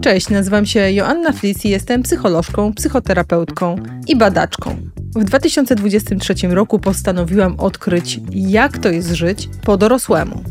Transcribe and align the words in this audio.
Cześć, 0.00 0.30
nazywam 0.30 0.66
się 0.66 0.92
Joanna 0.92 1.32
Flis 1.32 1.64
i 1.64 1.68
jestem 1.68 2.02
psycholożką, 2.02 2.74
psychoterapeutką 2.74 3.76
i 4.08 4.16
badaczką. 4.16 4.76
W 5.16 5.24
2023 5.24 6.34
roku 6.48 6.78
postanowiłam 6.78 7.60
odkryć, 7.60 8.20
jak 8.30 8.78
to 8.78 8.88
jest 8.88 9.10
żyć 9.10 9.48
po 9.62 9.76
dorosłemu. 9.76 10.42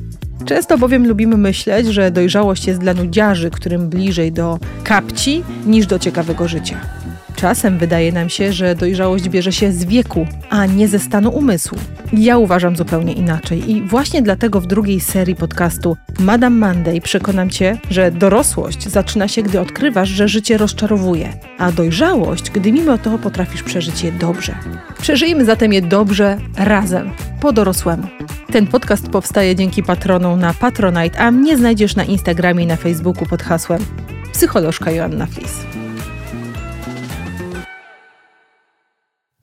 Często 0.46 0.78
bowiem 0.78 1.08
lubimy 1.08 1.38
myśleć, 1.38 1.88
że 1.88 2.12
dojrzałość 2.12 2.68
jest 2.68 2.80
dla 2.80 2.94
nudziarzy, 2.94 3.52
którym 3.52 3.90
bliżej 3.90 4.32
do 4.32 4.60
kapci 4.84 5.44
niż 5.66 5.88
do 5.88 6.00
ciekawego 6.00 6.48
życia. 6.48 7.03
Czasem 7.44 7.78
wydaje 7.78 8.12
nam 8.12 8.30
się, 8.30 8.54
że 8.54 8.76
dojrzałość 8.76 9.30
bierze 9.30 9.52
się 9.52 9.72
z 9.72 9.86
wieku, 9.86 10.28
a 10.50 10.66
nie 10.66 10.88
ze 10.88 11.00
stanu 11.00 11.30
umysłu. 11.30 11.78
Ja 12.14 12.38
uważam 12.38 12.76
zupełnie 12.76 13.14
inaczej 13.14 13.72
i 13.72 13.82
właśnie 13.82 14.22
dlatego 14.22 14.62
w 14.62 14.68
drugiej 14.68 15.00
serii 15.00 15.36
podcastu 15.36 15.98
Madame 16.20 16.68
Monday 16.68 17.02
przekonam 17.02 17.50
Cię, 17.50 17.78
że 17.90 18.12
dorosłość 18.12 18.90
zaczyna 18.90 19.28
się, 19.28 19.44
gdy 19.44 19.60
odkrywasz, 19.60 20.10
że 20.10 20.28
życie 20.28 20.58
rozczarowuje, 20.58 21.34
a 21.58 21.72
dojrzałość, 21.72 22.52
gdy 22.52 22.72
mimo 22.72 22.98
to 22.98 23.18
potrafisz 23.18 23.64
przeżyć 23.64 24.04
je 24.04 24.12
dobrze. 24.12 24.56
Przeżyjmy 25.02 25.46
zatem 25.46 25.74
je 25.74 25.82
dobrze 25.82 26.38
razem, 26.58 27.12
po 27.42 27.52
dorosłemu. 27.52 28.08
Ten 28.52 28.68
podcast 28.68 29.10
powstaje 29.10 29.56
dzięki 29.56 29.84
patronom 29.84 30.40
na 30.40 30.54
Patronite, 30.54 31.20
a 31.20 31.32
mnie 31.32 31.58
znajdziesz 31.58 31.96
na 31.96 32.04
Instagramie 32.04 32.64
i 32.64 32.68
na 32.68 32.76
Facebooku 32.76 33.26
pod 33.26 33.44
hasłem 33.44 33.86
psycholożka 34.34 34.92
Joanna 34.92 35.26
Flis. 35.26 35.83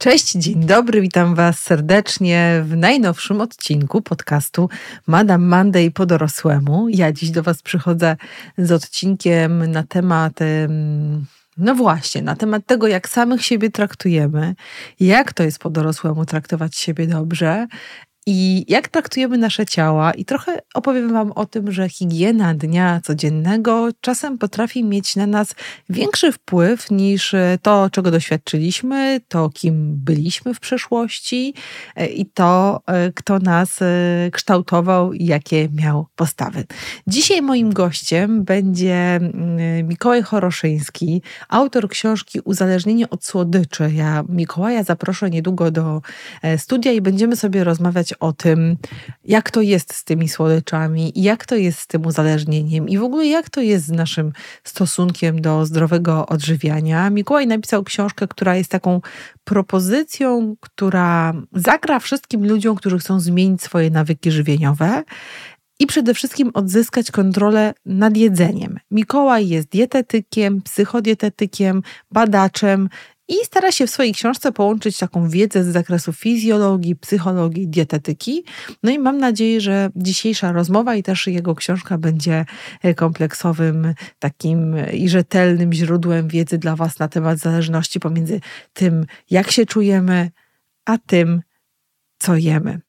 Cześć, 0.00 0.32
dzień 0.32 0.66
dobry, 0.66 1.00
witam 1.00 1.34
Was 1.34 1.59
serdecznie 1.59 2.62
w 2.64 2.77
najnowszym 2.77 3.40
odcinku 3.40 4.02
podcastu 4.02 4.68
Madame 5.06 5.46
Monday 5.46 5.90
po 5.90 6.06
dorosłemu. 6.06 6.88
Ja 6.88 7.12
dziś 7.12 7.30
do 7.30 7.42
Was 7.42 7.62
przychodzę 7.62 8.16
z 8.59 8.73
odcinkiem 8.73 9.66
na 9.66 9.82
temat. 9.82 10.32
No 11.56 11.74
właśnie, 11.74 12.23
na 12.23 12.36
temat 12.36 12.66
tego, 12.66 12.86
jak 12.86 13.09
samych 13.09 13.45
siebie 13.45 13.70
traktujemy, 13.70 14.54
jak 15.01 15.32
to 15.32 15.42
jest 15.42 15.59
po 15.59 15.70
dorosłemu 15.70 16.24
traktować 16.24 16.76
siebie 16.76 17.07
dobrze 17.07 17.66
i 18.26 18.65
jak 18.68 18.88
traktujemy 18.88 19.38
nasze 19.38 19.66
ciała. 19.66 20.13
I 20.13 20.24
trochę 20.24 20.59
opowiem 20.74 21.13
Wam 21.13 21.32
o 21.32 21.46
tym, 21.46 21.73
że 21.73 21.88
higiena 21.88 22.54
dnia 22.54 23.01
codziennego 23.04 23.88
czasem 24.01 24.38
potrafi 24.38 24.85
mieć 24.85 25.16
na 25.16 25.26
nas 25.26 25.54
większy 25.88 26.32
wpływ 26.32 26.91
niż 26.91 27.35
to, 27.63 27.91
czego 27.91 28.10
doświadczyliśmy, 28.10 29.21
to, 29.29 29.51
kim 29.51 29.96
byliśmy 29.96 30.54
w 30.54 30.60
przeszłości 30.60 31.54
e, 31.96 32.07
i 32.07 32.26
to, 32.26 32.80
e, 32.87 33.13
kto 33.13 33.38
nas 33.38 33.82
e, 33.82 33.87
kształtował 34.32 35.13
i 35.13 35.26
jakie 35.26 35.68
miał 35.68 36.07
postawy. 36.16 36.65
Dzisiaj 37.07 37.43
moim 37.43 37.73
gościem 37.73 38.45
będzie 38.45 38.95
mm, 38.95 39.88
Mikołaj 39.88 40.23
Choroszyński, 40.23 41.23
autor 41.48 41.88
książki 41.88 42.41
Uzależnienie 42.45 43.10
od 43.10 43.24
słodyczy. 43.24 43.91
Ja 43.95 44.24
Mikołaja 44.29 44.82
zaproszę 44.82 45.30
niedługo 45.30 45.71
do 45.71 46.02
studia 46.57 46.93
i 46.93 47.01
będziemy 47.01 47.37
sobie 47.37 47.65
rozmawiać 47.65 48.10
o 48.19 48.33
tym, 48.33 48.77
jak 49.25 49.51
to 49.51 49.61
jest 49.61 49.95
z 49.95 50.05
tymi 50.05 50.29
słodyczami, 50.29 51.13
jak 51.16 51.47
to 51.47 51.57
jest 51.57 51.79
z 51.79 51.87
tym 51.87 52.07
uzależnieniem 52.07 52.89
i 52.89 52.99
w 52.99 53.03
ogóle 53.03 53.27
jak 53.27 53.51
to 53.51 53.61
jest 53.61 53.87
z 53.87 53.91
naszym 53.91 54.33
stosunkiem 54.65 55.41
do 55.41 55.66
zdrowego 55.66 56.27
odżywiania. 56.27 57.11
Mikołaj 57.11 57.47
napisał 57.47 57.85
książkę, 57.85 58.29
która 58.29 58.57
jest 58.57 58.71
taką 58.71 59.01
propozycją, 59.45 60.57
która 60.61 61.33
zagra 61.53 61.99
wszystkim 61.99 62.49
ludziom, 62.49 62.77
którzy 62.77 62.99
chcą 62.99 63.21
zmienić 63.21 63.63
swoje 63.63 63.91
nawyki 63.91 64.31
żywieniowe 64.31 65.05
i 65.81 65.87
przede 65.87 66.15
wszystkim 66.15 66.50
odzyskać 66.55 67.11
kontrolę 67.11 67.75
nad 67.87 68.16
jedzeniem. 68.16 68.78
Mikołaj 68.91 69.49
jest 69.49 69.69
dietetykiem, 69.69 70.62
psychodietetykiem, 70.62 71.83
badaczem 72.11 72.88
i 73.31 73.44
stara 73.44 73.72
się 73.72 73.86
w 73.86 73.91
swojej 73.91 74.12
książce 74.12 74.53
połączyć 74.53 74.98
taką 74.98 75.28
wiedzę 75.28 75.64
z 75.64 75.66
zakresu 75.66 76.12
fizjologii, 76.12 76.97
psychologii, 76.97 77.69
dietetyki. 77.69 78.44
No 78.82 78.91
i 78.91 78.98
mam 78.98 79.18
nadzieję, 79.18 79.60
że 79.60 79.91
dzisiejsza 79.96 80.52
rozmowa 80.52 80.94
i 80.94 81.02
też 81.02 81.26
jego 81.26 81.54
książka 81.54 81.98
będzie 81.98 82.44
e, 82.82 82.94
kompleksowym, 82.94 83.94
takim 84.19 84.76
i 84.92 85.08
rzetelnym 85.08 85.72
źródłem 85.72 86.28
wiedzy 86.28 86.58
dla 86.58 86.76
Was 86.76 86.98
na 86.98 87.08
temat 87.08 87.38
zależności 87.38 88.00
pomiędzy 88.00 88.40
tym, 88.72 89.06
jak 89.30 89.50
się 89.50 89.66
czujemy, 89.66 90.30
a 90.84 90.98
tym, 90.98 91.42
co 92.19 92.36
jemy. 92.36 92.80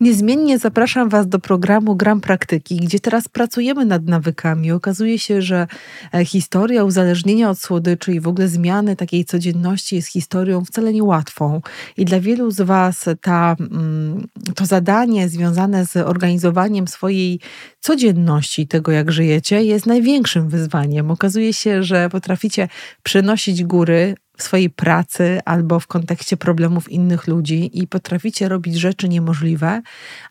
Niezmiennie 0.00 0.58
zapraszam 0.58 1.08
Was 1.08 1.28
do 1.28 1.38
programu 1.38 1.96
Gram 1.96 2.20
Praktyki, 2.20 2.76
gdzie 2.76 3.00
teraz 3.00 3.28
pracujemy 3.28 3.84
nad 3.84 4.04
nawykami. 4.04 4.72
Okazuje 4.72 5.18
się, 5.18 5.42
że 5.42 5.66
e, 6.14 6.24
historia 6.24 6.84
uzależnienia 6.84 7.50
od 7.50 7.58
słodyczy 7.58 8.12
i 8.12 8.20
w 8.20 8.28
ogóle 8.28 8.48
zmiany 8.48 8.96
takiej 8.96 9.24
codzienności 9.24 9.96
jest 9.96 10.08
historią 10.08 10.64
wcale 10.64 10.92
niełatwą. 10.92 11.60
I 11.96 12.04
dla 12.04 12.20
wielu 12.20 12.50
z 12.50 12.60
Was 12.60 13.04
ta, 13.20 13.56
mm, 13.60 14.26
to 14.54 14.66
zadanie 14.66 15.28
związane 15.28 15.86
z 15.86 15.96
organizowaniem 15.96 16.88
swojej 16.88 17.40
codzienności, 17.80 18.66
tego 18.66 18.92
jak 18.92 19.12
żyjecie, 19.12 19.64
jest 19.64 19.86
największym 19.86 20.48
wyzwaniem. 20.48 21.10
Okazuje 21.10 21.52
się, 21.52 21.82
że 21.82 22.10
potraficie 22.10 22.68
przenosić 23.02 23.64
góry, 23.64 24.14
w 24.36 24.42
swojej 24.42 24.70
pracy 24.70 25.40
albo 25.44 25.80
w 25.80 25.86
kontekście 25.86 26.36
problemów 26.36 26.92
innych 26.92 27.26
ludzi 27.26 27.70
i 27.82 27.86
potraficie 27.86 28.48
robić 28.48 28.74
rzeczy 28.74 29.08
niemożliwe, 29.08 29.82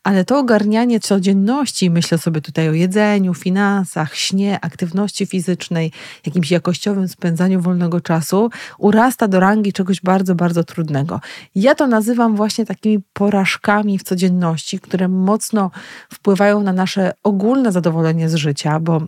ale 0.04 0.26
to 0.26 0.40
ogarnianie 0.40 1.00
codzienności, 1.00 1.90
myślę 1.90 2.18
sobie 2.18 2.42
tutaj 2.42 2.70
o 2.70 2.74
jedzeniu, 2.74 3.34
finansach, 3.34 4.16
śnie, 4.16 4.60
aktywności 4.62 5.26
fizycznej, 5.26 5.92
jakimś 6.26 6.52
jakościowym 6.52 7.08
spędzaniu 7.08 7.62
wolnego 7.62 8.02
czasu, 8.02 8.50
urasta 8.78 9.28
do 9.28 9.40
rangi 9.40 9.74
czegoś 9.74 10.02
bardzo, 10.02 10.36
bardzo 10.36 10.64
trudnego. 10.64 11.22
Ja 11.56 11.76
to 11.76 11.88
nazywam 11.88 12.36
właśnie 12.36 12.66
takimi 12.66 13.00
porażkami 13.14 14.00
w 14.00 14.04
codzienności, 14.04 14.80
które 14.80 15.08
mocno 15.08 15.72
wpływają 16.14 16.64
na 16.64 16.74
nasze 16.74 17.14
ogólne 17.24 17.72
zadowolenie 17.72 18.30
z 18.30 18.36
życia, 18.36 18.80
bo 18.80 19.02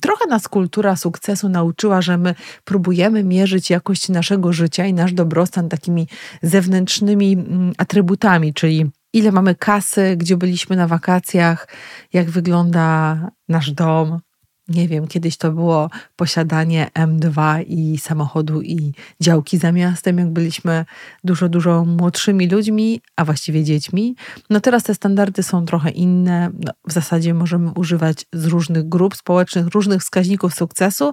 Trochę 0.00 0.26
nas 0.26 0.48
kultura 0.48 0.96
sukcesu 0.96 1.48
nauczyła, 1.48 2.02
że 2.02 2.18
my 2.18 2.34
próbujemy 2.64 3.24
mierzyć 3.24 3.70
jakość 3.70 4.08
naszego 4.08 4.52
życia 4.52 4.86
i 4.86 4.94
nasz 4.94 5.12
dobrostan 5.12 5.68
takimi 5.68 6.08
zewnętrznymi 6.42 7.32
mm, 7.32 7.72
atrybutami, 7.78 8.54
czyli 8.54 8.90
ile 9.12 9.32
mamy 9.32 9.54
kasy, 9.54 10.16
gdzie 10.16 10.36
byliśmy 10.36 10.76
na 10.76 10.86
wakacjach, 10.86 11.68
jak 12.12 12.30
wygląda 12.30 13.18
nasz 13.48 13.70
dom, 13.70 14.20
nie 14.68 14.88
wiem, 14.88 15.06
kiedyś 15.06 15.36
to 15.36 15.52
było 15.52 15.90
posiadanie 16.16 16.90
M2 16.94 17.64
i 17.66 17.98
samochodu 17.98 18.62
i 18.62 18.92
działki 19.20 19.58
za 19.58 19.72
miastem, 19.72 20.18
jak 20.18 20.30
byliśmy 20.30 20.84
dużo, 21.24 21.48
dużo 21.48 21.84
młodszymi 21.84 22.48
ludźmi, 22.48 23.00
a 23.16 23.24
właściwie 23.24 23.64
dziećmi. 23.64 24.16
No 24.50 24.60
teraz 24.60 24.82
te 24.82 24.94
standardy 24.94 25.42
są 25.42 25.66
trochę 25.66 25.90
inne. 25.90 26.50
No, 26.64 26.72
w 26.88 26.92
zasadzie 26.92 27.34
możemy 27.34 27.70
używać 27.70 28.26
z 28.32 28.46
różnych 28.46 28.88
grup 28.88 29.16
społecznych, 29.16 29.66
różnych 29.66 30.00
wskaźników 30.02 30.54
sukcesu, 30.54 31.12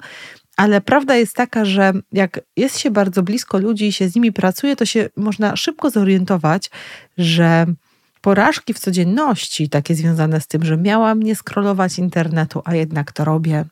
ale 0.57 0.81
prawda 0.81 1.15
jest 1.15 1.35
taka, 1.35 1.65
że 1.65 1.93
jak 2.11 2.39
jest 2.57 2.79
się 2.79 2.91
bardzo 2.91 3.23
blisko 3.23 3.57
ludzi 3.57 3.87
i 3.87 3.93
się 3.93 4.09
z 4.09 4.15
nimi 4.15 4.31
pracuje, 4.31 4.75
to 4.75 4.85
się 4.85 5.09
można 5.17 5.55
szybko 5.55 5.89
zorientować, 5.89 6.71
że 7.17 7.65
porażki 8.23 8.73
w 8.73 8.79
codzienności, 8.79 9.69
takie 9.69 9.95
związane 9.95 10.41
z 10.41 10.47
tym, 10.47 10.65
że 10.65 10.77
miałam 10.77 11.23
nie 11.23 11.35
skrolować 11.35 11.99
internetu, 11.99 12.61
a 12.65 12.75
jednak 12.75 13.11
to 13.11 13.25
robię. 13.25 13.65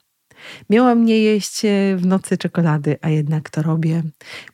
Miałam 0.70 1.06
nie 1.06 1.20
jeść 1.20 1.66
e, 1.66 1.98
w 1.98 2.06
nocy 2.06 2.38
czekolady, 2.38 2.98
a 3.02 3.10
jednak 3.10 3.50
to 3.50 3.62
robię. 3.62 4.04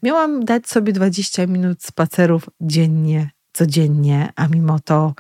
Miałam 0.03 0.45
dać 0.45 0.67
sobie 0.67 0.93
20 0.93 1.47
minut 1.47 1.83
spacerów 1.83 2.49
dziennie, 2.61 3.29
codziennie, 3.53 4.29
a 4.35 4.47
mimo 4.47 4.79
to 4.79 5.13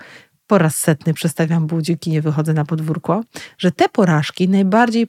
po 0.47 0.57
raz 0.57 0.77
setny 0.77 1.13
przestawiam 1.13 1.67
budzik 1.67 2.07
i 2.07 2.09
nie 2.09 2.21
wychodzę 2.21 2.53
na 2.53 2.65
podwórko, 2.65 3.23
że 3.57 3.71
te 3.71 3.89
porażki 3.89 4.49
najbardziej 4.49 5.07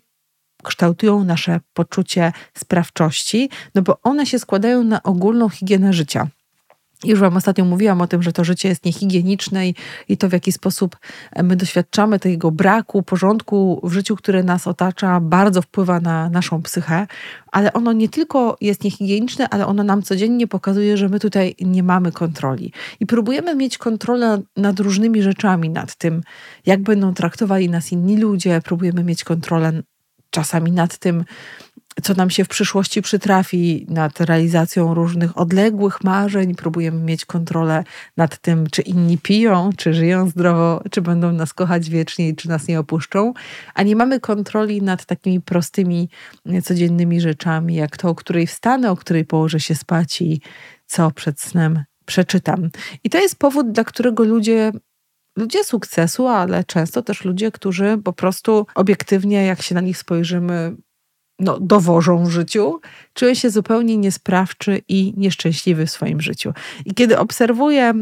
kształtują 0.64 1.24
nasze 1.24 1.60
poczucie 1.72 2.32
sprawczości, 2.56 3.50
no 3.74 3.82
bo 3.82 3.98
one 4.02 4.26
się 4.26 4.38
składają 4.38 4.84
na 4.84 5.02
ogólną 5.02 5.48
higienę 5.48 5.92
życia. 5.92 6.28
Już 7.04 7.20
Wam 7.20 7.36
ostatnio 7.36 7.64
mówiłam 7.64 8.00
o 8.00 8.06
tym, 8.06 8.22
że 8.22 8.32
to 8.32 8.44
życie 8.44 8.68
jest 8.68 8.84
niehigieniczne 8.84 9.68
i, 9.68 9.74
i 10.08 10.16
to, 10.16 10.28
w 10.28 10.32
jaki 10.32 10.52
sposób 10.52 10.96
e, 11.32 11.42
my 11.42 11.56
doświadczamy 11.56 12.18
tego 12.18 12.50
braku 12.50 13.02
porządku 13.02 13.80
w 13.82 13.92
życiu, 13.92 14.16
które 14.16 14.42
nas 14.42 14.66
otacza, 14.66 15.20
bardzo 15.20 15.62
wpływa 15.62 16.00
na 16.00 16.28
naszą 16.28 16.62
psychę, 16.62 17.06
ale 17.52 17.72
ono 17.72 17.92
nie 17.92 18.08
tylko 18.08 18.56
jest 18.60 18.84
niehigieniczne, 18.84 19.48
ale 19.48 19.66
ono 19.66 19.82
nam 19.82 20.02
codziennie 20.02 20.46
pokazuje, 20.46 20.96
że 20.96 21.08
my 21.08 21.20
tutaj 21.20 21.54
nie 21.60 21.82
mamy 21.82 22.12
kontroli. 22.12 22.72
I 23.00 23.06
próbujemy 23.06 23.54
mieć 23.54 23.78
kontrolę 23.78 24.42
nad 24.56 24.80
różnymi 24.80 25.22
rzeczami, 25.22 25.70
nad 25.70 25.96
tym, 25.96 26.22
jak 26.66 26.82
będą 26.82 27.14
traktowali 27.14 27.68
nas 27.68 27.92
inni 27.92 28.16
ludzie, 28.16 28.60
próbujemy 28.64 29.04
mieć 29.04 29.24
kontrolę 29.24 29.82
czasami 30.30 30.72
nad 30.72 30.98
tym, 30.98 31.24
co 32.02 32.14
nam 32.14 32.30
się 32.30 32.44
w 32.44 32.48
przyszłości 32.48 33.02
przytrafi 33.02 33.86
nad 33.88 34.20
realizacją 34.20 34.94
różnych 34.94 35.38
odległych 35.38 36.04
marzeń. 36.04 36.54
Próbujemy 36.54 37.00
mieć 37.00 37.24
kontrolę 37.24 37.84
nad 38.16 38.38
tym, 38.38 38.66
czy 38.70 38.82
inni 38.82 39.18
piją, 39.18 39.70
czy 39.76 39.94
żyją 39.94 40.28
zdrowo, 40.28 40.82
czy 40.90 41.02
będą 41.02 41.32
nas 41.32 41.54
kochać 41.54 41.90
wiecznie, 41.90 42.36
czy 42.36 42.48
nas 42.48 42.68
nie 42.68 42.80
opuszczą, 42.80 43.32
a 43.74 43.82
nie 43.82 43.96
mamy 43.96 44.20
kontroli 44.20 44.82
nad 44.82 45.04
takimi 45.04 45.40
prostymi, 45.40 46.08
codziennymi 46.64 47.20
rzeczami, 47.20 47.74
jak 47.74 47.96
to, 47.96 48.08
o 48.08 48.14
której 48.14 48.46
wstanę, 48.46 48.90
o 48.90 48.96
której 48.96 49.24
położę 49.24 49.60
się 49.60 49.74
spać 49.74 50.22
i 50.22 50.40
co 50.86 51.10
przed 51.10 51.40
snem 51.40 51.84
przeczytam. 52.06 52.70
I 53.04 53.10
to 53.10 53.18
jest 53.18 53.38
powód, 53.38 53.72
dla 53.72 53.84
którego 53.84 54.24
ludzie 54.24 54.72
ludzie 55.36 55.64
sukcesu, 55.64 56.26
ale 56.26 56.64
często 56.64 57.02
też 57.02 57.24
ludzie, 57.24 57.50
którzy 57.50 57.98
po 58.04 58.12
prostu 58.12 58.66
obiektywnie, 58.74 59.44
jak 59.44 59.62
się 59.62 59.74
na 59.74 59.80
nich 59.80 59.98
spojrzymy, 59.98 60.76
no, 61.38 61.60
dowożą 61.60 62.24
w 62.24 62.30
życiu, 62.30 62.80
czują 63.14 63.34
się 63.34 63.50
zupełnie 63.50 63.96
niesprawczy 63.96 64.82
i 64.88 65.14
nieszczęśliwy 65.16 65.86
w 65.86 65.90
swoim 65.90 66.20
życiu. 66.20 66.52
I 66.84 66.94
kiedy 66.94 67.18
obserwuję 67.18 67.94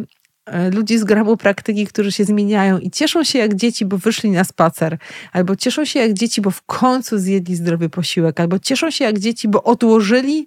e, 0.46 0.70
ludzi 0.70 0.98
z 0.98 1.04
gramu 1.04 1.36
praktyki, 1.36 1.86
którzy 1.86 2.12
się 2.12 2.24
zmieniają 2.24 2.78
i 2.78 2.90
cieszą 2.90 3.24
się 3.24 3.38
jak 3.38 3.54
dzieci, 3.54 3.84
bo 3.84 3.98
wyszli 3.98 4.30
na 4.30 4.44
spacer, 4.44 4.98
albo 5.32 5.56
cieszą 5.56 5.84
się 5.84 6.00
jak 6.00 6.12
dzieci, 6.12 6.40
bo 6.40 6.50
w 6.50 6.62
końcu 6.62 7.18
zjedli 7.18 7.56
zdrowy 7.56 7.88
posiłek, 7.88 8.40
albo 8.40 8.58
cieszą 8.58 8.90
się 8.90 9.04
jak 9.04 9.18
dzieci, 9.18 9.48
bo 9.48 9.62
odłożyli 9.62 10.46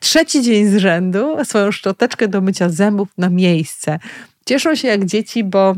trzeci 0.00 0.42
dzień 0.42 0.66
z 0.66 0.76
rzędu 0.76 1.44
swoją 1.44 1.72
szczoteczkę 1.72 2.28
do 2.28 2.40
mycia 2.40 2.68
zębów 2.68 3.08
na 3.18 3.30
miejsce. 3.30 3.98
Cieszą 4.46 4.74
się 4.74 4.88
jak 4.88 5.04
dzieci, 5.04 5.44
bo 5.44 5.76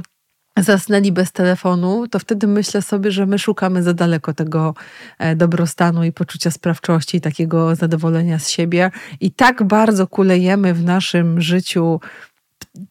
zasnęli 0.63 1.13
bez 1.13 1.33
telefonu, 1.33 2.09
to 2.09 2.19
wtedy 2.19 2.47
myślę 2.47 2.83
sobie, 2.83 3.11
że 3.11 3.27
my 3.27 3.39
szukamy 3.39 3.83
za 3.83 3.95
daleko 3.95 4.35
tego 4.35 4.75
e, 5.19 5.37
dobrostanu 5.37 6.05
i 6.05 6.13
poczucia 6.13 6.51
sprawczości, 6.51 7.17
i 7.17 7.21
takiego 7.21 7.75
zadowolenia 7.75 8.39
z 8.39 8.49
siebie. 8.49 8.91
I 9.21 9.31
tak 9.31 9.63
bardzo 9.63 10.07
kulejemy 10.07 10.75
w 10.75 10.85
naszym 10.85 11.41
życiu 11.41 12.01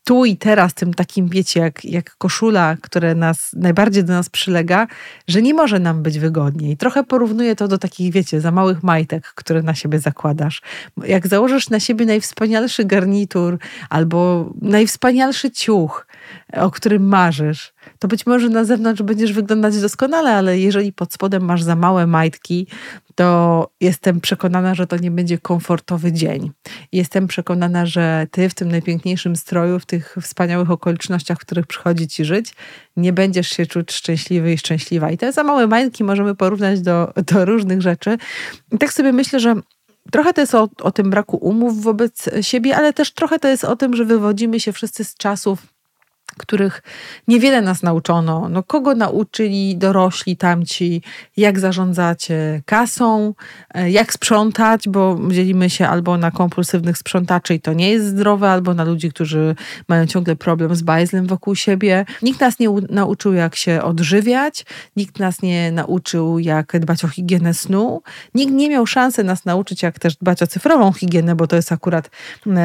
tu 0.03 0.25
i 0.25 0.37
teraz, 0.37 0.73
tym 0.73 0.93
takim, 0.93 1.27
wiecie, 1.27 1.59
jak, 1.59 1.85
jak 1.85 2.17
koszula, 2.17 2.77
które 2.81 3.15
nas 3.15 3.53
najbardziej 3.53 4.03
do 4.03 4.13
nas 4.13 4.29
przylega, 4.29 4.87
że 5.27 5.41
nie 5.41 5.53
może 5.53 5.79
nam 5.79 6.03
być 6.03 6.19
wygodniej. 6.19 6.77
Trochę 6.77 7.03
porównuję 7.03 7.55
to 7.55 7.67
do 7.67 7.77
takich, 7.77 8.13
wiecie, 8.13 8.41
za 8.41 8.51
małych 8.51 8.83
majtek, 8.83 9.33
które 9.35 9.61
na 9.61 9.75
siebie 9.75 9.99
zakładasz. 9.99 10.61
Jak 11.05 11.27
założysz 11.27 11.69
na 11.69 11.79
siebie 11.79 12.05
najwspanialszy 12.05 12.85
garnitur 12.85 13.57
albo 13.89 14.49
najwspanialszy 14.61 15.51
ciuch, 15.51 16.06
o 16.53 16.71
którym 16.71 17.07
marzysz, 17.07 17.74
to 18.00 18.07
być 18.07 18.25
może 18.25 18.50
na 18.50 18.63
zewnątrz 18.63 19.01
będziesz 19.01 19.33
wyglądać 19.33 19.81
doskonale, 19.81 20.35
ale 20.35 20.59
jeżeli 20.59 20.94
pod 20.94 21.13
spodem 21.13 21.45
masz 21.45 21.63
za 21.63 21.75
małe 21.75 22.07
majtki, 22.07 22.68
to 23.15 23.69
jestem 23.81 24.21
przekonana, 24.21 24.75
że 24.75 24.88
to 24.88 24.97
nie 24.97 25.12
będzie 25.12 25.38
komfortowy 25.38 26.12
dzień. 26.12 26.51
Jestem 26.91 27.27
przekonana, 27.27 27.85
że 27.85 28.27
ty 28.31 28.50
w 28.50 28.53
tym 28.53 28.71
najpiękniejszym 28.71 29.35
stroju, 29.35 29.79
w 29.79 29.85
tych 29.85 30.15
wspaniałych 30.21 30.71
okolicznościach, 30.71 31.38
w 31.38 31.41
których 31.41 31.68
przychodzi 31.68 32.07
ci 32.07 32.25
żyć, 32.25 32.53
nie 32.97 33.13
będziesz 33.13 33.50
się 33.50 33.65
czuć 33.65 33.94
szczęśliwy 33.94 34.53
i 34.53 34.57
szczęśliwa. 34.57 35.12
I 35.12 35.18
te 35.18 35.31
za 35.31 35.44
małe 35.44 35.68
majtki 35.68 36.03
możemy 36.03 36.35
porównać 36.35 36.81
do, 36.81 37.13
do 37.31 37.45
różnych 37.45 37.81
rzeczy. 37.81 38.18
I 38.71 38.77
tak 38.77 38.94
sobie 38.94 39.13
myślę, 39.13 39.39
że 39.39 39.56
Trochę 40.12 40.33
to 40.33 40.41
jest 40.41 40.56
o, 40.56 40.69
o 40.81 40.91
tym 40.91 41.09
braku 41.09 41.38
umów 41.38 41.83
wobec 41.83 42.29
siebie, 42.41 42.77
ale 42.77 42.94
też 42.94 43.13
trochę 43.13 43.39
to 43.39 43.47
jest 43.47 43.63
o 43.63 43.75
tym, 43.75 43.95
że 43.95 44.06
wywodzimy 44.06 44.59
się 44.59 44.74
wszyscy 44.74 45.03
z 45.03 45.15
czasów 45.15 45.76
których 46.38 46.83
niewiele 47.27 47.62
nas 47.62 47.83
nauczono. 47.83 48.50
No, 48.50 48.63
kogo 48.63 48.95
nauczyli 48.95 49.77
dorośli 49.77 50.38
tamci, 50.38 51.01
jak 51.38 51.59
zarządzać 51.59 52.27
kasą, 52.65 53.33
e, 53.74 53.91
jak 53.91 54.13
sprzątać, 54.13 54.89
bo 54.89 55.19
dzielimy 55.31 55.69
się 55.69 55.88
albo 55.88 56.18
na 56.18 56.31
kompulsywnych 56.31 56.97
sprzątaczy 56.97 57.53
i 57.53 57.59
to 57.59 57.74
nie 57.74 57.89
jest 57.89 58.06
zdrowe, 58.06 58.50
albo 58.50 58.74
na 58.74 58.83
ludzi, 58.83 59.09
którzy 59.09 59.56
mają 59.88 60.06
ciągle 60.06 60.35
problem 60.35 60.75
z 60.75 60.81
bajzlem 60.81 61.27
wokół 61.27 61.56
siebie. 61.56 62.06
Nikt 62.21 62.39
nas 62.39 62.59
nie 62.59 62.69
nauczył, 62.89 63.33
jak 63.33 63.56
się 63.56 63.81
odżywiać, 63.81 64.65
nikt 64.95 65.19
nas 65.19 65.41
nie 65.41 65.71
nauczył, 65.71 66.39
jak 66.39 66.79
dbać 66.79 67.06
o 67.06 67.07
higienę 67.07 67.53
snu, 67.53 68.01
nikt 68.35 68.53
nie 68.53 68.69
miał 68.69 68.88
szansy 68.88 69.24
nas 69.24 69.45
nauczyć, 69.45 69.83
jak 69.83 70.00
też 70.00 70.15
dbać 70.15 70.44
o 70.44 70.47
cyfrową 70.47 70.94
higienę, 70.94 71.35
bo 71.35 71.47
to 71.47 71.56
jest 71.56 71.71
akurat, 71.71 72.09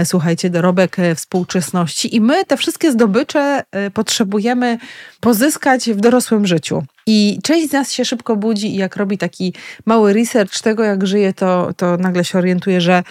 słuchajcie, 0.05 0.51
dorobek 0.51 0.99
e, 0.99 1.15
współczesności. 1.15 2.17
I 2.17 2.21
my 2.21 2.45
te 2.45 2.57
wszystkie 2.57 2.93
zdobycze 2.93 3.52
Y, 3.61 3.91
potrzebujemy 3.91 4.79
pozyskać 5.21 5.91
w 5.91 5.97
dorosłym 5.97 6.47
życiu. 6.47 6.85
I 7.07 7.39
część 7.43 7.69
z 7.69 7.73
nas 7.73 7.93
się 7.93 8.05
szybko 8.05 8.37
budzi 8.37 8.75
i 8.75 8.77
jak 8.77 8.97
robi 8.97 9.19
taki 9.19 9.55
mały 9.87 10.13
research 10.13 10.61
tego, 10.61 10.85
jak 10.85 11.07
żyje, 11.07 11.33
to, 11.33 11.71
to 11.77 11.97
nagle 11.97 12.25
się 12.25 12.39
orientuje, 12.39 12.81
że 12.81 13.03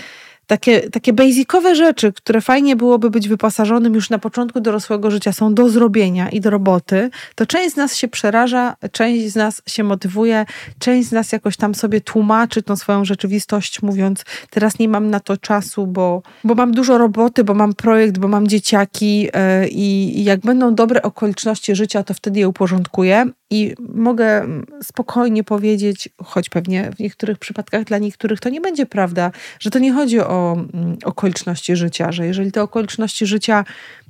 takie, 0.52 0.90
takie 0.90 1.14
basicowe 1.14 1.76
rzeczy, 1.76 2.14
które 2.14 2.42
fajnie 2.42 2.76
byłoby 2.76 3.10
być 3.10 3.28
wyposażonym 3.28 3.96
już 3.96 4.10
na 4.10 4.20
początku 4.20 4.62
dorosłego 4.62 5.12
życia, 5.12 5.32
są 5.32 5.54
do 5.54 5.70
zrobienia 5.70 6.30
i 6.30 6.42
do 6.42 6.50
roboty, 6.50 7.10
to 7.36 7.46
część 7.46 7.74
z 7.74 7.76
nas 7.78 7.96
się 7.96 8.08
przeraża, 8.08 8.76
część 8.92 9.32
z 9.32 9.36
nas 9.36 9.62
się 9.68 9.84
motywuje, 9.84 10.46
część 10.80 11.10
z 11.10 11.12
nas 11.12 11.32
jakoś 11.32 11.58
tam 11.58 11.76
sobie 11.76 12.02
tłumaczy 12.02 12.64
tą 12.64 12.76
swoją 12.76 13.06
rzeczywistość, 13.06 13.82
mówiąc, 13.82 14.26
teraz 14.50 14.80
nie 14.80 14.90
mam 14.90 15.10
na 15.10 15.20
to 15.20 15.38
czasu, 15.38 15.88
bo, 15.88 16.22
bo 16.44 16.56
mam 16.56 16.72
dużo 16.72 16.98
roboty, 16.98 17.44
bo 17.44 17.54
mam 17.54 17.74
projekt, 17.74 18.18
bo 18.18 18.28
mam 18.28 18.48
dzieciaki 18.48 19.22
yy, 19.22 19.32
i 19.70 20.24
jak 20.24 20.40
będą 20.40 20.76
dobre 20.76 21.02
okoliczności 21.02 21.76
życia, 21.76 22.04
to 22.04 22.14
wtedy 22.14 22.40
je 22.40 22.48
uporządkuję. 22.48 23.26
I 23.52 23.76
mogę 23.80 24.48
spokojnie 24.84 25.44
powiedzieć, 25.44 26.10
choć 26.24 26.50
pewnie 26.50 26.92
w 26.96 27.00
niektórych 27.00 27.38
przypadkach 27.38 27.84
dla 27.84 27.98
niektórych 27.98 28.40
to 28.40 28.50
nie 28.50 28.62
będzie 28.62 28.86
prawda, 28.86 29.32
że 29.60 29.70
to 29.70 29.80
nie 29.80 29.94
chodzi 29.94 30.20
o 30.20 30.54
mm, 30.74 30.98
okoliczności 31.04 31.76
życia, 31.76 32.12
że 32.12 32.26
jeżeli 32.26 32.52
te 32.52 32.64
okoliczności 32.64 33.26
życia 33.26 33.66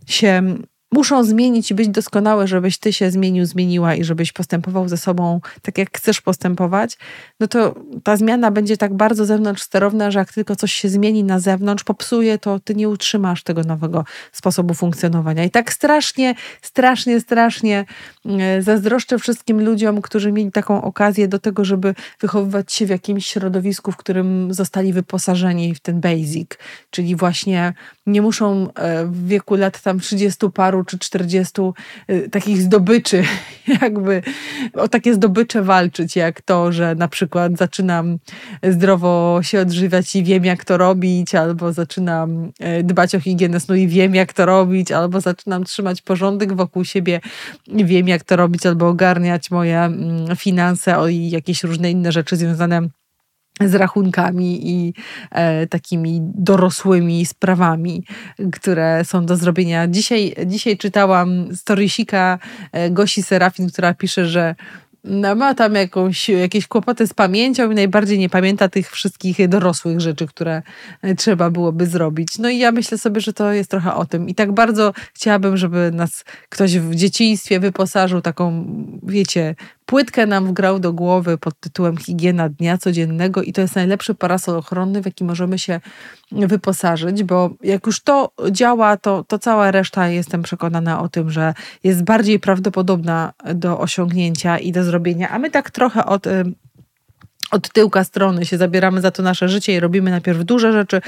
się 0.08 0.56
muszą 0.94 1.24
zmienić 1.24 1.72
i 1.72 1.74
być 1.76 1.90
doskonałe, 1.90 2.48
żebyś 2.48 2.78
ty 2.78 2.94
się 2.94 3.12
zmienił, 3.12 3.46
zmieniła 3.46 3.96
i 3.96 4.04
żebyś 4.04 4.32
postępował 4.32 4.90
ze 4.90 4.98
sobą 4.98 5.42
tak, 5.62 5.78
jak 5.78 5.98
chcesz 5.98 6.22
postępować, 6.22 6.98
no 7.40 7.48
to 7.48 7.76
ta 8.04 8.18
zmiana 8.18 8.52
będzie 8.52 8.78
tak 8.78 8.94
bardzo 8.94 9.26
zewnątrz 9.26 9.62
sterowna, 9.62 10.12
że 10.12 10.20
jak 10.20 10.34
tylko 10.34 10.56
coś 10.56 10.74
się 10.74 10.90
zmieni 10.90 11.24
na 11.24 11.40
zewnątrz, 11.40 11.84
popsuje, 11.84 12.38
to 12.38 12.60
ty 12.60 12.76
nie 12.76 12.90
utrzymasz 12.90 13.44
tego 13.44 13.64
nowego 13.64 14.06
sposobu 14.32 14.74
funkcjonowania. 14.74 15.44
I 15.44 15.50
tak 15.50 15.74
strasznie, 15.74 16.36
strasznie, 16.62 17.22
strasznie 17.22 17.86
e, 18.26 18.62
zazdroszczę 18.62 19.20
wszystkim 19.20 19.66
ludziom, 19.66 20.02
którzy 20.02 20.32
mieli 20.32 20.52
taką 20.52 20.82
okazję 20.82 21.28
do 21.28 21.40
tego, 21.40 21.66
żeby 21.66 21.96
wychowywać 22.20 22.74
się 22.74 22.86
w 22.86 22.90
jakimś 22.90 23.28
środowisku, 23.28 23.92
w 23.92 23.98
którym 23.98 24.54
zostali 24.54 24.94
wyposażeni 24.94 25.76
w 25.76 25.80
ten 25.80 26.02
basic, 26.02 26.50
czyli 26.90 27.16
właśnie 27.16 27.74
nie 28.06 28.22
muszą 28.22 28.74
e, 28.74 29.06
w 29.06 29.28
wieku 29.28 29.56
lat 29.56 29.82
tam 29.82 30.00
30 30.00 30.50
paru 30.54 30.81
czy 30.84 31.00
40 31.00 31.62
y, 32.10 32.30
takich 32.30 32.62
zdobyczy, 32.62 33.24
jakby 33.82 34.22
o 34.74 34.88
takie 34.88 35.14
zdobycze 35.14 35.62
walczyć, 35.64 36.16
jak 36.16 36.42
to, 36.42 36.72
że 36.72 36.96
na 36.96 37.08
przykład 37.08 37.58
zaczynam 37.58 38.18
zdrowo 38.64 39.40
się 39.42 39.60
odżywiać 39.60 40.16
i 40.16 40.24
wiem, 40.24 40.46
jak 40.46 40.66
to 40.66 40.78
robić, 40.78 41.36
albo 41.36 41.74
zaczynam 41.74 42.52
y, 42.80 42.84
dbać 42.84 43.16
o 43.16 43.20
higienę 43.20 43.60
snu 43.60 43.76
i 43.76 43.88
wiem, 43.88 44.16
jak 44.16 44.34
to 44.34 44.46
robić, 44.46 44.92
albo 44.92 45.22
zaczynam 45.22 45.64
trzymać 45.64 46.02
porządek 46.02 46.54
wokół 46.54 46.86
siebie 46.86 47.22
i 47.68 47.86
wiem, 47.86 48.08
jak 48.08 48.24
to 48.24 48.36
robić, 48.36 48.66
albo 48.66 48.88
ogarniać 48.88 49.52
moje 49.52 49.80
mm, 49.80 50.36
finanse 50.36 50.96
i 51.12 51.30
jakieś 51.30 51.64
różne 51.64 51.92
inne 51.92 52.12
rzeczy 52.12 52.36
związane 52.36 52.90
z 53.60 53.76
rachunkami 53.76 54.70
i 54.70 54.94
e, 55.32 55.68
takimi 55.68 56.20
dorosłymi 56.22 57.26
sprawami, 57.26 58.04
które 58.52 59.06
są 59.06 59.26
do 59.26 59.38
zrobienia. 59.38 59.88
Dzisiaj, 59.88 60.36
dzisiaj 60.46 60.78
czytałam 60.78 61.56
storysika 61.56 62.40
e, 62.72 62.90
Gosi 62.90 63.24
Serafin, 63.24 63.70
która 63.70 63.94
pisze, 63.94 64.26
że 64.26 64.56
no, 65.04 65.36
ma 65.36 65.56
tam 65.56 65.76
jakąś, 65.76 66.30
jakieś 66.30 66.68
kłopoty 66.68 67.08
z 67.08 67.14
pamięcią 67.14 67.72
i 67.72 67.76
najbardziej 67.76 68.20
nie 68.20 68.30
pamięta 68.30 68.70
tych 68.70 68.92
wszystkich 68.92 69.48
dorosłych 69.48 70.02
rzeczy, 70.02 70.28
które 70.28 70.62
e, 71.02 71.16
trzeba 71.16 71.50
byłoby 71.50 71.86
zrobić. 71.86 72.38
No 72.40 72.50
i 72.50 72.58
ja 72.58 72.72
myślę 72.72 72.98
sobie, 72.98 73.22
że 73.22 73.34
to 73.34 73.54
jest 73.54 73.72
trochę 73.72 73.96
o 73.96 74.06
tym. 74.06 74.30
I 74.30 74.36
tak 74.36 74.52
bardzo 74.52 74.94
chciałabym, 75.14 75.58
żeby 75.58 75.92
nas 75.94 76.26
ktoś 76.50 76.80
w 76.80 76.96
dzieciństwie 76.96 77.60
wyposażył 77.60 78.22
taką, 78.22 78.66
wiecie, 79.04 79.56
płytkę 79.92 80.26
nam 80.26 80.48
wgrał 80.48 80.80
do 80.80 80.94
głowy 80.94 81.38
pod 81.38 81.60
tytułem 81.60 81.98
Higiena 81.98 82.50
dnia 82.50 82.78
codziennego 82.78 83.42
i 83.44 83.54
to 83.54 83.62
jest 83.62 83.76
najlepszy 83.76 84.16
parasol 84.16 84.56
ochronny, 84.56 85.02
w 85.02 85.06
jaki 85.06 85.24
możemy 85.24 85.60
się 85.60 85.80
wyposażyć, 86.32 87.24
bo 87.24 87.50
jak 87.64 87.86
już 87.86 88.04
to 88.04 88.32
działa, 88.52 88.98
to, 88.98 89.24
to 89.24 89.40
cała 89.40 89.72
reszta 89.72 90.08
jestem 90.08 90.44
przekonana 90.44 91.02
o 91.02 91.10
tym, 91.10 91.30
że 91.30 91.54
jest 91.84 92.04
bardziej 92.04 92.40
prawdopodobna 92.40 93.34
do 93.56 93.80
osiągnięcia 93.80 94.58
i 94.58 94.72
do 94.72 94.84
zrobienia, 94.84 95.30
a 95.30 95.40
my 95.40 95.52
tak 95.52 95.72
trochę 95.72 96.06
od 96.06 96.28
od 97.52 97.70
tyłka 97.70 98.04
strony 98.04 98.46
się 98.46 98.58
zabieramy 98.58 99.02
za 99.02 99.12
to 99.12 99.24
nasze 99.24 99.50
życie 99.50 99.74
i 99.74 99.80
robimy 99.80 100.12
najpierw 100.12 100.44
duże 100.44 100.74
rzeczy, 100.74 101.02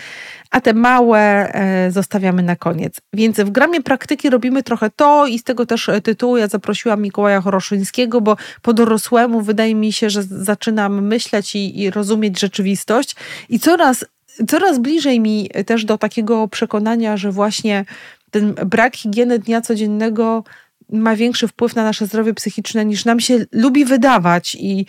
a 0.51 0.61
te 0.61 0.73
małe 0.73 1.19
e, 1.19 1.91
zostawiamy 1.91 2.43
na 2.43 2.55
koniec. 2.55 2.95
Więc 3.13 3.39
w 3.39 3.49
gramie 3.49 3.81
praktyki 3.81 4.29
robimy 4.29 4.63
trochę 4.63 4.89
to 4.89 5.27
i 5.27 5.39
z 5.39 5.43
tego 5.43 5.65
też 5.65 5.89
e, 5.89 6.01
tytułu 6.01 6.37
ja 6.37 6.47
zaprosiłam 6.47 7.01
Mikołaja 7.01 7.41
Horoszyńskiego, 7.41 8.21
bo 8.21 8.37
po 8.61 8.73
dorosłemu 8.73 9.41
wydaje 9.41 9.75
mi 9.75 9.93
się, 9.93 10.09
że 10.09 10.23
zaczynam 10.23 11.07
myśleć 11.07 11.55
i, 11.55 11.81
i 11.81 11.91
rozumieć 11.91 12.39
rzeczywistość 12.39 13.15
i 13.49 13.59
coraz, 13.59 14.05
coraz 14.47 14.79
bliżej 14.79 15.19
mi 15.19 15.49
też 15.65 15.85
do 15.85 15.97
takiego 15.97 16.47
przekonania, 16.47 17.17
że 17.17 17.31
właśnie 17.31 17.85
ten 18.31 18.53
brak 18.53 18.95
higieny 18.95 19.39
dnia 19.39 19.61
codziennego 19.61 20.43
ma 20.89 21.15
większy 21.15 21.47
wpływ 21.47 21.75
na 21.75 21.83
nasze 21.83 22.05
zdrowie 22.05 22.33
psychiczne 22.33 22.85
niż 22.85 23.05
nam 23.05 23.19
się 23.19 23.45
lubi 23.51 23.85
wydawać 23.85 24.55
i 24.59 24.85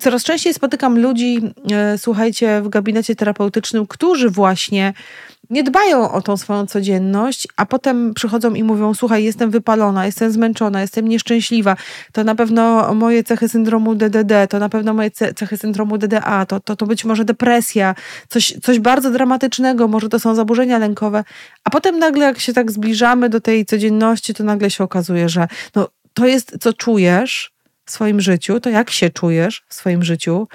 coraz 0.00 0.24
częściej 0.24 0.54
spotykam 0.54 0.98
ludzi, 0.98 1.40
e, 1.72 1.98
słuchajcie, 1.98 2.62
w 2.62 2.68
gabinecie 2.68 3.16
terapeutycznym, 3.16 3.86
którzy 3.86 4.30
właśnie 4.30 4.92
nie 5.50 5.62
dbają 5.62 6.12
o 6.12 6.22
tą 6.22 6.36
swoją 6.36 6.66
codzienność, 6.66 7.48
a 7.56 7.66
potem 7.66 8.14
przychodzą 8.14 8.54
i 8.54 8.62
mówią: 8.62 8.94
Słuchaj, 8.94 9.24
jestem 9.24 9.50
wypalona, 9.50 10.06
jestem 10.06 10.32
zmęczona, 10.32 10.80
jestem 10.80 11.08
nieszczęśliwa. 11.08 11.76
To 12.12 12.24
na 12.24 12.34
pewno 12.34 12.94
moje 12.94 13.24
cechy 13.24 13.48
syndromu 13.48 13.94
DDD, 13.94 14.32
to 14.50 14.58
na 14.58 14.68
pewno 14.68 14.94
moje 14.94 15.10
cechy 15.10 15.56
syndromu 15.56 15.98
DDA, 15.98 16.46
to, 16.46 16.60
to, 16.60 16.76
to 16.76 16.86
być 16.86 17.04
może 17.04 17.24
depresja, 17.24 17.94
coś, 18.28 18.54
coś 18.62 18.78
bardzo 18.78 19.10
dramatycznego, 19.10 19.88
może 19.88 20.08
to 20.08 20.18
są 20.18 20.34
zaburzenia 20.34 20.78
lękowe. 20.78 21.24
A 21.64 21.70
potem 21.70 21.98
nagle, 21.98 22.24
jak 22.24 22.38
się 22.38 22.52
tak 22.52 22.72
zbliżamy 22.72 23.28
do 23.28 23.40
tej 23.40 23.66
codzienności, 23.66 24.34
to 24.34 24.44
nagle 24.44 24.70
się 24.70 24.84
okazuje, 24.84 25.28
że 25.28 25.48
no, 25.74 25.88
to 26.14 26.26
jest, 26.26 26.56
co 26.60 26.72
czujesz 26.72 27.57
w 27.88 27.90
swoim 27.90 28.20
życiu, 28.20 28.60
to 28.60 28.70
jak 28.70 28.90
się 28.90 29.10
czujesz 29.10 29.64
w 29.68 29.74
swoim 29.74 30.04
życiu, 30.04 30.48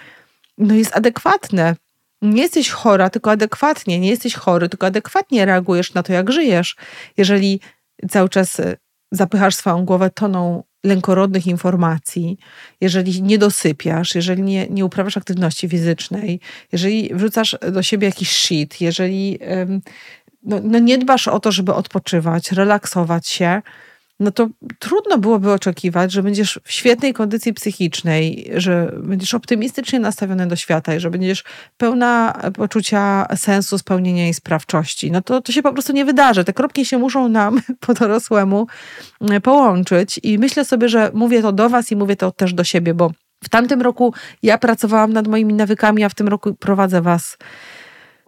no 0.58 0.74
jest 0.74 0.96
adekwatne. 0.96 1.76
Nie 2.22 2.42
jesteś 2.42 2.70
chora, 2.70 3.10
tylko 3.10 3.32
adekwatnie, 3.32 4.00
nie 4.00 4.10
jesteś 4.10 4.36
chory, 4.36 4.70
tylko 4.70 4.88
adekwatnie 4.88 5.46
reagujesz 5.46 5.94
na 5.94 6.04
to, 6.04 6.14
jak 6.14 6.32
żyjesz. 6.32 6.76
Jeżeli 7.18 7.60
cały 8.10 8.30
czas 8.30 8.60
y, 8.60 8.78
zapychasz 9.12 9.56
swoją 9.56 9.86
głowę 9.86 10.10
toną 10.10 10.64
lękorodnych 10.84 11.48
informacji, 11.48 12.38
jeżeli 12.82 13.24
nie 13.24 13.38
dosypiasz, 13.38 14.16
jeżeli 14.16 14.42
nie, 14.42 14.68
nie 14.70 14.86
uprawiasz 14.86 15.18
aktywności 15.18 15.70
fizycznej, 15.70 16.40
jeżeli 16.72 17.10
wrzucasz 17.14 17.58
do 17.72 17.84
siebie 17.84 18.08
jakiś 18.08 18.32
shit, 18.32 18.82
jeżeli 18.82 19.40
no, 20.44 20.60
no 20.64 20.80
nie 20.80 20.98
dbasz 20.98 21.28
o 21.28 21.40
to, 21.40 21.52
żeby 21.52 21.74
odpoczywać, 21.74 22.52
relaksować 22.52 23.28
się, 23.28 23.62
no 24.24 24.32
to 24.32 24.48
trudno 24.80 25.18
byłoby 25.18 25.52
oczekiwać, 25.52 26.12
że 26.12 26.24
będziesz 26.24 26.60
w 26.64 26.72
świetnej 26.72 27.14
kondycji 27.14 27.54
psychicznej, 27.54 28.52
że 28.56 28.92
będziesz 29.04 29.34
optymistycznie 29.34 30.00
nastawiony 30.00 30.48
do 30.48 30.56
świata 30.56 30.96
i 30.96 31.00
że 31.00 31.12
będziesz 31.12 31.44
pełna 31.78 32.42
poczucia 32.54 33.26
sensu, 33.36 33.78
spełnienia 33.78 34.30
i 34.30 34.34
sprawczości. 34.34 35.12
No 35.12 35.22
to, 35.22 35.42
to 35.42 35.52
się 35.52 35.62
po 35.62 35.74
prostu 35.74 35.94
nie 35.94 36.06
wydarzy. 36.06 36.44
Te 36.44 36.54
kropki 36.54 36.86
się 36.86 36.98
muszą 36.98 37.30
nam 37.30 37.62
po 37.86 37.94
dorosłemu 37.94 38.68
e, 39.22 39.42
połączyć 39.42 40.20
i 40.24 40.40
myślę 40.40 40.66
sobie, 40.66 40.90
że 40.90 41.12
mówię 41.14 41.42
to 41.42 41.52
do 41.52 41.70
was 41.70 41.92
i 41.92 41.96
mówię 41.96 42.16
to 42.16 42.32
też 42.32 42.54
do 42.54 42.64
siebie, 42.64 42.94
bo 42.94 43.12
w 43.44 43.50
tamtym 43.50 43.82
roku 43.82 44.14
ja 44.44 44.58
pracowałam 44.58 45.14
nad 45.14 45.28
moimi 45.28 45.54
nawykami, 45.54 46.04
a 46.04 46.10
w 46.10 46.16
tym 46.16 46.28
roku 46.28 46.54
prowadzę 46.54 47.02
was 47.02 47.38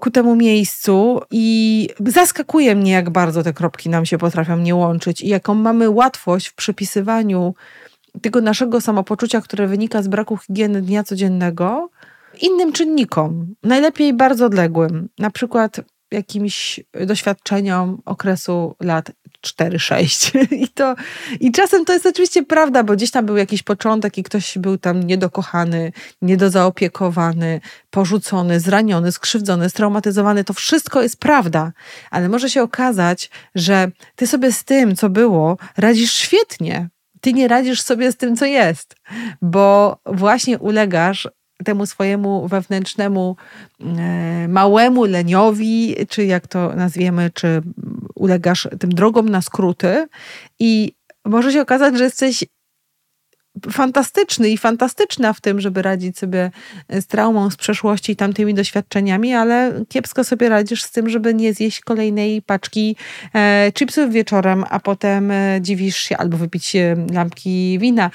ku 0.05 0.11
temu 0.11 0.35
miejscu 0.35 1.21
i 1.31 1.89
zaskakuje 2.05 2.75
mnie, 2.75 2.91
jak 2.91 3.09
bardzo 3.09 3.43
te 3.43 3.53
kropki 3.53 3.89
nam 3.89 4.05
się 4.05 4.17
potrafią 4.17 4.57
nie 4.57 4.75
łączyć 4.75 5.21
i 5.21 5.27
jaką 5.27 5.53
mamy 5.53 5.89
łatwość 5.89 6.47
w 6.47 6.55
przypisywaniu 6.55 7.55
tego 8.21 8.41
naszego 8.41 8.81
samopoczucia, 8.81 9.41
które 9.41 9.67
wynika 9.67 10.03
z 10.03 10.07
braku 10.07 10.37
higieny 10.37 10.81
dnia 10.81 11.03
codziennego, 11.03 11.89
innym 12.41 12.71
czynnikom, 12.73 13.55
najlepiej 13.63 14.13
bardzo 14.13 14.45
odległym, 14.45 15.09
na 15.19 15.29
przykład 15.29 15.81
jakimś 16.11 16.79
doświadczeniom 17.05 18.01
okresu 18.05 18.75
lat 18.79 19.11
4-6. 19.45 20.37
I, 20.63 20.67
to, 20.67 20.95
I 21.39 21.51
czasem 21.51 21.85
to 21.85 21.93
jest 21.93 22.05
oczywiście 22.05 22.43
prawda, 22.43 22.83
bo 22.83 22.93
gdzieś 22.93 23.11
tam 23.11 23.25
był 23.25 23.37
jakiś 23.37 23.63
początek 23.63 24.17
i 24.17 24.23
ktoś 24.23 24.57
był 24.57 24.77
tam 24.77 25.03
niedokochany, 25.03 25.91
niedozaopiekowany, 26.21 27.61
porzucony, 27.89 28.59
zraniony, 28.59 29.11
skrzywdzony, 29.11 29.69
straumatyzowany. 29.69 30.43
To 30.43 30.53
wszystko 30.53 31.01
jest 31.01 31.19
prawda, 31.19 31.71
ale 32.11 32.29
może 32.29 32.49
się 32.49 32.63
okazać, 32.63 33.29
że 33.55 33.91
ty 34.15 34.27
sobie 34.27 34.51
z 34.51 34.63
tym, 34.63 34.95
co 34.95 35.09
było, 35.09 35.57
radzisz 35.77 36.13
świetnie. 36.13 36.89
Ty 37.21 37.33
nie 37.33 37.47
radzisz 37.47 37.81
sobie 37.81 38.11
z 38.11 38.17
tym, 38.17 38.35
co 38.35 38.45
jest, 38.45 38.95
bo 39.41 39.97
właśnie 40.05 40.59
ulegasz 40.59 41.27
temu 41.63 41.85
swojemu 41.85 42.47
wewnętrznemu 42.47 43.35
e, 43.79 44.47
małemu 44.47 45.05
leniowi, 45.05 45.95
czy 46.09 46.25
jak 46.25 46.47
to 46.47 46.75
nazwiemy, 46.75 47.31
czy 47.33 47.61
ulegasz 48.15 48.67
tym 48.79 48.89
drogom 48.89 49.29
na 49.29 49.41
skróty 49.41 50.07
i 50.59 50.95
może 51.25 51.51
się 51.51 51.61
okazać, 51.61 51.97
że 51.97 52.03
jesteś 52.03 52.45
fantastyczny 53.71 54.49
i 54.49 54.57
fantastyczna 54.57 55.33
w 55.33 55.41
tym, 55.41 55.61
żeby 55.61 55.81
radzić 55.81 56.17
sobie 56.17 56.51
z 56.89 57.07
traumą 57.07 57.49
z 57.49 57.55
przeszłości 57.55 58.11
i 58.11 58.15
tamtymi 58.15 58.53
doświadczeniami, 58.53 59.33
ale 59.33 59.83
kiepsko 59.89 60.23
sobie 60.23 60.49
radzisz 60.49 60.83
z 60.83 60.91
tym, 60.91 61.09
żeby 61.09 61.33
nie 61.33 61.53
zjeść 61.53 61.81
kolejnej 61.81 62.41
paczki 62.41 62.95
e, 63.35 63.71
chipsów 63.73 64.11
wieczorem, 64.11 64.65
a 64.69 64.79
potem 64.79 65.31
e, 65.31 65.57
dziwisz 65.61 65.97
się, 65.97 66.17
albo 66.17 66.37
wypić 66.37 66.75
lampki 67.13 67.79
wina, 67.79 68.11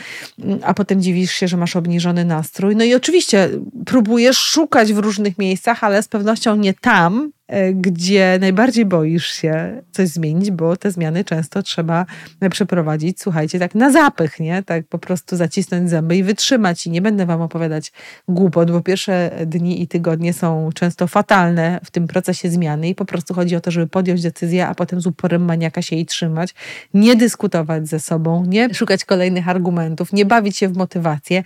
a 0.63 0.75
potem 0.75 1.03
dziwisz 1.03 1.33
się, 1.33 1.49
że 1.49 1.57
masz 1.57 1.77
obniżony 1.77 2.25
nastrój. 2.25 2.77
No 2.77 2.85
i 2.85 2.95
oczywiście 2.95 3.49
próbujesz 3.87 4.39
szukać 4.39 4.93
w 4.93 4.99
różnych 4.99 5.39
miejscach, 5.39 5.85
ale 5.85 6.03
z 6.03 6.09
pewnością 6.09 6.57
nie 6.57 6.75
tam, 6.75 7.33
E, 7.40 7.40
gdzie 7.75 8.39
najbardziej 8.41 8.87
boisz 8.87 9.27
się 9.27 9.83
coś 9.93 10.09
zmienić, 10.09 10.51
bo 10.51 10.77
te 10.77 10.91
zmiany 10.91 11.25
często 11.25 11.63
trzeba 11.63 12.07
przeprowadzić, 12.51 13.21
słuchajcie, 13.21 13.59
tak 13.59 13.75
na 13.75 13.93
zapych, 13.93 14.41
nie? 14.41 14.63
Tak 14.63 14.87
po 14.87 14.99
prostu 14.99 15.37
zacisnąć 15.37 15.91
zęby 15.91 16.17
i 16.17 16.23
wytrzymać. 16.23 16.87
I 16.87 16.91
nie 16.91 17.03
będę 17.03 17.27
wam 17.27 17.41
opowiadać 17.43 17.93
głupot, 18.29 18.71
bo 18.71 18.81
pierwsze 18.81 19.31
dni 19.47 19.83
i 19.83 19.89
tygodnie 19.89 20.33
są 20.33 20.71
często 20.75 21.07
fatalne 21.07 21.81
w 21.85 21.91
tym 21.91 22.07
procesie 22.07 22.51
zmiany 22.51 22.89
i 22.89 22.95
po 22.95 23.05
prostu 23.05 23.35
chodzi 23.35 23.57
o 23.57 23.61
to, 23.61 23.71
żeby 23.71 23.87
podjąć 23.87 24.23
decyzję, 24.23 24.67
a 24.67 24.75
potem 24.75 25.01
z 25.01 25.07
uporem 25.07 25.45
maniaka 25.45 25.83
się 25.83 25.97
jej 25.97 26.07
trzymać, 26.07 26.55
nie 26.95 27.17
dyskutować 27.17 27.89
ze 27.89 28.01
sobą, 28.01 28.45
nie 28.45 28.75
szukać 28.75 29.05
kolejnych 29.05 29.49
argumentów, 29.49 30.13
nie 30.13 30.25
bawić 30.25 30.57
się 30.57 30.69
w 30.69 30.77
motywację, 30.77 31.43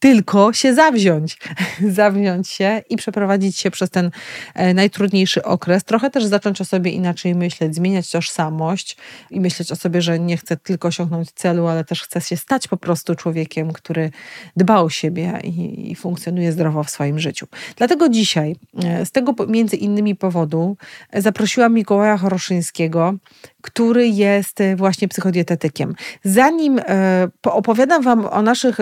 tylko 0.00 0.52
się 0.52 0.74
zawziąć, 0.74 1.38
zawziąć 2.00 2.48
się 2.48 2.82
i 2.90 2.96
przeprowadzić 2.96 3.58
się 3.58 3.70
przez 3.70 3.90
ten 3.90 4.10
e, 4.54 4.74
najtrudniejszy 4.74 5.42
okres. 5.42 5.84
Trochę 5.84 6.10
też 6.10 6.24
zacząć 6.24 6.60
o 6.60 6.64
sobie 6.64 6.90
inaczej 6.90 7.34
myśleć, 7.34 7.74
zmieniać 7.74 8.10
tożsamość 8.10 8.96
i 9.30 9.40
myśleć 9.40 9.72
o 9.72 9.76
sobie, 9.76 10.02
że 10.02 10.18
nie 10.18 10.36
chcę 10.36 10.56
tylko 10.56 10.88
osiągnąć 10.88 11.32
celu, 11.32 11.66
ale 11.66 11.84
też 11.84 12.02
chcę 12.02 12.20
się 12.20 12.36
stać 12.36 12.68
po 12.68 12.76
prostu 12.76 13.14
człowiekiem, 13.14 13.72
który 13.72 14.10
dba 14.56 14.80
o 14.80 14.90
siebie 14.90 15.40
i, 15.44 15.90
i 15.90 15.94
funkcjonuje 15.94 16.52
zdrowo 16.52 16.84
w 16.84 16.90
swoim 16.90 17.18
życiu. 17.18 17.46
Dlatego 17.76 18.08
dzisiaj, 18.08 18.56
e, 18.84 19.06
z 19.06 19.10
tego 19.10 19.34
między 19.48 19.76
innymi 19.76 20.16
powodu, 20.16 20.76
e, 21.10 21.22
zaprosiłam 21.22 21.74
Mikołaja 21.74 22.16
Choroszyńskiego, 22.16 23.14
który 23.62 24.08
jest 24.08 24.58
właśnie 24.76 25.08
psychodietetykiem. 25.08 25.94
Zanim 26.24 26.80
opowiadam 27.44 28.02
Wam 28.02 28.26
o 28.26 28.42
naszych 28.42 28.78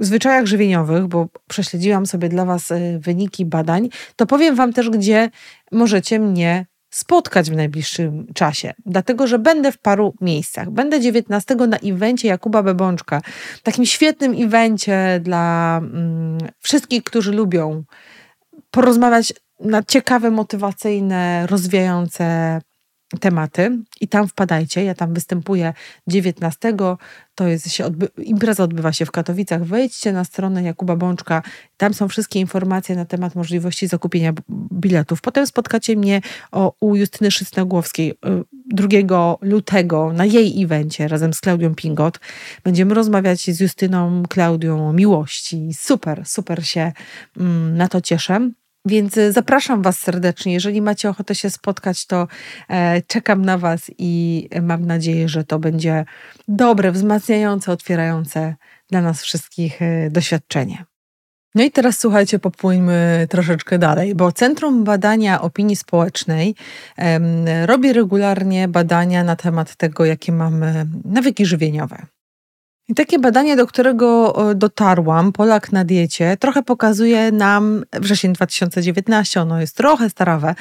zwyczajach 0.00 0.46
żywieniowych, 0.46 1.06
bo 1.06 1.28
prześledziłam 1.48 2.06
sobie 2.06 2.28
dla 2.28 2.44
Was 2.44 2.70
y, 2.70 2.98
wyniki 3.02 3.46
badań, 3.46 3.88
to 4.16 4.26
powiem 4.26 4.54
Wam 4.54 4.72
też, 4.72 4.90
gdzie 4.90 5.30
możecie 5.72 6.18
mnie 6.18 6.66
spotkać 6.90 7.50
w 7.50 7.56
najbliższym 7.56 8.26
czasie, 8.34 8.74
dlatego 8.86 9.26
że 9.26 9.38
będę 9.38 9.72
w 9.72 9.78
paru 9.78 10.14
miejscach. 10.20 10.70
Będę 10.70 11.00
19 11.00 11.54
na 11.54 11.76
evencie 11.76 12.28
Jakuba 12.28 12.62
Bebączka, 12.62 13.20
takim 13.62 13.86
świetnym 13.86 14.34
evencie 14.44 15.20
dla 15.22 15.78
mm, 15.82 16.38
wszystkich, 16.58 17.04
którzy 17.04 17.32
lubią 17.32 17.84
porozmawiać 18.70 19.32
na 19.60 19.82
ciekawe, 19.82 20.30
motywacyjne, 20.30 21.46
rozwijające 21.46 22.60
tematy 23.20 23.78
i 24.00 24.08
tam 24.08 24.28
wpadajcie. 24.28 24.84
Ja 24.84 24.94
tam 24.94 25.14
występuję 25.14 25.74
19. 26.06 26.74
To 27.34 27.48
jest 27.48 27.72
się 27.72 27.84
odby 27.84 28.08
impreza 28.18 28.64
odbywa 28.64 28.92
się 28.92 29.06
w 29.06 29.10
Katowicach. 29.10 29.64
Wejdźcie 29.64 30.12
na 30.12 30.24
stronę 30.24 30.62
Jakuba 30.62 30.96
Bączka. 30.96 31.42
Tam 31.76 31.94
są 31.94 32.08
wszystkie 32.08 32.40
informacje 32.40 32.96
na 32.96 33.04
temat 33.04 33.34
możliwości 33.34 33.86
zakupienia 33.86 34.32
biletów. 34.72 35.20
Potem 35.20 35.46
spotkacie 35.46 35.96
mnie 35.96 36.20
o, 36.52 36.72
u 36.80 36.96
Justyny 36.96 37.30
Szysnogłowskiej 37.30 38.14
2 38.66 38.86
y, 38.86 39.36
lutego 39.40 40.12
na 40.12 40.24
jej 40.24 40.62
evencie 40.62 41.08
razem 41.08 41.34
z 41.34 41.40
Klaudią 41.40 41.74
Pingot. 41.74 42.20
Będziemy 42.64 42.94
rozmawiać 42.94 43.40
z 43.40 43.60
Justyną, 43.60 44.22
Klaudią 44.28 44.88
o 44.88 44.92
miłości. 44.92 45.70
Super, 45.74 46.26
super 46.26 46.66
się 46.66 46.92
mm, 47.36 47.76
na 47.76 47.88
to 47.88 48.00
cieszę. 48.00 48.50
Więc 48.88 49.16
y, 49.16 49.32
zapraszam 49.32 49.82
Was 49.82 49.98
serdecznie. 49.98 50.52
Jeżeli 50.52 50.82
macie 50.82 51.10
ochotę 51.10 51.34
się 51.34 51.50
spotkać, 51.50 52.06
to 52.06 52.28
e, 52.68 53.02
czekam 53.02 53.44
na 53.44 53.58
Was 53.58 53.90
i 53.98 54.48
mam 54.62 54.86
nadzieję, 54.86 55.28
że 55.28 55.44
to 55.44 55.58
będzie 55.58 56.04
dobre, 56.48 56.92
wzmacniające, 56.92 57.72
otwierające 57.72 58.54
dla 58.90 59.02
nas 59.02 59.22
wszystkich 59.22 59.82
e, 59.82 60.10
doświadczenie. 60.10 60.84
No 61.54 61.64
i 61.64 61.70
teraz 61.70 61.98
słuchajcie, 61.98 62.38
popłyńmy 62.38 63.26
troszeczkę 63.30 63.78
dalej, 63.78 64.14
bo 64.14 64.32
Centrum 64.32 64.84
Badania 64.84 65.40
Opinii 65.40 65.76
Społecznej 65.76 66.54
robi 67.66 67.92
regularnie 67.92 68.68
badania 68.68 69.24
na 69.24 69.36
temat 69.36 69.76
tego, 69.76 70.04
jakie 70.04 70.32
mamy 70.32 70.86
nawyki 71.04 71.46
żywieniowe. 71.46 72.06
I 72.88 72.94
takie 72.94 73.18
badanie, 73.18 73.56
do 73.56 73.66
którego 73.66 74.36
dotarłam, 74.54 75.32
Polak 75.32 75.72
na 75.72 75.84
diecie, 75.84 76.36
trochę 76.36 76.62
pokazuje 76.62 77.32
nam 77.32 77.84
wrzesień 77.92 78.32
2019, 78.32 79.40
ono 79.40 79.60
jest 79.60 79.76
trochę 79.76 80.10
starawe, 80.10 80.54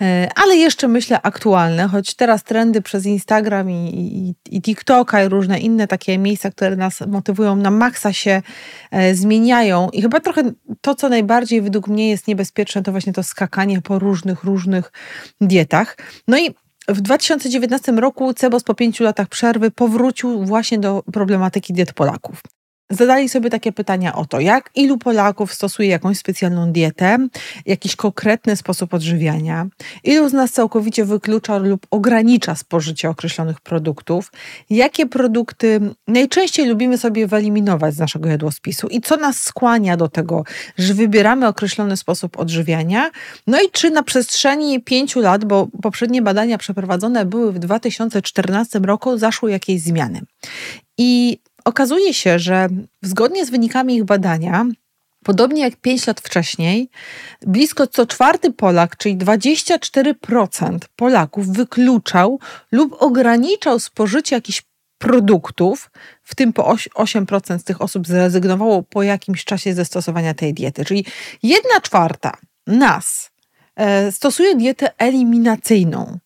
e, 0.00 0.28
ale 0.34 0.56
jeszcze 0.56 0.88
myślę 0.88 1.22
aktualne, 1.22 1.88
choć 1.88 2.14
teraz 2.14 2.44
trendy 2.44 2.82
przez 2.82 3.06
Instagram 3.06 3.70
i, 3.70 4.34
i, 4.50 4.56
i 4.56 4.62
TikToka 4.62 5.24
i 5.24 5.28
różne 5.28 5.58
inne 5.58 5.86
takie 5.86 6.18
miejsca, 6.18 6.50
które 6.50 6.76
nas 6.76 7.00
motywują 7.06 7.56
na 7.56 7.70
maksa 7.70 8.12
się 8.12 8.42
e, 8.90 9.14
zmieniają. 9.14 9.90
I 9.90 10.02
chyba 10.02 10.20
trochę 10.20 10.42
to, 10.80 10.94
co 10.94 11.08
najbardziej 11.08 11.62
według 11.62 11.88
mnie 11.88 12.10
jest 12.10 12.28
niebezpieczne, 12.28 12.82
to 12.82 12.90
właśnie 12.90 13.12
to 13.12 13.22
skakanie 13.22 13.82
po 13.82 13.98
różnych, 13.98 14.44
różnych 14.44 14.92
dietach. 15.40 15.96
No 16.28 16.38
i 16.38 16.54
w 16.88 17.00
2019 17.00 17.92
roku 17.92 18.34
Cebos 18.34 18.64
po 18.64 18.74
pięciu 18.74 19.04
latach 19.04 19.28
przerwy 19.28 19.70
powrócił 19.70 20.44
właśnie 20.44 20.78
do 20.78 21.02
problematyki 21.12 21.72
diet 21.72 21.92
Polaków. 21.92 22.40
Zadali 22.94 23.28
sobie 23.28 23.50
takie 23.50 23.72
pytania 23.72 24.14
o 24.14 24.24
to, 24.24 24.40
jak 24.40 24.70
ilu 24.74 24.98
Polaków 24.98 25.54
stosuje 25.54 25.88
jakąś 25.88 26.18
specjalną 26.18 26.72
dietę, 26.72 27.18
jakiś 27.66 27.96
konkretny 27.96 28.56
sposób 28.56 28.94
odżywiania, 28.94 29.66
ilu 30.04 30.28
z 30.28 30.32
nas 30.32 30.52
całkowicie 30.52 31.04
wyklucza 31.04 31.58
lub 31.58 31.86
ogranicza 31.90 32.54
spożycie 32.54 33.10
określonych 33.10 33.60
produktów, 33.60 34.32
jakie 34.70 35.06
produkty 35.06 35.80
najczęściej 36.08 36.66
lubimy 36.66 36.98
sobie 36.98 37.26
wyeliminować 37.26 37.94
z 37.94 37.98
naszego 37.98 38.28
jadłospisu 38.28 38.88
i 38.88 39.00
co 39.00 39.16
nas 39.16 39.42
skłania 39.42 39.96
do 39.96 40.08
tego, 40.08 40.44
że 40.78 40.94
wybieramy 40.94 41.46
określony 41.46 41.96
sposób 41.96 42.38
odżywiania, 42.38 43.10
no 43.46 43.62
i 43.62 43.70
czy 43.72 43.90
na 43.90 44.02
przestrzeni 44.02 44.82
pięciu 44.82 45.20
lat, 45.20 45.44
bo 45.44 45.68
poprzednie 45.82 46.22
badania 46.22 46.58
przeprowadzone 46.58 47.24
były 47.24 47.52
w 47.52 47.58
2014 47.58 48.78
roku, 48.78 49.18
zaszły 49.18 49.50
jakieś 49.50 49.80
zmiany. 49.80 50.20
I 50.98 51.38
Okazuje 51.64 52.14
się, 52.14 52.38
że 52.38 52.68
zgodnie 53.02 53.46
z 53.46 53.50
wynikami 53.50 53.96
ich 53.96 54.04
badania, 54.04 54.66
Podobnie 55.24 55.62
jak 55.62 55.76
5 55.76 56.06
lat 56.06 56.20
wcześniej, 56.20 56.90
blisko 57.42 57.86
co 57.86 58.06
czwarty 58.06 58.52
Polak, 58.52 58.96
czyli 58.96 59.16
24% 59.16 60.78
Polaków 60.96 61.48
wykluczał 61.48 62.40
lub 62.72 63.02
ograniczał 63.02 63.80
spożycie 63.80 64.36
jakichś 64.36 64.62
produktów, 64.98 65.90
w 66.22 66.34
tym 66.34 66.52
po 66.52 66.62
8% 66.62 67.58
z 67.58 67.64
tych 67.64 67.82
osób 67.82 68.06
zrezygnowało 68.06 68.82
po 68.82 69.02
jakimś 69.02 69.44
czasie 69.44 69.74
ze 69.74 69.84
stosowania 69.84 70.34
tej 70.34 70.54
diety. 70.54 70.84
Czyli 70.84 71.06
1 71.42 71.62
czwarta 71.82 72.36
nas 72.66 73.30
e, 73.76 74.12
stosuje 74.12 74.56
dietę 74.56 74.90
eliminacyjną. 74.98 76.18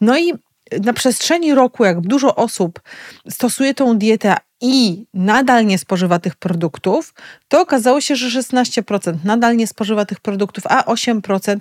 No 0.00 0.18
i 0.18 0.32
na 0.84 0.92
przestrzeni 0.92 1.54
roku, 1.54 1.84
jak 1.84 2.00
dużo 2.00 2.36
osób 2.36 2.80
stosuje 3.30 3.74
tą 3.74 3.98
dietę 3.98 4.36
i 4.62 5.06
nadal 5.14 5.66
nie 5.66 5.78
spożywa 5.78 6.18
tych 6.18 6.36
produktów, 6.36 7.14
to 7.48 7.60
okazało 7.60 8.00
się, 8.00 8.16
że 8.16 8.42
16% 8.42 9.14
nadal 9.24 9.56
nie 9.56 9.66
spożywa 9.66 10.04
tych 10.04 10.20
produktów, 10.20 10.64
a 10.66 10.82
8% 10.82 11.56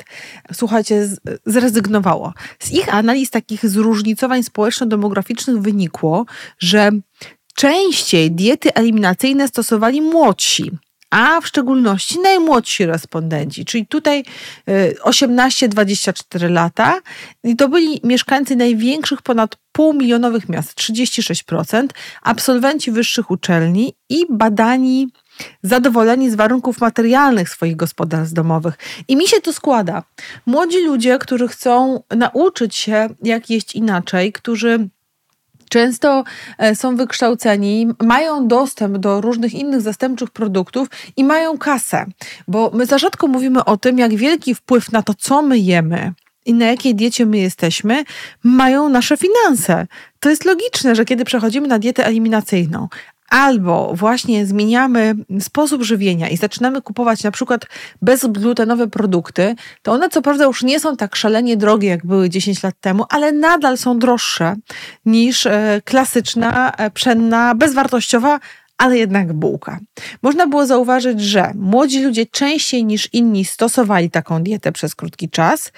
słuchajcie, 0.54 1.10
zrezygnowało. 1.46 2.34
Z 2.60 2.72
ich 2.72 2.94
analiz 2.94 3.30
takich 3.30 3.70
zróżnicowań 3.70 4.44
społeczno-demograficznych 4.44 5.62
wynikło, 5.62 6.26
że 6.60 6.90
częściej 7.56 8.32
diety 8.32 8.74
eliminacyjne 8.74 9.48
stosowali 9.48 10.02
młodsi 10.02 10.72
a 11.12 11.42
w 11.42 11.48
szczególności 11.48 12.20
najmłodsi 12.20 12.86
respondenci, 12.86 13.66
czyli 13.66 13.88
tutaj 13.88 14.24
18-24 15.04 16.44
y, 16.44 16.50
lata. 16.50 17.00
I 17.44 17.56
to 17.56 17.70
byli 17.70 18.02
mieszkańcy 18.04 18.56
największych 18.56 19.22
ponad 19.22 19.56
półmilionowych 19.72 20.50
miast, 20.50 20.78
36%, 20.78 21.88
absolwenci 22.22 22.92
wyższych 22.92 23.32
uczelni 23.32 23.94
i 24.10 24.26
badani 24.30 25.08
zadowoleni 25.64 26.32
z 26.32 26.36
warunków 26.36 26.82
materialnych 26.82 27.50
swoich 27.50 27.76
gospodarstw 27.76 28.34
domowych. 28.34 28.78
I 29.08 29.16
mi 29.16 29.28
się 29.28 29.42
to 29.42 29.54
składa. 29.54 30.04
Młodzi 30.46 30.86
ludzie, 30.86 31.18
którzy 31.20 31.48
chcą 31.48 32.04
nauczyć 32.16 32.76
się, 32.76 33.10
jak 33.24 33.50
jeść 33.50 33.76
inaczej, 33.76 34.32
którzy 34.32 34.90
często 35.72 36.24
e, 36.58 36.76
są 36.76 36.96
wykształceni, 36.96 37.88
mają 38.04 38.48
dostęp 38.48 38.98
do 38.98 39.22
różnych 39.22 39.54
innych 39.54 39.82
zastępczych 39.82 40.30
produktów 40.30 40.88
i 41.18 41.24
mają 41.24 41.58
kasę, 41.58 42.06
bo 42.48 42.72
my 42.74 42.86
za 42.86 42.98
rzadko 42.98 43.28
mówimy 43.28 43.66
o 43.66 43.78
tym, 43.78 43.98
jak 44.00 44.16
wielki 44.16 44.56
wpływ 44.56 44.92
na 44.92 45.02
to, 45.02 45.14
co 45.14 45.42
my 45.42 45.58
jemy, 45.58 46.14
i 46.46 46.54
na 46.54 46.66
jakiej 46.66 46.96
diecie 46.96 47.26
my 47.26 47.38
jesteśmy, 47.38 48.04
mają 48.44 48.90
nasze 48.90 49.18
finanse. 49.18 49.88
To 50.20 50.30
jest 50.30 50.46
logiczne, 50.46 50.96
że 50.96 51.06
kiedy 51.06 51.26
przechodzimy 51.26 51.68
na 51.68 51.80
dietę 51.80 52.06
eliminacyjną, 52.06 52.88
albo 53.32 53.92
właśnie 53.96 54.46
zmieniamy 54.46 55.16
sposób 55.40 55.84
żywienia 55.84 56.30
i 56.30 56.38
zaczynamy 56.38 56.82
kupować 56.82 57.24
na 57.24 57.32
przykład 57.32 57.66
bezglutenowe 58.02 58.88
produkty, 58.88 59.56
to 59.82 59.92
one 59.92 60.10
co 60.10 60.22
prawda 60.22 60.46
już 60.46 60.64
nie 60.64 60.80
są 60.80 60.98
tak 60.98 61.16
szalenie 61.16 61.58
drogie, 61.58 61.90
jak 61.90 62.06
były 62.06 62.30
10 62.30 62.64
lat 62.64 62.76
temu, 62.82 63.06
ale 63.10 63.32
nadal 63.32 63.78
są 63.78 64.00
droższe 64.00 64.56
niż 65.06 65.46
e, 65.46 65.82
klasyczna, 65.86 66.72
e, 66.72 66.92
pszenna, 66.92 67.56
bezwartościowa, 67.56 68.40
ale 68.78 68.98
jednak 68.98 69.34
bułka. 69.34 69.80
Można 70.22 70.48
było 70.48 70.66
zauważyć, 70.66 71.22
że 71.22 71.52
młodzi 71.56 72.04
ludzie 72.04 72.26
częściej 72.26 72.86
niż 72.86 73.10
inni 73.14 73.46
stosowali 73.46 74.10
taką 74.10 74.44
dietę 74.44 74.72
przez 74.72 74.96
krótki 74.96 75.30
czas 75.30 75.72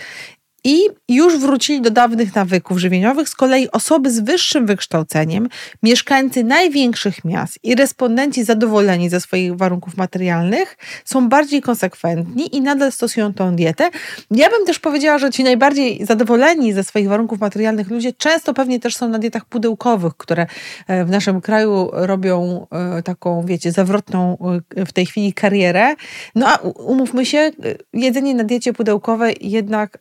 i 0.63 0.79
już 1.09 1.37
wrócili 1.37 1.81
do 1.81 1.91
dawnych 1.91 2.35
nawyków 2.35 2.77
żywieniowych. 2.77 3.29
Z 3.29 3.35
kolei 3.35 3.71
osoby 3.71 4.11
z 4.11 4.19
wyższym 4.19 4.65
wykształceniem, 4.65 5.49
mieszkańcy 5.83 6.43
największych 6.43 7.25
miast 7.25 7.59
i 7.63 7.75
respondenci 7.75 8.43
zadowoleni 8.43 9.09
ze 9.09 9.19
swoich 9.19 9.55
warunków 9.55 9.97
materialnych 9.97 10.77
są 11.05 11.29
bardziej 11.29 11.61
konsekwentni 11.61 12.55
i 12.55 12.61
nadal 12.61 12.91
stosują 12.91 13.33
tą 13.33 13.55
dietę. 13.55 13.89
Ja 14.31 14.49
bym 14.49 14.65
też 14.65 14.79
powiedziała, 14.79 15.17
że 15.17 15.31
ci 15.31 15.43
najbardziej 15.43 16.05
zadowoleni 16.05 16.73
ze 16.73 16.83
swoich 16.83 17.07
warunków 17.07 17.39
materialnych 17.39 17.89
ludzie 17.89 18.13
często 18.13 18.53
pewnie 18.53 18.79
też 18.79 18.95
są 18.95 19.09
na 19.09 19.19
dietach 19.19 19.45
pudełkowych, 19.45 20.13
które 20.17 20.47
e, 20.87 21.05
w 21.05 21.09
naszym 21.09 21.41
kraju 21.41 21.89
robią 21.91 22.67
e, 22.71 23.03
taką, 23.03 23.45
wiecie, 23.45 23.71
zawrotną 23.71 24.37
e, 24.75 24.85
w 24.85 24.93
tej 24.93 25.05
chwili 25.05 25.33
karierę. 25.33 25.95
No 26.35 26.47
a 26.47 26.57
umówmy 26.63 27.25
się, 27.25 27.51
jedzenie 27.93 28.35
na 28.35 28.43
diecie 28.43 28.73
pudełkowej 28.73 29.37
jednak 29.41 29.99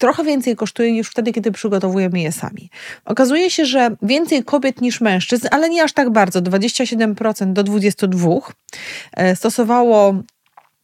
trochę 0.00 0.24
więcej 0.24 0.56
kosztuje 0.56 0.92
niż 0.92 1.08
wtedy, 1.08 1.32
kiedy 1.32 1.52
przygotowujemy 1.52 2.20
je 2.20 2.32
sami. 2.32 2.70
Okazuje 3.04 3.50
się, 3.50 3.66
że 3.66 3.96
więcej 4.02 4.44
kobiet 4.44 4.80
niż 4.80 5.00
mężczyzn, 5.00 5.48
ale 5.50 5.70
nie 5.70 5.82
aż 5.82 5.92
tak 5.92 6.10
bardzo, 6.10 6.40
27% 6.42 7.52
do 7.52 7.64
22% 7.64 8.40
e, 9.12 9.36
stosowało 9.36 10.14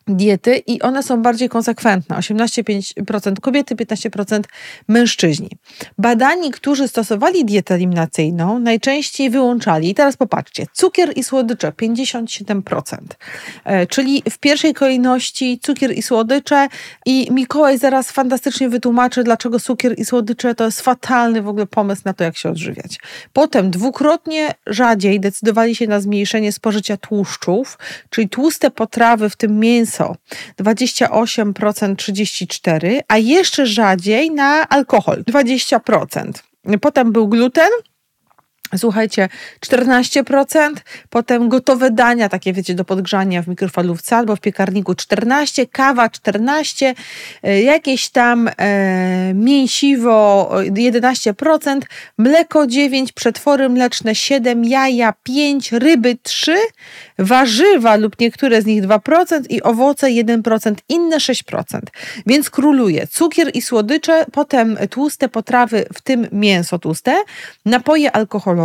diety 0.06 0.56
i 0.56 0.82
one 0.82 1.02
są 1.02 1.22
bardziej 1.22 1.48
konsekwentne. 1.48 2.16
18% 2.16 3.40
kobiety, 3.40 3.76
15% 3.76 4.40
mężczyźni. 4.88 5.50
Badani, 5.98 6.50
którzy 6.50 6.88
stosowali 6.88 7.44
dietę 7.44 7.74
eliminacyjną, 7.74 8.58
najczęściej 8.58 9.30
wyłączali, 9.30 9.90
i 9.90 9.94
teraz 9.94 10.16
popatrzcie, 10.16 10.66
cukier 10.72 11.12
i 11.16 11.24
słodycze 11.24 11.72
57%, 11.72 13.16
e, 13.64 13.86
czyli 13.86 14.22
w 14.30 14.38
pierwszej 14.38 14.74
kolejności 14.74 15.58
cukier 15.62 15.92
i 15.92 16.02
słodycze 16.02 16.68
i 17.06 17.28
Mikołaj 17.30 17.78
zaraz 17.78 18.10
fantastycznie 18.10 18.68
wytłumaczy, 18.68 19.24
dlaczego 19.24 19.60
cukier 19.60 19.98
i 19.98 20.04
słodycze 20.04 20.54
to 20.54 20.64
jest 20.64 20.80
fatalny 20.80 21.42
w 21.42 21.48
ogóle 21.48 21.66
pomysł 21.66 22.02
na 22.04 22.12
to, 22.12 22.24
jak 22.24 22.36
się 22.36 22.48
odżywiać. 22.48 22.98
Potem 23.32 23.70
dwukrotnie 23.70 24.54
rzadziej 24.66 25.20
decydowali 25.20 25.74
się 25.74 25.86
na 25.86 26.00
zmniejszenie 26.00 26.52
spożycia 26.52 26.96
tłuszczów, 26.96 27.78
czyli 28.10 28.28
tłuste 28.28 28.70
potrawy, 28.70 29.30
w 29.30 29.36
tym 29.36 29.58
mięso, 29.58 29.95
mięso 29.96 30.16
28%, 30.61 31.94
34%, 31.94 33.00
a 33.09 33.18
jeszcze 33.18 33.66
rzadziej 33.66 34.30
na 34.30 34.68
alkohol 34.68 35.22
20%. 35.22 36.32
Potem 36.80 37.12
był 37.12 37.28
gluten 37.28 37.70
Słuchajcie, 38.76 39.29
14%, 39.61 40.70
potem 41.11 41.48
gotowe 41.48 41.90
dania, 41.90 42.29
takie 42.29 42.52
wiecie, 42.52 42.74
do 42.74 42.85
podgrzania 42.85 43.42
w 43.42 43.48
mikrofalówce 43.48 44.16
albo 44.16 44.37
w 44.37 44.40
piekarniku 44.40 44.94
14, 44.94 45.66
kawa 45.66 46.09
14, 46.09 46.94
e, 47.42 47.62
jakieś 47.62 48.09
tam 48.09 48.48
e, 48.59 49.35
mięsiwo 49.35 50.50
11%, 50.64 51.81
mleko 52.18 52.66
9, 52.66 53.12
przetwory 53.12 53.68
mleczne 53.68 54.14
7, 54.14 54.64
jaja 54.64 55.14
5, 55.22 55.72
ryby 55.72 56.16
3, 56.22 56.57
warzywa 57.18 57.96
lub 57.96 58.20
niektóre 58.20 58.62
z 58.62 58.66
nich 58.66 58.83
2% 58.83 59.42
i 59.48 59.62
owoce 59.62 60.07
1%, 60.07 60.74
inne 60.88 61.16
6%. 61.16 61.81
Więc 62.26 62.50
króluje 62.50 63.07
cukier 63.07 63.50
i 63.55 63.62
słodycze, 63.62 64.24
potem 64.33 64.76
tłuste 64.90 65.29
potrawy, 65.29 65.87
w 65.94 66.00
tym 66.00 66.29
mięso 66.33 66.79
tłuste, 66.79 67.22
napoje 67.64 68.12
alkoholowe, 68.12 68.55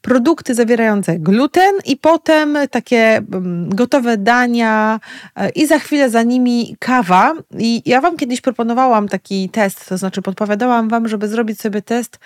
produkty 0.00 0.54
zawierające 0.54 1.18
gluten 1.18 1.74
i 1.84 1.96
potem 1.96 2.58
takie 2.70 3.16
mm, 3.16 3.68
gotowe 3.68 4.16
dania 4.16 5.00
e, 5.36 5.48
i 5.50 5.66
za 5.66 5.78
chwilę 5.78 6.10
za 6.10 6.22
nimi 6.22 6.76
kawa. 6.78 7.34
I 7.58 7.82
ja 7.86 8.00
Wam 8.00 8.16
kiedyś 8.16 8.40
proponowałam 8.40 9.08
taki 9.08 9.48
test, 9.48 9.88
to 9.88 9.98
znaczy 9.98 10.22
podpowiadałam 10.22 10.88
Wam, 10.88 11.08
żeby 11.08 11.28
zrobić 11.28 11.60
sobie 11.60 11.82
test 11.82 12.18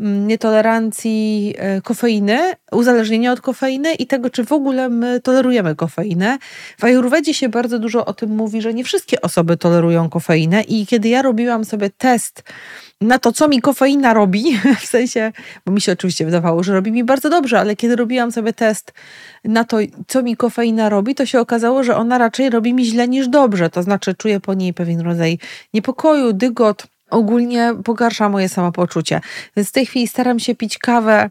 mm, 0.00 0.26
nietolerancji 0.26 1.54
e, 1.58 1.80
kofeiny, 1.80 2.38
uzależnienia 2.72 3.32
od 3.32 3.40
kofeiny 3.40 3.94
i 3.94 4.06
tego, 4.06 4.30
czy 4.30 4.44
w 4.44 4.52
ogóle 4.52 4.88
my 4.88 5.20
tolerujemy 5.20 5.76
kofeinę. 5.76 6.38
W 6.78 6.84
Ajurwedzie 6.84 7.34
się 7.34 7.48
bardzo 7.48 7.78
dużo 7.78 8.06
o 8.06 8.14
tym 8.14 8.36
mówi, 8.36 8.62
że 8.62 8.74
nie 8.74 8.84
wszystkie 8.84 9.20
osoby 9.20 9.56
tolerują 9.56 10.08
kofeinę 10.08 10.62
i 10.62 10.86
kiedy 10.86 11.08
ja 11.08 11.22
robiłam 11.22 11.64
sobie 11.64 11.90
test 11.90 12.42
na 13.00 13.18
to, 13.18 13.32
co 13.32 13.48
mi 13.48 13.60
kofeina 13.60 14.14
robi, 14.14 14.58
w 14.80 14.86
sensie, 14.86 15.32
bo 15.66 15.72
mi 15.72 15.80
się 15.80 15.92
oczywiście 15.92 16.24
wydawało, 16.24 16.57
że 16.62 16.72
robi 16.72 16.92
mi 16.92 17.04
bardzo 17.04 17.30
dobrze, 17.30 17.60
ale 17.60 17.76
kiedy 17.76 17.96
robiłam 17.96 18.32
sobie 18.32 18.52
test 18.52 18.92
na 19.44 19.64
to, 19.64 19.76
co 20.06 20.22
mi 20.22 20.36
kofeina 20.36 20.88
robi, 20.88 21.14
to 21.14 21.26
się 21.26 21.40
okazało, 21.40 21.82
że 21.82 21.96
ona 21.96 22.18
raczej 22.18 22.50
robi 22.50 22.74
mi 22.74 22.84
źle 22.84 23.08
niż 23.08 23.28
dobrze. 23.28 23.70
To 23.70 23.82
znaczy, 23.82 24.14
czuję 24.14 24.40
po 24.40 24.54
niej 24.54 24.74
pewien 24.74 25.00
rodzaj 25.00 25.38
niepokoju, 25.74 26.32
dygot, 26.32 26.86
ogólnie 27.10 27.74
pogarsza 27.84 28.28
moje 28.28 28.48
samopoczucie. 28.48 29.20
Więc 29.56 29.68
w 29.68 29.72
tej 29.72 29.86
chwili 29.86 30.08
staram 30.08 30.38
się 30.38 30.54
pić 30.54 30.78
kawę 30.78 31.30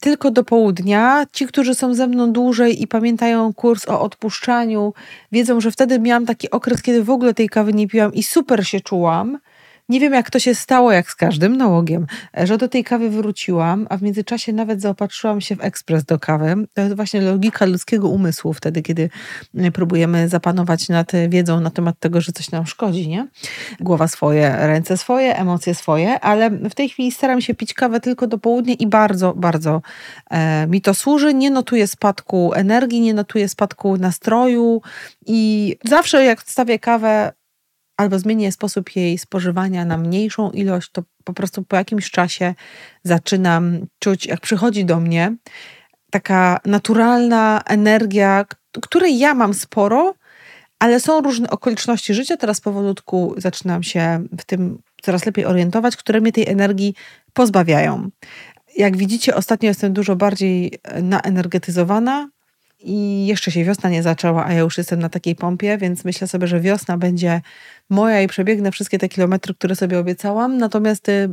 tylko 0.00 0.30
do 0.30 0.44
południa. 0.44 1.26
Ci, 1.32 1.46
którzy 1.46 1.74
są 1.74 1.94
ze 1.94 2.06
mną 2.06 2.32
dłużej 2.32 2.82
i 2.82 2.86
pamiętają 2.86 3.54
kurs 3.54 3.88
o 3.88 4.00
odpuszczaniu, 4.00 4.92
wiedzą, 5.32 5.60
że 5.60 5.70
wtedy 5.70 5.98
miałam 5.98 6.26
taki 6.26 6.50
okres, 6.50 6.82
kiedy 6.82 7.04
w 7.04 7.10
ogóle 7.10 7.34
tej 7.34 7.48
kawy 7.48 7.72
nie 7.72 7.88
piłam 7.88 8.14
i 8.14 8.22
super 8.22 8.66
się 8.66 8.80
czułam. 8.80 9.38
Nie 9.90 10.00
wiem, 10.00 10.12
jak 10.12 10.30
to 10.30 10.38
się 10.38 10.54
stało, 10.54 10.92
jak 10.92 11.10
z 11.10 11.14
każdym 11.14 11.56
nałogiem, 11.56 12.06
że 12.34 12.58
do 12.58 12.68
tej 12.68 12.84
kawy 12.84 13.10
wróciłam, 13.10 13.86
a 13.90 13.96
w 13.96 14.02
międzyczasie 14.02 14.52
nawet 14.52 14.80
zaopatrzyłam 14.80 15.40
się 15.40 15.56
w 15.56 15.64
ekspres 15.64 16.04
do 16.04 16.18
kawy. 16.18 16.54
To 16.74 16.82
jest 16.82 16.96
właśnie 16.96 17.20
logika 17.20 17.64
ludzkiego 17.66 18.08
umysłu 18.08 18.52
wtedy, 18.52 18.82
kiedy 18.82 19.10
e, 19.54 19.70
próbujemy 19.70 20.28
zapanować 20.28 20.88
nad 20.88 21.12
wiedzą 21.28 21.60
na 21.60 21.70
temat 21.70 21.98
tego, 21.98 22.20
że 22.20 22.32
coś 22.32 22.50
nam 22.50 22.66
szkodzi, 22.66 23.08
nie? 23.08 23.28
Głowa 23.80 24.08
swoje, 24.08 24.56
ręce 24.58 24.96
swoje, 24.96 25.36
emocje 25.36 25.74
swoje, 25.74 26.20
ale 26.20 26.50
w 26.50 26.74
tej 26.74 26.88
chwili 26.88 27.12
staram 27.12 27.40
się 27.40 27.54
pić 27.54 27.74
kawę 27.74 28.00
tylko 28.00 28.26
do 28.26 28.38
południa 28.38 28.74
i 28.74 28.86
bardzo, 28.86 29.34
bardzo 29.34 29.82
e, 30.30 30.66
mi 30.66 30.80
to 30.80 30.94
służy. 30.94 31.34
Nie 31.34 31.50
notuję 31.50 31.86
spadku 31.86 32.52
energii, 32.54 33.00
nie 33.00 33.14
notuję 33.14 33.48
spadku 33.48 33.96
nastroju 33.96 34.82
i 35.26 35.76
zawsze 35.84 36.24
jak 36.24 36.42
stawię 36.42 36.78
kawę, 36.78 37.32
albo 38.00 38.18
zmienię 38.18 38.52
sposób 38.52 38.96
jej 38.96 39.18
spożywania 39.18 39.84
na 39.84 39.96
mniejszą 39.96 40.50
ilość, 40.50 40.90
to 40.92 41.02
po 41.24 41.32
prostu 41.32 41.62
po 41.62 41.76
jakimś 41.76 42.10
czasie 42.10 42.54
zaczynam 43.04 43.86
czuć, 43.98 44.26
jak 44.26 44.40
przychodzi 44.40 44.84
do 44.84 45.00
mnie 45.00 45.36
taka 46.10 46.60
naturalna 46.64 47.62
energia, 47.66 48.44
której 48.82 49.18
ja 49.18 49.34
mam 49.34 49.54
sporo, 49.54 50.14
ale 50.78 51.00
są 51.00 51.20
różne 51.20 51.50
okoliczności 51.50 52.14
życia. 52.14 52.36
Teraz 52.36 52.60
powolutku 52.60 53.34
zaczynam 53.36 53.82
się 53.82 54.24
w 54.38 54.44
tym 54.44 54.78
coraz 55.02 55.26
lepiej 55.26 55.44
orientować, 55.44 55.96
które 55.96 56.20
mnie 56.20 56.32
tej 56.32 56.48
energii 56.48 56.94
pozbawiają. 57.32 58.10
Jak 58.76 58.96
widzicie, 58.96 59.34
ostatnio 59.34 59.68
jestem 59.68 59.92
dużo 59.92 60.16
bardziej 60.16 60.78
naenergetyzowana, 61.02 62.28
i 62.82 63.26
jeszcze 63.26 63.50
się 63.50 63.64
wiosna 63.64 63.90
nie 63.90 64.02
zaczęła, 64.02 64.46
a 64.46 64.52
ja 64.52 64.60
już 64.60 64.78
jestem 64.78 65.00
na 65.00 65.08
takiej 65.08 65.36
pompie, 65.36 65.78
więc 65.78 66.04
myślę 66.04 66.28
sobie, 66.28 66.46
że 66.46 66.60
wiosna 66.60 66.98
będzie 66.98 67.40
moja 67.90 68.22
i 68.22 68.26
przebiegnę 68.28 68.72
wszystkie 68.72 68.98
te 68.98 69.08
kilometry, 69.08 69.54
które 69.54 69.76
sobie 69.76 69.98
obiecałam. 69.98 70.58
Natomiast 70.58 71.08
y, 71.08 71.28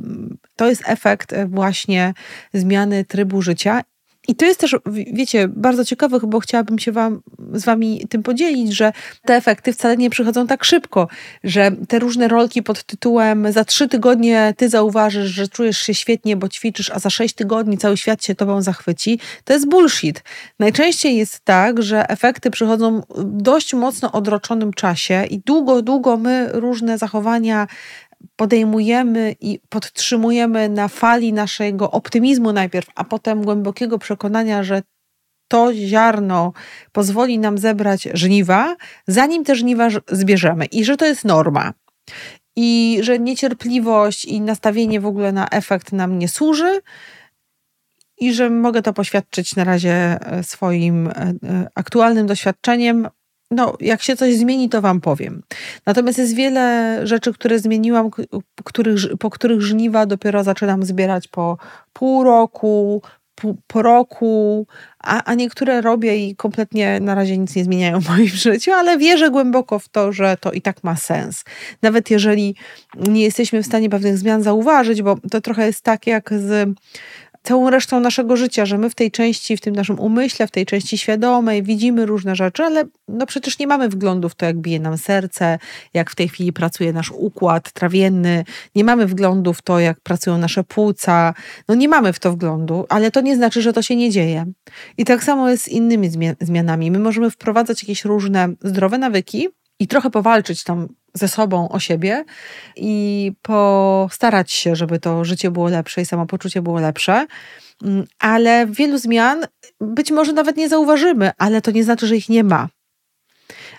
to 0.55 0.69
jest 0.69 0.83
efekt 0.86 1.33
y, 1.33 1.47
właśnie 1.47 2.13
zmiany 2.53 3.05
trybu 3.05 3.41
życia 3.41 3.81
i 4.27 4.35
to 4.35 4.45
jest 4.45 4.59
też, 4.59 4.75
wiecie, 5.13 5.47
bardzo 5.47 5.85
ciekawe, 5.85 6.19
bo 6.23 6.39
chciałabym 6.39 6.79
się 6.79 6.91
wam, 6.91 7.21
z 7.53 7.65
wami 7.65 8.05
tym 8.09 8.23
podzielić, 8.23 8.75
że 8.75 8.93
te 9.25 9.35
efekty 9.35 9.73
wcale 9.73 9.97
nie 9.97 10.09
przychodzą 10.09 10.47
tak 10.47 10.63
szybko, 10.63 11.07
że 11.43 11.71
te 11.87 11.99
różne 11.99 12.27
rolki 12.27 12.63
pod 12.63 12.83
tytułem 12.83 13.51
za 13.51 13.65
trzy 13.65 13.87
tygodnie 13.87 14.53
ty 14.57 14.69
zauważysz, 14.69 15.29
że 15.29 15.47
czujesz 15.47 15.77
się 15.77 15.93
świetnie, 15.93 16.35
bo 16.35 16.49
ćwiczysz, 16.49 16.91
a 16.91 16.99
za 16.99 17.09
sześć 17.09 17.35
tygodni 17.35 17.77
cały 17.77 17.97
świat 17.97 18.25
się 18.25 18.35
tobą 18.35 18.61
zachwyci, 18.61 19.19
to 19.43 19.53
jest 19.53 19.69
bullshit. 19.69 20.23
Najczęściej 20.59 21.17
jest 21.17 21.39
tak, 21.39 21.83
że 21.83 22.09
efekty 22.09 22.51
przychodzą 22.51 23.01
w 23.09 23.41
dość 23.41 23.73
mocno 23.73 24.11
odroczonym 24.11 24.73
czasie 24.73 25.25
i 25.29 25.39
długo, 25.39 25.81
długo 25.81 26.17
my 26.17 26.49
różne 26.53 26.97
zachowania 26.97 27.67
podejmujemy 28.36 29.36
i 29.41 29.60
podtrzymujemy 29.69 30.69
na 30.69 30.88
fali 30.88 31.34
naszego 31.34 31.91
optymizmu 31.91 32.53
najpierw, 32.53 32.88
a 32.95 33.03
potem 33.03 33.41
głębokiego 33.41 33.99
przekonania, 33.99 34.63
że 34.63 34.82
to 35.47 35.73
ziarno 35.73 36.53
pozwoli 36.91 37.39
nam 37.39 37.58
zebrać 37.58 38.08
żniwa, 38.13 38.75
zanim 39.08 39.43
te 39.43 39.56
żniwa 39.56 39.89
zbierzemy 40.08 40.65
i 40.65 40.86
że 40.86 40.97
to 40.97 41.06
jest 41.06 41.25
norma. 41.25 41.73
I 42.56 42.99
że 43.01 43.19
niecierpliwość 43.19 44.25
i 44.25 44.41
nastawienie 44.41 45.01
w 45.01 45.06
ogóle 45.06 45.32
na 45.32 45.49
efekt 45.49 45.91
nam 45.91 46.19
nie 46.19 46.27
służy, 46.27 46.82
i 48.17 48.34
że 48.34 48.49
mogę 48.49 48.82
to 48.82 48.93
poświadczyć 48.93 49.56
na 49.56 49.63
razie 49.63 49.91
e, 49.91 50.43
swoim 50.43 51.08
e, 51.08 51.12
e, 51.12 51.34
aktualnym 51.75 52.27
doświadczeniem, 52.27 53.08
no, 53.51 53.73
jak 53.79 54.01
się 54.01 54.15
coś 54.15 54.36
zmieni, 54.36 54.69
to 54.69 54.81
Wam 54.81 55.01
powiem. 55.01 55.43
Natomiast 55.86 56.17
jest 56.17 56.36
wiele 56.36 56.99
rzeczy, 57.07 57.33
które 57.33 57.60
zmieniłam, 57.60 58.10
których, 58.63 58.99
po 59.19 59.29
których 59.29 59.62
żniwa 59.62 60.05
dopiero 60.05 60.43
zaczynam 60.43 60.83
zbierać 60.83 61.27
po 61.27 61.57
pół 61.93 62.23
roku, 62.23 63.01
po, 63.41 63.55
po 63.67 63.81
roku, 63.81 64.67
a, 64.99 65.23
a 65.23 65.33
niektóre 65.33 65.81
robię 65.81 66.27
i 66.27 66.36
kompletnie 66.36 66.99
na 66.99 67.15
razie 67.15 67.38
nic 67.38 67.55
nie 67.55 67.63
zmieniają 67.63 68.01
w 68.01 68.10
moim 68.17 68.27
życiu, 68.27 68.71
ale 68.71 68.97
wierzę 68.97 69.29
głęboko 69.29 69.79
w 69.79 69.89
to, 69.89 70.12
że 70.12 70.38
to 70.39 70.51
i 70.51 70.62
tak 70.62 70.83
ma 70.83 70.95
sens. 70.95 71.43
Nawet 71.81 72.12
jeżeli 72.12 72.55
nie 72.95 73.23
jesteśmy 73.23 73.63
w 73.63 73.65
stanie 73.65 73.89
pewnych 73.89 74.17
zmian 74.17 74.43
zauważyć, 74.43 75.01
bo 75.01 75.15
to 75.31 75.41
trochę 75.41 75.65
jest 75.65 75.81
tak 75.81 76.07
jak 76.07 76.29
z 76.33 76.69
całą 77.47 77.69
resztą 77.69 77.99
naszego 77.99 78.38
życia, 78.38 78.65
że 78.65 78.77
my 78.77 78.89
w 78.89 78.95
tej 78.95 79.12
części, 79.12 79.57
w 79.57 79.62
tym 79.62 79.75
naszym 79.75 79.99
umyśle, 79.99 80.47
w 80.47 80.51
tej 80.51 80.65
części 80.65 80.97
świadomej 80.97 81.63
widzimy 81.63 82.05
różne 82.05 82.36
rzeczy, 82.36 82.63
ale 82.63 82.83
no 83.07 83.25
przecież 83.25 83.60
nie 83.60 83.67
mamy 83.67 83.89
wglądu 83.89 84.29
w 84.29 84.36
to, 84.36 84.45
jak 84.45 84.57
bije 84.57 84.79
nam 84.79 84.97
serce, 84.97 85.60
jak 85.93 86.12
w 86.12 86.15
tej 86.15 86.29
chwili 86.29 86.53
pracuje 86.53 86.93
nasz 86.93 87.12
układ 87.12 87.71
trawienny, 87.71 88.45
nie 88.75 88.83
mamy 88.83 89.05
wglądu 89.07 89.53
w 89.53 89.62
to, 89.62 89.79
jak 89.79 89.99
pracują 89.99 90.38
nasze 90.38 90.63
płuca, 90.63 91.33
no 91.67 91.75
nie 91.75 91.89
mamy 91.89 92.13
w 92.13 92.19
to 92.19 92.31
wglądu, 92.31 92.86
ale 92.89 93.12
to 93.12 93.21
nie 93.21 93.36
znaczy, 93.36 93.62
że 93.62 93.73
to 93.73 93.81
się 93.81 93.95
nie 93.95 94.10
dzieje. 94.10 94.45
I 94.97 95.05
tak 95.05 95.23
samo 95.23 95.49
jest 95.49 95.63
z 95.63 95.67
innymi 95.67 96.10
zmianami. 96.41 96.91
My 96.91 96.99
możemy 96.99 97.31
wprowadzać 97.31 97.83
jakieś 97.83 98.05
różne 98.05 98.49
zdrowe 98.62 98.97
nawyki, 98.97 99.47
i 99.79 99.88
trochę 99.88 100.10
powalczyć 100.10 100.63
tam 100.63 100.88
ze 101.17 101.27
sobą 101.27 101.69
o 101.69 101.80
siebie 101.80 102.25
i 102.75 103.32
postarać 103.41 104.51
się, 104.51 104.75
żeby 104.75 104.99
to 104.99 105.25
życie 105.25 105.51
było 105.51 105.69
lepsze 105.69 106.01
i 106.01 106.06
samopoczucie 106.06 106.62
było 106.62 106.80
lepsze. 106.80 107.27
Mm, 107.84 108.06
ale 108.19 108.67
wielu 108.67 108.97
zmian 108.97 109.45
być 109.82 110.12
może 110.12 110.34
nawet 110.34 110.58
nie 110.58 110.69
zauważymy, 110.69 111.32
ale 111.38 111.62
to 111.62 111.71
nie 111.71 111.84
znaczy, 111.84 112.08
że 112.08 112.15
ich 112.15 112.30
nie 112.30 112.43
ma 112.43 112.67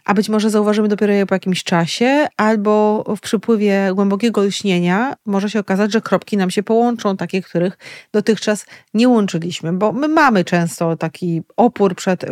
a 0.04 0.14
być 0.14 0.28
może 0.28 0.50
zauważymy 0.50 0.88
dopiero 0.88 1.12
je 1.12 1.26
po 1.26 1.34
jakimś 1.34 1.64
czasie, 1.64 2.26
albo 2.36 3.04
w 3.16 3.20
przypływie 3.20 3.90
głębokiego 3.94 4.44
lśnienia 4.44 5.14
może 5.26 5.50
się 5.50 5.60
okazać, 5.60 5.92
że 5.92 6.00
kropki 6.00 6.36
nam 6.36 6.50
się 6.50 6.62
połączą, 6.62 7.16
takie, 7.16 7.42
których 7.42 7.78
dotychczas 8.12 8.66
nie 8.94 9.08
łączyliśmy, 9.08 9.72
bo 9.72 9.92
my 9.92 10.08
mamy 10.08 10.44
często 10.44 10.96
taki 10.96 11.42
opór 11.56 11.94
przed 11.94 12.24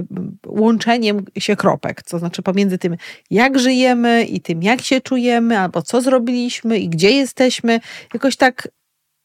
łączeniem 0.46 1.24
się 1.38 1.56
kropek, 1.56 2.02
to 2.02 2.18
znaczy 2.18 2.42
pomiędzy 2.42 2.78
tym, 2.78 2.96
jak 3.30 3.58
żyjemy 3.58 4.24
i 4.24 4.40
tym, 4.40 4.62
jak 4.62 4.82
się 4.82 5.00
czujemy, 5.00 5.58
albo 5.58 5.82
co 5.82 6.00
zrobiliśmy 6.00 6.78
i 6.78 6.88
gdzie 6.88 7.10
jesteśmy, 7.10 7.80
jakoś 8.14 8.36
tak 8.36 8.68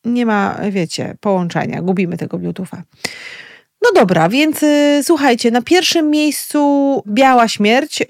nie 0.06 0.26
ma, 0.26 0.58
wiecie, 0.72 1.16
połączenia, 1.20 1.82
gubimy 1.82 2.18
tego 2.18 2.38
Bluetootha. 2.38 2.84
No 3.84 3.90
dobra, 3.96 4.30
więc 4.30 4.64
y, 4.64 5.00
słuchajcie, 5.04 5.52
na 5.52 5.62
pierwszym 5.62 6.10
miejscu 6.10 7.04
biała 7.08 7.48
śmierć 7.48 8.04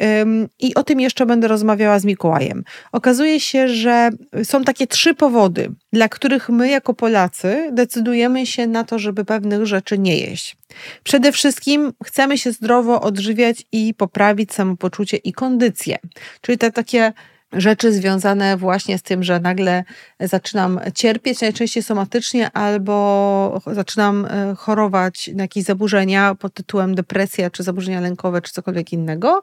i 0.60 0.76
o 0.76 0.84
tym 0.84 1.00
jeszcze 1.00 1.26
będę 1.26 1.48
rozmawiała 1.48 2.00
z 2.00 2.06
Mikołajem. 2.06 2.64
Okazuje 2.92 3.40
się, 3.40 3.68
że 3.68 4.10
są 4.44 4.64
takie 4.64 4.88
trzy 4.88 5.14
powody, 5.14 5.72
dla 5.94 6.10
których 6.10 6.50
my 6.50 6.70
jako 6.70 6.94
Polacy 6.94 7.70
decydujemy 7.72 8.46
się 8.46 8.68
na 8.68 8.84
to, 8.84 9.00
żeby 9.00 9.26
pewnych 9.26 9.66
rzeczy 9.66 9.98
nie 9.98 10.18
jeść. 10.18 10.58
Przede 11.04 11.32
wszystkim 11.32 11.94
chcemy 12.06 12.38
się 12.38 12.52
zdrowo 12.52 13.02
odżywiać 13.02 13.66
i 13.72 13.94
poprawić 13.94 14.54
samopoczucie 14.54 15.18
i 15.18 15.34
kondycję. 15.34 15.98
Czyli 16.42 16.58
te 16.58 16.72
takie 16.72 17.14
rzeczy 17.54 17.94
związane 17.94 18.58
właśnie 18.58 18.98
z 18.98 19.02
tym, 19.02 19.24
że 19.24 19.40
nagle 19.40 19.84
zaczynam 20.20 20.80
cierpieć, 20.96 21.42
najczęściej 21.42 21.84
somatycznie, 21.84 22.52
albo 22.52 23.62
zaczynam 23.68 24.26
e, 24.26 24.56
chorować 24.56 25.30
na 25.36 25.44
jakieś 25.44 25.64
zaburzenia 25.64 26.36
pod 26.36 26.54
tytułem 26.54 26.96
depresja, 26.96 27.50
czy 27.50 27.64
zaburzenia 27.64 28.02
lękowe, 28.02 28.42
czy 28.42 28.52
cokolwiek 28.52 28.94
innego. 28.94 29.42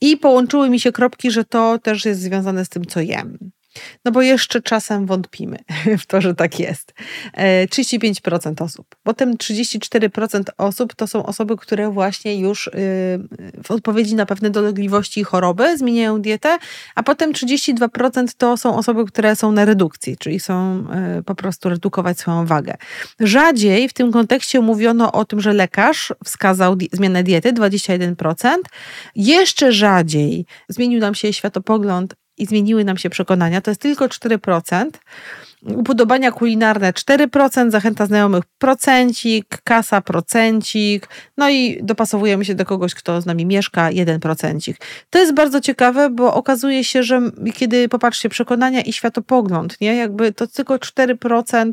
I 0.00 0.16
połączyły 0.16 0.70
mi 0.70 0.80
się 0.80 0.92
kropki, 0.92 1.30
że 1.30 1.44
to 1.44 1.78
też 1.78 2.04
jest 2.04 2.20
związane 2.20 2.64
z 2.64 2.68
tym, 2.68 2.84
co 2.84 3.00
jem. 3.00 3.38
No 4.04 4.12
bo 4.12 4.22
jeszcze 4.22 4.62
czasem 4.62 5.06
wątpimy 5.06 5.58
w 6.02 6.06
to, 6.06 6.20
że 6.20 6.34
tak 6.34 6.60
jest. 6.60 6.94
35% 7.36 8.60
e, 8.60 8.64
osób. 8.64 8.86
Potem 9.02 9.36
34% 9.36 10.42
osób 10.58 10.94
to 10.94 11.06
są 11.06 11.26
osoby, 11.26 11.56
które 11.56 11.90
właśnie 11.90 12.40
już 12.40 12.66
y, 12.66 12.70
w 13.64 13.70
odpowiedzi 13.70 14.14
na 14.14 14.26
pewne 14.26 14.50
dolegliwości 14.50 15.20
i 15.20 15.24
choroby 15.24 15.78
zmieniają 15.78 16.22
dietę, 16.22 16.58
a 16.94 17.02
potem 17.02 17.32
32% 17.32 18.26
to 18.36 18.56
są 18.56 18.76
osoby, 18.76 19.04
które 19.04 19.36
są 19.36 19.52
na 19.52 19.64
redukcji, 19.64 20.16
czyli 20.16 20.40
są 20.40 20.86
y, 21.18 21.22
po 21.22 21.34
prostu 21.34 21.68
redukować 21.68 22.18
swoją 22.18 22.46
wagę. 22.46 22.74
Rzadziej 23.20 23.88
w 23.88 23.92
tym 23.92 24.12
kontekście 24.12 24.60
mówiono 24.60 25.12
o 25.12 25.24
tym, 25.24 25.40
że 25.40 25.52
lekarz 25.52 26.12
wskazał 26.24 26.76
zmianę 26.92 27.22
diety 27.22 27.52
21%. 27.52 28.56
Jeszcze 29.16 29.72
rzadziej 29.72 30.46
zmienił 30.68 31.00
nam 31.00 31.14
się 31.14 31.32
światopogląd 31.32 32.14
i 32.42 32.46
zmieniły 32.46 32.84
nam 32.84 32.96
się 32.96 33.10
przekonania, 33.10 33.60
to 33.60 33.70
jest 33.70 33.80
tylko 33.80 34.06
4%. 34.06 34.90
Upodobania 35.62 36.32
kulinarne 36.32 36.92
4%, 36.92 37.70
zachęta 37.70 38.06
znajomych 38.06 38.44
procencik, 38.58 39.58
kasa 39.64 40.00
procencik, 40.00 41.08
no 41.36 41.50
i 41.50 41.80
dopasowujemy 41.82 42.44
się 42.44 42.54
do 42.54 42.64
kogoś, 42.64 42.94
kto 42.94 43.20
z 43.20 43.26
nami 43.26 43.46
mieszka, 43.46 43.90
1%. 43.90 44.74
To 45.10 45.18
jest 45.18 45.34
bardzo 45.34 45.60
ciekawe, 45.60 46.10
bo 46.10 46.34
okazuje 46.34 46.84
się, 46.84 47.02
że 47.02 47.20
kiedy 47.54 47.88
popatrzcie, 47.88 48.28
przekonania 48.28 48.80
i 48.80 48.92
światopogląd, 48.92 49.80
nie? 49.80 49.96
Jakby 49.96 50.32
to 50.32 50.46
tylko 50.46 50.76
4% 50.76 51.72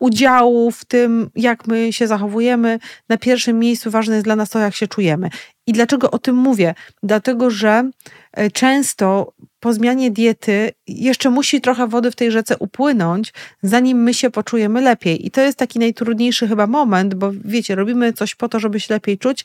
udziału 0.00 0.70
w 0.70 0.84
tym, 0.84 1.30
jak 1.36 1.66
my 1.66 1.92
się 1.92 2.06
zachowujemy. 2.06 2.78
Na 3.08 3.16
pierwszym 3.16 3.58
miejscu 3.58 3.90
ważne 3.90 4.14
jest 4.14 4.26
dla 4.26 4.36
nas 4.36 4.50
to, 4.50 4.58
jak 4.58 4.74
się 4.74 4.88
czujemy. 4.88 5.30
I 5.66 5.72
dlaczego 5.72 6.10
o 6.10 6.18
tym 6.18 6.36
mówię? 6.36 6.74
Dlatego, 7.02 7.50
że 7.50 7.90
e, 8.32 8.50
często 8.50 9.32
po 9.60 9.72
zmianie 9.72 10.10
diety 10.10 10.72
jeszcze 10.86 11.30
musi 11.30 11.60
trochę 11.60 11.88
wody 11.88 12.10
w 12.10 12.16
tej 12.16 12.30
rzece 12.30 12.56
upłynąć, 12.58 13.32
zanim 13.62 14.02
my 14.02 14.14
się 14.14 14.30
poczujemy 14.30 14.80
lepiej. 14.80 15.26
I 15.26 15.30
to 15.30 15.40
jest 15.40 15.58
taki 15.58 15.78
najtrudniejszy 15.78 16.48
chyba 16.48 16.66
moment, 16.66 17.14
bo 17.14 17.30
wiecie, 17.44 17.74
robimy 17.74 18.12
coś 18.12 18.34
po 18.34 18.48
to, 18.48 18.60
żeby 18.60 18.80
się 18.80 18.94
lepiej 18.94 19.18
czuć, 19.18 19.44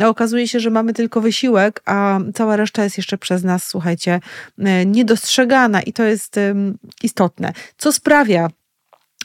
a 0.00 0.08
okazuje 0.08 0.48
się, 0.48 0.60
że 0.60 0.70
mamy 0.70 0.92
tylko 0.92 1.20
wysiłek, 1.20 1.82
a 1.84 2.18
cała 2.34 2.56
reszta 2.56 2.84
jest 2.84 2.96
jeszcze 2.96 3.18
przez 3.18 3.44
nas, 3.44 3.68
słuchajcie, 3.68 4.20
e, 4.58 4.86
niedostrzegana 4.86 5.82
i 5.82 5.92
to 5.92 6.04
jest 6.04 6.36
istotne. 7.02 7.52
Co 7.76 7.92
sprawia, 7.92 8.48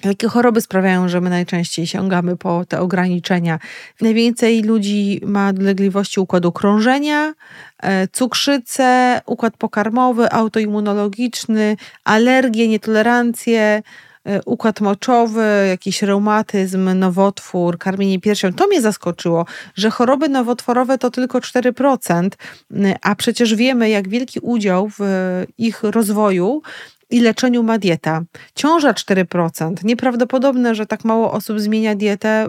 Jakie 0.04 0.28
choroby 0.28 0.62
sprawiają, 0.62 1.10
że 1.10 1.22
my 1.22 1.30
najczęściej 1.30 1.88
sięgamy 1.88 2.38
po 2.38 2.66
te 2.66 2.80
ograniczenia? 2.82 3.60
Najwięcej 4.02 4.64
ludzi 4.64 5.22
ma 5.26 5.54
dolegliwości 5.54 6.20
układu 6.20 6.52
krążenia, 6.52 7.34
e, 7.80 8.08
cukrzycę, 8.08 9.22
układ 9.26 9.58
pokarmowy, 9.58 10.32
autoimmunologiczny, 10.32 11.78
alergie, 12.04 12.68
nietolerancje, 12.68 13.84
e, 14.26 14.42
układ 14.46 14.82
moczowy, 14.82 15.66
jakiś 15.70 16.02
reumatyzm, 16.02 17.00
nowotwór, 17.00 17.78
karmienie 17.78 18.20
piersią. 18.20 18.54
To 18.54 18.68
mnie 18.68 18.82
zaskoczyło, 18.82 19.46
że 19.76 19.90
choroby 19.90 20.30
nowotworowe 20.30 20.98
to 20.98 21.12
tylko 21.12 21.42
4%, 21.42 22.38
a 23.02 23.16
przecież 23.16 23.56
wiemy, 23.56 23.90
jak 23.90 24.10
wielki 24.10 24.40
udział 24.40 24.90
w 25.00 25.00
ich 25.58 25.84
rozwoju 25.84 26.62
i 27.12 27.20
leczeniu 27.20 27.64
ma 27.64 27.78
dieta. 27.78 28.22
Ciąża 28.56 28.94
4%. 28.94 29.74
Nieprawdopodobne, 29.84 30.76
że 30.76 30.86
tak 30.86 31.06
mało 31.06 31.32
osób 31.32 31.60
zmienia 31.60 31.96
dietę 31.96 32.48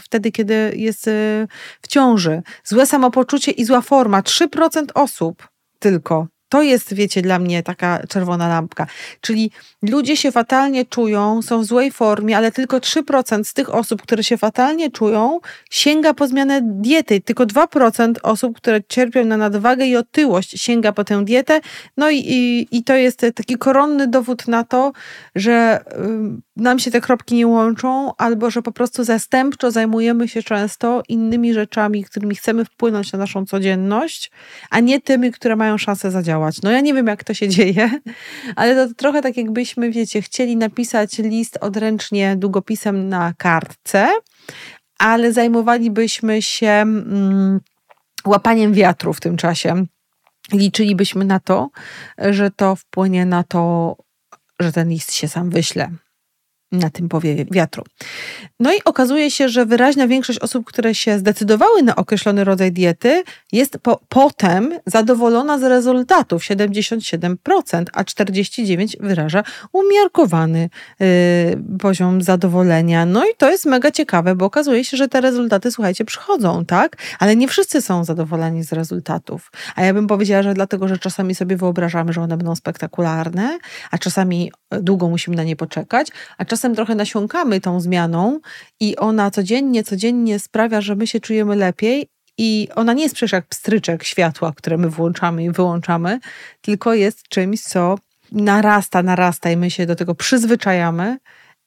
wtedy, 0.00 0.32
kiedy 0.32 0.72
jest 0.76 1.08
y, 1.08 1.48
w 1.82 1.88
ciąży. 1.88 2.42
Złe 2.64 2.86
samopoczucie 2.86 3.52
i 3.52 3.64
zła 3.64 3.80
forma. 3.80 4.20
3% 4.20 4.84
osób 4.94 5.48
tylko 5.78 6.26
to 6.52 6.62
jest, 6.62 6.94
wiecie, 6.94 7.22
dla 7.22 7.38
mnie 7.38 7.62
taka 7.62 8.06
czerwona 8.08 8.48
lampka. 8.48 8.86
Czyli 9.20 9.50
ludzie 9.82 10.16
się 10.16 10.32
fatalnie 10.32 10.84
czują, 10.84 11.42
są 11.42 11.60
w 11.60 11.64
złej 11.64 11.90
formie, 11.90 12.36
ale 12.36 12.52
tylko 12.52 12.78
3% 12.78 13.44
z 13.44 13.54
tych 13.54 13.74
osób, 13.74 14.02
które 14.02 14.24
się 14.24 14.36
fatalnie 14.36 14.90
czują, 14.90 15.40
sięga 15.70 16.14
po 16.14 16.26
zmianę 16.26 16.60
diety. 16.62 17.20
Tylko 17.20 17.46
2% 17.46 18.14
osób, 18.22 18.56
które 18.56 18.80
cierpią 18.88 19.24
na 19.24 19.36
nadwagę 19.36 19.86
i 19.86 19.96
otyłość, 19.96 20.62
sięga 20.62 20.92
po 20.92 21.04
tę 21.04 21.24
dietę. 21.24 21.60
No 21.96 22.10
i, 22.10 22.18
i, 22.18 22.68
i 22.76 22.84
to 22.84 22.94
jest 22.94 23.26
taki 23.34 23.56
koronny 23.56 24.08
dowód 24.08 24.48
na 24.48 24.64
to, 24.64 24.92
że 25.34 25.84
nam 26.56 26.78
się 26.78 26.90
te 26.90 27.00
kropki 27.00 27.34
nie 27.34 27.46
łączą, 27.46 28.12
albo 28.18 28.50
że 28.50 28.62
po 28.62 28.72
prostu 28.72 29.04
zastępczo 29.04 29.70
zajmujemy 29.70 30.28
się 30.28 30.42
często 30.42 31.02
innymi 31.08 31.54
rzeczami, 31.54 32.04
którymi 32.04 32.34
chcemy 32.34 32.64
wpłynąć 32.64 33.12
na 33.12 33.18
naszą 33.18 33.46
codzienność, 33.46 34.30
a 34.70 34.80
nie 34.80 35.00
tymi, 35.00 35.32
które 35.32 35.56
mają 35.56 35.78
szansę 35.78 36.10
zadziałać 36.10 36.41
działać. 36.42 36.62
No 36.62 36.70
ja 36.70 36.80
nie 36.80 36.94
wiem, 36.94 37.06
jak 37.06 37.24
to 37.24 37.34
się 37.34 37.48
dzieje, 37.48 37.90
ale 38.56 38.88
to 38.88 38.94
trochę 38.94 39.22
tak 39.22 39.36
jakbyśmy, 39.36 39.90
wiecie, 39.90 40.22
chcieli 40.22 40.56
napisać 40.56 41.18
list 41.18 41.58
odręcznie 41.60 42.36
długopisem 42.36 43.08
na 43.08 43.34
kartce, 43.38 44.08
ale 44.98 45.32
zajmowalibyśmy 45.32 46.42
się 46.42 46.68
mm, 46.68 47.60
łapaniem 48.26 48.72
wiatru 48.72 49.12
w 49.12 49.20
tym 49.20 49.36
czasie. 49.36 49.86
Liczylibyśmy 50.52 51.24
na 51.24 51.40
to, 51.40 51.70
że 52.18 52.50
to 52.50 52.76
wpłynie 52.76 53.26
na 53.26 53.44
to, 53.44 53.96
że 54.60 54.72
ten 54.72 54.88
list 54.88 55.12
się 55.12 55.28
sam 55.28 55.50
wyśle 55.50 55.90
na 56.72 56.90
tym 56.90 57.08
powiewie 57.08 57.44
wiatru. 57.50 57.84
No 58.60 58.72
i 58.72 58.84
okazuje 58.84 59.30
się, 59.30 59.48
że 59.48 59.66
wyraźna 59.66 60.08
większość 60.08 60.38
osób, 60.38 60.66
które 60.66 60.94
się 60.94 61.18
zdecydowały 61.18 61.82
na 61.82 61.96
określony 61.96 62.44
rodzaj 62.44 62.72
diety, 62.72 63.22
jest 63.52 63.78
po, 63.78 64.00
potem 64.08 64.78
zadowolona 64.86 65.58
z 65.58 65.62
rezultatów 65.62 66.42
77%, 66.42 67.36
a 67.92 68.02
49% 68.02 68.86
wyraża 69.00 69.42
umiarkowany 69.72 70.70
yy, 71.00 71.06
poziom 71.78 72.22
zadowolenia. 72.22 73.06
No 73.06 73.24
i 73.24 73.34
to 73.36 73.50
jest 73.50 73.66
mega 73.66 73.90
ciekawe, 73.90 74.34
bo 74.34 74.44
okazuje 74.44 74.84
się, 74.84 74.96
że 74.96 75.08
te 75.08 75.20
rezultaty, 75.20 75.70
słuchajcie, 75.70 76.04
przychodzą, 76.04 76.64
tak? 76.64 76.96
Ale 77.18 77.36
nie 77.36 77.48
wszyscy 77.48 77.82
są 77.82 78.04
zadowoleni 78.04 78.64
z 78.64 78.72
rezultatów. 78.72 79.52
A 79.74 79.82
ja 79.82 79.94
bym 79.94 80.06
powiedziała, 80.06 80.42
że 80.42 80.54
dlatego, 80.54 80.88
że 80.88 80.98
czasami 80.98 81.34
sobie 81.34 81.56
wyobrażamy, 81.56 82.12
że 82.12 82.22
one 82.22 82.36
będą 82.36 82.54
spektakularne, 82.56 83.58
a 83.90 83.98
czasami 83.98 84.52
długo 84.70 85.08
musimy 85.08 85.36
na 85.36 85.44
nie 85.44 85.56
poczekać, 85.56 86.08
a 86.38 86.44
czasami 86.44 86.61
czasem 86.62 86.74
trochę 86.74 86.94
nasiąkamy 86.94 87.60
tą 87.60 87.80
zmianą 87.80 88.40
i 88.80 88.96
ona 88.96 89.30
codziennie, 89.30 89.84
codziennie 89.84 90.38
sprawia, 90.38 90.80
że 90.80 90.96
my 90.96 91.06
się 91.06 91.20
czujemy 91.20 91.56
lepiej 91.56 92.08
i 92.38 92.68
ona 92.74 92.92
nie 92.92 93.02
jest 93.02 93.14
przecież 93.14 93.32
jak 93.32 93.46
pstryczek 93.46 94.04
światła, 94.04 94.52
które 94.56 94.78
my 94.78 94.88
włączamy 94.88 95.44
i 95.44 95.50
wyłączamy, 95.50 96.20
tylko 96.60 96.94
jest 96.94 97.28
czymś, 97.28 97.60
co 97.60 97.98
narasta, 98.32 99.02
narasta 99.02 99.50
i 99.50 99.56
my 99.56 99.70
się 99.70 99.86
do 99.86 99.96
tego 99.96 100.14
przyzwyczajamy 100.14 101.18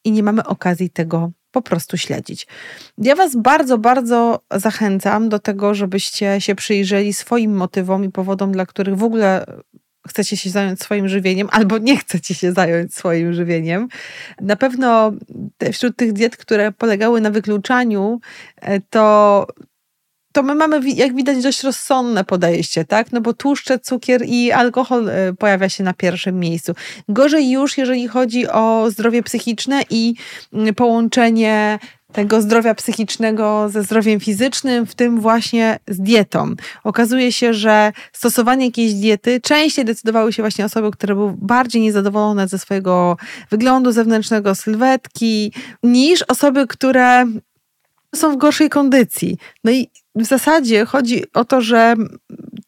i 0.05 0.12
nie 0.12 0.23
mamy 0.23 0.45
okazji 0.45 0.89
tego 0.89 1.31
po 1.51 1.62
prostu 1.62 1.97
śledzić. 1.97 2.47
Ja 2.97 3.15
Was 3.15 3.36
bardzo, 3.36 3.77
bardzo 3.77 4.39
zachęcam 4.51 5.29
do 5.29 5.39
tego, 5.39 5.73
żebyście 5.73 6.41
się 6.41 6.55
przyjrzeli 6.55 7.13
swoim 7.13 7.55
motywom 7.55 8.03
i 8.03 8.12
powodom, 8.12 8.51
dla 8.51 8.65
których 8.65 8.97
w 8.97 9.03
ogóle 9.03 9.45
chcecie 10.07 10.37
się 10.37 10.49
zająć 10.49 10.81
swoim 10.81 11.07
żywieniem, 11.07 11.47
albo 11.51 11.77
nie 11.77 11.97
chcecie 11.97 12.33
się 12.33 12.51
zająć 12.51 12.95
swoim 12.95 13.33
żywieniem. 13.33 13.87
Na 14.41 14.55
pewno 14.55 15.11
wśród 15.71 15.95
tych 15.97 16.13
diet, 16.13 16.37
które 16.37 16.71
polegały 16.71 17.21
na 17.21 17.31
wykluczaniu, 17.31 18.19
e, 18.61 18.81
to 18.89 19.47
to 20.35 20.43
my 20.43 20.55
mamy, 20.55 20.79
jak 20.89 21.15
widać, 21.15 21.43
dość 21.43 21.63
rozsądne 21.63 22.23
podejście, 22.23 22.85
tak? 22.85 23.11
No 23.11 23.21
bo 23.21 23.33
tłuszcze, 23.33 23.79
cukier 23.79 24.21
i 24.25 24.51
alkohol 24.51 25.09
e, 25.09 25.33
pojawia 25.33 25.69
się 25.69 25.83
na 25.83 25.93
pierwszym 25.93 26.39
miejscu. 26.39 26.73
Gorzej 27.09 27.51
już, 27.51 27.77
jeżeli 27.77 28.07
chodzi 28.07 28.47
o 28.47 28.85
zdrowie 28.89 29.23
psychiczne 29.23 29.81
i 29.89 30.15
mm, 30.53 30.75
połączenie 30.75 31.79
tego 32.15 32.41
zdrowia 32.41 32.75
psychicznego 32.75 33.69
ze 33.69 33.84
zdrowiem 33.84 34.19
fizycznym, 34.19 34.86
w 34.86 34.95
tym 34.95 35.21
właśnie 35.21 35.80
z 35.88 35.99
dietą. 35.99 36.56
Okazuje 36.84 37.32
się, 37.32 37.54
że 37.54 37.93
stosowanie 38.13 38.65
jakiejś 38.65 38.93
diety 38.93 39.41
częściej 39.41 39.86
decydowały 39.86 40.34
się 40.34 40.43
właśnie 40.43 40.65
osoby, 40.65 40.91
które 40.91 41.15
były 41.15 41.34
bardziej 41.38 41.82
niezadowolone 41.82 42.47
ze 42.47 42.60
swojego 42.60 43.17
wyglądu 43.49 43.91
zewnętrznego, 43.91 44.56
sylwetki, 44.56 45.54
niż 45.84 46.21
osoby, 46.21 46.67
które 46.67 47.25
są 48.15 48.34
w 48.34 48.38
gorszej 48.38 48.69
kondycji. 48.69 49.38
No 49.63 49.71
i 49.71 49.88
w 50.15 50.25
zasadzie 50.25 50.86
chodzi 50.86 51.23
o 51.34 51.45
to, 51.45 51.62
że 51.62 51.95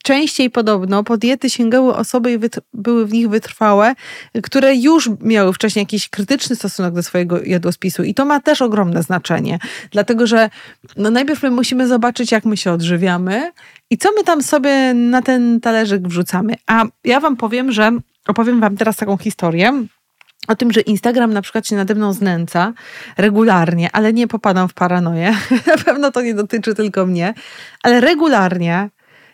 częściej 0.07 0.49
podobno 0.49 1.03
po 1.03 1.17
diety 1.17 1.49
sięgały 1.49 1.95
osoby 1.95 2.33
i 2.33 2.39
były 2.73 3.05
w 3.05 3.13
nich 3.13 3.29
wytrwałe, 3.29 3.95
które 4.43 4.75
już 4.75 5.09
miały 5.21 5.53
wcześniej 5.53 5.81
jakiś 5.81 6.09
krytyczny 6.09 6.55
stosunek 6.55 6.93
do 6.93 7.03
swojego 7.03 7.43
jadłospisu. 7.43 8.03
I 8.03 8.13
to 8.13 8.25
ma 8.25 8.39
też 8.39 8.61
ogromne 8.61 9.03
znaczenie, 9.03 9.59
dlatego 9.91 10.27
że 10.27 10.49
no 10.97 11.11
najpierw 11.11 11.43
my 11.43 11.51
musimy 11.51 11.87
zobaczyć, 11.87 12.31
jak 12.31 12.45
my 12.45 12.57
się 12.57 12.71
odżywiamy 12.71 13.51
i 13.89 13.97
co 13.97 14.09
my 14.17 14.23
tam 14.23 14.43
sobie 14.43 14.93
na 14.93 15.21
ten 15.21 15.61
talerzyk 15.61 16.07
wrzucamy. 16.07 16.53
A 16.67 16.85
ja 17.03 17.19
wam 17.19 17.37
powiem, 17.37 17.71
że 17.71 17.91
opowiem 18.27 18.59
wam 18.59 18.77
teraz 18.77 18.95
taką 18.95 19.17
historię 19.17 19.87
o 20.47 20.55
tym, 20.55 20.71
że 20.71 20.81
Instagram 20.81 21.33
na 21.33 21.41
przykład 21.41 21.67
się 21.67 21.75
nade 21.75 21.95
mną 21.95 22.13
znęca 22.13 22.73
regularnie, 23.17 23.89
ale 23.93 24.13
nie 24.13 24.27
popadam 24.27 24.67
w 24.67 24.73
paranoję. 24.73 25.35
na 25.75 25.77
pewno 25.85 26.11
to 26.11 26.21
nie 26.21 26.33
dotyczy 26.33 26.75
tylko 26.75 27.05
mnie, 27.05 27.33
ale 27.83 27.99
regularnie 28.01 28.89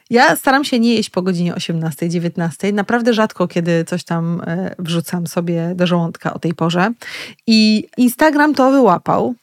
Ja 0.09 0.35
staram 0.35 0.63
się 0.63 0.79
nie 0.79 0.95
jeść 0.95 1.09
po 1.09 1.21
godzinie 1.21 1.55
18, 1.55 2.09
19. 2.09 2.71
Naprawdę 2.71 3.13
rzadko, 3.13 3.47
kiedy 3.47 3.85
coś 3.85 4.03
tam 4.03 4.41
e, 4.47 4.75
wrzucam 4.79 5.27
sobie 5.27 5.71
do 5.75 5.87
żołądka 5.87 6.33
o 6.33 6.39
tej 6.39 6.53
porze. 6.53 6.91
I 7.47 7.87
Instagram 7.97 8.55
to 8.55 8.71
wyłapał. 8.71 9.35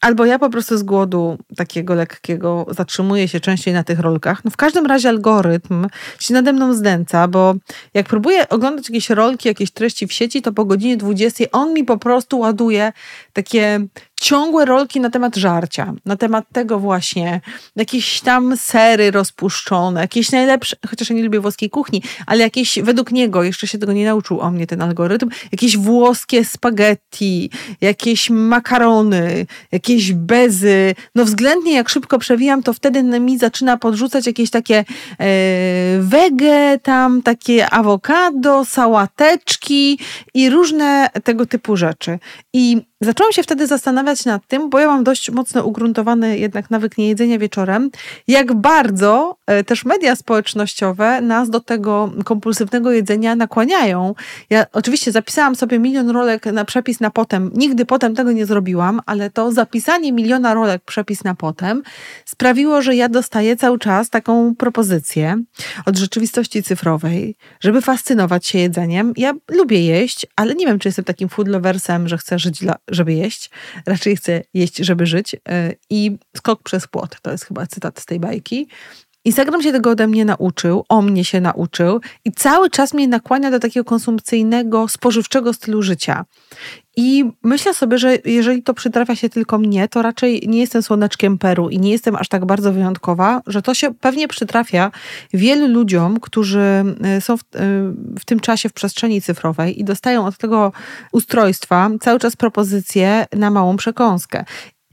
Albo 0.00 0.24
ja 0.24 0.38
po 0.38 0.50
prostu 0.50 0.78
z 0.78 0.82
głodu 0.82 1.38
takiego 1.56 1.94
lekkiego 1.94 2.66
zatrzymuję 2.70 3.28
się 3.28 3.40
częściej 3.40 3.74
na 3.74 3.84
tych 3.84 4.00
rolkach. 4.00 4.44
No 4.44 4.50
w 4.50 4.56
każdym 4.56 4.86
razie 4.86 5.08
algorytm 5.08 5.86
się 6.18 6.34
nade 6.34 6.52
mną 6.52 6.74
zdęca, 6.74 7.28
bo 7.28 7.54
jak 7.94 8.06
próbuję 8.06 8.48
oglądać 8.48 8.88
jakieś 8.88 9.10
rolki, 9.10 9.48
jakieś 9.48 9.70
treści 9.70 10.06
w 10.06 10.12
sieci, 10.12 10.42
to 10.42 10.52
po 10.52 10.64
godzinie 10.64 10.96
20 10.96 11.44
on 11.52 11.74
mi 11.74 11.84
po 11.84 11.98
prostu 11.98 12.38
ładuje 12.38 12.92
takie 13.32 13.80
ciągłe 14.20 14.64
rolki 14.64 15.00
na 15.00 15.10
temat 15.10 15.36
żarcia, 15.36 15.92
na 16.06 16.16
temat 16.16 16.44
tego 16.52 16.78
właśnie, 16.78 17.40
jakieś 17.76 18.20
tam 18.20 18.56
sery 18.56 19.10
rozpuszczone, 19.10 20.00
jakieś 20.00 20.32
najlepsze, 20.32 20.76
chociaż 20.90 21.10
ja 21.10 21.16
nie 21.16 21.22
lubię 21.22 21.40
włoskiej 21.40 21.70
kuchni, 21.70 22.02
ale 22.26 22.38
jakieś, 22.44 22.78
według 22.82 23.12
niego, 23.12 23.42
jeszcze 23.42 23.66
się 23.66 23.78
tego 23.78 23.92
nie 23.92 24.04
nauczył 24.04 24.40
o 24.40 24.50
mnie 24.50 24.66
ten 24.66 24.82
algorytm, 24.82 25.28
jakieś 25.52 25.76
włoskie 25.76 26.44
spaghetti, 26.44 27.50
jakieś 27.80 28.30
makarony, 28.30 29.46
jakieś 29.72 30.12
bezy, 30.12 30.94
no 31.14 31.24
względnie 31.24 31.74
jak 31.74 31.88
szybko 31.88 32.18
przewijam, 32.18 32.62
to 32.62 32.72
wtedy 32.72 33.02
mi 33.02 33.38
zaczyna 33.38 33.76
podrzucać 33.76 34.26
jakieś 34.26 34.50
takie 34.50 34.76
e, 34.78 34.84
wege, 36.00 36.78
tam 36.82 37.22
takie 37.22 37.70
awokado, 37.70 38.64
sałateczki 38.64 39.98
i 40.34 40.50
różne 40.50 41.10
tego 41.24 41.46
typu 41.46 41.76
rzeczy. 41.76 42.18
I 42.52 42.90
Zaczęłam 43.02 43.32
się 43.32 43.42
wtedy 43.42 43.66
zastanawiać 43.66 44.09
nad 44.26 44.46
tym, 44.46 44.70
bo 44.70 44.78
ja 44.78 44.86
mam 44.86 45.04
dość 45.04 45.30
mocno 45.30 45.64
ugruntowany 45.64 46.38
jednak 46.38 46.70
nawyk 46.70 46.98
niejedzenia 46.98 47.38
wieczorem, 47.38 47.90
jak 48.28 48.54
bardzo 48.54 49.36
e, 49.46 49.64
też 49.64 49.84
media 49.84 50.16
społecznościowe 50.16 51.20
nas 51.20 51.50
do 51.50 51.60
tego 51.60 52.12
kompulsywnego 52.24 52.92
jedzenia 52.92 53.36
nakłaniają. 53.36 54.14
Ja 54.50 54.66
oczywiście 54.72 55.12
zapisałam 55.12 55.56
sobie 55.56 55.78
milion 55.78 56.10
rolek 56.10 56.46
na 56.46 56.64
przepis 56.64 57.00
na 57.00 57.10
potem. 57.10 57.50
Nigdy 57.54 57.86
potem 57.86 58.14
tego 58.14 58.32
nie 58.32 58.46
zrobiłam, 58.46 59.00
ale 59.06 59.30
to 59.30 59.52
zapisanie 59.52 60.12
miliona 60.12 60.54
rolek 60.54 60.82
przepis 60.84 61.24
na 61.24 61.34
potem 61.34 61.82
sprawiło, 62.24 62.82
że 62.82 62.96
ja 62.96 63.08
dostaję 63.08 63.56
cały 63.56 63.78
czas 63.78 64.10
taką 64.10 64.54
propozycję 64.54 65.42
od 65.86 65.96
rzeczywistości 65.96 66.62
cyfrowej, 66.62 67.36
żeby 67.60 67.80
fascynować 67.80 68.46
się 68.46 68.58
jedzeniem. 68.58 69.12
Ja 69.16 69.32
lubię 69.50 69.84
jeść, 69.84 70.26
ale 70.36 70.54
nie 70.54 70.66
wiem, 70.66 70.78
czy 70.78 70.88
jestem 70.88 71.04
takim 71.04 71.28
food 71.28 71.48
loversem, 71.48 72.08
że 72.08 72.18
chcę 72.18 72.38
żyć 72.38 72.60
dla 72.60 72.76
żeby 72.88 73.12
jeść, 73.12 73.50
raczej 74.00 74.16
chcę 74.16 74.42
jeść, 74.54 74.76
żeby 74.76 75.06
żyć. 75.06 75.36
E, 75.48 75.72
I 75.90 76.18
skok 76.36 76.62
przez 76.62 76.86
płot, 76.86 77.16
to 77.22 77.30
jest 77.30 77.44
chyba 77.44 77.66
cytat 77.66 78.00
z 78.00 78.06
tej 78.06 78.20
bajki. 78.20 78.68
Instagram 79.24 79.62
się 79.62 79.72
tego 79.72 79.90
ode 79.90 80.06
mnie 80.06 80.24
nauczył, 80.24 80.84
o 80.88 81.02
mnie 81.02 81.24
się 81.24 81.40
nauczył 81.40 82.00
i 82.24 82.32
cały 82.32 82.70
czas 82.70 82.94
mnie 82.94 83.08
nakłania 83.08 83.50
do 83.50 83.58
takiego 83.58 83.84
konsumpcyjnego, 83.84 84.88
spożywczego 84.88 85.52
stylu 85.52 85.82
życia. 85.82 86.24
I 86.96 87.24
myślę 87.42 87.74
sobie, 87.74 87.98
że 87.98 88.18
jeżeli 88.24 88.62
to 88.62 88.74
przytrafia 88.74 89.16
się 89.16 89.28
tylko 89.28 89.58
mnie, 89.58 89.88
to 89.88 90.02
raczej 90.02 90.42
nie 90.48 90.60
jestem 90.60 90.82
słoneczkiem 90.82 91.38
Peru 91.38 91.68
i 91.68 91.78
nie 91.78 91.90
jestem 91.90 92.16
aż 92.16 92.28
tak 92.28 92.44
bardzo 92.44 92.72
wyjątkowa, 92.72 93.42
że 93.46 93.62
to 93.62 93.74
się 93.74 93.94
pewnie 93.94 94.28
przytrafia 94.28 94.90
wielu 95.34 95.68
ludziom, 95.68 96.20
którzy 96.20 96.84
e, 97.04 97.20
są 97.20 97.36
w, 97.36 97.40
e, 97.40 97.46
w 98.18 98.24
tym 98.24 98.40
czasie 98.40 98.68
w 98.68 98.72
przestrzeni 98.72 99.22
cyfrowej 99.22 99.80
i 99.80 99.84
dostają 99.84 100.26
od 100.26 100.38
tego 100.38 100.72
ustrojstwa 101.12 101.90
cały 102.00 102.18
czas 102.18 102.36
propozycje 102.36 103.26
na 103.36 103.50
małą 103.50 103.76
przekąskę. 103.76 104.44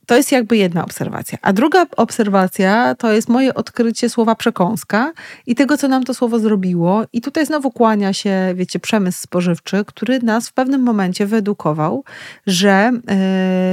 To 0.08 0.15
jest 0.15 0.32
jakby 0.32 0.58
jedna 0.58 0.84
obserwacja. 0.84 1.38
A 1.41 1.54
druga 1.54 1.86
obserwacja 1.98 2.96
to 2.96 3.12
jest 3.12 3.30
moje 3.30 3.54
odkrycie 3.54 4.10
słowa 4.10 4.36
przekąska 4.36 5.13
i 5.46 5.56
tego, 5.56 5.78
co 5.78 5.88
nam 5.88 6.04
to 6.04 6.13
słowo 6.13 6.39
zrobiło. 6.39 7.04
I 7.13 7.22
tutaj 7.22 7.46
znowu 7.46 7.72
kłania 7.72 8.13
się, 8.13 8.54
wiecie, 8.56 8.80
przemysł 8.80 9.22
spożywczy, 9.22 9.84
który 9.88 10.20
nas 10.20 10.50
w 10.50 10.54
pewnym 10.54 10.82
momencie 10.82 11.26
wyedukował, 11.26 12.04
że 12.48 12.91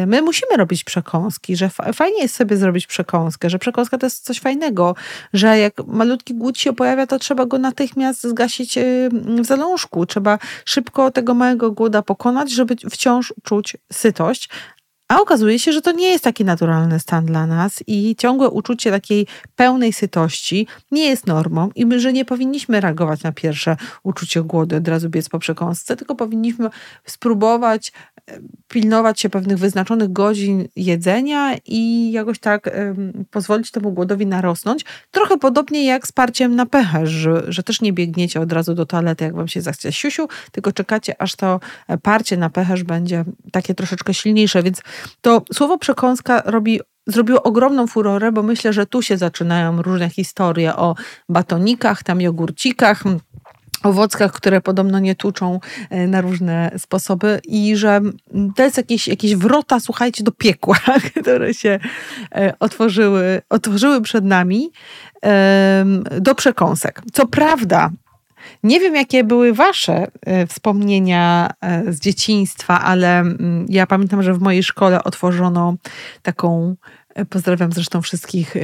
yy, 0.01 0.07
my 0.07 0.23
musimy 0.23 0.57
robić 0.57 0.85
przekąski, 0.85 1.57
że 1.57 1.71
fajnie 1.95 2.23
jest 2.23 2.35
sobie 2.35 2.57
zrobić 2.57 2.87
przekąskę, 2.87 3.51
że 3.51 3.59
przekąska 3.59 3.99
to 3.99 4.07
jest 4.07 4.25
coś 4.25 4.41
fajnego, 4.41 4.95
że 5.33 5.59
jak 5.59 5.75
malutki 5.87 6.35
głód 6.35 6.59
się 6.59 6.73
pojawia, 6.73 7.07
to 7.07 7.19
trzeba 7.19 7.47
go 7.47 7.59
natychmiast 7.59 8.23
zgasić 8.23 8.77
yy, 8.77 9.09
w 9.41 9.47
zalążku. 9.47 10.07
Trzeba 10.07 10.39
szybko 10.65 11.11
tego 11.11 11.35
małego 11.35 11.71
głoda 11.73 12.03
pokonać, 12.03 12.53
żeby 12.53 12.77
wciąż 12.91 13.35
czuć 13.43 13.77
sytość, 13.93 14.49
a 15.09 15.21
okazuje 15.21 15.59
się, 15.59 15.73
że 15.73 15.83
to 15.83 15.93
nie 15.93 16.09
jest 16.09 16.25
taki 16.25 16.45
naturalny 16.45 17.01
stan 17.01 17.27
dla 17.27 17.47
nas 17.47 17.85
i 17.87 18.17
ciągłe 18.17 18.51
uczucie 18.51 18.91
takiej 18.91 19.27
pełnej 19.57 19.93
sytości 19.93 20.67
nie 20.91 21.07
jest 21.07 21.27
normą 21.27 21.71
i 21.75 21.87
my, 21.87 22.01
że 22.01 22.13
nie 22.13 22.25
powinniśmy 22.25 22.81
reagować 22.81 23.23
na 23.23 23.33
pierwsze 23.33 23.77
uczucie 24.03 24.43
głodu, 24.43 24.77
od 24.77 24.89
razu 24.89 25.11
biec 25.11 25.29
po 25.29 25.39
przekąsce, 25.39 25.97
tylko 25.97 26.15
powinniśmy 26.15 26.71
spróbować 27.05 27.93
pilnować 28.69 29.21
się 29.21 29.31
pewnych 29.31 29.59
wyznaczonych 29.59 30.13
godzin 30.13 30.69
jedzenia 30.77 31.57
i 31.67 32.13
jakoś 32.13 32.39
tak 32.39 32.67
um, 32.67 33.25
pozwolić 33.31 33.71
temu 33.71 33.93
głodowi 33.93 34.27
narosnąć. 34.27 34.85
Trochę 35.11 35.39
podobnie 35.39 35.85
jak 35.85 36.07
z 36.07 36.13
parciem 36.13 36.57
na 36.57 36.67
pechę, 36.67 37.07
że, 37.07 37.53
że 37.53 37.63
też 37.63 37.81
nie 37.81 37.93
biegniecie 37.93 38.41
od 38.41 38.53
razu 38.53 38.75
do 38.75 38.87
toalety, 38.87 39.25
jak 39.25 39.35
wam 39.35 39.49
się 39.49 39.61
zachce 39.61 39.93
siusiu, 39.93 40.29
tylko 40.53 40.73
czekacie, 40.73 41.23
aż 41.23 41.37
to 41.37 41.61
e, 41.89 41.99
parcie 41.99 42.37
na 42.37 42.51
pechę 42.51 42.75
będzie 42.85 43.25
takie 43.53 43.75
troszeczkę 43.75 44.15
silniejsze, 44.15 44.63
więc 44.63 44.83
to 45.21 45.43
słowo 45.53 45.79
przekąska 45.79 46.43
robi 46.45 46.81
zrobiło 47.07 47.43
ogromną 47.43 47.87
furorę, 47.87 48.33
bo 48.33 48.43
myślę, 48.43 48.73
że 48.73 48.87
tu 48.87 49.03
się 49.03 49.17
zaczynają 49.17 49.83
różne 49.83 50.11
historie 50.11 50.77
o 50.77 50.95
batonikach, 51.29 52.03
tam 52.03 52.21
jogurcikach, 52.21 53.03
owockach, 53.83 54.33
które 54.33 54.61
podobno 54.61 54.99
nie 54.99 55.15
tuczą 55.15 55.61
e, 55.91 56.07
na 56.07 56.21
różne 56.21 56.71
sposoby 56.79 57.41
i 57.45 57.77
że 57.77 58.01
to 58.57 58.63
jest 58.63 58.77
jakieś, 58.77 59.09
jakieś 59.09 59.37
wrota, 59.37 59.81
słuchajcie, 59.81 60.25
do 60.25 60.33
piekła, 60.33 60.77
które 61.21 61.55
się 61.55 61.79
e, 62.35 62.55
otworzyły, 62.61 63.43
otworzyły 63.51 64.03
przed 64.03 64.25
nami 64.25 64.71
do 66.21 66.35
przekąsek. 66.35 67.03
Co 67.13 67.27
prawda, 67.27 67.91
nie 68.65 68.81
wiem, 68.81 68.95
jakie 68.95 69.25
były 69.25 69.53
Wasze 69.53 70.07
e, 70.21 70.47
wspomnienia 70.47 71.51
e, 71.61 71.93
z 71.93 72.01
dzieciństwa, 72.01 72.81
ale 72.81 73.19
mm, 73.19 73.67
ja 73.69 73.87
pamiętam, 73.87 74.23
że 74.23 74.35
w 74.35 74.41
mojej 74.41 74.63
szkole 74.63 75.05
otworzono 75.05 75.75
taką, 76.23 76.77
e, 77.15 77.25
pozdrawiam 77.25 77.73
zresztą 77.73 78.03
wszystkich, 78.03 78.55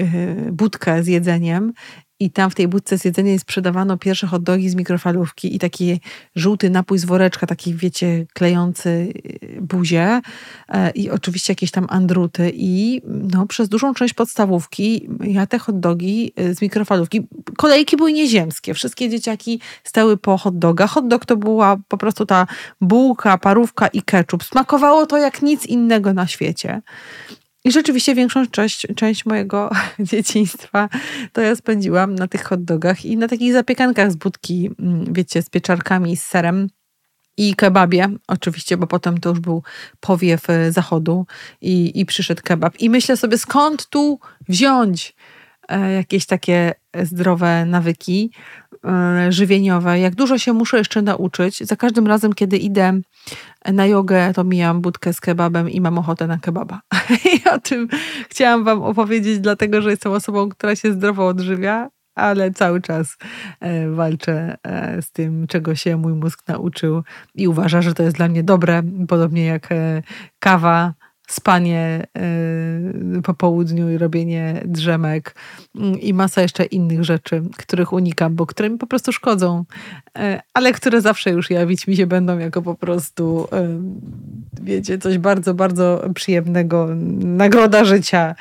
budkę 0.52 1.02
z 1.02 1.06
jedzeniem 1.06 1.72
i 2.20 2.30
tam 2.30 2.50
w 2.50 2.54
tej 2.54 2.68
budce 2.68 2.98
z 2.98 3.04
jedzeniem 3.04 3.38
sprzedawano 3.38 3.96
pierwsze 3.98 4.26
hot 4.26 4.42
dogi 4.42 4.70
z 4.70 4.74
mikrofalówki 4.74 5.56
i 5.56 5.58
taki 5.58 6.00
żółty 6.36 6.70
napój 6.70 6.98
z 6.98 7.04
woreczka, 7.04 7.46
taki 7.46 7.74
wiecie, 7.74 8.26
klejący 8.34 8.88
y, 8.88 9.58
buzię 9.60 10.20
e, 10.68 10.90
i 10.90 11.10
oczywiście 11.10 11.52
jakieś 11.52 11.70
tam 11.70 11.86
andruty 11.88 12.52
i 12.54 13.02
no, 13.06 13.46
przez 13.46 13.68
dużą 13.68 13.94
część 13.94 14.14
podstawówki 14.14 15.08
ja 15.24 15.46
te 15.46 15.58
hot 15.58 15.80
dogi 15.80 16.32
y, 16.40 16.54
z 16.54 16.62
mikrofalówki, 16.62 17.26
kolejki 17.56 17.96
były 17.96 18.12
nieziemskie, 18.12 18.74
wszystkie 18.74 19.08
dzieciaki 19.08 19.60
stały 19.84 20.16
po 20.16 20.38
hot 20.38 20.58
doga. 20.58 20.86
Hot 20.86 21.08
dog 21.08 21.26
to 21.26 21.36
była 21.36 21.76
po 21.88 21.98
prostu 21.98 22.26
ta 22.26 22.46
bułka, 22.80 23.38
parówka 23.38 23.88
i 23.88 24.02
ketchup. 24.02 24.44
Smakowało 24.44 25.06
to 25.06 25.18
jak 25.18 25.42
nic 25.42 25.66
innego 25.66 26.12
na 26.12 26.26
świecie. 26.26 26.82
I 27.64 27.72
rzeczywiście 27.72 28.14
większą 28.14 28.46
część, 28.46 28.86
część 28.96 29.26
mojego 29.26 29.70
dzieciństwa 29.98 30.88
to 31.32 31.40
ja 31.40 31.56
spędziłam 31.56 32.14
na 32.14 32.28
tych 32.28 32.44
hot 32.44 32.64
dogach 32.64 33.04
i 33.04 33.16
na 33.16 33.28
takich 33.28 33.52
zapiekankach 33.52 34.12
z 34.12 34.16
budki, 34.16 34.70
mm, 34.78 35.12
wiecie, 35.12 35.42
z 35.42 35.50
pieczarkami, 35.50 36.16
z 36.16 36.26
serem 36.26 36.68
i 37.36 37.54
kebabie, 37.54 38.08
oczywiście, 38.28 38.76
bo 38.76 38.86
potem 38.86 39.18
to 39.18 39.28
już 39.30 39.40
był 39.40 39.62
powiew 40.00 40.50
e, 40.50 40.72
zachodu 40.72 41.26
i, 41.60 42.00
i 42.00 42.06
przyszedł 42.06 42.42
kebab. 42.44 42.80
I 42.80 42.90
myślę 42.90 43.16
sobie, 43.16 43.38
skąd 43.38 43.88
tu 43.88 44.20
wziąć 44.48 45.14
e, 45.68 45.92
jakieś 45.92 46.26
takie 46.26 46.74
zdrowe 47.02 47.64
nawyki 47.66 48.30
e, 48.69 48.69
żywieniowe, 49.28 50.00
jak 50.00 50.14
dużo 50.14 50.38
się 50.38 50.52
muszę 50.52 50.78
jeszcze 50.78 51.02
nauczyć. 51.02 51.58
Za 51.58 51.76
każdym 51.76 52.06
razem, 52.06 52.32
kiedy 52.32 52.58
idę 52.58 53.00
na 53.72 53.86
jogę, 53.86 54.32
to 54.34 54.44
mijam 54.44 54.80
budkę 54.80 55.12
z 55.12 55.20
kebabem 55.20 55.70
i 55.70 55.80
mam 55.80 55.98
ochotę 55.98 56.26
na 56.26 56.38
kebaba. 56.38 56.80
I 57.34 57.48
o 57.48 57.58
tym 57.58 57.88
chciałam 58.28 58.64
Wam 58.64 58.82
opowiedzieć, 58.82 59.38
dlatego 59.38 59.82
że 59.82 59.90
jestem 59.90 60.12
osobą, 60.12 60.48
która 60.48 60.76
się 60.76 60.92
zdrowo 60.92 61.26
odżywia, 61.26 61.90
ale 62.14 62.50
cały 62.50 62.80
czas 62.80 63.16
e, 63.60 63.90
walczę 63.90 64.56
e, 64.62 65.02
z 65.02 65.12
tym, 65.12 65.46
czego 65.46 65.74
się 65.74 65.96
mój 65.96 66.12
mózg 66.12 66.48
nauczył 66.48 67.02
i 67.34 67.48
uważa, 67.48 67.82
że 67.82 67.94
to 67.94 68.02
jest 68.02 68.16
dla 68.16 68.28
mnie 68.28 68.42
dobre, 68.42 68.82
podobnie 69.08 69.44
jak 69.44 69.68
kawa 70.38 70.94
spanie 71.32 72.06
y, 73.18 73.22
po 73.22 73.34
południu 73.34 73.90
i 73.90 73.98
robienie 73.98 74.62
drzemek 74.64 75.34
mm, 75.76 76.00
i 76.00 76.14
masa 76.14 76.42
jeszcze 76.42 76.64
innych 76.64 77.04
rzeczy, 77.04 77.42
których 77.56 77.92
unikam, 77.92 78.34
bo 78.34 78.46
które 78.46 78.70
mi 78.70 78.78
po 78.78 78.86
prostu 78.86 79.12
szkodzą, 79.12 79.64
y, 80.18 80.20
ale 80.54 80.72
które 80.72 81.00
zawsze 81.00 81.30
już 81.30 81.50
jawić 81.50 81.86
mi 81.86 81.96
się 81.96 82.06
będą 82.06 82.38
jako 82.38 82.62
po 82.62 82.74
prostu 82.74 83.48
y, 83.52 84.62
wiecie, 84.62 84.98
coś 84.98 85.18
bardzo, 85.18 85.54
bardzo 85.54 86.04
przyjemnego. 86.14 86.88
Nagroda 87.20 87.84
życia. 87.84 88.34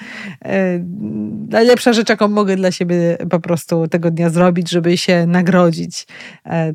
Najlepsza 1.50 1.94
rzecz, 1.94 2.10
jaką 2.10 2.28
mogę 2.28 2.56
dla 2.56 2.72
siebie 2.72 3.18
po 3.30 3.40
prostu 3.40 3.88
tego 3.88 4.12
dnia 4.12 4.30
zrobić, 4.30 4.70
żeby 4.70 4.98
się 4.98 5.26
nagrodzić, 5.28 6.08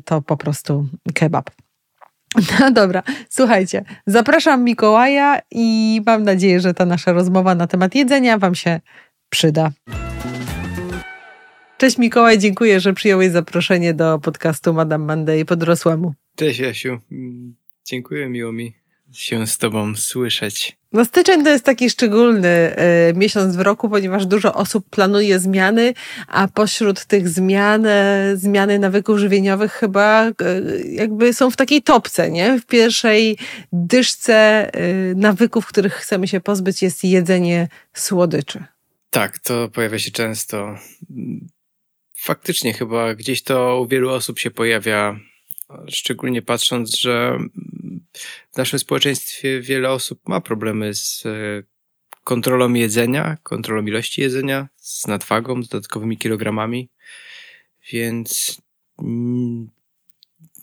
to 0.05 0.21
po 0.21 0.37
prostu 0.37 0.87
kebab. 1.13 1.64
No 2.59 2.71
dobra, 2.71 3.03
słuchajcie, 3.29 3.83
zapraszam 4.07 4.63
Mikołaja 4.63 5.39
i 5.51 6.01
mam 6.05 6.23
nadzieję, 6.23 6.59
że 6.59 6.73
ta 6.73 6.85
nasza 6.85 7.13
rozmowa 7.13 7.55
na 7.55 7.67
temat 7.67 7.95
jedzenia 7.95 8.37
Wam 8.37 8.55
się 8.55 8.79
przyda. 9.29 9.71
Cześć 11.77 11.97
Mikołaj, 11.97 12.39
dziękuję, 12.39 12.79
że 12.79 12.93
przyjąłeś 12.93 13.31
zaproszenie 13.31 13.93
do 13.93 14.19
podcastu 14.19 14.73
Madame 14.73 15.05
Monday 15.05 15.45
podrosłemu. 15.45 16.13
Cześć 16.35 16.59
Jasiu, 16.59 16.99
dziękuję, 17.85 18.29
miło 18.29 18.51
mi 18.51 18.84
się 19.17 19.47
z 19.47 19.57
Tobą 19.57 19.95
słyszeć. 19.95 20.77
No 20.91 21.05
styczeń 21.05 21.43
to 21.43 21.49
jest 21.49 21.65
taki 21.65 21.89
szczególny 21.89 22.75
y, 23.09 23.13
miesiąc 23.13 23.55
w 23.55 23.59
roku, 23.59 23.89
ponieważ 23.89 24.25
dużo 24.25 24.53
osób 24.53 24.89
planuje 24.89 25.39
zmiany, 25.39 25.93
a 26.27 26.47
pośród 26.47 27.05
tych 27.05 27.29
zmian, 27.29 27.85
y, 27.85 28.37
zmiany 28.37 28.79
nawyków 28.79 29.17
żywieniowych 29.17 29.71
chyba 29.71 30.27
y, 30.27 30.33
jakby 30.91 31.33
są 31.33 31.51
w 31.51 31.55
takiej 31.55 31.81
topce, 31.81 32.31
nie? 32.31 32.59
W 32.59 32.65
pierwszej 32.65 33.37
dyszce 33.73 34.71
nawyków, 35.15 35.67
których 35.67 35.93
chcemy 35.93 36.27
się 36.27 36.39
pozbyć 36.39 36.81
jest 36.81 37.03
jedzenie 37.03 37.67
słodyczy. 37.93 38.63
Tak, 39.09 39.39
to 39.39 39.69
pojawia 39.69 39.99
się 39.99 40.11
często. 40.11 40.75
Faktycznie 42.19 42.73
chyba 42.73 43.15
gdzieś 43.15 43.43
to 43.43 43.81
u 43.81 43.87
wielu 43.87 44.09
osób 44.09 44.39
się 44.39 44.51
pojawia, 44.51 45.19
szczególnie 45.87 46.41
patrząc, 46.41 46.99
że 46.99 47.37
w 48.51 48.57
naszym 48.57 48.79
społeczeństwie 48.79 49.61
wiele 49.61 49.89
osób 49.89 50.27
ma 50.27 50.41
problemy 50.41 50.93
z 50.93 51.25
e, 51.25 51.29
kontrolą 52.23 52.73
jedzenia, 52.73 53.37
kontrolą 53.43 53.85
ilości 53.85 54.21
jedzenia, 54.21 54.67
z 54.75 55.07
nadwagą, 55.07 55.63
z 55.63 55.69
dodatkowymi 55.69 56.17
kilogramami, 56.17 56.89
więc 57.91 58.61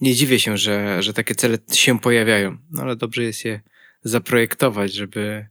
nie 0.00 0.14
dziwię 0.14 0.40
się, 0.40 0.59
że, 0.59 1.03
że 1.03 1.12
takie 1.12 1.34
cele 1.34 1.59
się 1.72 1.98
pojawiają, 2.00 2.59
no 2.70 2.82
ale 2.82 2.96
dobrze 2.96 3.22
jest 3.22 3.44
je 3.44 3.61
zaprojektować, 4.05 4.92
żeby 4.92 5.46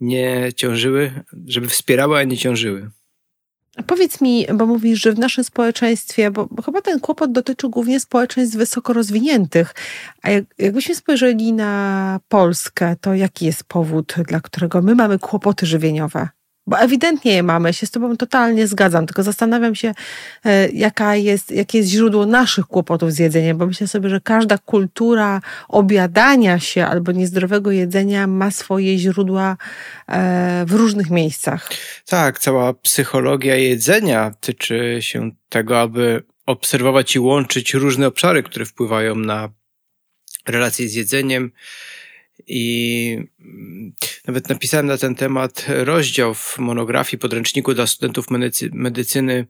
nie 0.00 0.52
ciążyły, 0.56 1.24
żeby 1.46 1.68
wspierały, 1.68 2.18
a 2.18 2.24
nie 2.24 2.36
ciążyły. 2.36 2.90
Powiedz 3.86 4.20
mi, 4.20 4.46
bo 4.54 4.66
mówisz, 4.66 5.02
że 5.02 5.12
w 5.12 5.18
naszym 5.18 5.44
społeczeństwie, 5.44 6.30
bo, 6.30 6.46
bo 6.50 6.62
chyba 6.62 6.80
ten 6.82 7.00
kłopot 7.00 7.32
dotyczy 7.32 7.68
głównie 7.68 8.00
społeczeństw 8.00 8.56
wysoko 8.56 8.92
rozwiniętych, 8.92 9.74
a 10.22 10.30
jak, 10.30 10.44
jakbyśmy 10.58 10.94
spojrzeli 10.94 11.52
na 11.52 12.20
Polskę, 12.28 12.96
to 13.00 13.14
jaki 13.14 13.46
jest 13.46 13.64
powód, 13.64 14.14
dla 14.28 14.40
którego 14.40 14.82
my 14.82 14.94
mamy 14.94 15.18
kłopoty 15.18 15.66
żywieniowe? 15.66 16.28
Bo 16.70 16.78
ewidentnie 16.78 17.32
je 17.32 17.42
mamy, 17.42 17.72
się 17.72 17.86
z 17.86 17.90
Tobą 17.90 18.16
totalnie 18.16 18.66
zgadzam, 18.66 19.06
tylko 19.06 19.22
zastanawiam 19.22 19.74
się, 19.74 19.94
e, 20.44 20.68
jaka 20.68 21.16
jest, 21.16 21.50
jakie 21.50 21.78
jest 21.78 21.90
źródło 21.90 22.26
naszych 22.26 22.66
kłopotów 22.66 23.12
z 23.12 23.18
jedzeniem, 23.18 23.58
bo 23.58 23.66
myślę 23.66 23.88
sobie, 23.88 24.08
że 24.08 24.20
każda 24.20 24.58
kultura 24.58 25.40
obiadania 25.68 26.58
się 26.58 26.86
albo 26.86 27.12
niezdrowego 27.12 27.70
jedzenia 27.70 28.26
ma 28.26 28.50
swoje 28.50 28.98
źródła 28.98 29.56
e, 30.08 30.64
w 30.66 30.72
różnych 30.72 31.10
miejscach. 31.10 31.70
Tak, 32.06 32.38
cała 32.38 32.74
psychologia 32.74 33.56
jedzenia 33.56 34.32
tyczy 34.40 34.98
się 35.00 35.30
tego, 35.48 35.80
aby 35.80 36.22
obserwować 36.46 37.16
i 37.16 37.18
łączyć 37.18 37.74
różne 37.74 38.06
obszary, 38.06 38.42
które 38.42 38.64
wpływają 38.64 39.14
na 39.14 39.48
relacje 40.46 40.88
z 40.88 40.94
jedzeniem 40.94 41.52
i 42.46 43.16
mm, 43.40 43.92
nawet 44.26 44.48
napisałem 44.48 44.86
na 44.86 44.98
ten 44.98 45.14
temat 45.14 45.66
rozdział 45.68 46.34
w 46.34 46.58
monografii 46.58 47.18
podręczniku 47.18 47.74
dla 47.74 47.86
studentów 47.86 48.26
medycyny, 48.72 49.46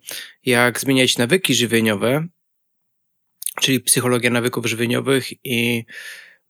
jak 0.47 0.81
zmieniać 0.81 1.19
nawyki 1.19 1.55
żywieniowe, 1.55 2.27
czyli 3.61 3.81
psychologia 3.81 4.31
nawyków 4.31 4.67
żywieniowych 4.67 5.45
i 5.45 5.85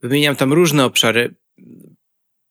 wymieniam 0.03 0.37
tam 0.37 0.53
różne 0.53 0.85
obszary. 0.85 1.35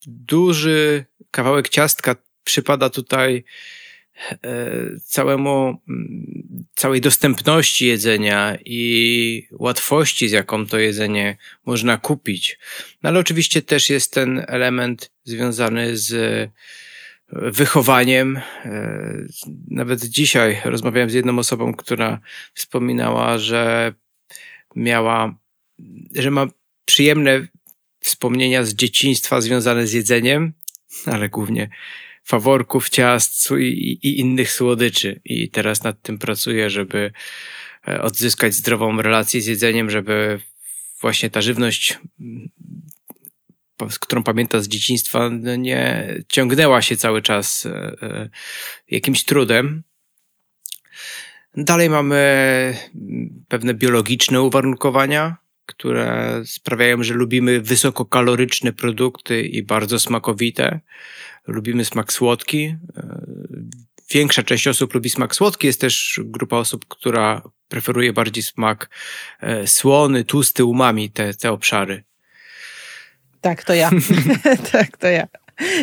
Duży 0.07 1.05
kawałek 1.31 1.69
ciastka 1.69 2.15
przypada 2.43 2.89
tutaj 2.89 3.43
E, 4.43 4.71
całemu, 5.03 5.81
mm, 5.89 6.28
całej 6.79 7.01
dostępności 7.01 7.85
jedzenia 7.85 8.57
i 8.65 9.47
łatwości, 9.51 10.29
z 10.29 10.31
jaką 10.31 10.65
to 10.65 10.79
jedzenie 10.79 11.37
można 11.65 11.97
kupić. 11.97 12.59
No 13.03 13.09
ale 13.09 13.19
oczywiście 13.19 13.61
też 13.61 13.89
jest 13.89 14.13
ten 14.13 14.45
element 14.47 15.11
związany 15.23 15.97
z 15.97 16.11
wychowaniem. 17.31 18.37
E, 18.37 18.41
nawet 19.67 20.05
dzisiaj 20.05 20.61
rozmawiałem 20.65 21.09
z 21.09 21.13
jedną 21.13 21.39
osobą, 21.39 21.73
która 21.73 22.19
wspominała, 22.53 23.37
że 23.37 23.93
miała, 24.75 25.35
że 26.15 26.31
ma 26.31 26.47
przyjemne 26.85 27.47
wspomnienia 27.99 28.63
z 28.63 28.73
dzieciństwa 28.73 29.41
związane 29.41 29.87
z 29.87 29.93
jedzeniem, 29.93 30.53
ale 31.05 31.29
głównie 31.29 31.69
faworków, 32.29 32.89
ciast 32.89 33.51
i, 33.51 33.99
i 34.03 34.19
innych 34.19 34.51
słodyczy. 34.51 35.21
I 35.25 35.49
teraz 35.49 35.83
nad 35.83 36.01
tym 36.01 36.17
pracuję, 36.17 36.69
żeby 36.69 37.11
e, 37.87 38.01
odzyskać 38.01 38.53
zdrową 38.53 39.01
relację 39.01 39.41
z 39.41 39.45
jedzeniem, 39.45 39.89
żeby 39.89 40.39
właśnie 41.01 41.29
ta 41.29 41.41
żywność, 41.41 41.99
z 43.89 43.99
którą 43.99 44.23
pamięta 44.23 44.61
z 44.61 44.67
dzieciństwa, 44.67 45.29
no 45.29 45.55
nie 45.55 46.15
ciągnęła 46.27 46.81
się 46.81 46.97
cały 46.97 47.21
czas 47.21 47.65
e, 47.65 47.71
e, 48.01 48.29
jakimś 48.91 49.23
trudem. 49.23 49.83
Dalej 51.57 51.89
mamy 51.89 52.19
pewne 53.47 53.73
biologiczne 53.73 54.41
uwarunkowania, 54.41 55.37
które 55.69 56.41
sprawiają, 56.45 57.03
że 57.03 57.13
lubimy 57.13 57.61
wysokokaloryczne 57.61 58.73
produkty 58.73 59.41
i 59.41 59.63
bardzo 59.63 59.99
smakowite 59.99 60.79
lubimy 61.47 61.85
smak 61.85 62.13
słodki. 62.13 62.75
E, 62.97 63.25
większa 64.11 64.43
część 64.43 64.67
osób 64.67 64.93
lubi 64.93 65.09
smak 65.09 65.35
słodki, 65.35 65.67
jest 65.67 65.81
też 65.81 66.21
grupa 66.23 66.57
osób, 66.57 66.85
która 66.87 67.41
preferuje 67.67 68.13
bardziej 68.13 68.43
smak 68.43 68.89
e, 69.41 69.67
słony, 69.67 70.23
tłusty, 70.23 70.65
umami, 70.65 71.09
te, 71.09 71.33
te 71.33 71.51
obszary. 71.51 72.03
Tak, 73.41 73.63
to 73.63 73.73
ja. 73.73 73.89
tak, 74.71 74.97
to 74.97 75.07
ja. 75.07 75.27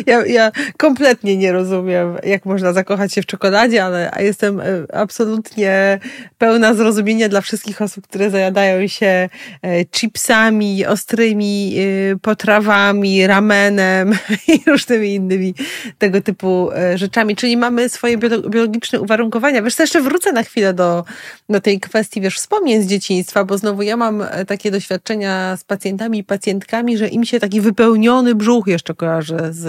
Ja, 0.05 0.25
ja 0.25 0.51
kompletnie 0.77 1.37
nie 1.37 1.51
rozumiem, 1.51 2.17
jak 2.23 2.45
można 2.45 2.73
zakochać 2.73 3.13
się 3.13 3.21
w 3.21 3.25
czekoladzie, 3.25 3.83
ale 3.83 4.11
jestem 4.19 4.59
e, 4.59 4.65
absolutnie 4.93 5.99
pełna 6.37 6.73
zrozumienia 6.73 7.29
dla 7.29 7.41
wszystkich 7.41 7.81
osób, 7.81 8.07
które 8.07 8.29
zajadają 8.29 8.87
się 8.87 9.29
e, 9.61 9.85
chipsami, 9.85 10.85
ostrymi 10.85 11.75
e, 11.77 12.15
potrawami, 12.19 13.27
ramenem 13.27 14.17
i 14.53 14.61
różnymi 14.67 15.13
innymi 15.13 15.55
tego 15.97 16.21
typu 16.21 16.69
rzeczami. 16.95 17.35
Czyli 17.35 17.57
mamy 17.57 17.89
swoje 17.89 18.17
biologiczne 18.49 19.01
uwarunkowania. 19.01 19.61
Wiesz, 19.61 19.79
jeszcze 19.79 20.01
wrócę 20.01 20.31
na 20.31 20.43
chwilę 20.43 20.73
do, 20.73 21.05
do 21.49 21.61
tej 21.61 21.79
kwestii, 21.79 22.21
wiesz, 22.21 22.35
wspomnień 22.35 22.81
z 22.81 22.87
dzieciństwa, 22.87 23.43
bo 23.43 23.57
znowu 23.57 23.81
ja 23.81 23.97
mam 23.97 24.23
takie 24.47 24.71
doświadczenia 24.71 25.57
z 25.57 25.63
pacjentami 25.63 26.19
i 26.19 26.23
pacjentkami, 26.23 26.97
że 26.97 27.07
im 27.07 27.25
się 27.25 27.39
taki 27.39 27.61
wypełniony 27.61 28.35
brzuch 28.35 28.67
jeszcze 28.67 28.93
kojarzy 28.95 29.37
z 29.49 29.66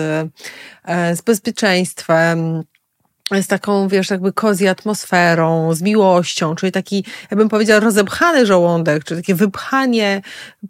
E, 0.85 1.17
z 1.17 1.23
bezpieczeństwem, 1.23 2.65
z 3.43 3.47
taką, 3.47 3.89
wiesz, 3.89 4.11
jakby 4.11 4.33
kozji 4.33 4.69
atmosferą, 4.69 5.75
z 5.75 5.83
miłością, 5.83 6.55
czyli 6.55 6.73
taki, 6.73 7.05
ja 7.31 7.37
bym 7.37 7.49
powiedziała, 7.49 7.81
rozepchany 7.81 8.47
żołądek, 8.47 9.05
czyli 9.05 9.21
takie 9.21 9.35
wypchanie 9.35 10.23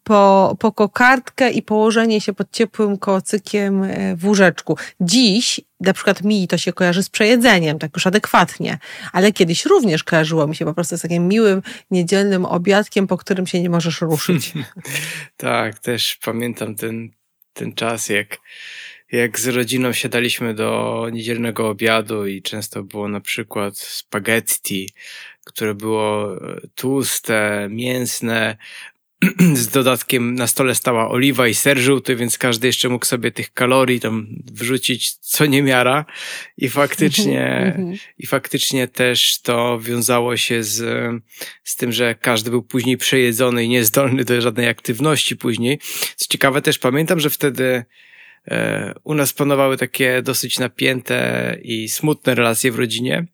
po, 0.05 0.57
po 0.59 0.73
kokardkę 0.73 1.51
i 1.51 1.63
położenie 1.63 2.21
się 2.21 2.33
pod 2.33 2.51
ciepłym 2.51 2.99
kocykiem 2.99 3.83
e, 3.83 4.17
w 4.17 4.27
łóżeczku. 4.27 4.77
Dziś, 5.01 5.61
na 5.81 5.93
przykład 5.93 6.25
mi 6.25 6.49
to 6.49 6.59
się 6.59 6.73
kojarzy 6.73 7.03
z 7.03 7.11
przejedzeniem, 7.11 7.79
tak 7.79 7.91
już 7.95 8.07
adekwatnie, 8.07 8.79
ale 9.13 9.33
kiedyś 9.33 9.67
również 9.67 10.05
kojarzyło 10.05 10.47
mi 10.47 10.57
się 10.57 10.65
po 10.65 10.75
prostu 10.75 10.99
z 10.99 11.03
takim 11.03 11.29
miłym, 11.29 11.63
niedzielnym 11.91 12.45
obiadkiem, 12.45 13.07
po 13.07 13.17
którym 13.17 13.47
się 13.47 13.63
nie 13.63 13.71
możesz 13.71 14.01
ruszyć. 14.01 14.53
tak, 15.37 15.79
też 15.79 16.19
pamiętam 16.25 16.75
ten, 16.75 17.11
ten 17.53 17.73
czas, 17.73 18.09
jak 18.09 18.39
jak 19.13 19.41
z 19.41 19.47
rodziną 19.47 19.93
siadaliśmy 19.93 20.55
do 20.55 21.07
niedzielnego 21.13 21.69
obiadu 21.69 22.27
i 22.27 22.43
często 22.43 22.83
było 22.83 23.09
na 23.09 23.21
przykład 23.21 23.79
spaghetti, 23.79 24.89
które 25.45 25.75
było 25.75 26.37
e, 26.37 26.61
tłuste, 26.75 27.69
mięsne, 27.71 28.57
z 29.55 29.69
dodatkiem 29.69 30.35
na 30.35 30.47
stole 30.47 30.75
stała 30.75 31.11
oliwa 31.11 31.49
i 31.49 31.55
ser 31.55 31.79
żółty, 31.79 32.17
więc 32.17 32.39
każdy 32.39 32.67
jeszcze 32.67 32.89
mógł 32.89 33.07
sobie 33.07 33.31
tych 33.31 33.53
kalorii 33.53 34.01
tam 34.01 34.27
wrzucić 34.53 35.15
co 35.15 35.47
niemiara 35.47 36.05
i 36.57 36.69
faktycznie, 36.69 37.47
mhm, 37.77 37.97
i 38.19 38.27
faktycznie 38.27 38.89
też 38.89 39.41
to 39.43 39.81
wiązało 39.81 40.37
się 40.37 40.63
z, 40.63 40.77
z 41.65 41.77
tym, 41.77 41.93
że 41.93 42.15
każdy 42.15 42.51
był 42.51 42.63
później 42.63 42.97
przejedzony 42.97 43.65
i 43.65 43.69
niezdolny 43.69 44.25
do 44.25 44.41
żadnej 44.41 44.69
aktywności 44.69 45.37
później. 45.37 45.79
Co 46.17 46.27
ciekawe 46.29 46.63
też 46.63 46.79
pamiętam, 46.79 47.21
że 47.21 47.31
wtedy 47.31 47.85
u 49.05 49.15
nas 49.15 49.33
panowały 49.33 49.77
takie 49.77 50.23
dosyć 50.23 50.59
napięte 50.59 51.57
i 51.63 51.89
smutne 51.89 52.35
relacje 52.35 52.73
w 52.73 52.79
rodzinie, 52.79 53.27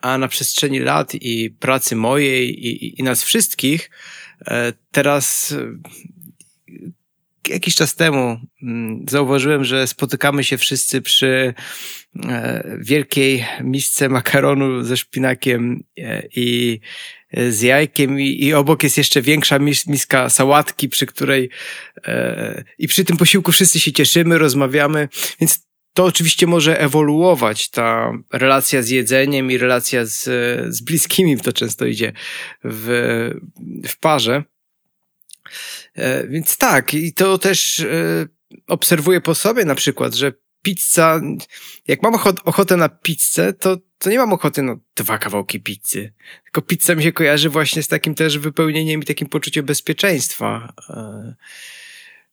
a 0.00 0.18
na 0.18 0.28
przestrzeni 0.28 0.78
lat 0.78 1.14
i 1.14 1.50
pracy 1.50 1.96
mojej 1.96 2.66
i, 2.66 3.00
i 3.00 3.02
nas 3.02 3.24
wszystkich, 3.24 3.90
E, 4.46 4.72
teraz 4.90 5.52
e, 5.52 5.78
jakiś 7.48 7.74
czas 7.74 7.94
temu 7.94 8.40
mm, 8.62 9.04
zauważyłem, 9.08 9.64
że 9.64 9.86
spotykamy 9.86 10.44
się 10.44 10.58
wszyscy 10.58 11.02
przy 11.02 11.54
e, 12.24 12.76
wielkiej 12.80 13.46
misce 13.60 14.08
makaronu 14.08 14.82
ze 14.82 14.96
szpinakiem 14.96 15.84
i 16.36 16.80
z 17.48 17.60
jajkiem 17.60 18.20
i, 18.20 18.44
i 18.44 18.54
obok 18.54 18.82
jest 18.82 18.98
jeszcze 18.98 19.22
większa 19.22 19.58
miska 19.86 20.28
sałatki, 20.28 20.88
przy 20.88 21.06
której 21.06 21.50
i 22.78 22.88
przy 22.88 23.04
tym 23.04 23.16
posiłku 23.16 23.52
wszyscy 23.52 23.80
się 23.80 23.92
cieszymy, 23.92 24.38
rozmawiamy, 24.38 25.08
więc 25.40 25.66
to 25.94 26.04
oczywiście 26.04 26.46
może 26.46 26.80
ewoluować, 26.80 27.70
ta 27.70 28.12
relacja 28.32 28.82
z 28.82 28.88
jedzeniem 28.88 29.50
i 29.50 29.58
relacja 29.58 30.04
z, 30.04 30.22
z 30.74 30.80
bliskimi, 30.80 31.40
to 31.40 31.52
często 31.52 31.86
idzie 31.86 32.12
w, 32.64 33.30
w 33.88 33.98
parze. 33.98 34.44
E, 35.94 36.26
więc 36.28 36.56
tak, 36.56 36.94
i 36.94 37.12
to 37.12 37.38
też 37.38 37.80
e, 37.80 38.26
obserwuję 38.66 39.20
po 39.20 39.34
sobie 39.34 39.64
na 39.64 39.74
przykład, 39.74 40.14
że 40.14 40.32
pizza, 40.62 41.20
jak 41.88 42.02
mam 42.02 42.14
ochotę 42.44 42.76
na 42.76 42.88
pizzę, 42.88 43.52
to, 43.52 43.76
to 44.02 44.10
nie 44.10 44.18
mam 44.18 44.32
ochoty 44.32 44.62
na 44.62 44.76
dwa 44.96 45.18
kawałki 45.18 45.60
pizzy. 45.60 46.12
Tylko 46.44 46.62
pizza 46.62 46.94
mi 46.94 47.02
się 47.02 47.12
kojarzy 47.12 47.50
właśnie 47.50 47.82
z 47.82 47.88
takim 47.88 48.14
też 48.14 48.38
wypełnieniem 48.38 49.02
i 49.02 49.04
takim 49.04 49.28
poczuciem 49.28 49.66
bezpieczeństwa. 49.66 50.72
E, 50.88 51.34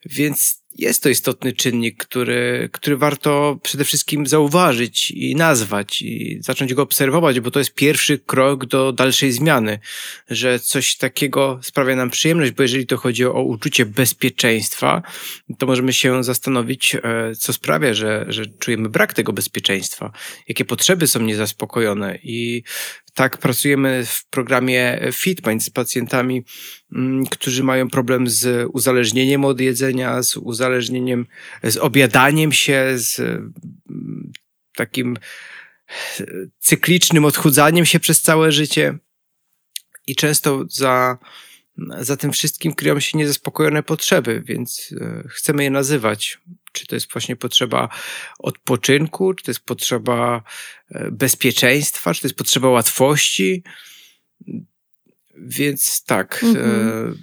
więc 0.06 0.59
jest 0.80 1.04
to 1.04 1.10
istotny 1.10 1.54
czynnik, 1.54 1.98
który, 1.98 2.70
który 2.72 2.98
warto 2.98 3.60
przede 3.64 3.86
wszystkim 3.86 4.28
zauważyć 4.28 5.12
i 5.12 5.36
nazwać 5.36 6.02
i 6.02 6.38
zacząć 6.42 6.74
go 6.74 6.82
obserwować, 6.82 7.40
bo 7.40 7.52
to 7.52 7.60
jest 7.60 7.74
pierwszy 7.74 8.20
krok 8.20 8.66
do 8.66 8.92
dalszej 8.92 9.32
zmiany, 9.32 9.80
że 10.30 10.60
coś 10.60 10.96
takiego 10.96 11.60
sprawia 11.64 11.96
nam 11.96 12.10
przyjemność, 12.10 12.52
bo 12.52 12.64
jeżeli 12.64 12.86
to 12.86 12.98
chodzi 12.98 13.26
o 13.26 13.42
uczucie 13.42 13.86
bezpieczeństwa, 13.86 15.02
to 15.58 15.66
możemy 15.66 15.94
się 15.94 16.24
zastanowić, 16.24 16.96
e, 16.96 17.02
co 17.36 17.54
sprawia, 17.54 17.94
że, 17.94 18.26
że 18.28 18.46
czujemy 18.46 18.90
brak 18.90 19.14
tego 19.14 19.34
bezpieczeństwa, 19.34 20.12
jakie 20.48 20.66
potrzeby 20.66 21.08
są 21.08 21.20
niezaspokojone 21.20 22.20
i 22.24 22.64
tak 23.14 23.38
pracujemy 23.38 24.05
w 24.05 24.26
programie 24.26 24.99
FitMind 25.12 25.64
z 25.64 25.70
pacjentami, 25.70 26.45
mm, 26.95 27.26
którzy 27.26 27.64
mają 27.64 27.89
problem 27.89 28.30
z 28.30 28.70
uzależnieniem 28.74 29.45
od 29.45 29.60
jedzenia, 29.60 30.24
z 30.24 30.38
uzależnieniem, 30.38 31.26
z 31.64 31.78
obiadaniem 31.78 32.51
się, 32.51 32.86
z 32.95 33.20
mm, 33.20 34.32
takim 34.76 35.18
cyklicznym 36.60 37.26
odchudzaniem 37.26 37.86
się 37.86 37.99
przez 37.99 38.22
całe 38.22 38.51
życie. 38.51 38.97
I 40.07 40.16
często 40.16 40.66
za, 40.70 41.18
za 41.99 42.18
tym 42.18 42.32
wszystkim 42.32 42.74
kryją 42.74 42.99
się 42.99 43.18
niezaspokojone 43.18 43.84
potrzeby, 43.84 44.43
więc 44.45 44.93
e, 45.01 45.24
chcemy 45.28 45.64
je 45.64 45.70
nazywać. 45.70 46.39
Czy 46.72 46.86
to 46.86 46.96
jest 46.96 47.12
właśnie 47.14 47.36
potrzeba 47.36 47.90
odpoczynku, 48.40 49.34
czy 49.34 49.44
to 49.44 49.52
jest 49.52 49.66
potrzeba 49.66 50.44
e, 50.92 51.12
bezpieczeństwa, 51.12 52.14
czy 52.14 52.22
to 52.22 52.28
jest 52.28 52.38
potrzeba 52.38 52.70
łatwości. 52.70 53.64
Więc 55.42 56.04
tak, 56.04 56.44
mm-hmm. 56.44 57.14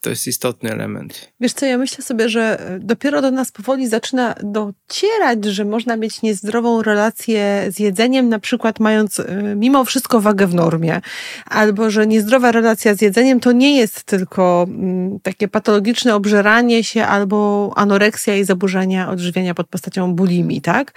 to 0.00 0.10
jest 0.10 0.26
istotny 0.26 0.72
element. 0.72 1.32
Wiesz 1.40 1.52
co, 1.52 1.66
ja 1.66 1.78
myślę 1.78 2.04
sobie, 2.04 2.28
że 2.28 2.60
e, 2.60 2.78
dopiero 2.78 3.22
do 3.22 3.30
nas 3.30 3.52
powoli 3.52 3.88
zaczyna 3.88 4.34
docierać, 4.42 5.44
że 5.44 5.64
można 5.64 5.96
mieć 5.96 6.22
niezdrową 6.22 6.82
relację 6.82 7.66
z 7.68 7.78
jedzeniem, 7.78 8.28
na 8.28 8.38
przykład 8.38 8.80
mając 8.80 9.20
e, 9.20 9.54
mimo 9.56 9.84
wszystko 9.84 10.20
wagę 10.20 10.46
w 10.46 10.54
normie, 10.54 11.00
albo 11.46 11.90
że 11.90 12.06
niezdrowa 12.06 12.52
relacja 12.52 12.94
z 12.94 13.02
jedzeniem 13.02 13.40
to 13.40 13.52
nie 13.52 13.76
jest 13.76 14.02
tylko 14.02 14.66
mm, 14.68 15.20
takie 15.20 15.48
patologiczne 15.48 16.14
obżeranie 16.14 16.84
się 16.84 17.04
albo 17.04 17.72
anoreksja 17.76 18.36
i 18.36 18.44
zaburzenia 18.44 19.10
odżywiania 19.10 19.54
pod 19.54 19.68
postacią 19.68 20.14
bulimi, 20.14 20.60
tak? 20.60 20.92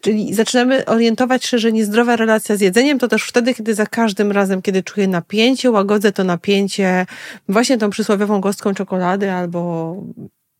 Czyli 0.00 0.34
zaczynamy 0.34 0.86
orientować 0.86 1.44
się, 1.44 1.58
że 1.58 1.72
niezdrowa 1.72 2.16
relacja 2.16 2.56
z 2.56 2.60
jedzeniem 2.60 2.98
to 2.98 3.08
też 3.08 3.22
wtedy, 3.22 3.54
kiedy 3.54 3.74
za 3.74 3.86
każdym 3.86 4.32
razem, 4.32 4.62
kiedy 4.62 4.82
czuję 4.82 5.08
napięcie, 5.08 5.70
łagodzę 5.70 6.09
to 6.12 6.24
napięcie 6.24 7.06
właśnie 7.48 7.78
tą 7.78 7.90
przysłowiową 7.90 8.40
gostką 8.40 8.74
czekolady 8.74 9.30
albo 9.30 9.96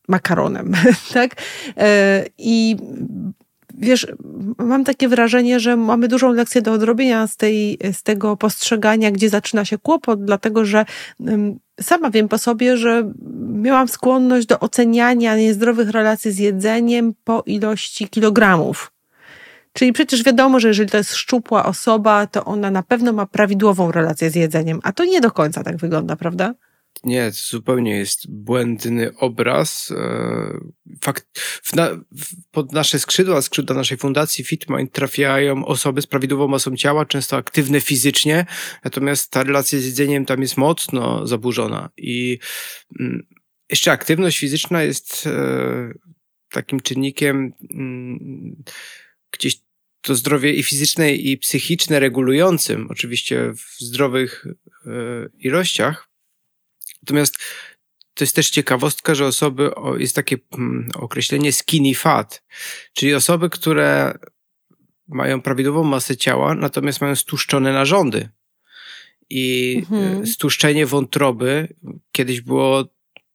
makaronem, 0.09 0.73
tak? 1.15 1.35
E, 1.77 2.25
I 2.39 2.77
wiesz, 3.79 4.07
mam 4.59 4.85
takie 4.85 5.09
wrażenie, 5.09 5.61
że 5.61 5.77
mamy 5.77 6.09
dużą 6.09 6.33
lekcję 6.33 6.63
do 6.63 6.73
odrobienia 6.73 7.27
z, 7.27 7.37
tej, 7.37 7.79
z 7.93 8.03
tego 8.03 8.37
postrzegania, 8.37 9.11
gdzie 9.11 9.29
zaczyna 9.29 9.65
się 9.65 9.79
kłopot, 9.79 10.25
dlatego 10.25 10.65
że 10.65 10.85
sama 11.81 12.11
wiem 12.11 12.29
po 12.29 12.39
sobie, 12.39 12.77
że 12.77 13.13
miałam 13.53 13.89
skłonność 13.89 14.47
do 14.47 14.61
oceniania 14.61 15.37
niezdrowych 15.37 15.91
relacji 15.91 16.33
z 16.33 16.39
jedzeniem 16.39 17.15
po 17.25 17.43
ilości 17.47 18.09
kilogramów. 18.09 18.93
Czyli 19.73 19.93
przecież 19.93 20.25
wiadomo, 20.25 20.61
że 20.61 20.69
jeżeli 20.69 20.91
to 20.91 20.97
jest 20.97 21.15
szczupła 21.15 21.67
osoba, 21.67 22.27
to 22.27 22.45
ona 22.45 22.71
na 22.71 22.83
pewno 22.83 23.13
ma 23.13 23.27
prawidłową 23.27 23.93
relację 23.93 24.31
z 24.31 24.35
jedzeniem, 24.35 24.81
a 24.83 24.93
to 24.93 25.05
nie 25.05 25.21
do 25.21 25.31
końca 25.31 25.63
tak 25.63 25.77
wygląda, 25.77 26.17
prawda? 26.17 26.55
Nie, 27.05 27.31
zupełnie 27.31 27.97
jest 27.97 28.31
błędny 28.31 29.17
obraz. 29.17 29.93
E, 29.97 30.61
fakt, 31.03 31.27
na, 31.75 31.89
pod 32.51 32.73
nasze 32.73 32.99
skrzydła, 32.99 33.43
skrzydła 33.43 33.77
naszej 33.77 33.99
fundacji 33.99 34.45
FitMind 34.45 34.93
trafiają 34.93 35.65
osoby 35.65 36.03
z 36.03 36.07
prawidłową 36.07 36.49
masą 36.49 36.77
ciała, 36.77 37.07
często 37.07 37.37
aktywne 37.37 37.81
fizycznie, 37.81 38.47
natomiast 38.85 39.31
ta 39.31 39.43
relacja 39.43 39.79
z 39.79 39.85
jedzeniem 39.85 40.27
tam 40.27 40.43
jest 40.43 40.57
mocno 40.57 41.27
zaburzona. 41.27 41.91
I 41.97 42.39
mm, 43.01 43.27
jeszcze 43.71 43.93
aktywność 43.93 44.39
fizyczna 44.39 44.83
jest 44.83 45.27
e, 45.27 45.93
takim 46.51 46.81
czynnikiem 46.81 47.53
mm, 47.75 48.63
gdzieś 49.33 49.61
to 50.01 50.15
zdrowie 50.15 50.53
i 50.53 50.63
fizyczne, 50.63 51.13
i 51.13 51.39
psychiczne 51.39 52.01
regulującym, 52.01 52.87
oczywiście 52.91 53.53
w 53.53 53.81
zdrowych 53.81 54.47
y, 54.47 55.31
ilościach. 55.39 56.09
Natomiast 57.03 57.39
to 58.15 58.25
jest 58.25 58.37
też 58.37 58.51
ciekawostka, 58.51 59.15
że 59.15 59.27
osoby, 59.27 59.71
jest 59.99 60.17
takie 60.17 60.37
mm, 60.53 60.89
określenie 60.95 61.53
skinny 61.53 61.95
fat, 61.95 62.43
czyli 62.93 63.15
osoby, 63.15 63.51
które 63.51 64.19
mają 65.09 65.43
prawidłową 65.43 65.85
masę 65.85 66.17
ciała, 66.17 66.55
natomiast 66.55 67.01
mają 67.01 67.17
stłuszczone 67.17 67.73
narządy. 67.73 68.29
I 69.31 69.77
mhm. 69.79 70.27
stłuszczenie 70.27 70.87
wątroby 70.87 71.69
kiedyś 72.13 72.41
było 72.41 72.85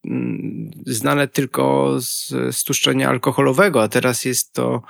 mm, 0.04 0.70
znane 0.86 1.28
tylko 1.28 1.96
z 2.00 2.34
stłuszczenia 2.56 3.08
alkoholowego, 3.08 3.82
a 3.82 3.88
teraz 3.88 4.24
jest 4.24 4.52
to 4.52 4.82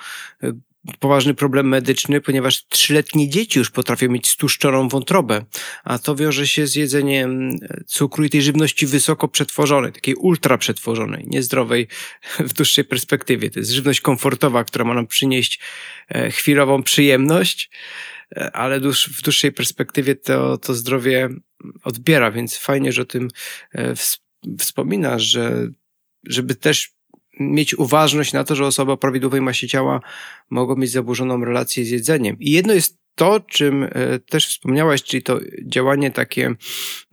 poważny 0.98 1.34
problem 1.34 1.68
medyczny, 1.68 2.20
ponieważ 2.20 2.66
trzyletnie 2.66 3.28
dzieci 3.28 3.58
już 3.58 3.70
potrafią 3.70 4.08
mieć 4.08 4.28
stłuszczoną 4.28 4.88
wątrobę, 4.88 5.44
a 5.84 5.98
to 5.98 6.16
wiąże 6.16 6.46
się 6.46 6.66
z 6.66 6.74
jedzeniem 6.74 7.50
cukru 7.86 8.24
i 8.24 8.30
tej 8.30 8.42
żywności 8.42 8.86
wysoko 8.86 9.28
przetworzonej, 9.28 9.92
takiej 9.92 10.14
ultra 10.14 10.58
przetworzonej, 10.58 11.24
niezdrowej 11.26 11.88
w 12.38 12.52
dłuższej 12.52 12.84
perspektywie. 12.84 13.50
To 13.50 13.58
jest 13.58 13.70
żywność 13.70 14.00
komfortowa, 14.00 14.64
która 14.64 14.84
ma 14.84 14.94
nam 14.94 15.06
przynieść 15.06 15.60
e, 16.08 16.30
chwilową 16.30 16.82
przyjemność, 16.82 17.70
e, 18.36 18.56
ale 18.56 18.80
w 18.80 19.22
dłuższej 19.22 19.52
perspektywie 19.52 20.14
to, 20.14 20.58
to 20.58 20.74
zdrowie 20.74 21.28
odbiera, 21.82 22.30
więc 22.30 22.56
fajnie, 22.56 22.92
że 22.92 23.02
o 23.02 23.04
tym 23.04 23.28
e, 23.72 23.94
wspominasz, 24.58 25.22
że 25.22 25.68
żeby 26.26 26.54
też 26.54 26.95
mieć 27.40 27.78
uważność 27.78 28.32
na 28.32 28.44
to, 28.44 28.54
że 28.54 28.66
osoba 28.66 28.96
prawidłowej 28.96 29.40
masie 29.40 29.68
ciała 29.68 30.00
mogą 30.50 30.76
mieć 30.76 30.90
zaburzoną 30.90 31.44
relację 31.44 31.84
z 31.84 31.90
jedzeniem. 31.90 32.36
I 32.40 32.50
jedno 32.50 32.72
jest 32.72 32.98
to, 33.14 33.40
czym 33.40 33.82
e, 33.82 33.88
też 34.18 34.48
wspomniałaś, 34.48 35.02
czyli 35.02 35.22
to 35.22 35.40
działanie 35.66 36.10
takie 36.10 36.54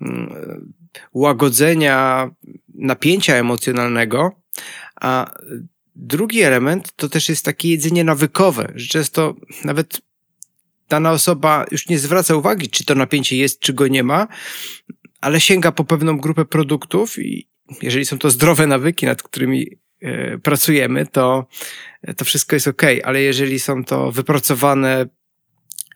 mm, 0.02 0.34
łagodzenia 1.14 2.30
napięcia 2.74 3.36
emocjonalnego, 3.36 4.32
a 5.02 5.32
drugi 5.96 6.42
element 6.42 6.94
to 6.96 7.10
też 7.10 7.30
jest 7.30 7.46
takie 7.46 7.70
jedzenie 7.70 8.04
nawykowe, 8.04 8.72
że 8.76 8.88
często 8.88 9.36
nawet 9.66 10.02
dana 10.90 11.12
osoba 11.12 11.66
już 11.72 11.90
nie 11.90 12.00
zwraca 12.00 12.36
uwagi, 12.36 12.70
czy 12.70 12.86
to 12.86 12.96
napięcie 12.96 13.38
jest, 13.38 13.60
czy 13.60 13.74
go 13.74 13.88
nie 13.88 14.04
ma, 14.04 14.28
ale 15.22 15.42
sięga 15.42 15.72
po 15.72 15.84
pewną 15.84 16.18
grupę 16.18 16.46
produktów 16.46 17.20
i, 17.20 17.48
jeżeli 17.82 18.06
są 18.06 18.18
to 18.18 18.30
zdrowe 18.30 18.68
nawyki, 18.68 19.06
nad 19.06 19.24
którymi 19.24 19.68
e, 19.68 19.83
pracujemy, 20.44 21.06
to, 21.06 21.48
to 22.18 22.26
wszystko 22.26 22.56
jest 22.56 22.68
ok, 22.68 22.82
ale 23.04 23.22
jeżeli 23.22 23.60
są 23.60 23.84
to 23.84 24.12
wypracowane 24.12 25.06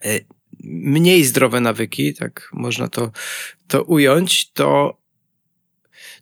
e, 0.04 0.20
mniej 0.64 1.24
zdrowe 1.24 1.60
nawyki, 1.60 2.14
tak 2.14 2.50
można 2.52 2.88
to, 2.88 3.12
to 3.66 3.82
ująć, 3.82 4.52
to, 4.52 4.98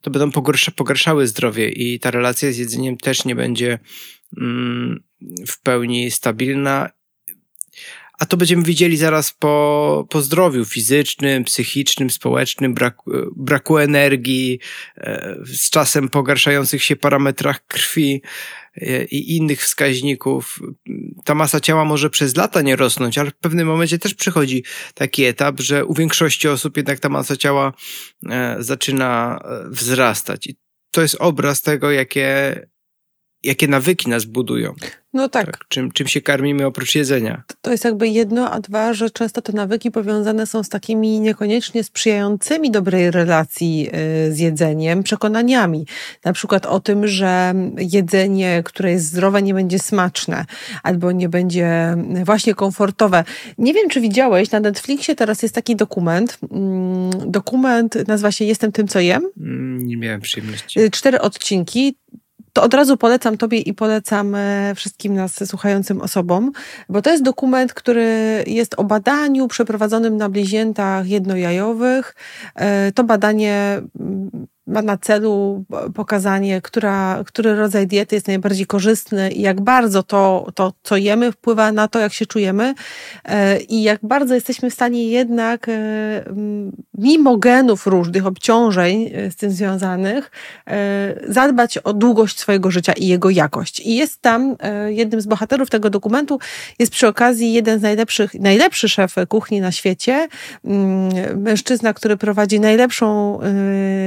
to 0.00 0.10
będą 0.10 0.30
pogorsza, 0.30 0.72
pogarszały 0.72 1.26
zdrowie 1.26 1.68
i 1.68 2.00
ta 2.00 2.10
relacja 2.10 2.52
z 2.52 2.56
jedzeniem 2.56 2.96
też 2.96 3.24
nie 3.24 3.34
będzie 3.34 3.78
mm, 4.38 5.02
w 5.46 5.62
pełni 5.62 6.10
stabilna 6.10 6.90
a 8.18 8.26
to 8.26 8.36
będziemy 8.36 8.62
widzieli 8.62 8.96
zaraz 8.96 9.32
po, 9.32 10.06
po 10.10 10.22
zdrowiu 10.22 10.64
fizycznym, 10.64 11.44
psychicznym, 11.44 12.10
społecznym, 12.10 12.74
braku, 12.74 13.10
braku 13.36 13.78
energii, 13.78 14.58
e, 14.96 15.36
z 15.44 15.70
czasem 15.70 16.08
pogarszających 16.08 16.82
się 16.82 16.96
parametrach 16.96 17.66
krwi 17.66 18.22
e, 18.76 19.04
i 19.04 19.36
innych 19.36 19.62
wskaźników. 19.62 20.60
Ta 21.24 21.34
masa 21.34 21.60
ciała 21.60 21.84
może 21.84 22.10
przez 22.10 22.36
lata 22.36 22.62
nie 22.62 22.76
rosnąć, 22.76 23.18
ale 23.18 23.30
w 23.30 23.36
pewnym 23.36 23.68
momencie 23.68 23.98
też 23.98 24.14
przychodzi 24.14 24.64
taki 24.94 25.24
etap, 25.24 25.60
że 25.60 25.84
u 25.84 25.94
większości 25.94 26.48
osób 26.48 26.76
jednak 26.76 27.00
ta 27.00 27.08
masa 27.08 27.36
ciała 27.36 27.72
e, 28.30 28.56
zaczyna 28.58 29.40
wzrastać. 29.70 30.46
I 30.46 30.56
to 30.90 31.02
jest 31.02 31.16
obraz 31.18 31.62
tego, 31.62 31.90
jakie, 31.90 32.54
jakie 33.42 33.68
nawyki 33.68 34.10
nas 34.10 34.24
budują. 34.24 34.74
No 35.12 35.28
tak. 35.28 35.46
tak. 35.46 35.64
Czym, 35.68 35.92
czym 35.92 36.06
się 36.06 36.20
karmimy 36.20 36.66
oprócz 36.66 36.94
jedzenia? 36.94 37.42
To 37.62 37.70
jest 37.70 37.84
jakby 37.84 38.08
jedno, 38.08 38.50
a 38.50 38.60
dwa, 38.60 38.94
że 38.94 39.10
często 39.10 39.42
te 39.42 39.52
nawyki 39.52 39.90
powiązane 39.90 40.46
są 40.46 40.62
z 40.62 40.68
takimi 40.68 41.20
niekoniecznie 41.20 41.84
sprzyjającymi 41.84 42.70
dobrej 42.70 43.10
relacji 43.10 43.88
y, 44.28 44.34
z 44.34 44.38
jedzeniem, 44.38 45.02
przekonaniami. 45.02 45.86
Na 46.24 46.32
przykład 46.32 46.66
o 46.66 46.80
tym, 46.80 47.08
że 47.08 47.54
jedzenie, 47.78 48.62
które 48.64 48.90
jest 48.90 49.06
zdrowe, 49.06 49.42
nie 49.42 49.54
będzie 49.54 49.78
smaczne 49.78 50.44
albo 50.82 51.12
nie 51.12 51.28
będzie 51.28 51.96
właśnie 52.24 52.54
komfortowe. 52.54 53.24
Nie 53.58 53.74
wiem, 53.74 53.88
czy 53.88 54.00
widziałeś, 54.00 54.50
na 54.50 54.60
Netflixie 54.60 55.14
teraz 55.14 55.42
jest 55.42 55.54
taki 55.54 55.76
dokument. 55.76 56.38
Mm, 56.50 57.10
dokument 57.30 58.08
nazywa 58.08 58.32
się 58.32 58.44
Jestem 58.44 58.72
tym, 58.72 58.88
co 58.88 59.00
jem. 59.00 59.30
Mm, 59.40 59.86
nie 59.86 59.96
miałem 59.96 60.20
przyjemności. 60.20 60.80
Y, 60.80 60.90
cztery 60.90 61.20
odcinki 61.20 61.96
to 62.56 62.62
od 62.62 62.74
razu 62.74 62.96
polecam 62.96 63.36
Tobie 63.36 63.58
i 63.58 63.74
polecam 63.74 64.34
e, 64.34 64.72
wszystkim 64.74 65.14
nas 65.14 65.48
słuchającym 65.48 66.00
osobom, 66.00 66.52
bo 66.88 67.02
to 67.02 67.10
jest 67.10 67.22
dokument, 67.22 67.74
który 67.74 68.44
jest 68.46 68.74
o 68.76 68.84
badaniu 68.84 69.48
przeprowadzonym 69.48 70.16
na 70.16 70.28
bliźniętach 70.28 71.06
jednojajowych. 71.06 72.14
E, 72.54 72.92
to 72.92 73.04
badanie 73.04 73.82
mm, 74.00 74.46
ma 74.66 74.82
na 74.82 74.96
celu 74.96 75.64
pokazanie, 75.94 76.60
która, 76.60 77.24
który 77.26 77.56
rodzaj 77.56 77.86
diety 77.86 78.14
jest 78.14 78.28
najbardziej 78.28 78.66
korzystny 78.66 79.30
i 79.30 79.40
jak 79.40 79.60
bardzo 79.60 80.02
to, 80.02 80.46
to, 80.54 80.72
co 80.82 80.96
jemy, 80.96 81.32
wpływa 81.32 81.72
na 81.72 81.88
to, 81.88 81.98
jak 81.98 82.12
się 82.12 82.26
czujemy 82.26 82.74
e, 83.24 83.60
i 83.60 83.82
jak 83.82 84.00
bardzo 84.02 84.34
jesteśmy 84.34 84.70
w 84.70 84.74
stanie 84.74 85.08
jednak, 85.08 85.68
e, 85.68 85.72
mimo 86.98 87.36
genów 87.36 87.86
różnych 87.86 88.26
obciążeń 88.26 89.10
e, 89.14 89.30
z 89.30 89.36
tym 89.36 89.50
związanych, 89.50 90.30
zadbać 91.28 91.78
o 91.78 91.92
długość 91.92 92.38
swojego 92.38 92.70
życia 92.70 92.92
i 92.92 93.06
jego 93.06 93.30
jakość. 93.30 93.80
I 93.80 93.96
jest 93.96 94.22
tam, 94.22 94.56
jednym 94.88 95.20
z 95.20 95.26
bohaterów 95.26 95.70
tego 95.70 95.90
dokumentu 95.90 96.38
jest 96.78 96.92
przy 96.92 97.08
okazji 97.08 97.52
jeden 97.52 97.78
z 97.78 97.82
najlepszych, 97.82 98.34
najlepszy 98.34 98.88
szef 98.88 99.14
kuchni 99.28 99.60
na 99.60 99.72
świecie, 99.72 100.28
mężczyzna, 101.36 101.94
który 101.94 102.16
prowadzi 102.16 102.60
najlepszą 102.60 103.38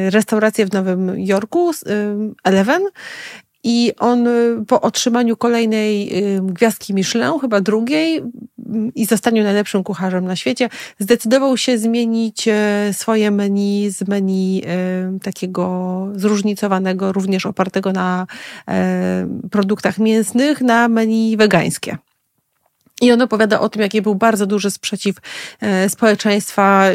restaurację 0.09 0.48
restaurację 0.49 0.65
w 0.65 0.73
Nowym 0.73 1.19
Jorku, 1.19 1.71
Eleven, 2.43 2.81
i 3.63 3.91
on 3.99 4.27
y, 4.27 4.65
po 4.67 4.81
otrzymaniu 4.81 5.37
kolejnej 5.37 6.11
gwiazdki 6.41 6.93
Michelin, 6.93 7.39
chyba 7.41 7.61
drugiej, 7.61 8.21
i 8.95 9.05
zostaniu 9.05 9.43
najlepszym 9.43 9.83
kucharzem 9.83 10.25
na 10.25 10.35
świecie, 10.35 10.69
zdecydował 10.99 11.57
się 11.57 11.77
zmienić 11.77 12.47
e, 12.47 12.89
swoje 12.93 13.31
menu 13.31 13.89
z 13.89 14.07
menu 14.07 14.61
takiego 15.23 16.07
zróżnicowanego, 16.15 17.13
również 17.13 17.45
opartego 17.45 17.91
na 17.91 18.27
e, 18.67 19.27
produktach 19.51 19.97
mięsnych, 19.97 20.61
na 20.61 20.87
menu 20.87 21.37
wegańskie. 21.37 21.97
I 23.01 23.11
on 23.11 23.21
opowiada 23.21 23.59
o 23.59 23.69
tym, 23.69 23.81
jaki 23.81 24.01
był 24.01 24.15
bardzo 24.15 24.45
duży 24.45 24.71
sprzeciw 24.71 25.15
e, 25.61 25.89
społeczeństwa. 25.89 26.85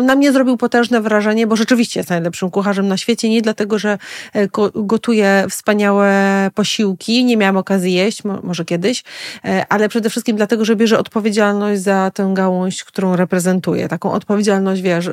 Na 0.00 0.14
mnie 0.14 0.32
zrobił 0.32 0.56
potężne 0.56 1.00
wrażenie, 1.00 1.46
bo 1.46 1.56
rzeczywiście 1.56 2.00
jest 2.00 2.10
najlepszym 2.10 2.50
kucharzem 2.50 2.88
na 2.88 2.96
świecie. 2.96 3.28
Nie 3.28 3.42
dlatego, 3.42 3.78
że 3.78 3.98
e, 4.34 4.48
gotuje 4.74 5.46
wspaniałe 5.50 6.50
posiłki, 6.54 7.24
nie 7.24 7.36
miałam 7.36 7.56
okazji 7.56 7.92
jeść, 7.92 8.22
może 8.42 8.64
kiedyś, 8.64 9.04
e, 9.44 9.66
ale 9.68 9.88
przede 9.88 10.10
wszystkim 10.10 10.36
dlatego, 10.36 10.64
że 10.64 10.76
bierze 10.76 10.98
odpowiedzialność 10.98 11.82
za 11.82 12.10
tę 12.14 12.30
gałąź, 12.34 12.84
którą 12.84 13.16
reprezentuje. 13.16 13.88
Taką 13.88 14.12
odpowiedzialność, 14.12 14.82
wiesz, 14.82 15.10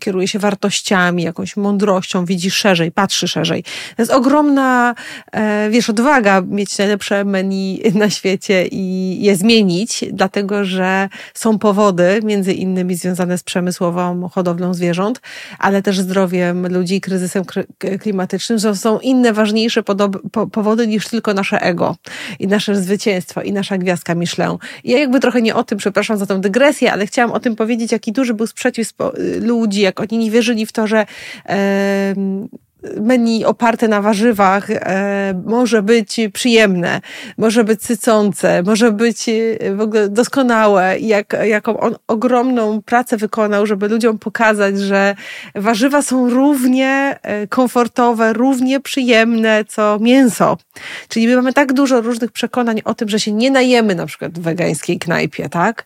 kieruje 0.00 0.28
się 0.28 0.38
wartościami, 0.38 1.22
jakąś 1.22 1.56
mądrością, 1.56 2.24
widzi 2.24 2.50
szerzej, 2.50 2.92
patrzy 2.92 3.28
szerzej. 3.28 3.62
To 3.96 4.02
jest 4.02 4.12
ogromna, 4.12 4.94
wiesz, 5.70 5.90
odwaga 5.90 6.40
mieć 6.40 6.78
najlepsze 6.78 7.24
menu 7.24 7.82
na 7.94 8.10
świecie 8.10 8.66
i 8.66 8.91
je 9.20 9.36
zmienić, 9.36 10.04
dlatego 10.12 10.64
że 10.64 11.08
są 11.34 11.58
powody, 11.58 12.20
między 12.24 12.52
innymi 12.52 12.94
związane 12.94 13.38
z 13.38 13.42
przemysłową 13.42 14.28
hodowlą 14.28 14.74
zwierząt, 14.74 15.20
ale 15.58 15.82
też 15.82 16.00
zdrowiem 16.00 16.66
ludzi 16.66 16.94
i 16.94 17.00
kryzysem 17.00 17.44
klimatycznym, 18.00 18.58
że 18.58 18.76
są 18.76 18.98
inne, 18.98 19.32
ważniejsze 19.32 19.82
powody 20.52 20.86
niż 20.86 21.08
tylko 21.08 21.34
nasze 21.34 21.62
ego 21.62 21.96
i 22.38 22.46
nasze 22.46 22.76
zwycięstwo 22.76 23.42
i 23.42 23.52
nasza 23.52 23.78
gwiazdka 23.78 24.14
Michelin. 24.14 24.56
I 24.84 24.90
ja 24.90 24.98
jakby 24.98 25.20
trochę 25.20 25.42
nie 25.42 25.54
o 25.54 25.64
tym, 25.64 25.78
przepraszam 25.78 26.16
za 26.16 26.26
tę 26.26 26.40
dygresję, 26.40 26.92
ale 26.92 27.06
chciałam 27.06 27.32
o 27.32 27.40
tym 27.40 27.56
powiedzieć, 27.56 27.92
jaki 27.92 28.12
duży 28.12 28.34
był 28.34 28.46
sprzeciw 28.46 28.92
ludzi, 29.40 29.80
jak 29.80 30.00
oni 30.00 30.18
nie 30.18 30.30
wierzyli 30.30 30.66
w 30.66 30.72
to, 30.72 30.86
że 30.86 31.06
menu 33.00 33.44
oparte 33.44 33.88
na 33.88 34.02
warzywach 34.02 34.70
e, 34.70 35.42
może 35.46 35.82
być 35.82 36.20
przyjemne, 36.32 37.00
może 37.38 37.64
być 37.64 37.84
sycące, 37.84 38.62
może 38.62 38.92
być 38.92 39.28
e, 39.28 39.74
w 39.74 39.80
ogóle 39.80 40.08
doskonałe. 40.08 40.98
Jak, 40.98 41.36
jaką 41.44 41.80
on 41.80 41.96
ogromną 42.08 42.82
pracę 42.82 43.16
wykonał, 43.16 43.66
żeby 43.66 43.88
ludziom 43.88 44.18
pokazać, 44.18 44.78
że 44.78 45.14
warzywa 45.54 46.02
są 46.02 46.30
równie 46.30 47.18
e, 47.22 47.46
komfortowe, 47.46 48.32
równie 48.32 48.80
przyjemne, 48.80 49.64
co 49.64 49.98
mięso. 50.00 50.56
Czyli 51.08 51.28
my 51.28 51.36
mamy 51.36 51.52
tak 51.52 51.72
dużo 51.72 52.00
różnych 52.00 52.32
przekonań 52.32 52.80
o 52.84 52.94
tym, 52.94 53.08
że 53.08 53.20
się 53.20 53.32
nie 53.32 53.50
najemy 53.50 53.94
na 53.94 54.06
przykład 54.06 54.38
w 54.38 54.42
wegańskiej 54.42 54.98
knajpie, 54.98 55.48
tak? 55.48 55.84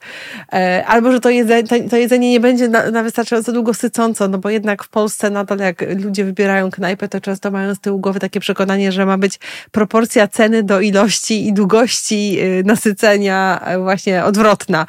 E, 0.52 0.84
albo, 0.86 1.12
że 1.12 1.20
to 1.20 1.30
jedzenie, 1.30 1.88
to, 1.90 1.96
jedzenie 1.96 2.30
nie 2.30 2.40
będzie 2.40 2.68
na, 2.68 2.90
na 2.90 3.02
wystarczająco 3.02 3.52
długo 3.52 3.74
sycąco, 3.74 4.28
no 4.28 4.38
bo 4.38 4.50
jednak 4.50 4.84
w 4.84 4.88
Polsce 4.88 5.30
nadal 5.30 5.58
jak 5.58 5.84
ludzie 6.04 6.24
wybierają 6.24 6.70
knajpę, 6.70 6.85
knajpę, 6.86 7.08
to 7.08 7.20
często 7.20 7.50
mają 7.50 7.74
z 7.74 7.80
tyłu 7.80 7.98
głowy 7.98 8.20
takie 8.20 8.40
przekonanie, 8.40 8.92
że 8.92 9.06
ma 9.06 9.18
być 9.18 9.38
proporcja 9.72 10.28
ceny 10.28 10.62
do 10.62 10.80
ilości 10.80 11.48
i 11.48 11.52
długości 11.52 12.38
y, 12.40 12.62
nasycenia 12.64 13.60
y, 13.74 13.78
właśnie 13.78 14.24
odwrotna. 14.24 14.86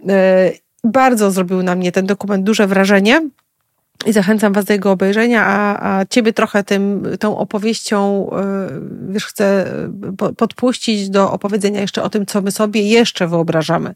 Y, 0.00 0.04
bardzo 0.84 1.30
zrobił 1.30 1.62
na 1.62 1.74
mnie 1.74 1.92
ten 1.92 2.06
dokument 2.06 2.44
duże 2.44 2.66
wrażenie. 2.66 3.28
I 4.06 4.12
zachęcam 4.12 4.52
Was 4.52 4.64
do 4.64 4.72
jego 4.72 4.90
obejrzenia, 4.90 5.44
a, 5.46 5.98
a 5.98 6.06
Ciebie 6.06 6.32
trochę 6.32 6.64
tym, 6.64 7.02
tą 7.20 7.38
opowieścią, 7.38 8.30
wiesz, 9.08 9.26
chcę 9.26 9.74
podpuścić 10.36 11.10
do 11.10 11.32
opowiedzenia 11.32 11.80
jeszcze 11.80 12.02
o 12.02 12.10
tym, 12.10 12.26
co 12.26 12.42
my 12.42 12.50
sobie 12.50 12.82
jeszcze 12.82 13.28
wyobrażamy 13.28 13.94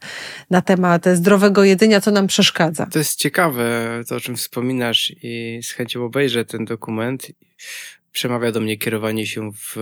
na 0.51 0.63
temat 0.63 1.05
zdrowego 1.15 1.65
jedzenia, 1.65 2.01
co 2.01 2.11
nam 2.11 2.27
przeszkadza. 2.27 2.87
To 2.87 2.99
jest 2.99 3.19
ciekawe, 3.19 3.65
to 4.09 4.17
o 4.17 4.21
czym 4.21 4.37
wspominasz 4.37 5.13
i 5.23 5.61
z 5.63 5.71
chęcią 5.71 6.05
obejrzę 6.05 6.45
ten 6.45 6.65
dokument 6.65 7.27
przemawia 8.13 8.53
do 8.53 8.61
mnie 8.61 8.77
kierowanie 8.77 9.27
się 9.27 9.51
w 9.53 9.77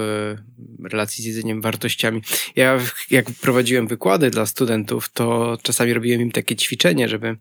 relacji 0.84 1.24
z 1.24 1.26
jedzeniem 1.26 1.60
wartościami. 1.60 2.22
Ja, 2.56 2.78
jak 3.10 3.26
prowadziłem 3.40 3.86
wykłady 3.86 4.30
dla 4.30 4.46
studentów, 4.46 5.10
to 5.12 5.58
czasami 5.62 5.92
robiłem 5.92 6.20
im 6.20 6.32
takie 6.32 6.56
ćwiczenie, 6.56 7.08
żeby 7.08 7.26
e, 7.28 7.36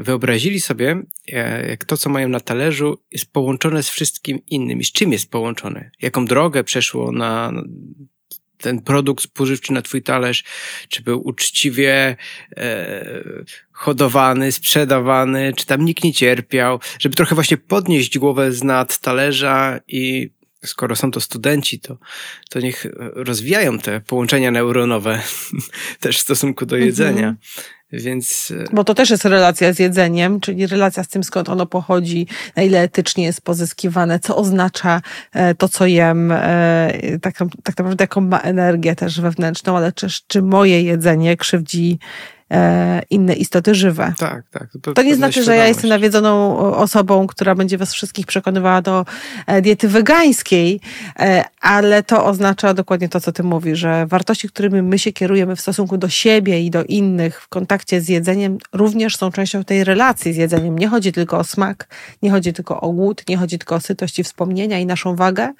wyobrazili 0.00 0.60
sobie, 0.60 1.02
e, 1.32 1.68
jak 1.68 1.84
to, 1.84 1.96
co 1.96 2.10
mają 2.10 2.28
na 2.28 2.40
talerzu, 2.40 2.98
jest 3.10 3.32
połączone 3.32 3.82
z 3.82 3.88
wszystkim 3.88 4.38
innym 4.46 4.80
i 4.80 4.84
z 4.84 4.92
czym 4.92 5.12
jest 5.12 5.30
połączone. 5.30 5.90
Jaką 6.02 6.24
drogę 6.24 6.64
przeszło 6.64 7.12
na 7.12 7.52
ten 8.58 8.80
produkt 8.80 9.24
spożywczy 9.24 9.72
na 9.72 9.82
twój 9.82 10.02
talerz, 10.02 10.44
czy 10.88 11.02
był 11.02 11.28
uczciwie 11.28 12.16
e, 12.56 13.04
hodowany, 13.72 14.52
sprzedawany, 14.52 15.52
czy 15.56 15.66
tam 15.66 15.84
nikt 15.84 16.04
nie 16.04 16.12
cierpiał, 16.12 16.80
żeby 16.98 17.16
trochę 17.16 17.34
właśnie 17.34 17.56
podnieść 17.56 18.18
głowę 18.18 18.52
z 18.52 18.62
nad 18.62 18.98
talerza 18.98 19.80
i 19.88 20.30
skoro 20.64 20.96
są 20.96 21.10
to 21.10 21.20
studenci, 21.20 21.80
to, 21.80 21.98
to 22.50 22.60
niech 22.60 22.86
rozwijają 23.14 23.78
te 23.78 24.00
połączenia 24.00 24.50
neuronowe 24.50 25.22
też 26.00 26.18
w 26.18 26.22
stosunku 26.22 26.66
do 26.66 26.76
jedzenia. 26.76 27.28
Mhm. 27.28 27.36
Więc... 27.92 28.52
E, 28.60 28.74
Bo 28.74 28.84
to 28.84 28.94
też 28.94 29.10
jest 29.10 29.24
relacja 29.24 29.72
z 29.72 29.78
jedzeniem, 29.78 30.40
czyli 30.40 30.66
relacja 30.66 31.04
z 31.04 31.08
tym, 31.08 31.24
skąd 31.24 31.48
ono 31.48 31.66
pochodzi, 31.66 32.26
na 32.56 32.62
ile 32.62 32.80
etycznie 32.80 33.24
jest 33.24 33.42
pozyskiwane, 33.42 34.18
co 34.18 34.36
oznacza 34.36 35.02
e, 35.32 35.54
to, 35.54 35.68
co 35.68 35.86
jem, 35.86 36.32
e, 36.32 37.18
tak, 37.22 37.34
tak 37.64 37.78
naprawdę 37.78 38.04
jaką 38.04 38.20
ma 38.20 38.38
energię 38.38 38.96
też 38.96 39.20
wewnętrzną, 39.20 39.76
ale 39.76 39.92
czy, 39.92 40.06
czy 40.26 40.42
moje 40.42 40.82
jedzenie 40.82 41.36
krzywdzi 41.36 41.98
E, 42.50 43.02
inne 43.10 43.34
istoty 43.34 43.74
żywe. 43.74 44.12
Tak, 44.18 44.44
tak. 44.50 44.68
To, 44.82 44.92
to 44.92 45.02
nie 45.02 45.16
znaczy, 45.16 45.42
że 45.42 45.56
ja 45.56 45.66
jestem 45.66 45.90
nawiedzoną 45.90 46.58
osobą, 46.58 47.26
która 47.26 47.54
będzie 47.54 47.78
was 47.78 47.92
wszystkich 47.92 48.26
przekonywała 48.26 48.82
do 48.82 49.04
e, 49.46 49.62
diety 49.62 49.88
wegańskiej, 49.88 50.80
e, 51.18 51.44
ale 51.60 52.02
to 52.02 52.24
oznacza 52.24 52.74
dokładnie 52.74 53.08
to, 53.08 53.20
co 53.20 53.32
ty 53.32 53.42
mówisz, 53.42 53.78
że 53.78 54.06
wartości, 54.06 54.48
którymi 54.48 54.82
my 54.82 54.98
się 54.98 55.12
kierujemy 55.12 55.56
w 55.56 55.60
stosunku 55.60 55.98
do 55.98 56.08
siebie 56.08 56.60
i 56.60 56.70
do 56.70 56.84
innych 56.84 57.42
w 57.42 57.48
kontakcie 57.48 58.00
z 58.00 58.08
jedzeniem, 58.08 58.58
również 58.72 59.16
są 59.16 59.30
częścią 59.30 59.64
tej 59.64 59.84
relacji 59.84 60.32
z 60.32 60.36
jedzeniem. 60.36 60.78
Nie 60.78 60.88
chodzi 60.88 61.12
tylko 61.12 61.38
o 61.38 61.44
smak, 61.44 61.88
nie 62.22 62.30
chodzi 62.30 62.52
tylko 62.52 62.80
o 62.80 62.92
głód, 62.92 63.22
nie 63.28 63.36
chodzi 63.36 63.58
tylko 63.58 63.74
o 63.74 63.80
sytość 63.80 64.18
i 64.18 64.24
wspomnienia 64.24 64.78
i 64.78 64.86
naszą 64.86 65.16
wagę, 65.16 65.52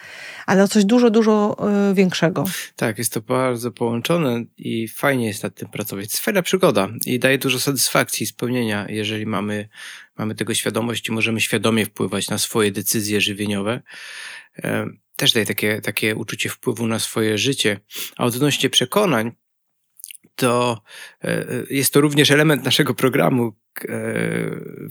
ale 0.46 0.62
o 0.62 0.68
coś 0.68 0.84
dużo, 0.84 1.10
dużo 1.10 1.56
większego. 1.94 2.44
Tak, 2.76 2.98
jest 2.98 3.12
to 3.12 3.20
bardzo 3.20 3.70
połączone 3.70 4.44
i 4.58 4.88
fajnie 4.88 5.26
jest 5.26 5.42
nad 5.42 5.54
tym 5.54 5.68
pracować. 5.68 6.12
Sfera 6.12 6.42
przygoda 6.42 6.79
i 7.06 7.18
daje 7.18 7.38
dużo 7.38 7.60
satysfakcji, 7.60 8.26
spełnienia, 8.26 8.86
jeżeli 8.88 9.26
mamy, 9.26 9.68
mamy 10.18 10.34
tego 10.34 10.54
świadomość 10.54 11.08
i 11.08 11.12
możemy 11.12 11.40
świadomie 11.40 11.86
wpływać 11.86 12.28
na 12.28 12.38
swoje 12.38 12.72
decyzje 12.72 13.20
żywieniowe. 13.20 13.82
E, 14.58 14.86
też 15.16 15.32
daje 15.32 15.46
takie, 15.46 15.80
takie 15.80 16.16
uczucie 16.16 16.48
wpływu 16.48 16.86
na 16.86 16.98
swoje 16.98 17.38
życie. 17.38 17.80
A 18.16 18.24
odnośnie 18.24 18.70
przekonań, 18.70 19.32
to 20.34 20.82
e, 21.24 21.46
jest 21.70 21.92
to 21.92 22.00
również 22.00 22.30
element 22.30 22.64
naszego 22.64 22.94
programu 22.94 23.52
e, 23.88 23.94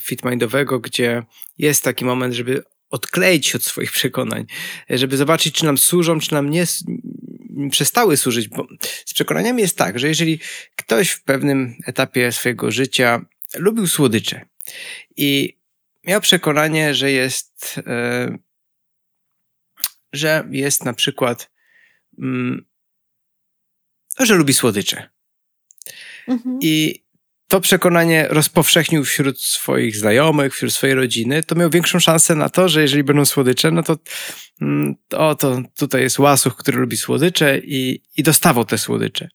fitmindowego, 0.02 0.80
gdzie 0.80 1.24
jest 1.58 1.84
taki 1.84 2.06
moment, 2.06 2.34
żeby 2.34 2.64
odkleić 2.90 3.48
się 3.48 3.58
od 3.58 3.64
swoich 3.64 3.92
przekonań, 3.92 4.46
żeby 4.90 5.18
zobaczyć, 5.18 5.56
czy 5.56 5.66
nam 5.66 5.78
służą, 5.78 6.20
czy 6.20 6.34
nam 6.34 6.50
nie, 6.50 6.66
przestały 7.72 8.18
służyć, 8.18 8.48
bo 8.48 8.68
z 9.06 9.14
przekonaniami 9.14 9.62
jest 9.62 9.78
tak, 9.78 10.00
że 10.00 10.08
jeżeli 10.08 10.40
ktoś 10.76 11.10
w 11.10 11.24
pewnym 11.24 11.76
etapie 11.86 12.32
swojego 12.32 12.72
życia 12.72 13.26
lubił 13.56 13.88
słodycze 13.88 14.46
i 15.18 15.58
miał 16.04 16.22
przekonanie, 16.22 16.96
że 16.96 17.12
jest, 17.12 17.80
e, 17.88 18.38
że 20.14 20.48
jest 20.52 20.86
na 20.86 20.94
przykład, 20.94 21.52
mm, 22.20 22.66
że 24.20 24.36
lubi 24.36 24.54
słodycze. 24.54 25.10
Mhm. 26.28 26.60
I 26.62 27.04
to 27.50 27.62
przekonanie 27.62 28.28
rozpowszechnił 28.30 29.06
wśród 29.06 29.42
swoich 29.42 29.96
znajomych, 29.96 30.54
wśród 30.54 30.74
swojej 30.74 30.96
rodziny, 30.96 31.44
to 31.44 31.56
miał 31.56 31.70
większą 31.70 32.00
szansę 32.00 32.36
na 32.36 32.50
to, 32.50 32.70
że 32.70 32.82
jeżeli 32.82 33.04
będą 33.04 33.26
słodycze, 33.26 33.72
no 33.72 33.84
to 33.84 33.98
mm, 34.62 34.96
o, 35.12 35.36
to 35.36 35.62
tutaj 35.78 36.02
jest 36.02 36.20
łasuch, 36.20 36.56
który 36.56 36.78
lubi 36.78 36.98
słodycze 36.98 37.60
i, 37.64 38.04
i 38.18 38.24
dostawał 38.24 38.66
te 38.66 38.78
słodycze. 38.78 39.30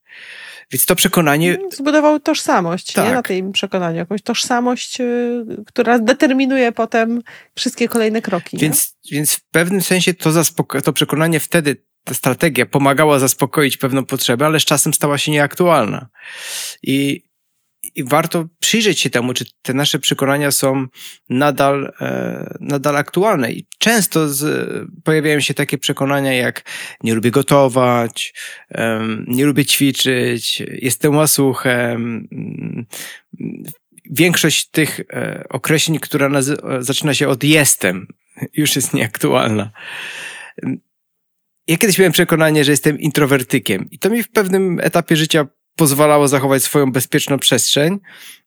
Więc 0.72 0.84
to 0.84 0.96
przekonanie. 0.96 1.54
Mm, 1.54 1.70
zbudował 1.72 2.20
tożsamość, 2.20 2.92
tak. 2.92 3.06
nie? 3.06 3.12
Na 3.12 3.22
tym 3.22 3.52
przekonaniu. 3.52 3.96
Jakąś 3.96 4.22
tożsamość, 4.22 5.00
y, 5.00 5.44
która 5.66 5.98
determinuje 5.98 6.72
potem 6.72 7.22
wszystkie 7.54 7.88
kolejne 7.88 8.22
kroki. 8.22 8.58
Więc, 8.58 8.96
więc 9.10 9.34
w 9.34 9.40
pewnym 9.50 9.82
sensie 9.82 10.14
to, 10.14 10.30
to 10.84 10.92
przekonanie 10.92 11.40
wtedy, 11.40 11.76
ta 12.04 12.14
strategia 12.14 12.66
pomagała 12.66 13.18
zaspokoić 13.18 13.76
pewną 13.76 14.04
potrzebę, 14.04 14.46
ale 14.46 14.60
z 14.60 14.64
czasem 14.64 14.94
stała 14.94 15.18
się 15.18 15.32
nieaktualna. 15.32 16.08
I 16.82 17.24
i 17.94 18.04
warto 18.04 18.46
przyjrzeć 18.60 19.00
się 19.00 19.10
temu, 19.10 19.34
czy 19.34 19.44
te 19.62 19.74
nasze 19.74 19.98
przekonania 19.98 20.50
są 20.50 20.86
nadal, 21.28 21.92
e, 22.00 22.56
nadal 22.60 22.96
aktualne. 22.96 23.52
I 23.52 23.66
często 23.78 24.28
z, 24.28 24.68
pojawiają 25.04 25.40
się 25.40 25.54
takie 25.54 25.78
przekonania 25.78 26.32
jak 26.32 26.70
nie 27.02 27.14
lubię 27.14 27.30
gotować, 27.30 28.34
e, 28.70 29.00
nie 29.26 29.44
lubię 29.44 29.64
ćwiczyć, 29.64 30.62
jestem 30.68 31.16
łasuchem. 31.16 32.28
Większość 34.10 34.70
tych 34.70 35.00
e, 35.00 35.44
określeń, 35.48 35.98
która 35.98 36.30
zaczyna 36.78 37.14
się 37.14 37.28
od 37.28 37.44
jestem, 37.44 38.06
już 38.54 38.76
jest 38.76 38.94
nieaktualna. 38.94 39.70
Ja 41.66 41.76
kiedyś 41.76 41.98
miałem 41.98 42.12
przekonanie, 42.12 42.64
że 42.64 42.70
jestem 42.70 42.98
introwertykiem 42.98 43.90
i 43.90 43.98
to 43.98 44.10
mi 44.10 44.22
w 44.22 44.30
pewnym 44.30 44.80
etapie 44.80 45.16
życia 45.16 45.46
pozwalało 45.76 46.28
zachować 46.28 46.62
swoją 46.62 46.92
bezpieczną 46.92 47.38
przestrzeń, 47.38 47.98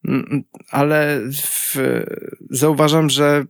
mm, 0.07 0.43
ale 0.71 1.21
w, 1.41 1.75
zauważam, 2.49 3.09
że 3.09 3.45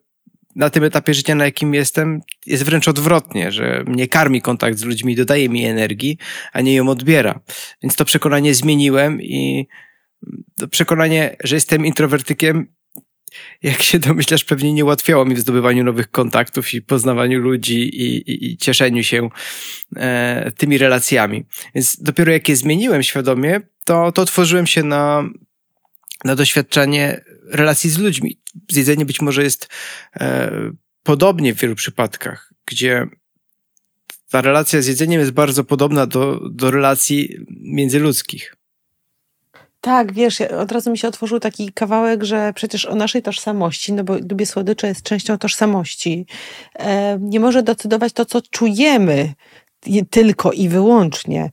na 0.55 0.69
tym 0.69 0.83
etapie 0.83 1.13
życia, 1.13 1.35
na 1.35 1.45
jakim 1.45 1.73
jestem, 1.73 2.21
jest 2.45 2.63
wręcz 2.63 2.87
odwrotnie, 2.87 3.51
że 3.51 3.83
mnie 3.87 4.07
karmi 4.07 4.41
kontakt 4.41 4.77
z 4.77 4.83
ludźmi, 4.83 5.15
dodaje 5.15 5.49
mi 5.49 5.65
energii, 5.65 6.17
a 6.53 6.61
nie 6.61 6.75
ją 6.75 6.89
odbiera. 6.89 7.39
Więc 7.83 7.95
to 7.95 8.05
przekonanie 8.05 8.55
zmieniłem 8.55 9.21
i 9.21 9.67
to 10.57 10.67
przekonanie, 10.67 11.35
że 11.43 11.55
jestem 11.55 11.85
introwertykiem, 11.85 12.67
jak 13.63 13.83
się 13.83 13.99
domyślasz, 13.99 14.43
pewnie 14.43 14.73
nie 14.73 14.85
ułatwiało 14.85 15.25
mi 15.25 15.35
w 15.35 15.39
zdobywaniu 15.39 15.83
nowych 15.83 16.11
kontaktów 16.11 16.73
i 16.73 16.81
poznawaniu 16.81 17.39
ludzi 17.39 17.79
i, 17.79 18.17
i, 18.31 18.51
i 18.51 18.57
cieszeniu 18.57 19.03
się 19.03 19.29
e, 19.95 20.51
tymi 20.57 20.77
relacjami. 20.77 21.45
Więc 21.75 21.97
dopiero 22.01 22.31
jak 22.31 22.49
je 22.49 22.55
zmieniłem 22.55 23.03
świadomie, 23.03 23.61
to, 23.85 24.11
to 24.11 24.21
otworzyłem 24.21 24.67
się 24.67 24.83
na, 24.83 25.29
na 26.23 26.35
doświadczenie 26.35 27.21
relacji 27.51 27.89
z 27.89 27.97
ludźmi. 27.97 28.39
Zjedzenie 28.71 29.05
być 29.05 29.21
może 29.21 29.43
jest 29.43 29.69
e, 30.15 30.51
podobnie 31.03 31.53
w 31.53 31.59
wielu 31.59 31.75
przypadkach, 31.75 32.53
gdzie 32.65 33.07
ta 34.29 34.41
relacja 34.41 34.81
z 34.81 34.87
jedzeniem 34.87 35.19
jest 35.19 35.31
bardzo 35.31 35.63
podobna 35.63 36.05
do, 36.05 36.49
do 36.49 36.71
relacji 36.71 37.37
międzyludzkich. 37.49 38.56
Tak, 39.87 40.13
wiesz, 40.13 40.41
od 40.41 40.71
razu 40.71 40.91
mi 40.91 40.97
się 40.97 41.07
otworzył 41.07 41.39
taki 41.39 41.73
kawałek, 41.73 42.23
że 42.23 42.53
przecież 42.55 42.85
o 42.85 42.95
naszej 42.95 43.21
tożsamości, 43.21 43.93
no 43.93 44.03
bo 44.03 44.13
lubię 44.29 44.45
słodycze 44.45 44.87
jest 44.87 45.03
częścią 45.03 45.37
tożsamości, 45.37 46.25
nie 47.19 47.39
może 47.39 47.63
decydować 47.63 48.13
to, 48.13 48.25
co 48.25 48.41
czujemy, 48.41 49.33
tylko 50.09 50.51
i 50.51 50.69
wyłącznie, 50.69 51.49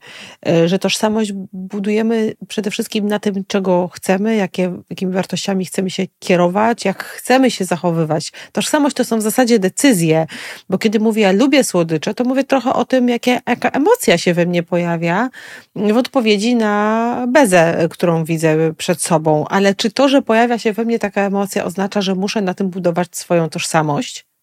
e, 0.47 0.67
że 0.67 0.79
tożsamość 0.79 1.33
budujemy 1.53 2.33
przede 2.47 2.71
wszystkim 2.71 3.07
na 3.07 3.19
tym, 3.19 3.43
czego 3.47 3.87
chcemy, 3.87 4.35
jakie, 4.35 4.73
jakimi 4.89 5.13
wartościami 5.13 5.65
chcemy 5.65 5.89
się 5.89 6.03
kierować, 6.19 6.85
jak 6.85 7.03
chcemy 7.03 7.51
się 7.51 7.65
zachowywać. 7.65 8.31
Tożsamość 8.51 8.95
to 8.95 9.05
są 9.05 9.19
w 9.19 9.21
zasadzie 9.21 9.59
decyzje, 9.59 10.27
bo 10.69 10.77
kiedy 10.77 10.99
mówię, 10.99 11.21
ja 11.21 11.31
lubię 11.31 11.63
słodycze, 11.63 12.13
to 12.13 12.23
mówię 12.23 12.43
trochę 12.43 12.73
o 12.73 12.85
tym, 12.85 13.09
jakie, 13.09 13.39
jaka 13.47 13.69
emocja 13.69 14.17
się 14.17 14.33
we 14.33 14.45
mnie 14.45 14.63
pojawia 14.63 15.29
w 15.75 15.97
odpowiedzi 15.97 16.55
na 16.55 17.25
bezę, 17.27 17.87
którą 17.89 18.23
widzę 18.23 18.73
przed 18.73 19.01
sobą. 19.01 19.45
Ale 19.49 19.75
czy 19.75 19.91
to, 19.91 20.09
że 20.09 20.21
pojawia 20.21 20.59
się 20.59 20.73
we 20.73 20.85
mnie 20.85 20.99
taka 20.99 21.21
emocja, 21.21 21.65
oznacza, 21.65 22.01
że 22.01 22.15
muszę 22.15 22.41
na 22.41 22.53
tym 22.53 22.69
budować 22.69 23.07
swoją 23.17 23.49
tożsamość? 23.49 24.34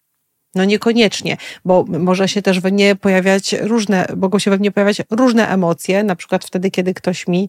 No 0.54 0.64
niekoniecznie, 0.64 1.36
bo 1.64 1.84
może 1.88 2.28
się 2.28 2.42
też 2.42 2.60
we 2.60 2.70
mnie 2.70 2.96
pojawiać 2.96 3.54
różne, 3.60 4.06
mogą 4.16 4.38
się 4.38 4.50
we 4.50 4.58
mnie 4.58 4.70
pojawiać 4.70 5.02
różne 5.10 5.48
emocje, 5.48 6.04
na 6.04 6.16
przykład 6.16 6.44
wtedy, 6.44 6.70
kiedy 6.70 6.94
ktoś 6.94 7.28
mi, 7.28 7.48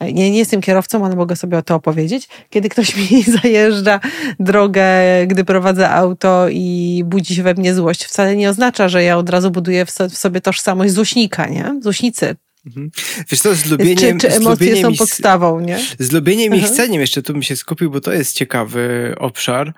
nie, 0.00 0.30
nie 0.30 0.38
jestem 0.38 0.60
kierowcą, 0.60 1.06
ale 1.06 1.16
mogę 1.16 1.36
sobie 1.36 1.58
o 1.58 1.62
to 1.62 1.74
opowiedzieć, 1.74 2.28
kiedy 2.50 2.68
ktoś 2.68 2.96
mi 3.10 3.22
zajeżdża 3.22 4.00
drogę, 4.40 4.86
gdy 5.26 5.44
prowadzę 5.44 5.90
auto 5.90 6.46
i 6.50 7.02
budzi 7.06 7.34
się 7.34 7.42
we 7.42 7.54
mnie 7.54 7.74
złość, 7.74 8.04
wcale 8.04 8.36
nie 8.36 8.50
oznacza, 8.50 8.88
że 8.88 9.02
ja 9.02 9.16
od 9.16 9.30
razu 9.30 9.50
buduję 9.50 9.86
w 9.86 9.90
sobie 10.18 10.40
tożsamość 10.40 10.92
złośnika, 10.92 11.46
nie? 11.46 11.80
Złośnicy. 11.82 12.36
Mhm. 12.66 12.90
Wiesz 13.30 13.40
to, 13.40 13.54
z 13.54 13.66
lubieniem... 13.66 14.18
Czy, 14.18 14.28
czy 14.28 14.34
emocje 14.34 14.82
są 14.82 14.94
podstawą, 14.94 15.60
nie? 15.60 15.78
Z 15.98 16.12
lubieniem 16.12 16.54
i 16.54 16.60
chceniem, 16.60 17.00
jeszcze 17.00 17.22
tu 17.22 17.32
bym 17.32 17.42
się 17.42 17.56
skupił, 17.56 17.90
bo 17.90 18.00
to 18.00 18.12
jest 18.12 18.34
ciekawy 18.34 19.14
obszar. 19.18 19.74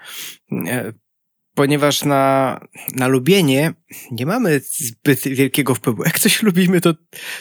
Ponieważ 1.54 2.04
na, 2.04 2.60
na 2.94 3.08
lubienie 3.08 3.72
nie 4.10 4.26
mamy 4.26 4.60
zbyt 4.64 5.28
wielkiego 5.28 5.74
wpływu. 5.74 6.04
Jak 6.04 6.18
coś 6.18 6.42
lubimy, 6.42 6.80
to 6.80 6.94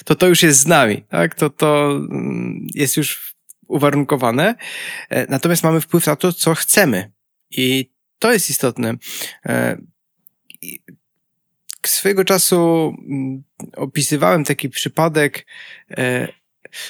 to, 0.06 0.16
to 0.16 0.28
już 0.28 0.44
jest 0.44 0.60
z 0.60 0.68
nami, 0.68 1.04
tak? 1.10 1.36
To, 1.36 1.50
to 1.50 1.92
mm, 1.92 2.68
jest 2.76 2.98
już 2.98 3.36
uwarunkowane. 3.68 4.56
E, 5.10 5.32
natomiast 5.32 5.64
mamy 5.64 5.82
wpływ 5.82 6.08
na 6.08 6.16
to, 6.16 6.34
co 6.34 6.56
chcemy. 6.56 7.12
I 7.52 7.92
to 8.20 8.34
jest 8.34 8.50
istotne. 8.50 8.94
E, 9.46 9.78
swojego 11.86 12.26
czasu 12.26 12.94
mm, 13.10 13.44
opisywałem 13.76 14.44
taki 14.44 14.70
przypadek 14.70 15.48
e, 15.98 16.28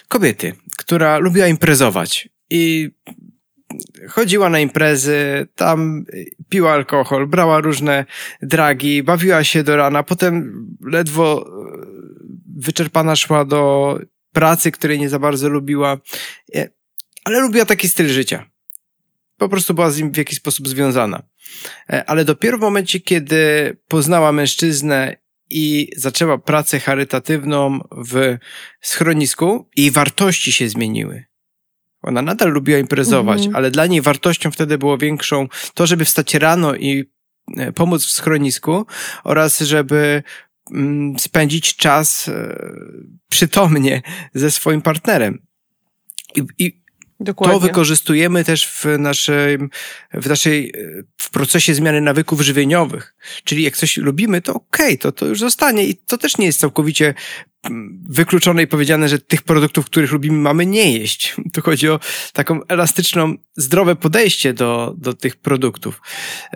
kobiety, 0.07 0.53
która 0.77 1.17
lubiła 1.17 1.47
imprezować. 1.47 2.29
I 2.49 2.89
chodziła 4.09 4.49
na 4.49 4.59
imprezy, 4.59 5.47
tam 5.55 6.05
piła 6.49 6.71
alkohol, 6.71 7.27
brała 7.27 7.61
różne 7.61 8.05
dragi, 8.41 9.03
bawiła 9.03 9.43
się 9.43 9.63
do 9.63 9.75
rana, 9.75 10.03
potem 10.03 10.65
ledwo 10.81 11.45
e, 11.45 11.51
wyczerpana 12.57 13.15
szła 13.15 13.45
do 13.45 13.99
pracy, 14.31 14.71
której 14.71 14.99
nie 14.99 15.09
za 15.09 15.19
bardzo 15.19 15.49
lubiła. 15.49 15.97
E, 16.55 16.69
ale 17.25 17.39
lubiła 17.39 17.65
taki 17.65 17.89
styl 17.89 18.07
życia. 18.07 18.45
Po 19.37 19.49
prostu 19.49 19.73
była 19.73 19.91
z 19.91 19.97
nim 19.97 20.11
w 20.11 20.17
jakiś 20.17 20.37
sposób 20.37 20.67
związana. 20.67 21.23
E, 21.89 22.05
ale 22.09 22.25
dopiero 22.25 22.57
w 22.57 22.61
momencie, 22.61 22.99
kiedy 22.99 23.77
poznała 23.87 24.31
mężczyznę 24.31 25.17
i 25.49 25.91
zaczęła 25.97 26.37
pracę 26.37 26.79
charytatywną 26.79 27.79
w 27.91 28.37
schronisku, 28.81 29.69
jej 29.75 29.91
wartości 29.91 30.51
się 30.51 30.69
zmieniły. 30.69 31.30
Ona 32.01 32.21
nadal 32.21 32.51
lubiła 32.51 32.79
imprezować, 32.79 33.37
mhm. 33.37 33.55
ale 33.55 33.71
dla 33.71 33.85
niej 33.85 34.01
wartością 34.01 34.51
wtedy 34.51 34.77
było 34.77 34.97
większą 34.97 35.47
to, 35.73 35.87
żeby 35.87 36.05
wstać 36.05 36.33
rano 36.33 36.75
i 36.75 37.05
e, 37.57 37.71
pomóc 37.71 38.05
w 38.05 38.09
schronisku 38.09 38.85
oraz 39.23 39.59
żeby 39.59 40.23
mm, 40.71 41.19
spędzić 41.19 41.75
czas 41.75 42.27
e, 42.27 42.57
przytomnie 43.29 44.01
ze 44.33 44.51
swoim 44.51 44.81
partnerem. 44.81 45.45
I, 46.35 46.43
i. 46.57 46.81
To 47.45 47.59
wykorzystujemy 47.59 48.43
też 48.43 48.67
w 48.67 48.85
naszej, 48.99 49.57
w 50.13 50.27
naszej, 50.27 50.73
w 51.17 51.29
procesie 51.29 51.73
zmiany 51.73 52.01
nawyków 52.01 52.41
żywieniowych. 52.41 53.15
Czyli 53.43 53.63
jak 53.63 53.77
coś 53.77 53.97
lubimy, 53.97 54.41
to 54.41 54.53
okej, 54.53 54.85
okay, 54.85 54.97
to, 54.97 55.11
to 55.11 55.25
już 55.25 55.39
zostanie 55.39 55.85
i 55.85 55.95
to 55.95 56.17
też 56.17 56.37
nie 56.37 56.45
jest 56.45 56.59
całkowicie 56.59 57.13
wykluczone 58.09 58.63
i 58.63 58.67
powiedziane, 58.67 59.09
że 59.09 59.19
tych 59.19 59.41
produktów, 59.41 59.85
których 59.85 60.11
lubimy, 60.11 60.37
mamy 60.37 60.65
nie 60.65 60.91
jeść. 60.91 61.35
Tu 61.53 61.61
chodzi 61.61 61.89
o 61.89 61.99
taką 62.33 62.59
elastyczną, 62.67 63.35
zdrowe 63.55 63.95
podejście 63.95 64.53
do, 64.53 64.95
do 64.97 65.13
tych 65.13 65.35
produktów. 65.35 66.01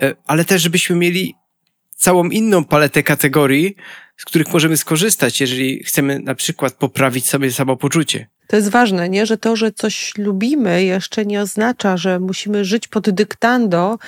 E, 0.02 0.14
ale 0.26 0.44
też, 0.44 0.62
żebyśmy 0.62 0.96
mieli 0.96 1.34
całą 1.96 2.24
inną 2.24 2.64
paletę 2.64 3.02
kategorii, 3.02 3.76
z 4.16 4.24
których 4.24 4.52
możemy 4.52 4.76
skorzystać, 4.76 5.40
jeżeli 5.40 5.84
chcemy 5.84 6.18
na 6.18 6.34
przykład 6.34 6.74
poprawić 6.74 7.26
sobie 7.26 7.52
samopoczucie. 7.52 8.28
To 8.46 8.56
jest 8.56 8.68
ważne, 8.68 9.08
nie? 9.08 9.26
że 9.26 9.36
to, 9.36 9.56
że 9.56 9.72
coś 9.72 10.12
lubimy, 10.18 10.84
jeszcze 10.84 11.26
nie 11.26 11.40
oznacza, 11.40 11.96
że 11.96 12.20
musimy 12.20 12.64
żyć 12.64 12.88
pod 12.88 13.10
dyktando 13.10 13.98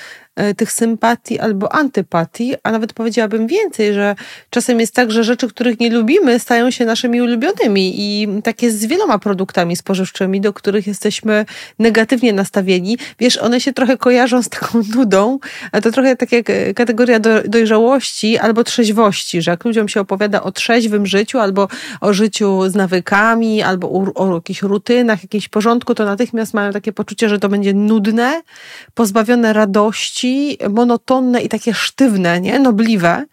tych 0.57 0.72
sympatii 0.72 1.39
albo 1.39 1.72
antypatii, 1.72 2.55
a 2.62 2.72
nawet 2.72 2.93
powiedziałabym 2.93 3.47
więcej, 3.47 3.95
że 3.95 4.16
czasem 4.51 4.80
jest 4.80 4.95
tak, 4.95 5.11
że 5.11 5.24
rzeczy, 5.24 5.49
których 5.49 5.80
nie 5.80 5.91
lubimy, 5.91 6.39
stają 6.39 6.70
się 6.70 6.84
naszymi 6.84 7.22
ulubionymi 7.22 7.95
i 7.97 8.28
tak 8.43 8.62
jest 8.62 8.80
z 8.80 8.86
wieloma 8.86 9.18
produktami 9.18 9.76
spożywczymi, 9.76 10.41
do 10.41 10.53
których 10.53 10.86
jesteśmy 10.86 11.47
negatywnie 11.78 12.32
nastawieni. 12.32 12.99
Wiesz, 13.20 13.36
one 13.36 13.61
się 13.61 13.72
trochę 13.72 13.97
kojarzą 13.97 14.43
z 14.43 14.49
taką 14.49 14.82
nudą, 14.97 15.39
a 15.72 15.80
to 15.80 15.93
trochę 15.93 16.16
tak 16.16 16.32
jak 16.32 16.51
e, 16.51 16.74
kategoria 16.74 17.20
dojrzałości 17.45 18.39
albo 18.39 18.64
trzeźwości, 18.64 19.43
że 19.43 19.51
jak 19.51 19.64
ludziom 19.64 19.89
się 19.89 20.01
opowiada 20.01 20.43
o 20.43 20.53
trzeźwym 20.53 21.07
życiu 21.07 21.39
albo 21.39 21.68
o 22.01 22.12
życiu 22.12 22.70
z 22.70 22.74
nawykami, 22.74 23.62
albo 23.62 23.91
o, 23.91 24.14
o 24.14 24.34
jakichś 24.34 24.62
rutynach, 24.62 25.22
jakimś 25.22 25.49
porządku, 25.49 25.95
to 25.95 26.05
natychmiast 26.05 26.55
mają 26.55 26.72
takie 26.72 26.93
poczucie, 26.93 27.28
że 27.28 27.39
to 27.39 27.49
będzie 27.49 27.74
nudne, 27.74 28.43
pozbawione 28.95 29.53
radości, 29.53 30.28
monotonne 30.70 31.43
i 31.43 31.49
takie 31.49 31.74
sztywne, 31.74 32.41
nie? 32.41 32.59
Nobliwe. 32.59 33.24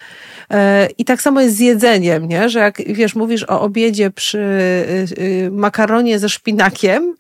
E, 0.51 0.87
I 0.97 1.05
tak 1.05 1.21
samo 1.21 1.41
jest 1.41 1.55
z 1.55 1.59
jedzeniem, 1.59 2.27
nie? 2.27 2.49
Że 2.49 2.59
jak 2.59 2.77
wiesz, 2.87 3.15
mówisz 3.15 3.43
o 3.43 3.61
obiedzie 3.61 4.11
przy 4.11 4.37
y, 4.37 5.21
y, 5.21 5.51
makaronie 5.51 6.19
ze 6.19 6.29
szpinakiem, 6.29 7.15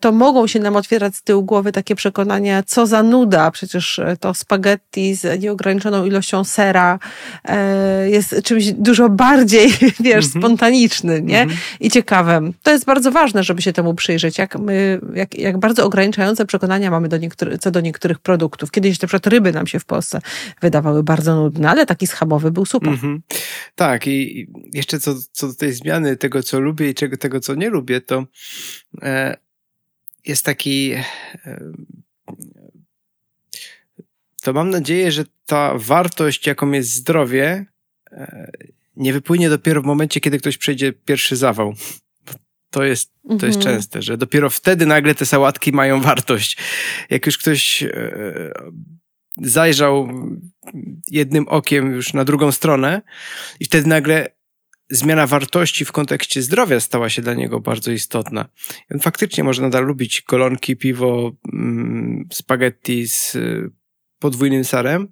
to 0.00 0.12
mogą 0.12 0.46
się 0.46 0.60
nam 0.60 0.76
otwierać 0.76 1.16
z 1.16 1.22
tyłu 1.22 1.42
głowy 1.42 1.72
takie 1.72 1.94
przekonania, 1.94 2.62
co 2.62 2.86
za 2.86 3.02
nuda, 3.02 3.50
przecież 3.50 3.98
e, 3.98 4.16
to 4.20 4.34
spaghetti 4.34 5.14
z 5.14 5.42
nieograniczoną 5.42 6.04
ilością 6.04 6.44
sera 6.44 6.98
e, 7.44 8.10
jest 8.10 8.42
czymś 8.44 8.72
dużo 8.72 9.08
bardziej, 9.08 9.70
wiesz, 10.00 10.04
mm 10.04 10.20
-hmm. 10.20 10.38
spontanicznym, 10.38 11.26
nie? 11.26 11.42
Mm 11.42 11.54
-hmm. 11.54 11.76
I 11.80 11.90
ciekawym. 11.90 12.54
To 12.62 12.70
jest 12.70 12.84
bardzo 12.84 13.12
ważne, 13.12 13.44
żeby 13.44 13.62
się 13.62 13.72
temu 13.72 13.94
przyjrzeć, 13.94 14.38
jak 14.38 14.58
my, 14.58 15.00
jak, 15.14 15.34
jak 15.38 15.58
bardzo 15.58 15.84
ograniczające 15.84 16.46
przekonania 16.46 16.90
mamy 16.90 17.08
do 17.08 17.18
co 17.60 17.70
do 17.70 17.80
niektórych 17.80 18.18
produktów. 18.18 18.70
Kiedyś 18.70 19.02
na 19.02 19.08
przykład 19.08 19.26
ryby 19.26 19.52
nam 19.52 19.66
się 19.66 19.78
w 19.78 19.84
Polsce 19.84 20.20
wydawały 20.60 21.02
bardzo 21.02 21.34
nudne, 21.34 21.70
ale 21.70 21.86
taki 21.86 22.06
schabowy 22.06 22.50
był 22.50 22.66
super. 22.66 22.88
Mm 22.88 23.00
-hmm. 23.00 23.36
Tak 23.74 24.06
i 24.06 24.46
jeszcze 24.72 25.00
co, 25.00 25.14
co 25.32 25.48
do 25.48 25.54
tej 25.54 25.72
zmiany 25.72 26.16
tego, 26.16 26.42
co 26.42 26.60
lubię 26.60 26.90
i 26.90 26.94
czego, 26.94 27.16
tego, 27.16 27.40
co 27.40 27.54
nie 27.54 27.70
lubię, 27.70 28.00
to 28.00 28.24
e, 29.02 29.36
jest 30.26 30.44
taki. 30.44 30.94
To 34.42 34.52
mam 34.52 34.70
nadzieję, 34.70 35.12
że 35.12 35.24
ta 35.46 35.72
wartość, 35.76 36.46
jaką 36.46 36.70
jest 36.70 36.92
zdrowie, 36.92 37.66
e, 38.12 38.50
nie 38.96 39.12
wypłynie 39.12 39.50
dopiero 39.50 39.82
w 39.82 39.84
momencie, 39.84 40.20
kiedy 40.20 40.38
ktoś 40.38 40.58
przejdzie 40.58 40.92
pierwszy 40.92 41.36
zawał. 41.36 41.74
To 42.70 42.84
jest, 42.84 43.12
to 43.38 43.46
jest 43.46 43.58
mhm. 43.58 43.76
częste, 43.76 44.02
że 44.02 44.16
dopiero 44.16 44.50
wtedy 44.50 44.86
nagle 44.86 45.14
te 45.14 45.26
sałatki 45.26 45.72
mają 45.72 46.00
wartość. 46.00 46.58
Jak 47.10 47.26
już 47.26 47.38
ktoś 47.38 47.82
e, 47.82 48.52
zajrzał 49.38 50.08
jednym 51.10 51.48
okiem 51.48 51.92
już 51.92 52.12
na 52.12 52.24
drugą 52.24 52.52
stronę 52.52 53.02
i 53.60 53.64
wtedy 53.64 53.88
nagle 53.88 54.28
zmiana 54.92 55.26
wartości 55.26 55.84
w 55.84 55.92
kontekście 55.92 56.42
zdrowia 56.42 56.80
stała 56.80 57.08
się 57.08 57.22
dla 57.22 57.34
niego 57.34 57.60
bardzo 57.60 57.90
istotna. 57.90 58.48
on 58.90 59.00
faktycznie 59.00 59.44
może 59.44 59.62
nadal 59.62 59.84
lubić 59.84 60.22
kolonki, 60.22 60.76
piwo, 60.76 61.32
mm, 61.52 62.28
spaghetti 62.32 63.08
z 63.08 63.34
y, 63.34 63.70
podwójnym 64.18 64.64
sarem, 64.64 65.08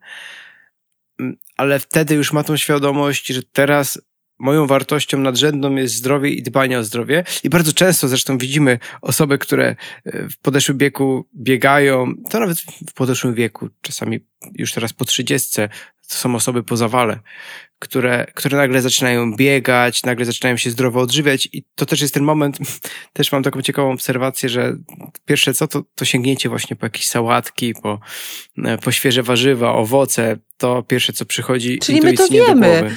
mm, 1.21 1.37
ale 1.57 1.79
wtedy 1.79 2.15
już 2.15 2.33
ma 2.33 2.45
tą 2.45 2.57
świadomość, 2.57 3.27
że 3.27 3.43
teraz 3.43 4.03
moją 4.39 4.67
wartością 4.67 5.19
nadrzędną 5.19 5.75
jest 5.75 5.95
zdrowie 5.95 6.31
i 6.31 6.43
dbanie 6.43 6.79
o 6.79 6.85
zdrowie. 6.85 7.25
I 7.45 7.51
bardzo 7.51 7.73
często 7.73 8.09
zresztą 8.09 8.39
widzimy 8.39 8.79
osoby, 9.03 9.39
które 9.39 9.77
y, 10.07 10.29
w 10.31 10.39
podeszłym 10.39 10.79
wieku 10.79 11.29
biegają, 11.37 12.15
to 12.31 12.41
nawet 12.41 12.61
w 12.61 12.93
podeszłym 12.93 13.35
wieku, 13.35 13.69
czasami 13.81 14.21
już 14.55 14.73
teraz 14.73 14.93
po 14.93 15.05
trzydziestce, 15.05 15.69
to 16.09 16.15
są 16.15 16.35
osoby 16.35 16.63
po 16.63 16.77
zawale, 16.77 17.21
które, 17.81 18.27
które 18.35 18.59
nagle 18.59 18.83
zaczynają 18.83 19.37
biegać, 19.37 20.03
nagle 20.03 20.25
zaczynają 20.25 20.57
się 20.57 20.71
zdrowo 20.71 21.01
odżywiać 21.01 21.49
i 21.53 21.65
to 21.75 21.87
też 21.87 22.01
jest 22.01 22.15
ten 22.15 22.23
moment, 22.23 22.59
też 23.13 23.33
mam 23.33 23.43
taką 23.43 23.63
ciekawą 23.63 23.93
obserwację, 23.93 24.49
że 24.49 24.77
pierwsze 25.25 25.55
co, 25.55 25.69
to, 25.69 25.83
to 25.95 26.05
sięgnięcie 26.05 26.49
właśnie 26.49 26.77
po 26.77 26.87
jakieś 26.87 27.07
sałatki, 27.07 27.75
po, 27.83 28.01
e, 28.65 28.79
po 28.79 28.93
świeże 28.93 29.23
warzywa, 29.23 29.75
owoce, 29.75 30.37
to 30.61 30.83
pierwsze, 30.83 31.13
co 31.13 31.25
przychodzi 31.25 31.79
Czyli 31.79 32.01
my 32.01 32.13
to 32.13 32.29
wiemy. 32.29 32.91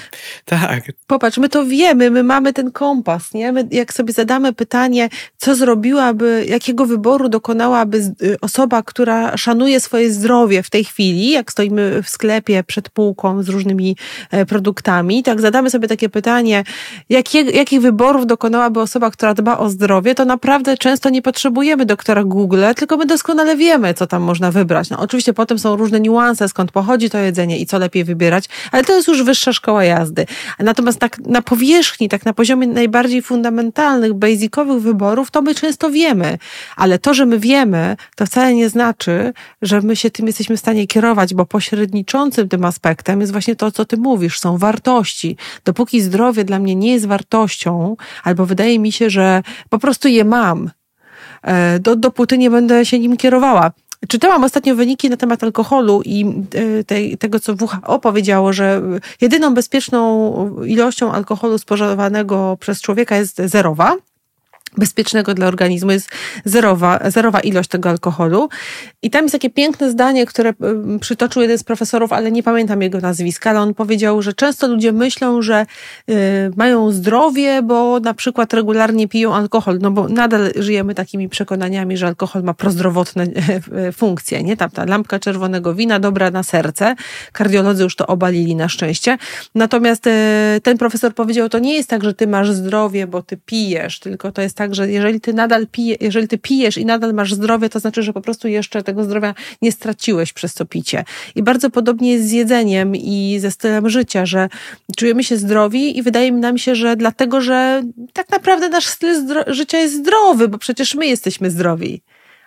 Tak. 0.46 0.84
Popatrz, 1.08 1.38
my 1.38 1.50
to 1.50 1.66
wiemy, 1.66 2.12
my 2.12 2.24
mamy 2.24 2.54
ten 2.54 2.72
kompas, 2.72 3.34
nie? 3.34 3.52
My, 3.52 3.68
jak 3.72 3.94
sobie 3.94 4.14
zadamy 4.14 4.54
pytanie, 4.54 5.10
co 5.38 5.56
zrobiłaby, 5.56 6.46
jakiego 6.48 6.86
wyboru 6.86 7.30
dokonałaby 7.30 7.98
y, 8.24 8.38
osoba, 8.42 8.84
która 8.84 9.38
szanuje 9.38 9.80
swoje 9.80 10.12
zdrowie 10.12 10.64
w 10.64 10.70
tej 10.70 10.84
chwili, 10.84 11.32
jak 11.32 11.52
stoimy 11.52 12.04
w 12.04 12.10
sklepie 12.10 12.64
przed 12.64 12.90
półką 12.90 13.44
z 13.44 13.50
różnymi 13.50 13.98
e, 14.32 14.46
produktami, 14.46 15.24
tak 15.24 15.42
zadamy 15.42 15.70
sobie 15.70 15.88
takie 15.88 16.10
pytanie, 16.10 16.64
jakie, 17.10 17.42
jakich 17.42 17.82
wyborów 17.82 18.28
dokonałaby 18.28 18.80
osoba, 18.80 19.12
która 19.12 19.34
dba 19.34 19.58
o 19.58 19.70
zdrowie, 19.70 20.16
to 20.16 20.26
naprawdę 20.26 20.78
często 20.78 21.10
nie 21.10 21.22
potrzebujemy 21.22 21.86
doktora 21.86 22.24
Google, 22.24 22.64
tylko 22.76 22.98
my 22.98 23.06
doskonale 23.06 23.56
wiemy, 23.56 23.94
co 23.94 24.08
tam 24.08 24.22
można 24.22 24.52
wybrać. 24.52 24.90
No, 24.90 25.00
oczywiście 25.00 25.34
potem 25.34 25.60
są 25.60 25.76
różne 25.76 26.00
niuanse, 26.00 26.50
skąd 26.50 26.72
pochodzi 26.72 27.10
to 27.10 27.18
jedzenie, 27.18 27.53
i 27.60 27.66
co 27.66 27.80
lepiej 27.80 28.04
wybierać, 28.04 28.46
ale 28.72 28.84
to 28.84 28.96
jest 28.96 29.08
już 29.08 29.24
wyższa 29.24 29.54
szkoła 29.54 29.84
jazdy. 29.84 30.26
Natomiast 30.60 31.00
tak 31.00 31.20
na 31.20 31.42
powierzchni, 31.42 32.10
tak 32.10 32.26
na 32.26 32.34
poziomie 32.34 32.68
najbardziej 32.68 33.22
fundamentalnych, 33.22 34.14
basicowych 34.14 34.82
wyborów, 34.82 35.32
to 35.32 35.42
my 35.42 35.56
często 35.56 35.90
wiemy, 35.90 36.38
ale 36.76 37.00
to, 37.00 37.14
że 37.14 37.26
my 37.26 37.40
wiemy, 37.40 37.98
to 38.16 38.26
wcale 38.26 38.54
nie 38.54 38.70
znaczy, 38.70 39.34
że 39.62 39.82
my 39.82 39.96
się 39.96 40.10
tym 40.12 40.28
jesteśmy 40.28 40.58
w 40.58 40.60
stanie 40.60 40.88
kierować, 40.88 41.34
bo 41.34 41.46
pośredniczącym 41.46 42.50
tym 42.50 42.66
aspektem 42.66 43.22
jest 43.22 43.32
właśnie 43.32 43.56
to, 43.56 43.72
co 43.72 43.86
ty 43.86 43.98
mówisz, 43.98 44.40
są 44.40 44.58
wartości. 44.58 45.38
Dopóki 45.66 46.02
zdrowie 46.02 46.44
dla 46.44 46.60
mnie 46.60 46.76
nie 46.76 46.94
jest 46.94 47.06
wartością, 47.06 47.96
albo 48.24 48.46
wydaje 48.46 48.80
mi 48.80 48.92
się, 48.92 49.10
że 49.10 49.44
po 49.70 49.80
prostu 49.80 50.08
je 50.08 50.26
mam, 50.26 50.72
e, 51.42 51.80
do, 51.80 51.96
dopóty 51.96 52.38
nie 52.38 52.50
będę 52.50 52.86
się 52.86 53.00
nim 53.00 53.18
kierowała. 53.18 53.72
Czytałam 54.08 54.44
ostatnio 54.44 54.76
wyniki 54.76 55.10
na 55.10 55.18
temat 55.18 55.44
alkoholu 55.44 56.02
i 56.06 56.26
e, 56.90 57.18
tego, 57.18 57.40
co 57.40 57.54
WHO 57.54 58.00
powiedziało, 58.00 58.54
że 58.54 58.82
jedyną 59.22 59.54
bezpieczną 59.54 60.64
ilością 60.64 61.12
alkoholu 61.12 61.58
spożywanego 61.58 62.58
przez 62.60 62.82
człowieka 62.82 63.16
jest 63.16 63.42
zerowa 63.46 63.98
bezpiecznego 64.78 65.34
dla 65.34 65.48
organizmu 65.48 65.92
jest 65.92 66.10
zerowa, 66.46 67.00
zerowa 67.12 67.40
ilość 67.40 67.70
tego 67.70 67.90
alkoholu. 67.90 68.50
I 69.02 69.10
tam 69.10 69.22
jest 69.22 69.32
takie 69.32 69.50
piękne 69.50 69.92
zdanie, 69.92 70.26
które 70.26 70.54
przytoczył 71.00 71.42
jeden 71.42 71.58
z 71.58 71.64
profesorów, 71.64 72.14
ale 72.14 72.32
nie 72.32 72.44
pamiętam 72.44 72.82
jego 72.82 73.00
nazwiska, 73.00 73.50
ale 73.50 73.62
on 73.62 73.74
powiedział, 73.74 74.22
że 74.22 74.34
często 74.34 74.68
ludzie 74.68 74.92
myślą, 74.92 75.42
że 75.42 75.66
y, 76.10 76.14
mają 76.56 76.92
zdrowie, 76.92 77.62
bo 77.62 78.00
na 78.00 78.14
przykład 78.14 78.54
regularnie 78.54 79.08
piją 79.08 79.36
alkohol, 79.36 79.80
no 79.82 79.92
bo 79.92 80.10
nadal 80.10 80.52
żyjemy 80.56 80.96
takimi 80.96 81.30
przekonaniami, 81.30 81.98
że 81.98 82.08
alkohol 82.08 82.44
ma 82.44 82.54
prozdrowotne 82.54 83.24
e, 83.24 83.92
funkcje, 83.92 84.44
nie? 84.44 84.58
Tam 84.58 84.70
ta 84.70 84.86
lampka 84.86 85.20
czerwonego 85.20 85.76
wina 85.76 86.00
dobra 86.00 86.32
na 86.32 86.44
serce. 86.44 86.96
Kardiolodzy 87.32 87.84
już 87.84 87.96
to 87.96 88.08
obalili 88.08 88.56
na 88.56 88.70
szczęście. 88.70 89.18
Natomiast 89.56 90.08
y, 90.08 90.12
ten 90.64 90.78
profesor 90.78 91.14
powiedział, 91.16 91.50
to 91.50 91.60
nie 91.60 91.76
jest 91.76 91.90
tak, 91.90 92.04
że 92.04 92.14
ty 92.14 92.28
masz 92.28 92.52
zdrowie, 92.52 93.08
bo 93.08 93.22
ty 93.22 93.38
pijesz, 93.38 94.00
tylko 94.00 94.32
to 94.32 94.42
jest 94.42 94.58
tak, 94.58 94.63
tak, 94.64 94.76
że 94.76 94.92
jeżeli 94.92 95.22
ty 95.22 95.34
nadal 95.34 95.68
pije, 95.68 95.96
jeżeli 96.00 96.28
ty 96.28 96.38
pijesz 96.38 96.78
i 96.78 96.86
nadal 96.86 97.14
masz 97.14 97.34
zdrowie, 97.34 97.70
to 97.70 97.80
znaczy, 97.80 98.04
że 98.04 98.14
po 98.14 98.22
prostu 98.22 98.48
jeszcze 98.48 98.84
tego 98.84 99.04
zdrowia 99.04 99.34
nie 99.62 99.72
straciłeś 99.72 100.34
przez 100.34 100.54
to 100.54 100.66
picie. 100.66 101.04
I 101.36 101.44
bardzo 101.44 101.70
podobnie 101.70 102.12
jest 102.12 102.28
z 102.28 102.32
jedzeniem 102.32 102.96
i 102.96 103.38
ze 103.40 103.52
stylem 103.52 103.90
życia, 103.90 104.26
że 104.26 104.50
czujemy 104.98 105.24
się 105.24 105.38
zdrowi 105.38 105.98
i 105.98 106.04
wydaje 106.04 106.32
nam 106.32 106.58
się, 106.58 106.76
że 106.76 106.96
dlatego, 106.96 107.42
że 107.42 107.84
tak 108.14 108.30
naprawdę 108.30 108.70
nasz 108.70 108.88
styl 108.88 109.16
życia 109.48 109.78
jest 109.78 109.96
zdrowy, 109.96 110.48
bo 110.48 110.58
przecież 110.58 110.96
my 110.96 111.08
jesteśmy 111.08 111.52
zdrowi. 111.52 112.02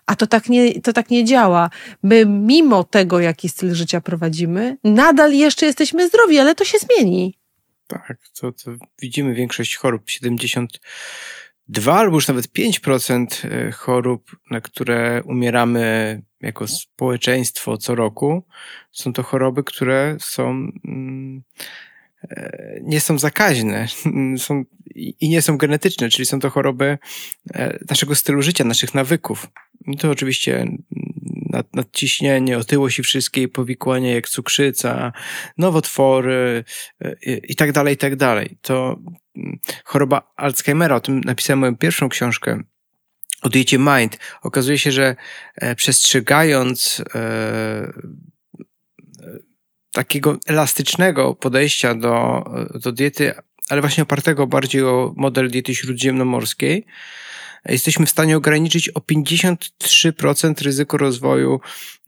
A 0.07 0.17
to 0.17 0.27
tak, 0.27 0.49
nie, 0.49 0.81
to 0.81 0.93
tak 0.93 1.11
nie 1.11 1.25
działa. 1.25 1.71
My, 2.03 2.27
mimo 2.27 2.85
tego, 2.85 3.21
jaki 3.21 3.49
styl 3.49 3.75
życia 3.75 4.01
prowadzimy, 4.01 4.77
nadal 4.85 5.33
jeszcze 5.33 5.67
jesteśmy 5.67 6.09
zdrowi, 6.09 6.39
ale 6.39 6.55
to 6.55 6.65
się 6.65 6.79
zmieni. 6.79 7.35
Tak, 7.87 8.19
to, 8.41 8.53
to 8.53 8.71
widzimy 9.03 9.35
większość 9.35 9.77
chorób. 9.77 10.03
72 11.67 11.99
albo 11.99 12.17
już 12.17 12.29
nawet 12.29 12.47
5% 12.47 13.27
e, 13.45 13.71
chorób, 13.73 14.37
na 14.51 14.61
które 14.61 15.23
umieramy 15.25 16.23
jako 16.41 16.69
społeczeństwo 16.69 17.77
co 17.77 17.95
roku, 17.95 18.47
są 18.93 19.13
to 19.13 19.23
choroby, 19.23 19.65
które 19.65 20.17
są. 20.21 20.51
Mm, 20.85 21.43
e, 22.31 22.81
nie 22.83 23.01
są 23.01 23.19
zakaźne 23.19 23.87
są, 24.47 24.65
i 24.95 25.29
nie 25.29 25.43
są 25.43 25.59
genetyczne, 25.59 26.09
czyli 26.09 26.27
są 26.27 26.41
to 26.41 26.51
choroby 26.51 26.99
e, 27.55 27.79
naszego 27.91 28.15
stylu 28.15 28.43
życia, 28.43 28.65
naszych 28.65 28.95
nawyków. 28.95 29.47
I 29.87 29.97
to 29.97 30.11
oczywiście 30.11 30.67
nad, 31.51 31.75
nadciśnienie, 31.75 32.59
otyłość 32.59 32.99
i 32.99 33.03
wszystkie 33.03 33.49
powikłania 33.49 34.15
jak 34.15 34.29
cukrzyca, 34.29 35.13
nowotwory 35.59 36.65
e, 37.01 37.17
i, 37.23 37.57
tak 37.57 37.73
dalej, 37.73 37.95
i 37.95 37.97
tak 37.97 38.17
dalej. 38.17 38.59
To 38.63 38.99
mm, 39.37 39.59
choroba 39.85 40.33
Alzheimera, 40.37 40.97
o 40.97 41.01
tym 41.01 41.21
napisałem 41.21 41.59
moją 41.59 41.77
pierwszą 41.77 42.09
książkę, 42.09 42.63
o 43.43 43.49
Mind. 43.79 44.19
Okazuje 44.43 44.79
się, 44.79 44.93
że 44.93 45.17
e, 45.57 45.75
przestrzegając 45.75 47.03
e, 47.15 47.93
takiego 49.93 50.39
elastycznego 50.47 51.35
podejścia 51.35 51.95
do, 51.95 52.45
do 52.75 52.93
diety, 52.93 53.35
ale 53.69 53.81
właśnie 53.81 54.03
opartego 54.03 54.47
bardziej 54.47 54.83
o 54.83 55.15
model 55.17 55.51
diety 55.51 55.75
śródziemnomorskiej, 55.75 56.87
jesteśmy 57.65 58.07
w 58.07 58.11
stanie 58.11 58.37
ograniczyć 58.37 58.89
o 58.89 59.01
53% 59.01 60.65
ryzyko 60.65 60.97
rozwoju 60.97 61.61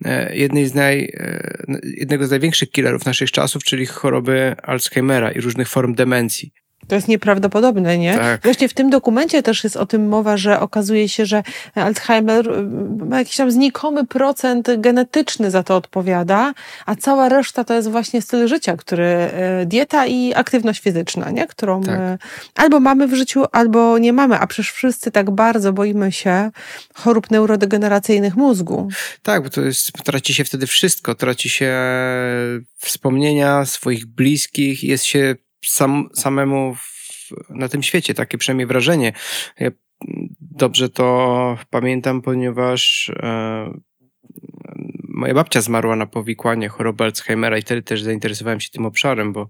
e, 0.05 0.37
jednej 0.37 0.67
z 0.67 0.75
naj, 0.75 1.13
e, 1.15 1.65
jednego 1.83 2.27
z 2.27 2.31
największych 2.31 2.71
killerów 2.71 3.07
naszych 3.07 3.31
czasów, 3.31 3.65
czyli 3.65 3.87
choroby 3.87 4.57
Alzheimera 4.63 5.33
i 5.33 5.41
różnych 5.41 5.69
form 5.69 5.95
demencji. 5.95 6.53
To 6.89 6.95
jest 6.95 7.09
nieprawdopodobne, 7.09 7.99
nie? 7.99 8.15
Tak. 8.15 8.43
Właśnie 8.43 8.69
w 8.69 8.75
tym 8.75 8.91
dokumencie 8.91 9.43
też 9.43 9.65
jest 9.65 9.77
o 9.77 9.87
tym 9.87 10.09
mowa, 10.09 10.37
że 10.37 10.61
okazuje 10.61 11.09
się, 11.09 11.27
że 11.27 11.43
Alzheimer 11.75 12.49
y, 12.49 12.63
ma 13.07 13.19
jakiś 13.19 13.37
tam 13.37 13.51
znikomy 13.51 14.07
procent 14.07 14.69
genetyczny 14.79 15.51
za 15.51 15.63
to 15.63 15.77
odpowiada, 15.77 16.55
a 16.87 16.97
cała 16.97 17.29
reszta 17.29 17.65
to 17.65 17.75
jest 17.75 17.91
właśnie 17.91 18.23
styl 18.23 18.49
życia, 18.49 18.77
który 18.77 19.31
y, 19.63 19.67
dieta 19.67 20.07
i 20.07 20.35
aktywność 20.35 20.81
fizyczna, 20.81 21.31
nie? 21.31 21.47
Którą 21.47 21.83
tak. 21.83 21.99
albo 22.55 22.81
mamy 22.81 23.09
w 23.09 23.15
życiu, 23.15 23.45
albo 23.53 23.99
nie 23.99 24.13
mamy, 24.13 24.39
a 24.39 24.47
przecież 24.47 24.73
wszyscy 24.73 25.11
tak 25.11 25.31
bardzo 25.31 25.73
boimy 25.73 26.13
się 26.13 26.51
chorób 26.95 27.31
neurodegeneracyjnych 27.31 28.37
mózgu. 28.37 28.89
Tak, 29.23 29.43
bo 29.43 29.51
to 29.51 29.61
jest, 29.61 29.93
traci 29.93 30.35
się 30.35 30.45
wtedy 30.45 30.67
wszystko, 30.67 31.15
traci 31.15 31.51
się 31.51 31.75
wspomnienia 32.77 33.65
swoich 33.65 34.07
bliskich, 34.07 34.85
jest 34.85 35.05
się 35.05 35.35
sam, 35.65 36.09
samemu 36.15 36.75
w, 36.75 37.31
na 37.51 37.69
tym 37.69 37.83
świecie, 37.83 38.15
takie 38.15 38.39
przynajmniej 38.39 38.67
wrażenie. 38.67 39.13
Ja 39.61 39.71
dobrze 40.41 40.89
to 40.89 41.59
pamiętam, 41.71 42.23
ponieważ 42.23 43.13
e, 43.23 43.73
moja 45.09 45.35
babcia 45.35 45.61
zmarła 45.61 45.97
na 45.97 46.07
powikłanie 46.07 46.69
choroby 46.69 47.05
Alzheimera 47.05 47.59
i 47.59 47.63
wtedy 47.63 47.83
też 47.83 48.03
zainteresowałem 48.03 48.61
się 48.61 48.71
tym 48.71 48.87
obszarem, 48.87 49.33
bo 49.33 49.49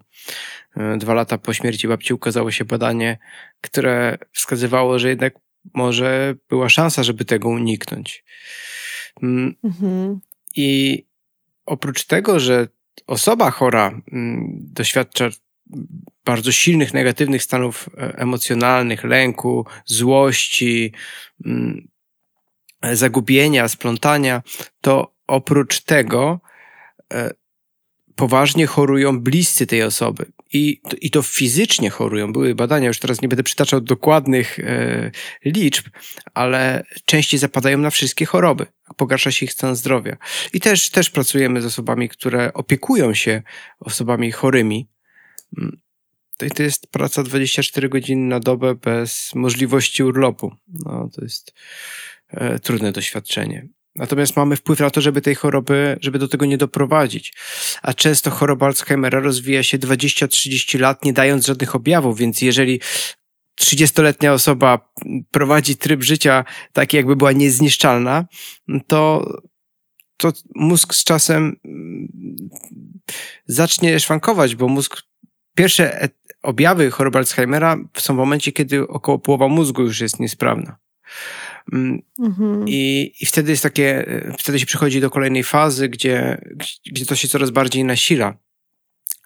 e, 0.76 0.96
dwa 0.98 1.14
lata 1.14 1.38
po 1.38 1.54
śmierci 1.54 1.88
babci 1.88 2.14
ukazało 2.14 2.50
się 2.50 2.64
badanie, 2.64 3.18
które 3.60 4.18
wskazywało, 4.32 4.98
że 4.98 5.08
jednak 5.08 5.34
może 5.74 6.34
była 6.48 6.68
szansa, 6.68 7.02
żeby 7.02 7.24
tego 7.24 7.48
uniknąć. 7.48 8.24
Mm, 9.22 9.54
mhm. 9.64 10.20
I 10.56 11.04
oprócz 11.66 12.04
tego, 12.04 12.40
że 12.40 12.68
osoba 13.06 13.50
chora 13.50 14.00
mm, 14.12 14.48
doświadcza 14.72 15.30
bardzo 16.24 16.52
silnych, 16.52 16.94
negatywnych 16.94 17.42
stanów 17.42 17.88
e, 17.98 18.18
emocjonalnych, 18.18 19.04
lęku, 19.04 19.66
złości, 19.84 20.92
mm, 21.46 21.88
zagubienia, 22.92 23.68
splątania, 23.68 24.42
to 24.80 25.14
oprócz 25.26 25.80
tego 25.80 26.40
e, 27.12 27.30
poważnie 28.16 28.66
chorują 28.66 29.20
bliscy 29.20 29.66
tej 29.66 29.82
osoby. 29.82 30.32
I, 30.52 30.80
I 31.00 31.10
to 31.10 31.22
fizycznie 31.22 31.90
chorują. 31.90 32.32
Były 32.32 32.54
badania, 32.54 32.88
już 32.88 32.98
teraz 32.98 33.22
nie 33.22 33.28
będę 33.28 33.42
przytaczał 33.42 33.80
dokładnych 33.80 34.58
e, 34.58 35.10
liczb, 35.44 35.86
ale 36.34 36.84
częściej 37.04 37.40
zapadają 37.40 37.78
na 37.78 37.90
wszystkie 37.90 38.26
choroby. 38.26 38.66
Pogarsza 38.96 39.30
się 39.30 39.46
ich 39.46 39.52
stan 39.52 39.76
zdrowia. 39.76 40.16
I 40.52 40.60
też, 40.60 40.90
też 40.90 41.10
pracujemy 41.10 41.62
z 41.62 41.64
osobami, 41.64 42.08
które 42.08 42.52
opiekują 42.52 43.14
się 43.14 43.42
osobami 43.80 44.32
chorymi, 44.32 44.88
to, 46.38 46.46
to 46.54 46.62
jest 46.62 46.86
praca 46.86 47.22
24 47.22 47.88
godziny 47.88 48.28
na 48.28 48.40
dobę 48.40 48.74
bez 48.74 49.34
możliwości 49.34 50.02
urlopu. 50.02 50.52
No, 50.68 51.08
to 51.14 51.22
jest 51.22 51.54
e, 52.28 52.58
trudne 52.58 52.92
doświadczenie. 52.92 53.68
Natomiast 53.98 54.36
mamy 54.36 54.56
wpływ 54.56 54.80
na 54.80 54.90
to, 54.90 55.00
żeby 55.00 55.20
tej 55.20 55.34
choroby, 55.34 55.98
żeby 56.00 56.18
do 56.18 56.28
tego 56.28 56.46
nie 56.46 56.58
doprowadzić. 56.58 57.34
A 57.82 57.94
często 57.94 58.30
choroba 58.30 58.66
Alzheimera 58.66 59.20
rozwija 59.20 59.62
się 59.62 59.78
20-30 59.78 60.80
lat, 60.80 61.04
nie 61.04 61.12
dając 61.12 61.46
żadnych 61.46 61.74
objawów, 61.74 62.18
więc 62.18 62.42
jeżeli 62.42 62.80
30-letnia 63.60 64.32
osoba 64.32 64.92
prowadzi 65.30 65.76
tryb 65.76 66.02
życia 66.02 66.44
taki, 66.72 66.96
jakby 66.96 67.16
była 67.16 67.32
niezniszczalna, 67.32 68.26
to, 68.86 69.32
to 70.16 70.32
mózg 70.54 70.94
z 70.94 71.04
czasem 71.04 71.56
mm, 71.64 72.08
zacznie 73.46 74.00
szwankować, 74.00 74.54
bo 74.54 74.68
mózg 74.68 75.02
Pierwsze 75.58 76.08
objawy 76.42 76.90
choroby 76.90 77.18
Alzheimera 77.18 77.76
są 77.96 78.14
w 78.14 78.16
momencie, 78.16 78.52
kiedy 78.52 78.88
około 78.88 79.18
połowa 79.18 79.48
mózgu 79.48 79.82
już 79.82 80.00
jest 80.00 80.20
niesprawna. 80.20 80.76
Mm, 81.72 82.02
mhm. 82.18 82.64
I, 82.68 83.12
I 83.20 83.26
wtedy 83.26 83.50
jest 83.50 83.62
takie, 83.62 84.04
wtedy 84.38 84.58
się 84.58 84.66
przychodzi 84.66 85.00
do 85.00 85.10
kolejnej 85.10 85.44
fazy, 85.44 85.88
gdzie, 85.88 86.40
gdzie 86.86 87.06
to 87.06 87.16
się 87.16 87.28
coraz 87.28 87.50
bardziej 87.50 87.84
nasila. 87.84 88.34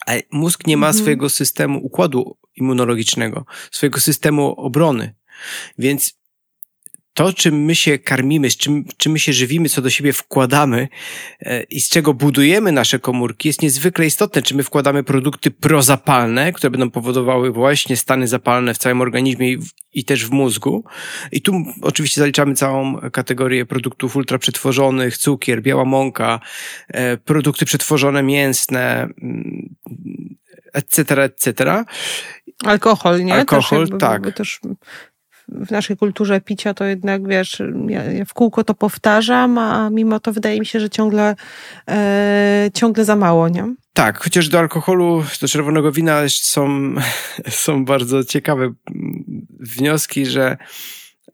A 0.06 0.12
mózg 0.30 0.66
nie 0.66 0.76
ma 0.76 0.86
mhm. 0.86 1.02
swojego 1.02 1.30
systemu 1.30 1.78
układu 1.86 2.38
immunologicznego, 2.56 3.44
swojego 3.70 4.00
systemu 4.00 4.54
obrony. 4.60 5.14
Więc 5.78 6.21
to, 7.14 7.32
czym 7.32 7.64
my 7.64 7.74
się 7.74 7.98
karmimy, 7.98 8.50
z 8.50 8.56
czym, 8.56 8.84
czym 8.96 9.12
my 9.12 9.18
się 9.18 9.32
żywimy, 9.32 9.68
co 9.68 9.82
do 9.82 9.90
siebie 9.90 10.12
wkładamy 10.12 10.88
e, 11.40 11.62
i 11.62 11.80
z 11.80 11.88
czego 11.88 12.14
budujemy 12.14 12.72
nasze 12.72 12.98
komórki, 12.98 13.48
jest 13.48 13.62
niezwykle 13.62 14.06
istotne. 14.06 14.42
Czy 14.42 14.54
my 14.54 14.62
wkładamy 14.62 15.04
produkty 15.04 15.50
prozapalne, 15.50 16.52
które 16.52 16.70
będą 16.70 16.90
powodowały 16.90 17.52
właśnie 17.52 17.96
stany 17.96 18.28
zapalne 18.28 18.74
w 18.74 18.78
całym 18.78 19.00
organizmie 19.00 19.52
i, 19.52 19.58
i 19.92 20.04
też 20.04 20.26
w 20.26 20.30
mózgu. 20.30 20.84
I 21.32 21.42
tu 21.42 21.52
oczywiście 21.82 22.20
zaliczamy 22.20 22.54
całą 22.54 23.10
kategorię 23.10 23.66
produktów 23.66 24.16
ultraprzetworzonych, 24.16 25.18
cukier, 25.18 25.62
biała 25.62 25.84
mąka, 25.84 26.40
e, 26.88 27.16
produkty 27.16 27.64
przetworzone 27.64 28.22
mięsne, 28.22 29.08
etc., 30.72 31.14
mm, 31.14 31.24
etc. 31.24 31.84
Alkohol, 32.64 33.24
nie? 33.24 33.34
Alkohol, 33.34 33.88
też, 33.88 33.98
tak. 34.00 34.34
Też 34.34 34.60
w 35.48 35.70
naszej 35.70 35.96
kulturze 35.96 36.40
picia 36.40 36.74
to 36.74 36.84
jednak, 36.84 37.28
wiesz, 37.28 37.62
ja, 37.88 38.04
ja 38.04 38.24
w 38.24 38.34
kółko 38.34 38.64
to 38.64 38.74
powtarzam, 38.74 39.58
a 39.58 39.90
mimo 39.90 40.20
to 40.20 40.32
wydaje 40.32 40.60
mi 40.60 40.66
się, 40.66 40.80
że 40.80 40.90
ciągle, 40.90 41.36
e, 41.90 42.70
ciągle 42.74 43.04
za 43.04 43.16
mało, 43.16 43.48
nie? 43.48 43.74
Tak, 43.92 44.18
chociaż 44.18 44.48
do 44.48 44.58
alkoholu, 44.58 45.24
do 45.40 45.48
czerwonego 45.48 45.92
wina 45.92 46.22
są, 46.28 46.94
są 47.64 47.84
bardzo 47.84 48.24
ciekawe 48.24 48.72
wnioski, 49.60 50.26
że, 50.26 50.56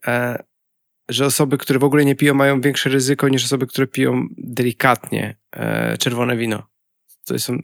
e, 0.07 0.43
że 1.09 1.25
osoby, 1.25 1.57
które 1.57 1.79
w 1.79 1.83
ogóle 1.83 2.05
nie 2.05 2.15
piją, 2.15 2.33
mają 2.33 2.61
większe 2.61 2.89
ryzyko 2.89 3.29
niż 3.29 3.45
osoby, 3.45 3.67
które 3.67 3.87
piją 3.87 4.27
delikatnie 4.37 5.35
e, 5.51 5.97
czerwone 5.97 6.37
wino. 6.37 6.63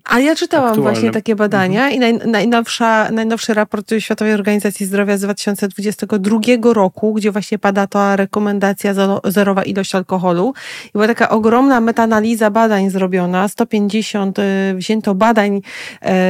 A 0.04 0.20
ja 0.20 0.36
czytałam 0.36 0.70
aktualne. 0.70 0.92
właśnie 0.92 1.12
takie 1.12 1.36
badania 1.36 1.88
mhm. 1.88 1.94
i 1.94 2.00
naj, 2.00 2.28
najnowsza, 2.32 3.12
najnowszy 3.12 3.54
raport 3.54 3.92
Światowej 4.00 4.34
Organizacji 4.34 4.86
Zdrowia 4.86 5.18
z 5.18 5.22
2022 5.22 6.40
roku, 6.74 7.14
gdzie 7.14 7.32
właśnie 7.32 7.60
pada 7.60 7.88
ta 7.88 8.16
rekomendacja 8.16 8.94
zerowa 9.24 9.64
ilość 9.64 9.96
alkoholu. 9.96 10.54
I 10.86 10.92
była 10.92 11.08
taka 11.08 11.30
ogromna 11.30 11.82
metanaliza 11.82 12.52
badań 12.52 12.90
zrobiona, 12.90 13.48
150 13.48 14.40
y, 14.40 14.44
wzięto 14.76 15.16
badań 15.16 15.62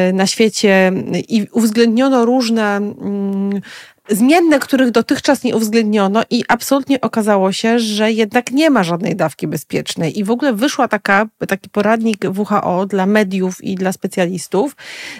y, 0.09 0.13
na 0.13 0.27
świecie 0.27 0.91
i 1.29 1.47
uwzględniono 1.51 2.25
różne 2.25 2.77
mm, 2.77 3.61
zmienne, 4.09 4.59
których 4.59 4.91
dotychczas 4.91 5.43
nie 5.43 5.55
uwzględniono 5.55 6.23
i 6.29 6.43
absolutnie 6.47 7.01
okazało 7.01 7.51
się, 7.51 7.79
że 7.79 8.11
jednak 8.11 8.51
nie 8.51 8.69
ma 8.69 8.83
żadnej 8.83 9.15
dawki 9.15 9.47
bezpiecznej. 9.47 10.19
I 10.19 10.23
w 10.23 10.31
ogóle 10.31 10.53
wyszła 10.53 10.87
taka, 10.87 11.25
taki 11.47 11.69
poradnik 11.69 12.17
WHO 12.37 12.85
dla 12.85 13.05
mediów 13.05 13.63
i 13.63 13.75
dla 13.75 13.91
specjalistów, 13.91 14.75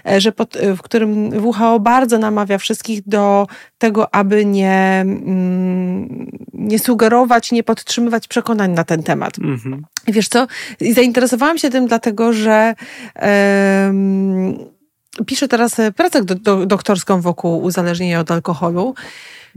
e, 0.07 0.21
że 0.21 0.31
pod, 0.31 0.57
w 0.77 0.81
którym 0.81 1.45
WHO 1.45 1.79
bardzo 1.79 2.17
namawia 2.17 2.57
wszystkich 2.57 3.07
do 3.07 3.47
tego, 3.77 4.15
aby 4.15 4.45
nie, 4.45 5.01
mm, 5.01 6.31
nie 6.53 6.79
sugerować, 6.79 7.51
nie 7.51 7.63
podtrzymywać 7.63 8.27
przekonań 8.27 8.71
na 8.71 8.83
ten 8.83 9.03
temat. 9.03 9.39
Mhm. 9.39 9.85
Wiesz 10.07 10.27
co? 10.27 10.47
Zainteresowałam 10.91 11.57
się 11.57 11.69
tym 11.69 11.87
dlatego, 11.87 12.33
że 12.33 12.75
piszę 15.25 15.47
teraz 15.47 15.75
pracę 15.95 16.23
do, 16.23 16.35
do, 16.35 16.65
doktorską 16.65 17.21
wokół 17.21 17.63
uzależnienia 17.63 18.19
od 18.19 18.31
alkoholu. 18.31 18.95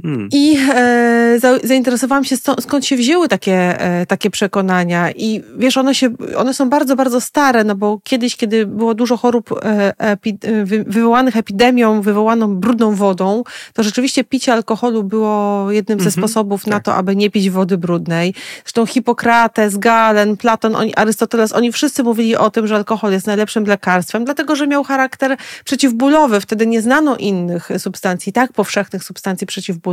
Hmm. 0.03 0.29
I 0.33 0.59
e, 0.75 1.37
za, 1.41 1.59
zainteresowałam 1.59 2.25
się, 2.25 2.37
stąd, 2.37 2.63
skąd 2.63 2.87
się 2.87 2.97
wzięły 2.97 3.29
takie, 3.29 3.81
e, 3.81 4.07
takie 4.07 4.31
przekonania. 4.31 5.11
I 5.13 5.43
wiesz, 5.57 5.77
one, 5.77 5.95
się, 5.95 6.11
one 6.37 6.55
są 6.55 6.69
bardzo, 6.71 6.97
bardzo 6.97 7.21
stare, 7.21 7.65
no 7.65 7.75
bo 7.75 8.01
kiedyś, 8.05 8.37
kiedy 8.37 8.67
było 8.67 8.95
dużo 8.95 9.17
chorób 9.17 9.51
e, 9.53 9.93
epi, 9.99 10.39
wy, 10.65 10.85
wywołanych 10.85 11.37
epidemią, 11.37 12.01
wywołaną 12.01 12.57
brudną 12.57 12.95
wodą, 12.95 13.43
to 13.73 13.83
rzeczywiście 13.83 14.25
picie 14.25 14.53
alkoholu 14.53 15.05
było 15.05 15.67
jednym 15.73 16.01
ze 16.01 16.07
mhm. 16.07 16.23
sposobów 16.23 16.65
tak. 16.65 16.71
na 16.71 16.81
to, 16.81 16.95
aby 16.95 17.17
nie 17.17 17.31
pić 17.31 17.51
wody 17.51 17.79
brudnej. 17.79 18.35
Zresztą 18.65 18.87
Hipokrates, 18.87 19.77
Galen, 19.77 20.37
Platon, 20.37 20.77
oni, 20.77 20.95
Arystoteles, 20.95 21.53
oni 21.53 21.73
wszyscy 21.73 22.03
mówili 22.03 22.37
o 22.37 22.51
tym, 22.51 22.67
że 22.67 22.77
alkohol 22.77 23.13
jest 23.13 23.27
najlepszym 23.27 23.65
lekarstwem, 23.65 24.25
dlatego, 24.25 24.57
że 24.57 24.67
miał 24.67 24.85
charakter 24.85 25.37
przeciwbólowy. 25.65 26.41
Wtedy 26.41 26.67
nie 26.67 26.83
znano 26.83 27.17
innych 27.17 27.69
substancji, 27.79 28.33
tak 28.33 28.53
powszechnych 28.53 29.05
substancji 29.05 29.47
przeciwbólowych, 29.47 29.88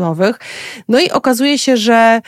no 0.90 1.00
i 1.00 1.12
okazuje 1.12 1.58
się, 1.58 1.78
że 1.78 2.22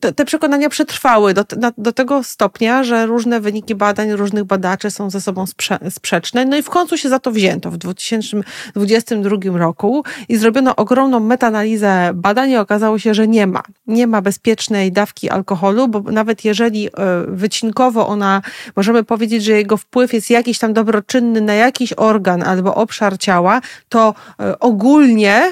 te, 0.00 0.12
te 0.12 0.24
przekonania 0.24 0.68
przetrwały 0.68 1.34
do, 1.34 1.44
do 1.78 1.92
tego 1.92 2.22
stopnia, 2.22 2.84
że 2.84 3.06
różne 3.06 3.40
wyniki 3.40 3.74
badań 3.74 4.12
różnych 4.12 4.44
badaczy 4.44 4.90
są 4.90 5.10
ze 5.10 5.20
sobą 5.20 5.46
sprze 5.46 5.78
sprzeczne. 5.90 6.44
No 6.44 6.56
i 6.56 6.62
w 6.62 6.70
końcu 6.70 6.96
się 6.96 7.08
za 7.08 7.18
to 7.18 7.30
wzięto 7.30 7.70
w 7.70 7.76
2022 7.76 9.58
roku 9.58 10.04
i 10.28 10.36
zrobiono 10.36 10.76
ogromną 10.76 11.20
metaanalizę 11.20 12.10
badań 12.14 12.50
i 12.50 12.56
okazało 12.56 12.98
się, 12.98 13.14
że 13.14 13.28
nie 13.28 13.46
ma. 13.46 13.62
Nie 13.86 14.06
ma 14.06 14.22
bezpiecznej 14.22 14.92
dawki 14.92 15.30
alkoholu, 15.30 15.88
bo 15.88 16.00
nawet 16.00 16.44
jeżeli 16.44 16.86
e, 16.86 16.90
wycinkowo 17.28 18.06
ona, 18.06 18.42
możemy 18.76 19.04
powiedzieć, 19.04 19.44
że 19.44 19.52
jego 19.52 19.76
wpływ 19.76 20.12
jest 20.12 20.30
jakiś 20.30 20.58
tam 20.58 20.72
dobroczynny 20.72 21.40
na 21.40 21.54
jakiś 21.54 21.92
organ 21.92 22.42
albo 22.42 22.74
obszar 22.74 23.18
ciała, 23.18 23.60
to 23.88 24.14
e, 24.40 24.58
ogólnie 24.58 25.47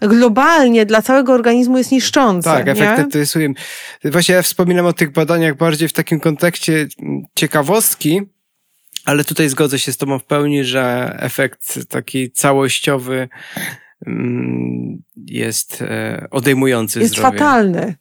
globalnie 0.00 0.86
dla 0.86 1.02
całego 1.02 1.32
organizmu 1.32 1.78
jest 1.78 1.92
niszczące. 1.92 2.50
Tak, 2.50 2.68
efekty 2.68 3.10
to 3.10 3.18
jest 3.18 3.38
Właśnie 4.04 4.34
ja 4.34 4.42
wspominam 4.42 4.86
o 4.86 4.92
tych 4.92 5.12
badaniach 5.12 5.56
bardziej 5.56 5.88
w 5.88 5.92
takim 5.92 6.20
kontekście 6.20 6.88
ciekawostki, 7.34 8.22
ale 9.04 9.24
tutaj 9.24 9.48
zgodzę 9.48 9.78
się 9.78 9.92
z 9.92 9.96
Tobą 9.96 10.18
w 10.18 10.24
pełni, 10.24 10.64
że 10.64 11.16
efekt 11.18 11.88
taki 11.88 12.30
całościowy 12.30 13.28
mm, 14.06 15.02
jest 15.16 15.82
e, 15.82 16.26
odejmujący 16.30 17.00
jest 17.00 17.12
zdrowie. 17.12 17.34
Jest 17.34 17.44
fatalny. 17.44 17.94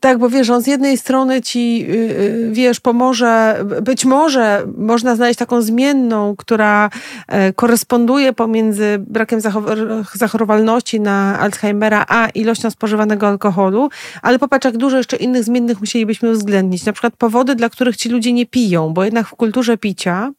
Tak, 0.00 0.18
bo 0.18 0.28
wiesz, 0.28 0.50
on 0.50 0.62
z 0.62 0.66
jednej 0.66 0.96
strony 0.98 1.42
ci, 1.42 1.86
y, 1.90 1.94
y, 1.94 2.50
wiesz, 2.52 2.80
pomoże, 2.80 3.64
być 3.82 4.04
może 4.04 4.66
można 4.78 5.16
znaleźć 5.16 5.38
taką 5.38 5.62
zmienną, 5.62 6.36
która 6.36 6.90
e, 7.28 7.52
koresponduje 7.52 8.32
pomiędzy 8.32 8.98
brakiem 8.98 9.40
zachorowalności 10.14 11.00
na 11.00 11.38
Alzheimera, 11.38 12.04
a 12.08 12.28
ilością 12.28 12.70
spożywanego 12.70 13.28
alkoholu, 13.28 13.88
ale 14.22 14.38
popatrz, 14.38 14.64
jak 14.64 14.76
dużo 14.76 14.96
jeszcze 14.96 15.16
innych 15.16 15.44
zmiennych 15.44 15.80
musielibyśmy 15.80 16.30
uwzględnić. 16.30 16.84
Na 16.84 16.92
przykład 16.92 17.16
powody, 17.16 17.54
dla 17.54 17.68
których 17.68 17.96
ci 17.96 18.08
ludzie 18.08 18.32
nie 18.32 18.46
piją, 18.46 18.92
bo 18.94 19.04
jednak 19.04 19.26
w 19.26 19.34
kulturze 19.34 19.78
picia 19.78 20.32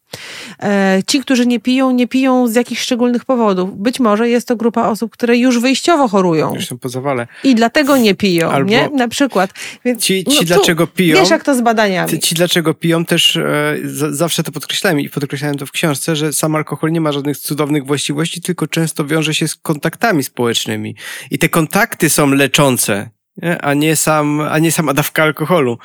e, 0.62 1.00
ci, 1.06 1.20
którzy 1.20 1.46
nie 1.46 1.60
piją, 1.60 1.90
nie 1.90 2.08
piją 2.08 2.48
z 2.48 2.54
jakichś 2.54 2.82
szczególnych 2.82 3.24
powodów. 3.24 3.78
Być 3.78 4.00
może 4.00 4.28
jest 4.28 4.48
to 4.48 4.56
grupa 4.56 4.88
osób, 4.88 5.12
które 5.12 5.36
już 5.36 5.58
wyjściowo 5.60 6.08
chorują. 6.08 6.54
Już 6.54 6.66
są 6.66 6.78
po 6.78 6.88
zawale. 6.88 7.26
I 7.44 7.54
dlatego 7.54 7.96
nie 7.96 8.14
piją, 8.14 8.50
Albo... 8.50 8.70
nie? 8.70 8.88
Na 8.88 9.08
przykład. 9.08 9.47
Więc, 9.84 10.04
ci 10.04 10.24
ci 10.24 10.36
no, 10.36 10.44
dlaczego 10.44 10.86
piją. 10.86 11.16
Wiesz, 11.16 11.30
jak 11.30 11.44
to 11.44 11.54
z 11.54 11.60
badaniami. 11.60 12.18
Ci 12.18 12.34
dlaczego 12.34 12.74
piją 12.74 13.04
też 13.04 13.36
e, 13.36 13.76
zawsze 14.10 14.42
to 14.42 14.52
podkreślałem 14.52 15.00
i 15.00 15.10
podkreślałem 15.10 15.58
to 15.58 15.66
w 15.66 15.72
książce, 15.72 16.16
że 16.16 16.32
sam 16.32 16.56
alkohol 16.56 16.92
nie 16.92 17.00
ma 17.00 17.12
żadnych 17.12 17.38
cudownych 17.38 17.86
właściwości, 17.86 18.40
tylko 18.40 18.66
często 18.66 19.04
wiąże 19.04 19.34
się 19.34 19.48
z 19.48 19.54
kontaktami 19.54 20.24
społecznymi. 20.24 20.96
I 21.30 21.38
te 21.38 21.48
kontakty 21.48 22.10
są 22.10 22.30
leczące, 22.30 23.10
nie? 23.42 23.62
A, 23.62 23.74
nie 23.74 23.96
sam, 23.96 24.40
a 24.40 24.58
nie 24.58 24.72
sama 24.72 24.94
dawka 24.94 25.22
alkoholu. 25.22 25.78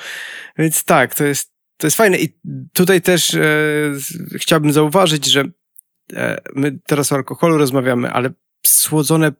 Więc 0.57 0.83
tak, 0.83 1.15
to 1.15 1.23
jest, 1.23 1.53
to 1.77 1.87
jest 1.87 1.97
fajne. 1.97 2.17
I 2.17 2.29
tutaj 2.73 3.01
też 3.01 3.33
e, 3.33 3.41
chciałbym 4.37 4.73
zauważyć, 4.73 5.25
że 5.25 5.43
e, 6.13 6.41
my 6.55 6.79
teraz 6.87 7.11
o 7.11 7.15
alkoholu 7.15 7.57
rozmawiamy, 7.57 8.11
ale 8.11 8.29
słodzone 8.65 9.31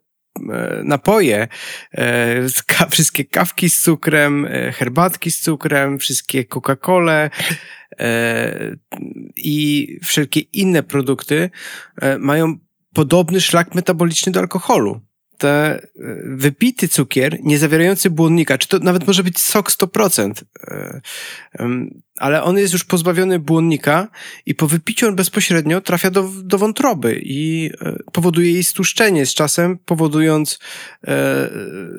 napoje, 0.83 1.47
e, 1.91 2.47
wszystkie 2.89 3.25
kawki 3.25 3.69
z 3.69 3.81
cukrem, 3.81 4.45
e, 4.45 4.71
herbatki 4.71 5.31
z 5.31 5.41
cukrem, 5.41 5.99
wszystkie 5.99 6.43
Coca-Cole 6.43 7.29
i 9.35 9.87
wszelkie 10.03 10.39
inne 10.39 10.83
produkty 10.83 11.49
mają 12.19 12.55
podobny 12.93 13.41
szlak 13.41 13.75
metaboliczny 13.75 14.31
do 14.31 14.39
alkoholu 14.39 15.01
te 15.37 15.49
e, 15.49 15.81
wypity 16.23 16.87
cukier, 16.87 17.37
nie 17.43 17.57
zawierający 17.57 18.09
błonnika, 18.09 18.57
czy 18.57 18.67
to 18.67 18.79
nawet 18.79 19.07
może 19.07 19.23
być 19.23 19.39
sok 19.39 19.71
100%, 19.71 20.31
e, 20.63 21.01
ale 22.17 22.43
on 22.43 22.57
jest 22.57 22.73
już 22.73 22.83
pozbawiony 22.83 23.39
błonnika 23.39 24.07
i 24.45 24.55
po 24.55 24.67
wypiciu 24.67 25.07
on 25.07 25.15
bezpośrednio 25.15 25.81
trafia 25.81 26.11
do, 26.11 26.29
do 26.43 26.57
wątroby 26.57 27.21
i 27.23 27.71
e, 27.81 27.95
powoduje 28.11 28.51
jej 28.51 28.63
stłuszczenie 28.63 29.25
z 29.25 29.33
czasem, 29.33 29.77
powodując 29.85 30.59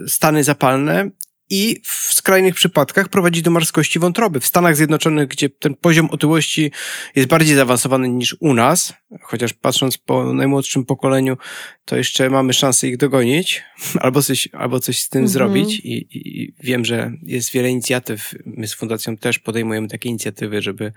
stany 0.06 0.44
zapalne 0.44 1.10
i 1.54 1.80
w 1.84 2.14
skrajnych 2.14 2.54
przypadkach 2.54 3.08
prowadzi 3.08 3.42
do 3.42 3.50
marskości 3.50 3.98
wątroby. 3.98 4.40
W 4.40 4.46
Stanach 4.46 4.76
Zjednoczonych, 4.76 5.28
gdzie 5.28 5.48
ten 5.48 5.74
poziom 5.74 6.10
otyłości 6.10 6.72
jest 7.14 7.28
bardziej 7.28 7.56
zaawansowany 7.56 8.08
niż 8.08 8.36
u 8.40 8.54
nas, 8.54 8.92
chociaż 9.22 9.52
patrząc 9.52 9.98
po 9.98 10.32
najmłodszym 10.32 10.84
pokoleniu, 10.84 11.36
to 11.84 11.96
jeszcze 11.96 12.30
mamy 12.30 12.52
szansę 12.52 12.88
ich 12.88 12.96
dogonić, 12.96 13.62
albo 14.04 14.22
coś, 14.22 14.48
albo 14.52 14.80
coś 14.80 15.00
z 15.00 15.08
tym 15.08 15.22
mhm. 15.22 15.32
zrobić 15.32 15.80
I, 15.80 16.06
I, 16.10 16.54
wiem, 16.62 16.84
że 16.84 17.12
jest 17.22 17.52
wiele 17.52 17.70
inicjatyw. 17.70 18.34
My 18.46 18.68
z 18.68 18.74
Fundacją 18.74 19.16
też 19.16 19.38
podejmujemy 19.38 19.88
takie 19.88 20.08
inicjatywy, 20.08 20.62
żeby 20.62 20.92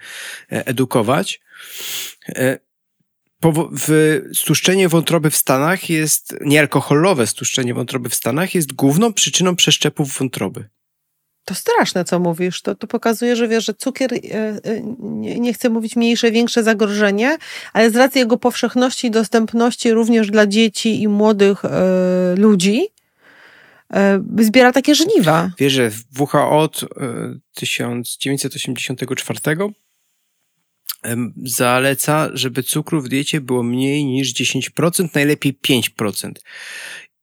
e, 0.52 0.68
edukować. 0.68 1.42
W 3.72 4.22
stłuszczenie 4.34 4.90
wątroby 4.90 5.30
w 5.30 5.36
Stanach 5.36 5.90
jest, 5.90 6.36
niealkoholowe 6.42 7.28
stłuszczenie 7.28 7.74
wątroby 7.74 8.10
w 8.10 8.16
Stanach 8.16 8.56
jest 8.56 8.74
główną 8.74 9.14
przyczyną 9.14 9.56
przeszczepów 9.56 10.18
wątroby. 10.20 10.70
To 11.46 11.56
straszne, 11.56 12.06
co 12.06 12.20
mówisz. 12.20 12.62
To, 12.62 12.76
to 12.76 12.88
pokazuje, 12.88 13.36
że 13.36 13.48
wiesz, 13.48 13.66
że 13.66 13.74
cukier, 13.74 14.14
e, 14.14 14.18
e, 14.18 14.60
nie, 15.00 15.40
nie 15.40 15.54
chcę 15.54 15.70
mówić 15.70 15.96
mniejsze, 15.96 16.32
większe 16.32 16.64
zagrożenie, 16.64 17.38
ale 17.74 17.92
z 17.92 17.96
racji 17.96 18.20
jego 18.20 18.38
powszechności 18.38 19.08
i 19.08 19.12
dostępności 19.12 19.92
również 19.92 20.32
dla 20.32 20.48
dzieci 20.48 21.02
i 21.02 21.08
młodych 21.08 21.66
e, 21.66 22.36
ludzi, 22.38 22.88
zbiera 24.40 24.72
takie 24.72 24.96
żniwa. 24.96 25.52
Wiesz, 25.58 25.74
że 25.74 25.92
WHO 26.20 26.60
od 26.60 26.86
1984 27.54 29.40
zaleca, 31.44 32.30
żeby 32.34 32.64
cukru 32.64 33.02
w 33.02 33.10
diecie 33.10 33.42
było 33.42 33.64
mniej 33.64 34.06
niż 34.06 34.34
10%, 34.34 35.10
najlepiej 35.16 35.60
5%. 35.68 36.32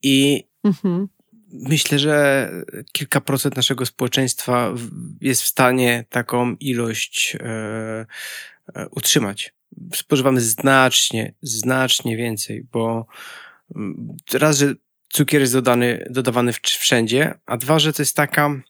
I 0.02 0.44
mhm. 0.64 1.08
myślę, 1.52 1.98
że 1.98 2.50
kilka 2.92 3.20
procent 3.20 3.56
naszego 3.56 3.86
społeczeństwa 3.86 4.74
jest 5.20 5.42
w 5.42 5.46
stanie 5.46 6.04
taką 6.10 6.56
ilość 6.60 7.36
e, 7.40 8.06
e, 8.74 8.88
utrzymać. 8.90 9.54
Spożywamy 9.94 10.40
znacznie, 10.40 11.34
znacznie 11.42 12.16
więcej, 12.16 12.66
bo 12.72 13.06
mm, 13.76 14.16
raz, 14.32 14.58
że 14.58 14.74
cukier 15.08 15.40
jest 15.40 15.52
dodany, 15.52 16.06
dodawany 16.10 16.52
wszędzie, 16.52 17.34
a 17.46 17.56
dwa, 17.56 17.78
że 17.78 17.92
to 17.92 18.02
jest 18.02 18.16
taka 18.16 18.62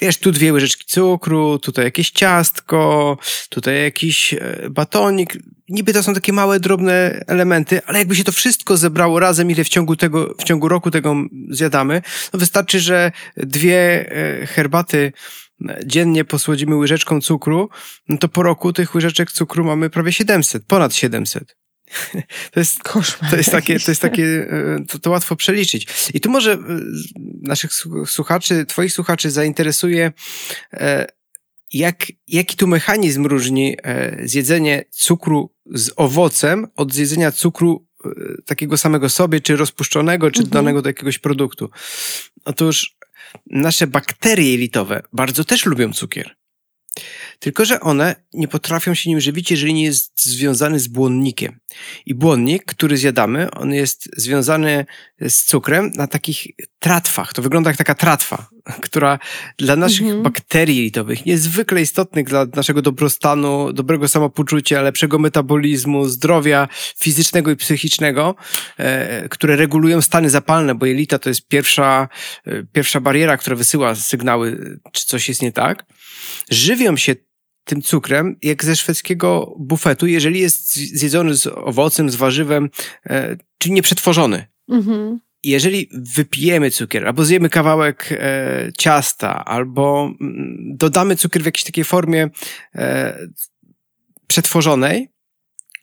Wiesz, 0.00 0.18
tu 0.18 0.32
dwie 0.32 0.52
łyżeczki 0.52 0.84
cukru, 0.86 1.58
tutaj 1.58 1.84
jakieś 1.84 2.10
ciastko, 2.10 3.18
tutaj 3.48 3.82
jakiś 3.82 4.34
e, 4.34 4.38
batonik. 4.70 5.38
Niby 5.68 5.92
to 5.92 6.02
są 6.02 6.14
takie 6.14 6.32
małe, 6.32 6.60
drobne 6.60 7.24
elementy, 7.26 7.80
ale 7.86 7.98
jakby 7.98 8.16
się 8.16 8.24
to 8.24 8.32
wszystko 8.32 8.76
zebrało 8.76 9.20
razem, 9.20 9.50
ile 9.50 9.64
w 9.64 9.68
ciągu 9.68 9.96
tego, 9.96 10.34
w 10.38 10.44
ciągu 10.44 10.68
roku 10.68 10.90
tego 10.90 11.14
zjadamy, 11.50 12.02
no 12.32 12.38
wystarczy, 12.38 12.80
że 12.80 13.12
dwie 13.36 14.10
e, 14.10 14.46
herbaty 14.46 15.12
e, 15.68 15.80
dziennie 15.86 16.24
posłodzimy 16.24 16.76
łyżeczką 16.76 17.20
cukru, 17.20 17.68
no 18.08 18.18
to 18.18 18.28
po 18.28 18.42
roku 18.42 18.72
tych 18.72 18.94
łyżeczek 18.94 19.32
cukru 19.32 19.64
mamy 19.64 19.90
prawie 19.90 20.12
700, 20.12 20.64
ponad 20.66 20.94
700. 20.94 21.61
To 22.50 22.60
jest, 22.60 22.82
Koszmar. 22.82 23.30
To 23.30 23.36
jest 23.36 23.50
takie, 23.50 23.80
to 23.80 23.90
jest 23.90 24.02
takie, 24.02 24.24
e, 24.24 24.84
to, 24.88 24.98
to 24.98 25.10
łatwo 25.10 25.36
przeliczyć. 25.36 25.86
I 26.14 26.20
tu 26.20 26.30
może 26.30 26.52
e, 26.52 26.58
naszych 27.42 27.70
słuchaczy, 28.06 28.66
twoich 28.66 28.92
słuchaczy 28.92 29.30
zainteresuje, 29.30 30.12
e, 30.72 31.06
jak, 31.72 32.06
jaki 32.28 32.56
tu 32.56 32.66
mechanizm 32.66 33.26
różni 33.26 33.76
zjedzenie 34.24 34.84
cukru 34.90 35.54
z 35.66 35.90
owocem 35.96 36.66
od 36.76 36.92
zjedzenia 36.92 37.32
cukru 37.32 37.86
takiego 38.46 38.76
samego 38.76 39.08
sobie, 39.08 39.40
czy 39.40 39.56
rozpuszczonego, 39.56 40.30
czy 40.30 40.38
mhm. 40.38 40.50
dodanego 40.50 40.82
do 40.82 40.88
jakiegoś 40.88 41.18
produktu. 41.18 41.70
Otóż 42.44 42.96
nasze 43.46 43.86
bakterie 43.86 44.50
jelitowe 44.50 45.02
bardzo 45.12 45.44
też 45.44 45.66
lubią 45.66 45.92
cukier. 45.92 46.36
Tylko, 47.42 47.64
że 47.64 47.80
one 47.80 48.14
nie 48.32 48.48
potrafią 48.48 48.94
się 48.94 49.10
nim 49.10 49.20
żywić, 49.20 49.50
jeżeli 49.50 49.74
nie 49.74 49.84
jest 49.84 50.24
związany 50.24 50.80
z 50.80 50.88
błonnikiem. 50.88 51.58
I 52.06 52.14
błonnik, 52.14 52.64
który 52.64 52.96
zjadamy, 52.96 53.50
on 53.50 53.72
jest 53.72 54.08
związany 54.16 54.86
z 55.20 55.44
cukrem 55.44 55.90
na 55.94 56.06
takich 56.06 56.46
tratwach. 56.78 57.32
To 57.32 57.42
wygląda 57.42 57.70
jak 57.70 57.76
taka 57.76 57.94
tratwa, 57.94 58.46
która 58.86 59.18
dla 59.58 59.76
naszych 59.76 60.02
mhm. 60.02 60.22
bakterii 60.22 60.76
jelitowych 60.76 61.26
niezwykle 61.26 61.82
istotnych 61.82 62.26
dla 62.26 62.46
naszego 62.56 62.82
dobrostanu, 62.82 63.72
dobrego 63.72 64.08
samopoczucia, 64.08 64.82
lepszego 64.82 65.18
metabolizmu, 65.18 66.08
zdrowia 66.08 66.68
fizycznego 66.98 67.50
i 67.50 67.56
psychicznego, 67.56 68.34
e, 68.78 69.28
które 69.28 69.56
regulują 69.56 70.02
stany 70.02 70.30
zapalne, 70.30 70.74
bo 70.74 70.86
jelita 70.86 71.18
to 71.18 71.28
jest 71.28 71.48
pierwsza, 71.48 72.08
e, 72.46 72.62
pierwsza 72.72 73.00
bariera, 73.00 73.36
która 73.36 73.56
wysyła 73.56 73.94
sygnały, 73.94 74.78
czy 74.92 75.06
coś 75.06 75.28
jest 75.28 75.42
nie 75.42 75.52
tak. 75.52 75.84
Żywią 76.50 76.96
się 76.96 77.14
tym 77.64 77.82
cukrem, 77.82 78.36
jak 78.42 78.64
ze 78.64 78.76
szwedzkiego 78.76 79.54
bufetu, 79.58 80.06
jeżeli 80.06 80.40
jest 80.40 80.74
zjedzony 80.74 81.34
z 81.34 81.46
owocem, 81.46 82.10
z 82.10 82.16
warzywem, 82.16 82.70
e, 83.06 83.36
czyli 83.58 83.74
nieprzetworzony. 83.74 84.46
Mhm. 84.68 85.20
Jeżeli 85.44 85.88
wypijemy 86.16 86.70
cukier, 86.70 87.06
albo 87.06 87.24
zjemy 87.24 87.48
kawałek 87.48 88.12
e, 88.12 88.70
ciasta, 88.78 89.44
albo 89.44 90.12
mm, 90.20 90.56
dodamy 90.76 91.16
cukier 91.16 91.42
w 91.42 91.46
jakiejś 91.46 91.64
takiej 91.64 91.84
formie 91.84 92.30
e, 92.74 93.18
przetworzonej, 94.26 95.08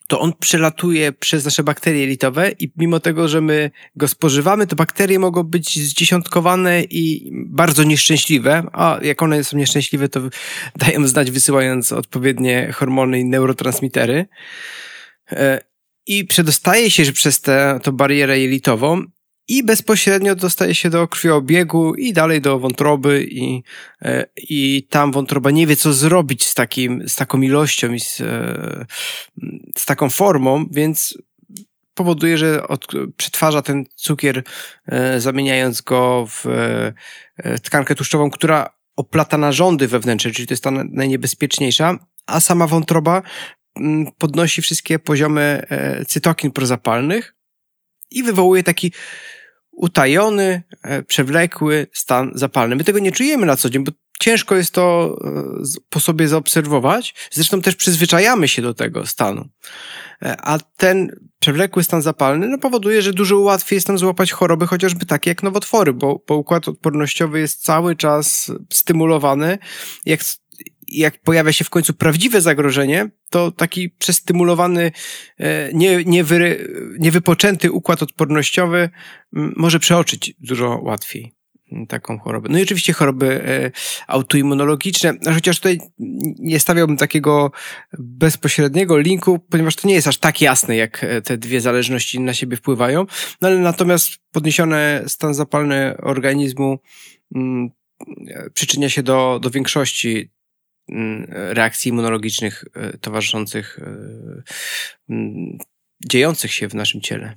to 0.10 0.20
on 0.20 0.34
przelatuje 0.40 1.12
przez 1.12 1.46
nasze 1.46 1.64
bakterie 1.64 2.02
jelitowe 2.02 2.52
i 2.60 2.72
mimo 2.78 3.00
tego, 3.00 3.28
że 3.28 3.42
my 3.42 3.72
go 3.96 4.08
spożywamy, 4.08 4.68
to 4.68 4.76
bakterie 4.76 5.20
mogą 5.20 5.44
być 5.44 5.80
zdziesiątkowane 5.80 6.84
i 6.84 7.32
bardzo 7.32 7.84
nieszczęśliwe, 7.84 8.64
a 8.74 9.00
jak 9.02 9.22
one 9.22 9.44
są 9.44 9.58
nieszczęśliwe, 9.58 10.10
to 10.10 10.22
dają 10.76 11.08
znać 11.08 11.32
wysyłając 11.32 11.92
odpowiednie 11.92 12.72
hormony 12.72 13.20
i 13.20 13.26
neurotransmitery. 13.26 14.26
E, 15.32 15.62
I 16.08 16.26
przedostaje 16.26 16.92
się 16.92 17.06
że 17.06 17.12
przez 17.12 17.42
tę 17.42 17.80
barierę 17.94 18.40
jelitową 18.40 19.06
i 19.50 19.64
bezpośrednio 19.64 20.36
dostaje 20.36 20.76
się 20.76 20.90
do 20.90 21.08
krwiobiegu 21.08 21.96
i 21.96 22.14
dalej 22.14 22.42
do 22.42 22.60
wątroby 22.60 23.28
i, 23.32 23.64
e, 24.02 24.26
i 24.38 24.88
tam 24.90 25.12
wątroba 25.12 25.52
nie 25.52 25.68
wie, 25.68 25.76
co 25.76 25.94
zrobić 25.94 26.48
z, 26.48 26.54
takim, 26.54 27.10
z 27.10 27.16
taką 27.16 27.42
ilością 27.42 27.94
i 27.94 28.00
z, 28.00 28.22
e, 28.22 28.86
z 29.78 29.86
taką 29.86 30.10
formą, 30.10 30.66
więc 30.72 31.18
powoduje, 31.94 32.38
że 32.38 32.68
od, 32.68 32.88
przetwarza 33.18 33.62
ten 33.62 33.86
cukier, 33.96 34.44
e, 34.88 35.20
zamieniając 35.20 35.82
go 35.82 36.28
w 36.30 36.46
tkankę 37.64 37.96
tłuszczową, 37.96 38.30
która 38.30 38.70
oplata 38.96 39.38
narządy 39.38 39.88
wewnętrzne, 39.88 40.32
czyli 40.32 40.48
to 40.48 40.54
jest 40.54 40.64
ta 40.64 40.72
najniebezpieczniejsza, 40.72 42.00
a 42.28 42.40
sama 42.40 42.68
wątroba 42.68 43.22
mm, 43.76 44.12
podnosi 44.18 44.62
wszystkie 44.62 45.00
poziomy 45.00 45.66
cytokin 46.08 46.52
prozapalnych 46.52 47.36
i 48.12 48.24
wywołuje 48.24 48.64
taki 48.64 48.92
utajony, 49.80 50.64
e, 50.84 51.04
przewlekły 51.04 51.88
stan 51.94 52.32
zapalny. 52.36 52.76
My 52.76 52.84
tego 52.84 53.00
nie 53.00 53.12
czujemy 53.12 53.46
na 53.46 53.56
co 53.56 53.70
dzień, 53.70 53.84
bo 53.84 53.92
ciężko 54.20 54.56
jest 54.56 54.72
to 54.72 55.18
e, 55.24 55.82
po 55.90 56.00
sobie 56.00 56.28
zaobserwować. 56.28 57.16
Zresztą 57.32 57.62
też 57.62 57.76
przyzwyczajamy 57.76 58.48
się 58.48 58.62
do 58.62 58.74
tego 58.74 59.06
stanu. 59.06 59.50
E, 60.24 60.38
a 60.42 60.60
ten 60.78 61.12
przewlekły 61.40 61.84
stan 61.84 62.02
zapalny 62.02 62.48
no, 62.48 62.58
powoduje, 62.58 63.02
że 63.02 63.14
dużo 63.14 63.40
łatwiej 63.40 63.78
jest 63.78 63.88
nam 63.88 63.98
złapać 63.98 64.32
choroby, 64.32 64.68
chociażby 64.68 65.06
takie 65.06 65.32
jak 65.32 65.44
nowotwory, 65.44 65.94
bo, 65.94 66.24
bo 66.28 66.36
układ 66.36 66.68
odpornościowy 66.68 67.40
jest 67.40 67.64
cały 67.64 67.96
czas 67.96 68.52
stymulowany. 68.70 69.58
Jak 70.06 70.20
jak 70.88 71.22
pojawia 71.22 71.54
się 71.54 71.66
w 71.66 71.70
końcu 71.70 71.94
prawdziwe 71.94 72.42
zagrożenie, 72.42 73.10
to 73.30 73.52
taki 73.52 73.90
przestymulowany, 73.90 74.92
e, 75.38 75.74
nie, 75.74 76.04
niewy, 76.04 76.68
niewypoczęty 77.00 77.72
układ 77.72 78.04
odpornościowy 78.04 78.90
może 79.32 79.80
przeoczyć 79.80 80.34
dużo 80.40 80.80
łatwiej 80.84 81.40
taką 81.88 82.20
chorobę. 82.20 82.50
No 82.52 82.60
i 82.60 82.64
oczywiście 82.64 82.94
choroby 82.94 83.44
e, 83.48 83.72
autoimmunologiczne, 84.08 85.14
chociaż 85.34 85.58
tutaj 85.58 85.80
nie 86.40 86.60
stawiałbym 86.60 86.98
takiego 86.98 87.52
bezpośredniego 88.00 88.98
linku, 88.98 89.40
ponieważ 89.40 89.76
to 89.76 89.88
nie 89.88 89.94
jest 89.94 90.08
aż 90.08 90.18
tak 90.18 90.42
jasne, 90.42 90.76
jak 90.76 91.04
e, 91.04 91.22
te 91.22 91.38
dwie 91.38 91.62
zależności 91.62 92.20
na 92.20 92.34
siebie 92.34 92.58
wpływają, 92.58 93.06
no 93.42 93.48
ale 93.48 93.58
natomiast 93.58 94.12
podniesiony 94.32 95.04
stan 95.08 95.34
zapalny 95.34 95.98
organizmu 95.98 96.80
przyczynia 98.54 98.90
się 98.90 99.04
do, 99.04 99.40
do 99.42 99.50
większości 99.50 100.32
reakcji 101.30 101.90
immunologicznych 101.90 102.64
e, 102.76 102.98
towarzyszących 102.98 103.80
e, 103.80 103.86
mm, 105.10 105.58
dziejących 106.06 106.54
się 106.54 106.68
w 106.68 106.76
naszym 106.76 107.02
ciele. 107.02 107.36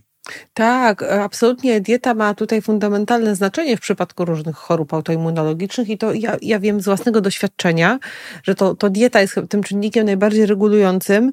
Tak, 0.54 1.02
absolutnie. 1.02 1.80
Dieta 1.80 2.14
ma 2.14 2.34
tutaj 2.34 2.62
fundamentalne 2.62 3.36
znaczenie 3.36 3.76
w 3.76 3.80
przypadku 3.80 4.24
różnych 4.24 4.56
chorób 4.56 4.94
autoimmunologicznych 4.94 5.88
i 5.88 5.98
to 5.98 6.12
ja, 6.12 6.36
ja 6.42 6.60
wiem 6.60 6.80
z 6.80 6.84
własnego 6.84 7.20
doświadczenia, 7.20 7.98
że 8.42 8.54
to, 8.54 8.74
to 8.74 8.90
dieta 8.90 9.20
jest 9.20 9.40
tym 9.48 9.62
czynnikiem 9.62 10.06
najbardziej 10.06 10.46
regulującym, 10.46 11.32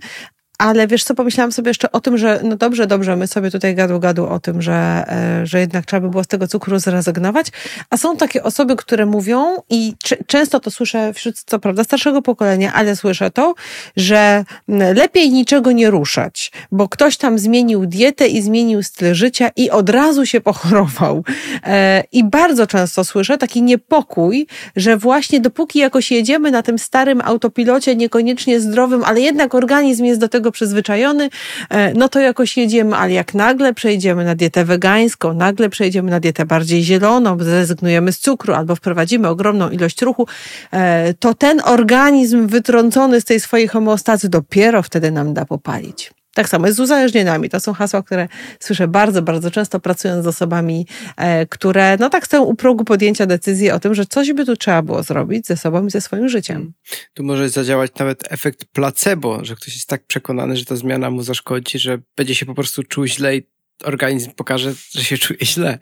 ale 0.60 0.88
wiesz 0.88 1.04
co, 1.04 1.16
pomyślałam 1.16 1.52
sobie 1.52 1.70
jeszcze 1.70 1.92
o 1.92 2.00
tym, 2.00 2.18
że 2.18 2.40
no 2.44 2.56
dobrze, 2.56 2.88
dobrze, 2.88 3.16
my 3.16 3.28
sobie 3.28 3.52
tutaj 3.52 3.76
gadu 3.76 4.00
gadu 4.00 4.28
o 4.28 4.40
tym, 4.40 4.62
że, 4.62 5.04
e, 5.08 5.46
że 5.46 5.60
jednak 5.60 5.86
trzeba 5.86 6.02
by 6.02 6.10
było 6.10 6.24
z 6.24 6.28
tego 6.28 6.48
cukru 6.48 6.80
zrezygnować, 6.80 7.48
a 7.90 7.98
są 7.98 8.18
takie 8.18 8.44
osoby, 8.44 8.76
które 8.76 9.06
mówią 9.06 9.56
i 9.70 9.94
często 10.28 10.60
to 10.60 10.72
słyszę 10.72 11.14
wśród, 11.14 11.36
co 11.46 11.60
prawda, 11.60 11.84
starszego 11.84 12.22
pokolenia, 12.22 12.74
ale 12.74 12.96
słyszę 12.96 13.32
to, 13.32 13.56
że 13.98 14.44
lepiej 14.68 15.32
niczego 15.32 15.72
nie 15.72 15.90
ruszać, 15.90 16.52
bo 16.72 16.90
ktoś 16.90 17.18
tam 17.18 17.40
zmienił 17.40 17.86
dietę 17.86 18.28
i 18.28 18.42
zmienił 18.42 18.84
styl 18.84 19.14
życia 19.14 19.50
i 19.56 19.70
od 19.70 19.90
razu 19.90 20.26
się 20.26 20.42
pochorował. 20.42 21.24
E, 21.64 22.04
I 22.12 22.24
bardzo 22.24 22.68
często 22.68 23.04
słyszę 23.04 23.38
taki 23.38 23.62
niepokój, 23.62 24.48
że 24.76 24.98
właśnie 24.98 25.40
dopóki 25.40 25.80
jakoś 25.80 26.12
jedziemy 26.12 26.52
na 26.52 26.64
tym 26.64 26.80
starym 26.80 27.22
autopilocie, 27.22 27.96
niekoniecznie 27.96 28.60
zdrowym, 28.60 29.04
ale 29.04 29.22
jednak 29.22 29.56
organizm 29.56 30.06
jest 30.06 30.20
do 30.20 30.30
tego 30.30 30.49
tego 30.50 30.52
przyzwyczajony, 30.52 31.30
e, 31.70 31.94
no 31.94 32.10
to 32.10 32.20
jakoś 32.20 32.58
jedziemy, 32.58 32.96
ale 32.96 33.14
jak 33.14 33.34
nagle 33.34 33.74
przejdziemy 33.74 34.26
na 34.26 34.36
dietę 34.36 34.66
wegańską, 34.66 35.34
nagle 35.34 35.70
przejdziemy 35.70 36.12
na 36.12 36.20
dietę 36.20 36.46
bardziej 36.46 36.84
zieloną, 36.84 37.38
zrezygnujemy 37.40 38.12
z 38.12 38.20
cukru 38.20 38.54
albo 38.54 38.76
wprowadzimy 38.76 39.28
ogromną 39.28 39.70
ilość 39.70 40.02
ruchu, 40.02 40.28
e, 40.72 41.14
to 41.14 41.34
ten 41.34 41.62
organizm 41.66 42.48
wytrącony 42.48 43.22
z 43.22 43.26
tej 43.26 43.40
swojej 43.40 43.68
homeostazy 43.68 44.30
dopiero 44.30 44.84
wtedy 44.84 45.12
nam 45.12 45.34
da 45.34 45.46
popalić. 45.46 46.19
Tak 46.40 46.50
samo 46.50 46.66
jest 46.66 46.78
z 46.78 46.80
uzależnieniami. 46.80 47.50
To 47.50 47.60
są 47.60 47.74
hasła, 47.74 48.04
które 48.04 48.28
słyszę 48.60 48.88
bardzo, 48.88 49.22
bardzo 49.22 49.52
często 49.52 49.80
pracując 49.80 50.24
z 50.24 50.28
osobami, 50.28 50.88
e, 51.18 51.46
które 51.46 51.98
no 52.00 52.10
tak 52.10 52.26
stoją 52.26 52.44
u 52.44 52.56
progu 52.56 52.84
podjęcia 52.84 53.26
decyzji 53.26 53.72
o 53.72 53.80
tym, 53.80 53.96
że 53.96 54.06
coś 54.06 54.34
by 54.34 54.46
tu 54.46 54.56
trzeba 54.56 54.82
było 54.82 55.04
zrobić 55.04 55.48
ze 55.48 55.58
sobą 55.58 55.86
i 55.86 55.90
ze 55.90 56.02
swoim 56.02 56.30
życiem. 56.30 56.58
Hmm. 56.58 56.74
Tu 57.14 57.24
może 57.24 57.50
zadziałać 57.50 57.92
nawet 58.00 58.32
efekt 58.32 58.66
placebo, 58.66 59.46
że 59.46 59.56
ktoś 59.56 59.76
jest 59.76 59.88
tak 59.88 60.06
przekonany, 60.06 60.58
że 60.58 60.66
ta 60.66 60.76
zmiana 60.76 61.10
mu 61.10 61.24
zaszkodzi, 61.24 61.80
że 61.80 61.98
będzie 62.18 62.36
się 62.36 62.46
po 62.46 62.56
prostu 62.56 62.84
czuł 62.84 63.06
źle 63.06 63.38
i 63.38 63.44
organizm 63.84 64.32
pokaże, 64.32 64.74
że 64.92 65.04
się 65.04 65.18
czuje 65.18 65.40
źle. 65.44 65.78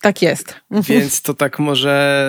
Tak 0.00 0.22
jest. 0.22 0.54
Mhm. 0.70 1.00
Więc 1.00 1.22
to 1.22 1.34
tak 1.34 1.58
może 1.58 2.26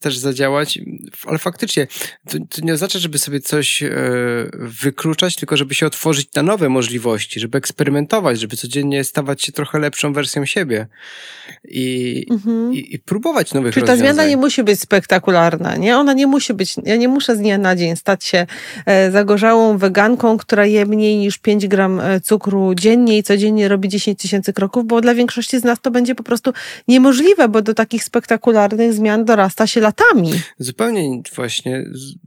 też 0.00 0.18
zadziałać, 0.18 0.78
ale 1.26 1.38
faktycznie 1.38 1.86
to, 2.30 2.38
to, 2.50 2.62
nie 2.62 2.72
oznacza, 2.72 2.98
żeby 2.98 3.18
sobie 3.18 3.40
coś 3.40 3.82
e, 3.82 3.90
wykluczać, 4.54 5.36
tylko 5.36 5.56
żeby 5.56 5.74
się 5.74 5.86
otworzyć 5.86 6.28
na 6.34 6.42
nowe 6.42 6.68
możliwości, 6.68 7.40
żeby 7.40 7.58
eksperymentować, 7.58 8.40
żeby 8.40 8.56
codziennie 8.56 9.04
stawać 9.04 9.42
się 9.42 9.52
trochę 9.52 9.78
lepszą 9.78 10.12
wersją 10.12 10.46
siebie 10.46 10.86
i, 11.64 12.26
mhm. 12.30 12.74
i, 12.74 12.94
i 12.94 12.98
próbować 12.98 13.54
nowych 13.54 13.74
Czyli 13.74 13.86
ta 13.86 13.96
zmiana 13.96 14.26
nie 14.26 14.36
musi 14.36 14.64
być 14.64 14.80
spektakularna, 14.80 15.76
nie? 15.76 15.96
Ona 15.96 16.12
nie 16.12 16.26
musi 16.26 16.54
być, 16.54 16.74
ja 16.84 16.96
nie 16.96 17.08
muszę 17.08 17.36
z 17.36 17.38
dnia 17.38 17.58
na 17.58 17.76
dzień 17.76 17.96
stać 17.96 18.24
się 18.24 18.46
e, 18.86 19.10
zagorzałą 19.10 19.78
weganką, 19.78 20.38
która 20.38 20.66
je 20.66 20.86
mniej 20.86 21.16
niż 21.16 21.38
5 21.38 21.68
gram 21.68 22.00
e, 22.00 22.20
cukru 22.20 22.74
dziennie 22.74 23.18
i 23.18 23.22
codziennie 23.22 23.68
robi 23.68 23.88
10 23.88 24.20
tysięcy 24.20 24.52
kroków, 24.52 24.86
bo 24.86 25.00
dla 25.00 25.14
większości 25.14 25.58
z 25.58 25.64
nas 25.64 25.80
to 25.80 25.90
będzie 25.90 26.14
po 26.14 26.22
prostu 26.22 26.52
nie 26.88 27.01
niemożliwe, 27.02 27.48
bo 27.48 27.62
do 27.62 27.74
takich 27.74 28.04
spektakularnych 28.04 28.92
zmian 28.92 29.24
dorasta 29.24 29.66
się 29.66 29.80
latami. 29.80 30.32
Zupełnie 30.58 31.22
właśnie, 31.34 31.84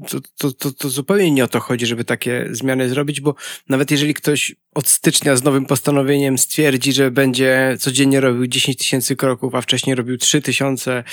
to, 0.10 0.20
to, 0.38 0.52
to, 0.52 0.72
to 0.72 0.90
zupełnie 0.90 1.32
nie 1.32 1.44
o 1.44 1.48
to 1.48 1.60
chodzi, 1.60 1.86
żeby 1.86 2.06
takie 2.06 2.48
zmiany 2.52 2.90
zrobić, 2.90 3.22
bo 3.22 3.36
nawet 3.70 3.92
jeżeli 3.92 4.14
ktoś 4.14 4.56
od 4.74 4.88
stycznia 4.88 5.36
z 5.36 5.44
nowym 5.44 5.66
postanowieniem 5.66 6.38
stwierdzi, 6.38 6.94
że 6.94 7.12
będzie 7.12 7.78
codziennie 7.80 8.20
robił 8.20 8.48
10 8.48 8.78
tysięcy 8.78 9.16
kroków, 9.16 9.56
a 9.56 9.62
wcześniej 9.62 9.96
robił 9.96 10.18
3 10.18 10.42
tysiące, 10.42 11.04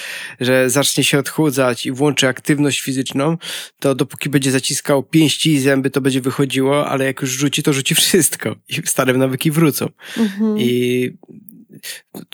że 0.40 0.70
zacznie 0.70 1.04
się 1.04 1.18
odchudzać 1.18 1.86
i 1.86 1.92
włączy 1.92 2.28
aktywność 2.28 2.80
fizyczną, 2.80 3.36
to 3.80 3.94
dopóki 3.94 4.28
będzie 4.28 4.50
zaciskał 4.50 5.02
pięści 5.02 5.52
i 5.52 5.60
zęby, 5.60 5.90
to 5.90 6.00
będzie 6.00 6.20
wychodziło, 6.20 6.88
ale 6.88 7.04
jak 7.04 7.20
już 7.20 7.30
rzuci, 7.30 7.62
to 7.62 7.72
rzuci 7.72 7.94
wszystko 7.94 8.56
i 8.68 8.74
stare 8.84 9.12
nawyki 9.12 9.50
wrócą. 9.50 9.88
Mhm. 10.18 10.58
I 10.58 11.10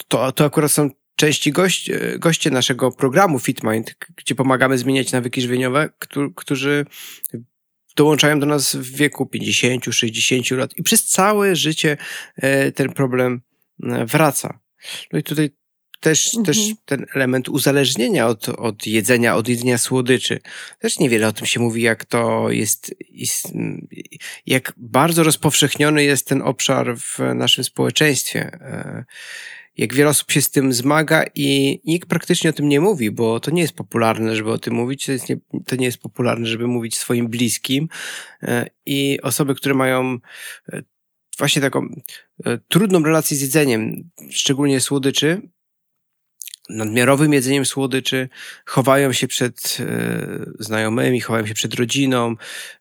to, 0.08 0.32
to 0.32 0.44
akurat 0.44 0.72
są 0.72 0.90
części 1.18 1.52
gość, 1.52 1.90
goście 2.18 2.50
naszego 2.50 2.92
programu 2.92 3.38
FitMind, 3.38 3.94
gdzie 4.16 4.34
pomagamy 4.34 4.78
zmieniać 4.78 5.12
nawyki 5.12 5.42
żywieniowe, 5.42 5.90
którzy 6.34 6.86
dołączają 7.96 8.40
do 8.40 8.46
nas 8.46 8.76
w 8.76 8.96
wieku 8.96 9.26
50, 9.26 9.84
60 9.90 10.50
lat 10.50 10.76
i 10.76 10.82
przez 10.82 11.04
całe 11.06 11.56
życie 11.56 11.96
e, 12.36 12.72
ten 12.72 12.92
problem 12.92 13.40
e, 13.82 14.06
wraca. 14.06 14.58
No 15.12 15.18
i 15.18 15.22
tutaj 15.22 15.50
też, 16.00 16.26
mhm. 16.26 16.44
też 16.44 16.58
ten 16.84 17.06
element 17.14 17.48
uzależnienia 17.48 18.26
od, 18.26 18.48
od 18.48 18.86
jedzenia, 18.86 19.36
od 19.36 19.48
jedzenia 19.48 19.78
słodyczy. 19.78 20.40
Też 20.78 20.98
niewiele 20.98 21.28
o 21.28 21.32
tym 21.32 21.46
się 21.46 21.60
mówi, 21.60 21.82
jak 21.82 22.04
to 22.04 22.50
jest, 22.50 22.94
jest, 23.10 23.52
jak 24.46 24.72
bardzo 24.76 25.22
rozpowszechniony 25.22 26.04
jest 26.04 26.28
ten 26.28 26.42
obszar 26.42 26.96
w 26.96 27.18
naszym 27.34 27.64
społeczeństwie. 27.64 28.58
E, 29.78 29.82
jak 29.82 29.94
wiele 29.94 30.10
osób 30.10 30.30
się 30.30 30.42
z 30.42 30.50
tym 30.50 30.72
zmaga 30.72 31.24
i 31.34 31.80
nikt 31.84 32.08
praktycznie 32.08 32.50
o 32.50 32.52
tym 32.52 32.68
nie 32.68 32.80
mówi, 32.80 33.10
bo 33.10 33.40
to 33.40 33.50
nie 33.50 33.62
jest 33.62 33.74
popularne, 33.74 34.36
żeby 34.36 34.52
o 34.52 34.58
tym 34.58 34.74
mówić, 34.74 35.06
to, 35.06 35.12
jest 35.12 35.28
nie, 35.28 35.36
to 35.66 35.76
nie 35.76 35.86
jest 35.86 35.98
popularne, 35.98 36.46
żeby 36.46 36.66
mówić 36.66 36.98
swoim 36.98 37.28
bliskim 37.28 37.88
e, 38.42 38.66
i 38.86 39.18
osoby, 39.22 39.54
które 39.54 39.74
mają 39.74 40.18
e, 40.72 40.82
właśnie 41.38 41.62
taką 41.62 42.00
trudną 42.68 43.02
relację 43.02 43.36
z 43.36 43.40
jedzeniem, 43.40 44.10
szczególnie 44.30 44.80
słodyczy, 44.80 45.42
nadmiarowym 46.68 47.32
jedzeniem 47.32 47.66
słodyczy, 47.66 48.28
chowają 48.64 49.12
się 49.12 49.28
przed 49.28 49.78
e, 49.80 50.46
znajomymi, 50.58 51.20
chowają 51.20 51.46
się 51.46 51.54
przed 51.54 51.74
rodziną. 51.74 52.34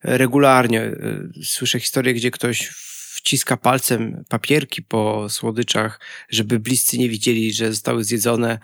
Regularnie 0.03 0.81
e, 0.81 1.29
słyszę 1.43 1.79
historię, 1.79 2.13
gdzie 2.13 2.31
ktoś 2.31 2.86
wciska 3.27 3.57
palcem 3.57 4.23
papierki 4.29 4.81
po 4.81 5.29
słodyczach, 5.29 5.99
żeby 6.29 6.59
bliscy 6.59 6.97
nie 6.97 7.09
widzieli, 7.09 7.53
że 7.53 7.69
zostały 7.73 8.03
zjedzone, 8.03 8.59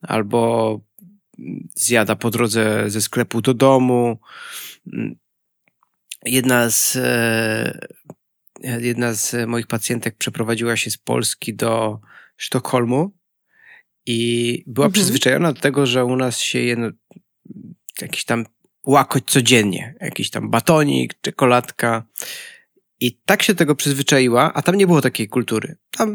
albo 0.00 0.80
zjada 1.74 2.16
po 2.16 2.30
drodze 2.30 2.90
ze 2.90 3.02
sklepu 3.02 3.40
do 3.40 3.54
domu. 3.54 4.18
Jedna 6.24 6.70
z, 6.70 6.96
e, 6.96 7.78
jedna 8.80 9.14
z 9.14 9.48
moich 9.48 9.66
pacjentek 9.66 10.16
przeprowadziła 10.16 10.76
się 10.76 10.90
z 10.90 10.98
Polski 10.98 11.54
do 11.54 12.00
Sztokholmu 12.36 13.10
i 14.06 14.62
była 14.66 14.86
mhm. 14.86 14.92
przyzwyczajona 14.92 15.52
do 15.52 15.60
tego, 15.60 15.86
że 15.86 16.04
u 16.04 16.16
nas 16.16 16.38
się 16.40 16.58
je 16.58 16.76
no, 16.76 16.90
jakiś 18.00 18.24
tam 18.24 18.46
łakoć 18.86 19.24
codziennie, 19.26 19.94
jakiś 20.00 20.30
tam 20.30 20.50
batonik, 20.50 21.20
czekoladka. 21.20 22.04
I 23.04 23.18
tak 23.26 23.42
się 23.42 23.54
tego 23.54 23.74
przyzwyczaiła, 23.74 24.52
a 24.54 24.62
tam 24.62 24.74
nie 24.74 24.86
było 24.86 25.00
takiej 25.00 25.28
kultury. 25.28 25.76
Tam, 25.90 26.14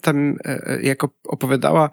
tam 0.00 0.36
e, 0.44 0.66
e, 0.66 0.82
jak 0.82 1.04
opowiadała, 1.28 1.90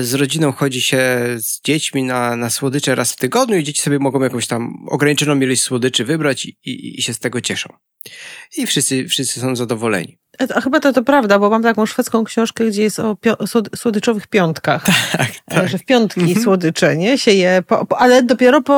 z 0.00 0.14
rodziną 0.14 0.52
chodzi 0.52 0.82
się 0.82 1.20
z 1.38 1.60
dziećmi 1.60 2.02
na, 2.02 2.36
na 2.36 2.50
słodycze 2.50 2.94
raz 2.94 3.12
w 3.12 3.16
tygodniu 3.16 3.56
i 3.56 3.64
dzieci 3.64 3.82
sobie 3.82 3.98
mogą 3.98 4.22
jakąś 4.22 4.46
tam 4.46 4.86
ograniczoną 4.88 5.40
ilość 5.40 5.62
słodyczy 5.62 6.04
wybrać 6.04 6.46
i, 6.46 6.56
i, 6.64 6.98
i 6.98 7.02
się 7.02 7.14
z 7.14 7.18
tego 7.18 7.40
cieszą. 7.40 7.72
I 8.56 8.66
wszyscy, 8.66 9.08
wszyscy 9.08 9.40
są 9.40 9.56
zadowoleni. 9.56 10.18
A 10.54 10.60
chyba 10.60 10.80
to, 10.80 10.92
to 10.92 11.02
prawda, 11.04 11.38
bo 11.38 11.50
mam 11.50 11.62
taką 11.62 11.86
szwedzką 11.86 12.24
książkę, 12.24 12.66
gdzie 12.66 12.82
jest 12.82 12.98
o 12.98 13.16
słodyczowych 13.76 14.26
piątkach. 14.26 14.86
Tak, 15.12 15.30
tak. 15.48 15.68
Że 15.68 15.78
w 15.78 15.84
piątki 15.84 16.20
mhm. 16.20 16.42
słodycze, 16.42 16.96
nie? 16.96 17.18
Się 17.18 17.30
je, 17.30 17.62
po, 17.66 17.86
po, 17.86 17.98
ale 17.98 18.22
dopiero 18.22 18.62
po 18.62 18.74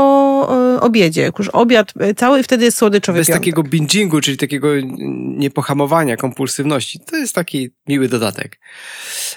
e, 0.76 0.80
obiedzie. 0.80 1.30
Już 1.38 1.48
obiad 1.48 1.92
e, 2.00 2.14
cały 2.14 2.42
wtedy 2.42 2.64
jest 2.64 2.78
słodyczowy 2.78 3.18
Bez 3.18 3.28
piątek. 3.28 3.42
takiego 3.42 3.62
bingingu, 3.62 4.20
czyli 4.20 4.36
takiego 4.36 4.68
niepohamowania 5.36 6.16
kompulsywności. 6.16 7.00
To 7.00 7.16
jest 7.16 7.34
taki 7.34 7.70
miły 7.88 8.08
dodatek. 8.08 8.60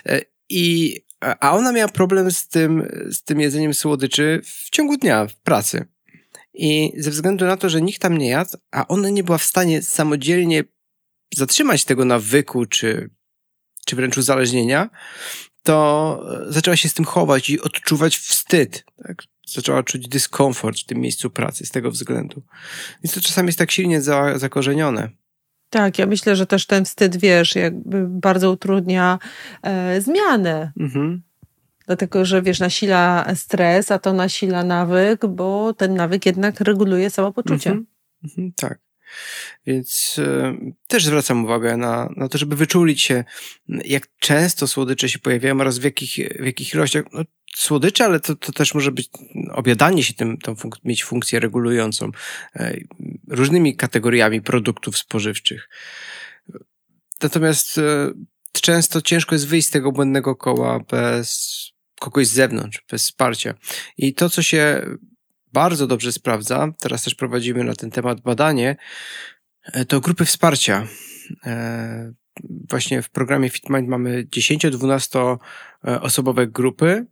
E, 0.06 0.22
I, 0.50 0.96
a 1.40 1.56
ona 1.56 1.72
miała 1.72 1.88
problem 1.88 2.32
z 2.32 2.48
tym, 2.48 2.88
z 3.12 3.24
tym 3.24 3.40
jedzeniem 3.40 3.74
słodyczy 3.74 4.42
w 4.46 4.70
ciągu 4.70 4.98
dnia, 4.98 5.28
w 5.28 5.36
pracy. 5.36 5.86
I 6.54 6.94
ze 6.98 7.12
względu 7.12 7.46
na 7.46 7.58
to, 7.58 7.70
że 7.70 7.82
nikt 7.82 8.02
tam 8.02 8.18
nie 8.18 8.30
jadł, 8.30 8.58
a 8.72 8.88
ona 8.88 9.10
nie 9.10 9.24
była 9.24 9.38
w 9.38 9.44
stanie 9.44 9.82
samodzielnie 9.82 10.64
zatrzymać 11.36 11.86
tego 11.86 12.06
nawyku, 12.06 12.66
czy, 12.66 13.10
czy 13.86 13.96
wręcz 13.96 14.18
uzależnienia, 14.18 14.90
to 15.64 16.26
zaczęła 16.48 16.78
się 16.78 16.90
z 16.90 16.94
tym 16.94 17.06
chować 17.06 17.50
i 17.50 17.62
odczuwać 17.62 18.18
wstyd. 18.18 18.86
Tak? 19.04 19.24
Zaczęła 19.48 19.84
czuć 19.84 20.08
dyskomfort 20.08 20.80
w 20.80 20.86
tym 20.86 20.98
miejscu 20.98 21.30
pracy 21.30 21.66
z 21.66 21.72
tego 21.72 21.92
względu. 21.92 22.42
Więc 23.04 23.16
to 23.16 23.22
czasami 23.22 23.48
jest 23.48 23.60
tak 23.60 23.72
silnie 23.72 24.02
za, 24.02 24.38
zakorzenione. 24.38 25.10
Tak, 25.70 26.00
ja 26.00 26.06
myślę, 26.06 26.36
że 26.36 26.46
też 26.46 26.66
ten 26.66 26.86
wstyd, 26.86 27.18
wiesz, 27.18 27.56
jakby 27.56 28.08
bardzo 28.08 28.52
utrudnia 28.52 29.20
e, 29.62 30.02
zmianę. 30.02 30.72
Mhm. 30.80 31.22
Dlatego, 31.86 32.26
że 32.26 32.42
wiesz, 32.42 32.60
nasila 32.60 33.26
stres, 33.36 33.92
a 33.92 34.00
to 34.00 34.14
nasila 34.14 34.64
nawyk, 34.64 35.26
bo 35.26 35.74
ten 35.74 35.94
nawyk 35.94 36.26
jednak 36.26 36.62
reguluje 36.62 37.10
samopoczucie. 37.10 37.70
Mhm. 37.70 37.86
Mhm, 38.24 38.52
tak. 38.56 38.85
Więc 39.66 40.20
e, 40.20 40.58
też 40.88 41.06
zwracam 41.06 41.44
uwagę 41.44 41.78
na, 41.78 42.10
na 42.16 42.30
to, 42.30 42.38
żeby 42.38 42.56
wyczulić 42.56 43.02
się, 43.02 43.24
jak 43.68 44.08
często 44.20 44.68
słodycze 44.68 45.10
się 45.10 45.20
pojawiają 45.20 45.60
oraz 45.62 45.78
w 45.78 45.84
jakich, 45.84 46.16
w 46.40 46.46
jakich 46.46 46.74
ilościach. 46.74 47.04
No, 47.14 47.24
słodycze, 47.56 48.06
ale 48.06 48.20
to, 48.20 48.36
to 48.36 48.52
też 48.52 48.74
może 48.74 48.92
być 48.92 49.10
obiadanie 49.52 50.04
się 50.04 50.14
tym, 50.14 50.38
tą 50.38 50.56
funk 50.56 50.76
mieć 50.84 51.04
funkcję 51.04 51.40
regulującą 51.40 52.12
e, 52.56 52.78
różnymi 53.28 53.76
kategoriami 53.76 54.42
produktów 54.42 54.98
spożywczych. 54.98 55.70
Natomiast 57.22 57.78
e, 57.78 58.12
często 58.62 59.02
ciężko 59.02 59.36
jest 59.36 59.48
wyjść 59.48 59.68
z 59.68 59.72
tego 59.72 59.92
błędnego 59.92 60.36
koła 60.36 60.80
bez 60.80 61.56
kogoś 62.00 62.28
z 62.28 62.34
zewnątrz, 62.34 62.84
bez 62.92 63.04
wsparcia. 63.04 63.54
I 63.98 64.14
to, 64.14 64.30
co 64.30 64.42
się 64.42 64.86
bardzo 65.56 65.88
dobrze 65.88 66.12
sprawdza, 66.12 66.74
teraz 66.80 67.04
też 67.04 67.16
prowadzimy 67.16 67.64
na 67.64 67.76
ten 67.76 67.92
temat 67.92 68.22
badanie, 68.22 68.76
e, 69.64 69.86
to 69.86 70.02
grupy 70.02 70.26
wsparcia. 70.26 70.88
E, 71.46 72.14
właśnie 72.70 73.02
w 73.02 73.10
programie 73.10 73.50
FitMind 73.50 73.88
mamy 73.88 74.26
10-12 74.26 75.38
osobowe 76.02 76.48
grupy, 76.48 77.06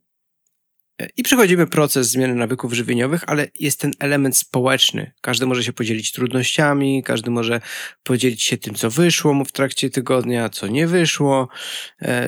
e, 1.01 1.07
i 1.17 1.23
przechodzimy 1.23 1.67
proces 1.67 2.09
zmiany 2.09 2.35
nawyków 2.35 2.73
żywieniowych, 2.73 3.23
ale 3.27 3.47
jest 3.59 3.79
ten 3.79 3.91
element 3.99 4.37
społeczny. 4.37 5.11
Każdy 5.21 5.45
może 5.45 5.63
się 5.63 5.73
podzielić 5.73 6.11
trudnościami, 6.11 7.03
każdy 7.03 7.31
może 7.31 7.61
podzielić 8.03 8.43
się 8.43 8.57
tym, 8.57 8.75
co 8.75 8.89
wyszło 8.89 9.33
mu 9.33 9.45
w 9.45 9.51
trakcie 9.51 9.89
tygodnia, 9.89 10.49
co 10.49 10.67
nie 10.67 10.87
wyszło, 10.87 11.47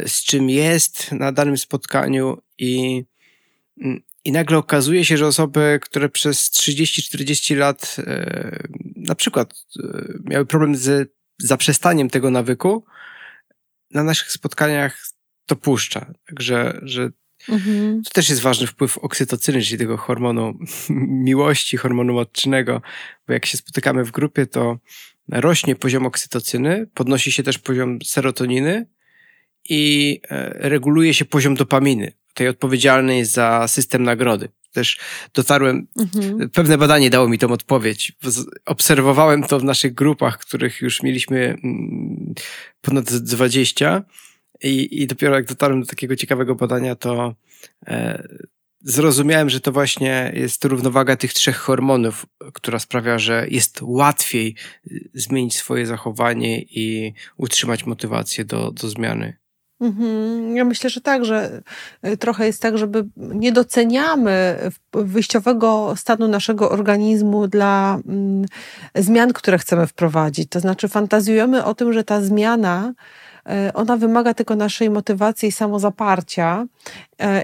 z 0.05 0.23
czym 0.23 0.49
jest 0.49 1.11
na 1.11 1.31
danym 1.31 1.57
spotkaniu 1.57 2.37
i 2.57 3.03
mm, 3.81 4.01
i 4.25 4.31
nagle 4.31 4.57
okazuje 4.57 5.05
się, 5.05 5.17
że 5.17 5.27
osoby, 5.27 5.79
które 5.81 6.09
przez 6.09 6.51
30-40 6.51 7.57
lat 7.57 7.95
e, 7.99 8.63
na 8.95 9.15
przykład 9.15 9.53
e, 9.83 10.03
miały 10.23 10.45
problem 10.45 10.75
z 10.75 11.11
zaprzestaniem 11.37 12.09
tego 12.09 12.31
nawyku, 12.31 12.85
na 13.91 14.03
naszych 14.03 14.31
spotkaniach 14.31 15.07
to 15.45 15.55
puszcza. 15.55 16.13
Także 16.27 16.79
że 16.83 17.09
mhm. 17.49 18.03
to 18.03 18.09
też 18.09 18.29
jest 18.29 18.41
ważny 18.41 18.67
wpływ 18.67 18.97
oksytocyny, 18.97 19.61
czyli 19.61 19.77
tego 19.77 19.97
hormonu 19.97 20.53
miłości, 21.29 21.77
hormonu 21.77 22.13
matczynego, 22.13 22.81
bo 23.27 23.33
jak 23.33 23.45
się 23.45 23.57
spotykamy 23.57 24.03
w 24.03 24.11
grupie, 24.11 24.45
to 24.45 24.79
rośnie 25.31 25.75
poziom 25.75 26.05
oksytocyny, 26.05 26.87
podnosi 26.93 27.31
się 27.31 27.43
też 27.43 27.57
poziom 27.57 27.99
serotoniny 28.03 28.87
i 29.69 30.21
e, 30.29 30.69
reguluje 30.69 31.13
się 31.13 31.25
poziom 31.25 31.55
dopaminy 31.55 32.13
tej 32.35 32.47
odpowiedzialnej 32.47 33.25
za 33.25 33.67
system 33.67 34.03
nagrody. 34.03 34.49
Też 34.71 34.99
dotarłem, 35.33 35.87
mhm. 35.99 36.49
pewne 36.49 36.77
badanie 36.77 37.09
dało 37.09 37.29
mi 37.29 37.37
tą 37.37 37.51
odpowiedź. 37.51 38.13
Obserwowałem 38.65 39.43
to 39.43 39.59
w 39.59 39.63
naszych 39.63 39.93
grupach, 39.93 40.37
których 40.37 40.81
już 40.81 41.03
mieliśmy 41.03 41.57
mm, 41.63 42.33
ponad 42.81 43.13
20 43.13 44.03
i, 44.63 45.01
i 45.01 45.07
dopiero 45.07 45.35
jak 45.35 45.45
dotarłem 45.45 45.81
do 45.81 45.87
takiego 45.87 46.15
ciekawego 46.15 46.55
badania, 46.55 46.95
to 46.95 47.35
e, 47.87 48.27
zrozumiałem, 48.85 49.49
że 49.49 49.59
to 49.59 49.71
właśnie 49.71 50.31
jest 50.35 50.65
równowaga 50.65 51.15
tych 51.15 51.33
trzech 51.33 51.57
hormonów, 51.57 52.25
która 52.53 52.79
sprawia, 52.79 53.19
że 53.19 53.47
jest 53.49 53.79
łatwiej 53.81 54.55
y, 54.91 55.09
zmienić 55.13 55.55
swoje 55.55 55.85
zachowanie 55.85 56.61
i 56.61 57.13
utrzymać 57.37 57.85
motywację 57.85 58.45
do, 58.45 58.71
do 58.71 58.89
zmiany. 58.89 59.37
Mhm. 59.79 60.55
Ja 60.55 60.65
myślę, 60.65 60.89
że 60.89 61.01
tak, 61.01 61.25
że 61.25 61.61
y, 62.05 62.17
trochę 62.17 62.45
jest 62.45 62.61
tak, 62.61 62.77
żeby 62.77 63.05
nie 63.17 63.51
doceniamy 63.51 64.59
wyjściowego 64.93 65.93
stanu 65.95 66.27
naszego 66.27 66.71
organizmu 66.71 67.47
dla 67.47 67.99
mm, 68.07 68.45
zmian, 68.95 69.33
które 69.33 69.57
chcemy 69.57 69.87
wprowadzić. 69.87 70.49
To 70.49 70.59
znaczy, 70.59 70.87
fantazjujemy 70.87 71.65
o 71.65 71.75
tym, 71.75 71.93
że 71.93 72.03
ta 72.03 72.21
zmiana 72.21 72.93
y, 73.69 73.73
ona 73.73 73.97
wymaga 73.97 74.33
tylko 74.33 74.55
naszej 74.55 74.89
motywacji 74.89 75.49
i 75.49 75.51
samozaparcia 75.51 76.65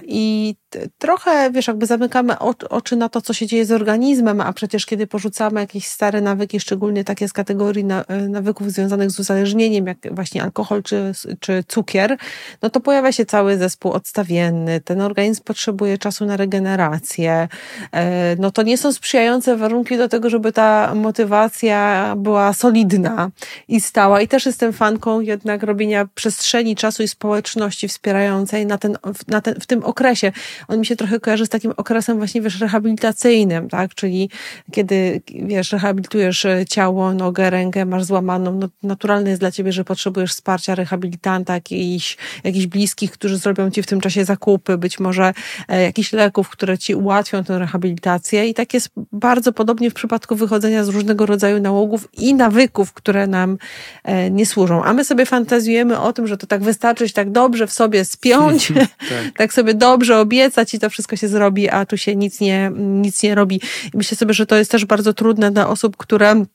I 0.04 0.56
trochę, 0.98 1.52
wiesz, 1.52 1.68
jakby 1.68 1.86
zamykamy 1.86 2.40
oczy 2.70 2.96
na 2.96 3.10
to, 3.10 3.22
co 3.22 3.34
się 3.34 3.48
dzieje 3.48 3.66
z 3.66 3.72
organizmem, 3.72 4.42
a 4.42 4.54
przecież 4.54 4.86
kiedy 4.86 5.08
porzucamy 5.08 5.60
jakieś 5.60 5.88
stare 5.88 6.22
nawyki, 6.22 6.60
szczególnie 6.60 7.04
takie 7.04 7.28
z 7.28 7.34
kategorii 7.34 7.86
e, 8.08 8.18
nawyków 8.28 8.72
związanych 8.72 9.12
z 9.12 9.20
uzależnieniem, 9.20 9.88
jak 9.88 9.98
właśnie 10.12 10.44
alkohol 10.44 10.84
czy, 10.84 11.12
czy 11.40 11.64
cukier, 11.68 12.18
no 12.62 12.70
to 12.70 12.80
pojawia 12.80 13.12
się 13.12 13.26
cały 13.26 13.58
zespół 13.58 13.92
odstawienny. 13.92 14.82
Ten 14.82 15.02
organizm 15.02 15.44
potrzebuje 15.44 15.98
czasu 15.98 16.26
na 16.26 16.38
regenerację. 16.38 17.48
E, 17.92 18.36
no 18.40 18.52
to 18.52 18.62
nie 18.64 18.78
są 18.78 18.94
sprzyjające 18.94 19.58
warunki 19.58 19.98
do 19.98 20.10
tego, 20.10 20.30
żeby 20.30 20.52
ta 20.52 20.96
motywacja 20.96 22.14
była 22.18 22.54
solidna 22.54 23.30
i 23.68 23.82
stała. 23.82 24.22
I 24.22 24.28
też 24.28 24.46
jestem 24.46 24.74
fanką 24.74 25.20
jednak 25.20 25.64
robienia 25.64 26.08
przestrzeni 26.16 26.76
czasu 26.76 27.04
i 27.04 27.08
społeczności 27.08 27.88
wspierającej 27.88 28.66
na 28.66 28.78
ten, 28.78 28.98
na 29.32 29.42
ten 29.42 29.56
w 29.60 29.66
tym 29.66 29.84
okresie. 29.84 30.32
On 30.68 30.80
mi 30.80 30.86
się 30.86 30.96
trochę 30.96 31.20
kojarzy 31.20 31.46
z 31.46 31.50
takim 31.50 31.74
okresem 31.78 32.18
właśnie, 32.18 32.42
wiesz, 32.42 32.60
rehabilitacyjnym, 32.60 33.70
tak? 33.70 33.96
Czyli 33.96 34.30
kiedy, 34.72 35.22
wiesz, 35.44 35.72
rehabilitujesz 35.72 36.46
e, 36.46 36.66
ciało, 36.66 37.14
nogę, 37.14 37.50
rękę, 37.50 37.86
masz 37.86 38.04
złamaną, 38.04 38.56
no 38.56 38.70
naturalne 38.84 39.30
jest 39.30 39.42
dla 39.42 39.52
ciebie, 39.52 39.72
że 39.72 39.84
potrzebujesz 39.84 40.32
wsparcia 40.32 40.76
rehabilitanta, 40.76 41.54
jakichś, 41.54 42.18
jakichś 42.44 42.66
bliskich, 42.66 43.12
którzy 43.12 43.38
zrobią 43.38 43.72
ci 43.72 43.84
w 43.84 43.88
tym 43.88 44.02
czasie 44.02 44.26
zakupy, 44.26 44.78
być 44.78 45.00
może 45.00 45.34
e, 45.68 45.82
jakichś 45.82 46.14
leków, 46.14 46.50
które 46.50 46.78
ci 46.78 46.96
ułatwią 46.96 47.44
tę 47.44 47.60
rehabilitację 47.60 48.48
i 48.48 48.54
tak 48.54 48.74
jest 48.74 48.90
bardzo 49.12 49.54
podobnie 49.54 49.92
w 49.92 49.94
przypadku 49.94 50.36
wychodzenia 50.36 50.84
z 50.84 50.88
różnego 50.90 51.26
rodzaju 51.26 51.60
nałogów 51.60 52.08
i 52.18 52.34
nawyków, 52.34 52.94
które 52.94 53.28
nam 53.28 53.58
e, 54.04 54.32
nie 54.32 54.46
służą. 54.46 54.84
A 54.84 54.94
my 54.94 55.06
sobie 55.06 55.26
fantazjujemy 55.26 56.00
o 56.00 56.14
tym, 56.14 56.28
że 56.28 56.38
to 56.38 56.48
tak 56.48 56.64
wystarczy 56.64 57.14
tak 57.14 57.32
dobrze 57.32 57.68
w 57.68 57.72
sobie 57.72 58.06
spiąć, 58.06 58.68
tak. 59.10 59.21
Tak 59.38 59.52
tak 59.52 59.56
sobie 59.56 59.74
dobrze 59.74 60.20
obiecać 60.20 60.74
i 60.74 60.80
to 60.80 60.90
wszystko 60.90 61.16
się 61.16 61.28
zrobi, 61.28 61.70
a 61.70 61.86
tu 61.86 61.98
się 61.98 62.16
nic 62.16 62.40
nie, 62.40 62.72
nic 62.76 63.24
nie 63.24 63.36
robi. 63.36 63.62
I 63.94 63.98
myślę 63.98 64.18
sobie, 64.18 64.34
że 64.34 64.46
to 64.46 64.56
jest 64.56 64.72
też 64.72 64.86
bardzo 64.86 65.14
trudne 65.14 65.52
dla 65.52 65.68
osób, 65.68 65.98
które 65.98 66.46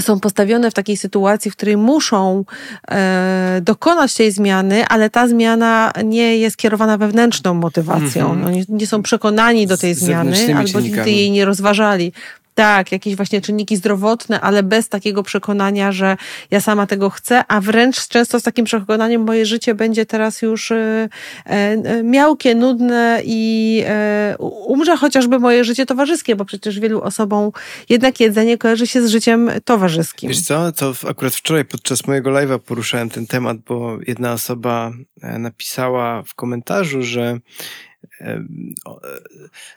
są 0.00 0.20
postawione 0.20 0.70
w 0.70 0.74
takiej 0.74 0.96
sytuacji, 0.96 1.50
w 1.50 1.56
której 1.56 1.76
muszą 1.76 2.44
e, 2.90 3.60
dokonać 3.62 4.14
tej 4.14 4.32
zmiany, 4.32 4.86
ale 4.86 5.10
ta 5.10 5.28
zmiana 5.28 5.92
nie 6.04 6.36
jest 6.36 6.56
kierowana 6.56 6.98
wewnętrzną 6.98 7.54
motywacją. 7.54 8.32
Mm 8.32 8.38
-hmm. 8.38 8.44
No, 8.44 8.50
nie, 8.50 8.64
nie, 8.68 8.86
są 8.86 9.02
przekonani 9.02 9.66
do 9.66 9.76
tej 9.76 9.94
zmiany, 9.94 10.56
albo 10.56 10.80
nigdy 10.80 11.10
jej 11.10 11.30
nie 11.30 11.44
rozważali. 11.44 12.12
Tak, 12.60 12.92
jakieś 12.92 13.16
właśnie 13.16 13.40
czynniki 13.40 13.76
zdrowotne, 13.76 14.40
ale 14.40 14.62
bez 14.62 14.88
takiego 14.88 15.22
przekonania, 15.22 15.92
że 15.92 16.16
ja 16.50 16.60
sama 16.60 16.86
tego 16.86 17.10
chcę, 17.10 17.44
a 17.48 17.60
wręcz 17.60 18.08
często 18.08 18.40
z 18.40 18.42
takim 18.42 18.64
przekonaniem 18.64 19.22
moje 19.22 19.46
życie 19.46 19.74
będzie 19.74 20.06
teraz 20.06 20.42
już 20.42 20.70
e, 20.70 21.08
e, 21.44 22.02
miałkie, 22.02 22.54
nudne 22.54 23.20
i 23.24 23.82
e, 23.86 24.36
umrze 24.66 24.96
chociażby 24.96 25.38
moje 25.38 25.64
życie 25.64 25.86
towarzyskie, 25.86 26.36
bo 26.36 26.44
przecież 26.44 26.80
wielu 26.80 27.02
osobom 27.02 27.50
jednak 27.88 28.20
jedzenie 28.20 28.58
kojarzy 28.58 28.86
się 28.86 29.02
z 29.02 29.10
życiem 29.10 29.50
towarzyskim. 29.64 30.28
Wiesz 30.28 30.40
co, 30.40 30.72
to 30.72 30.92
akurat 31.08 31.34
wczoraj 31.34 31.64
podczas 31.64 32.06
mojego 32.06 32.30
live'a 32.30 32.58
poruszałem 32.58 33.10
ten 33.10 33.26
temat, 33.26 33.58
bo 33.58 33.98
jedna 34.06 34.32
osoba 34.32 34.92
napisała 35.22 36.22
w 36.22 36.34
komentarzu, 36.34 37.02
że 37.02 37.38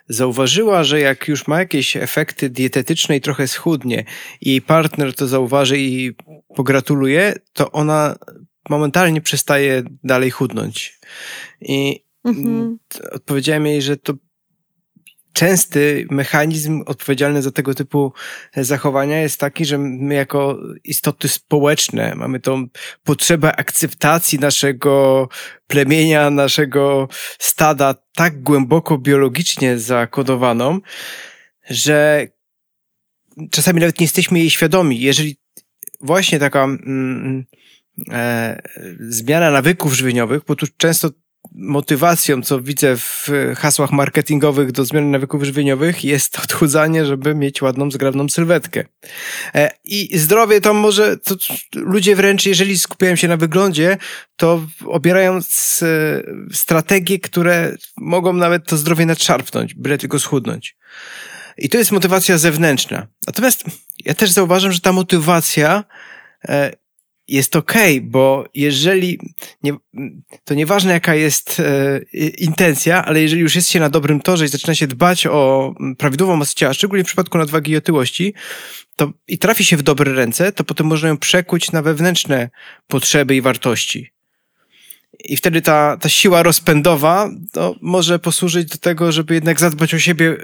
zauważyła, 0.08 0.84
że 0.84 1.00
jak 1.00 1.28
już 1.28 1.46
ma 1.46 1.58
jakieś 1.58 1.96
efekty 1.96 2.50
dietetyczne 2.50 3.16
i 3.16 3.20
trochę 3.20 3.48
schudnie 3.48 4.04
i 4.40 4.50
jej 4.50 4.62
partner 4.62 5.14
to 5.14 5.26
zauważy 5.26 5.78
i 5.78 6.12
pogratuluje, 6.56 7.34
to 7.52 7.72
ona 7.72 8.16
momentalnie 8.68 9.20
przestaje 9.20 9.82
dalej 10.04 10.30
chudnąć. 10.30 10.98
I 11.60 12.04
mhm. 12.24 12.78
odpowiedziałem 13.12 13.66
jej, 13.66 13.82
że 13.82 13.96
to 13.96 14.14
częsty 15.34 16.06
mechanizm 16.10 16.82
odpowiedzialny 16.86 17.42
za 17.42 17.50
tego 17.50 17.74
typu 17.74 18.12
zachowania 18.56 19.20
jest 19.20 19.40
taki, 19.40 19.64
że 19.64 19.78
my 19.78 20.14
jako 20.14 20.58
istoty 20.84 21.28
społeczne 21.28 22.14
mamy 22.14 22.40
tą 22.40 22.66
potrzebę 23.04 23.56
akceptacji 23.56 24.38
naszego 24.38 25.28
plemienia, 25.66 26.30
naszego 26.30 27.08
stada 27.38 27.94
tak 28.14 28.42
głęboko 28.42 28.98
biologicznie 28.98 29.78
zakodowaną, 29.78 30.80
że 31.70 32.26
czasami 33.50 33.80
nawet 33.80 34.00
nie 34.00 34.04
jesteśmy 34.04 34.38
jej 34.38 34.50
świadomi. 34.50 35.00
Jeżeli 35.00 35.36
właśnie 36.00 36.38
taka 36.38 36.64
mm, 36.64 37.44
e, 38.10 38.62
zmiana 39.00 39.50
nawyków 39.50 39.94
żywieniowych, 39.94 40.42
bo 40.46 40.56
tu 40.56 40.66
często 40.76 41.10
motywacją, 41.52 42.42
co 42.42 42.60
widzę 42.60 42.96
w 42.96 43.28
hasłach 43.56 43.92
marketingowych 43.92 44.72
do 44.72 44.84
zmiany 44.84 45.06
nawyków 45.06 45.42
żywieniowych, 45.42 46.04
jest 46.04 46.38
odchudzanie, 46.38 47.06
żeby 47.06 47.34
mieć 47.34 47.62
ładną, 47.62 47.90
zgrabną 47.90 48.28
sylwetkę. 48.28 48.84
E, 49.54 49.70
I 49.84 50.18
zdrowie 50.18 50.60
to 50.60 50.74
może, 50.74 51.16
to 51.16 51.34
ludzie 51.74 52.16
wręcz, 52.16 52.46
jeżeli 52.46 52.78
skupiają 52.78 53.16
się 53.16 53.28
na 53.28 53.36
wyglądzie, 53.36 53.96
to 54.36 54.66
obierają 54.86 55.40
strategie, 56.52 57.18
które 57.18 57.74
mogą 57.96 58.32
nawet 58.32 58.66
to 58.66 58.76
zdrowie 58.76 59.06
nadszarpnąć, 59.06 59.74
byle 59.74 59.98
tylko 59.98 60.18
schudnąć. 60.18 60.76
I 61.58 61.68
to 61.68 61.78
jest 61.78 61.92
motywacja 61.92 62.38
zewnętrzna. 62.38 63.06
Natomiast 63.26 63.64
ja 64.04 64.14
też 64.14 64.30
zauważam, 64.30 64.72
że 64.72 64.80
ta 64.80 64.92
motywacja 64.92 65.84
e, 66.48 66.72
jest 67.28 67.56
okej, 67.56 67.98
okay, 67.98 68.10
bo 68.10 68.44
jeżeli, 68.54 69.18
nie, 69.62 69.72
to 70.44 70.54
nieważne 70.54 70.92
jaka 70.92 71.14
jest 71.14 71.60
e, 71.60 72.00
intencja, 72.38 73.04
ale 73.04 73.22
jeżeli 73.22 73.42
już 73.42 73.54
jest 73.56 73.68
się 73.68 73.80
na 73.80 73.88
dobrym 73.88 74.20
torze 74.20 74.44
i 74.44 74.48
zaczyna 74.48 74.74
się 74.74 74.86
dbać 74.86 75.26
o 75.26 75.74
prawidłową 75.98 76.36
masę 76.36 76.54
ciała, 76.54 76.74
szczególnie 76.74 77.04
w 77.04 77.06
przypadku 77.06 77.38
nadwagi 77.38 77.72
i 77.72 77.76
otyłości, 77.76 78.34
to 78.96 79.12
i 79.28 79.38
trafi 79.38 79.64
się 79.64 79.76
w 79.76 79.82
dobre 79.82 80.12
ręce, 80.12 80.52
to 80.52 80.64
potem 80.64 80.86
można 80.86 81.08
ją 81.08 81.16
przekuć 81.16 81.72
na 81.72 81.82
wewnętrzne 81.82 82.50
potrzeby 82.86 83.36
i 83.36 83.40
wartości. 83.40 84.13
I 85.24 85.36
wtedy 85.36 85.62
ta, 85.62 85.96
ta 86.00 86.08
siła 86.08 86.42
rozpędowa 86.42 87.30
to 87.52 87.74
może 87.80 88.18
posłużyć 88.18 88.68
do 88.68 88.78
tego, 88.78 89.12
żeby 89.12 89.34
jednak 89.34 89.60
zadbać 89.60 89.94
o 89.94 89.98
siebie 89.98 90.30
e, 90.30 90.36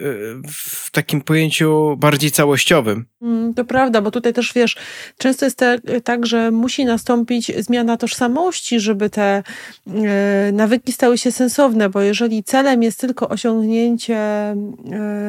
w 0.49 0.91
takim 0.91 1.21
pojęciu 1.21 1.97
bardziej 1.97 2.31
całościowym. 2.31 3.05
Mm, 3.23 3.55
to 3.55 3.65
prawda, 3.65 4.03
bo 4.03 4.11
tutaj 4.11 4.33
też 4.33 4.53
wiesz, 4.55 4.77
często 5.19 5.45
jest 5.45 5.57
tak, 5.57 5.81
tak 6.05 6.27
że 6.27 6.51
musi 6.51 6.85
nastąpić 6.85 7.53
zmiana 7.59 7.97
tożsamości, 7.97 8.81
żeby 8.81 9.11
te 9.11 9.43
e, 9.87 10.53
nawyki 10.53 10.93
stały 10.93 11.19
się 11.19 11.33
sensowne, 11.33 11.89
bo 11.89 12.01
jeżeli 12.01 12.45
celem 12.45 12.83
jest 12.83 13.01
tylko 13.01 13.29
osiągnięcie 13.29 14.17
e, 14.17 14.57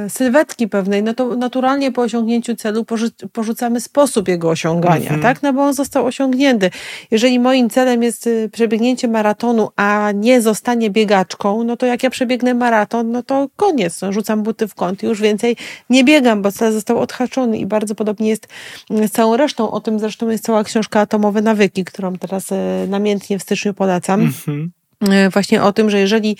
sylwetki 0.09 0.67
pewnej, 0.67 1.03
no 1.03 1.13
to 1.13 1.35
naturalnie 1.35 1.91
po 1.91 2.01
osiągnięciu 2.01 2.55
celu 2.55 2.85
porzucamy 3.33 3.81
sposób 3.81 4.27
jego 4.27 4.49
osiągania, 4.49 5.11
mhm. 5.11 5.21
tak? 5.21 5.43
No 5.43 5.53
bo 5.53 5.61
on 5.63 5.73
został 5.73 6.05
osiągnięty. 6.05 6.69
Jeżeli 7.11 7.39
moim 7.39 7.69
celem 7.69 8.03
jest 8.03 8.29
przebiegnięcie 8.51 9.07
maratonu, 9.07 9.30
maratonu, 9.31 9.69
a 9.75 10.11
nie 10.15 10.41
zostanie 10.41 10.89
biegaczką, 10.89 11.63
no 11.63 11.77
to 11.77 11.85
jak 11.85 12.03
ja 12.03 12.09
przebiegnę 12.09 12.53
maraton, 12.53 13.11
no 13.11 13.23
to 13.23 13.47
koniec. 13.55 14.01
No, 14.01 14.13
rzucam 14.13 14.43
buty 14.43 14.67
w 14.67 14.75
kąt 14.75 15.03
i 15.03 15.05
już 15.05 15.21
więcej 15.21 15.55
nie 15.89 16.03
biegam, 16.03 16.41
bo 16.41 16.51
cel 16.51 16.73
został 16.73 16.99
odhaczony 16.99 17.57
i 17.57 17.65
bardzo 17.65 17.95
podobnie 17.95 18.29
jest 18.29 18.47
z 18.89 19.11
całą 19.11 19.37
resztą. 19.37 19.71
O 19.71 19.79
tym 19.79 19.99
zresztą 19.99 20.29
jest 20.29 20.43
cała 20.43 20.63
książka 20.63 20.99
Atomowe 20.99 21.41
Nawyki, 21.41 21.85
którą 21.85 22.17
teraz 22.17 22.51
e, 22.51 22.85
namiętnie 22.87 23.39
w 23.39 23.41
styczniu 23.41 23.73
polecam. 23.73 24.21
Mhm 24.21 24.71
e, 25.09 25.29
właśnie 25.29 25.63
o 25.63 25.73
tym, 25.73 25.89
że 25.89 25.99
jeżeli 25.99 26.37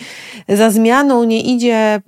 za 0.50 0.70
zmianą 0.70 1.24
nie 1.24 1.42
idzie 1.42 2.02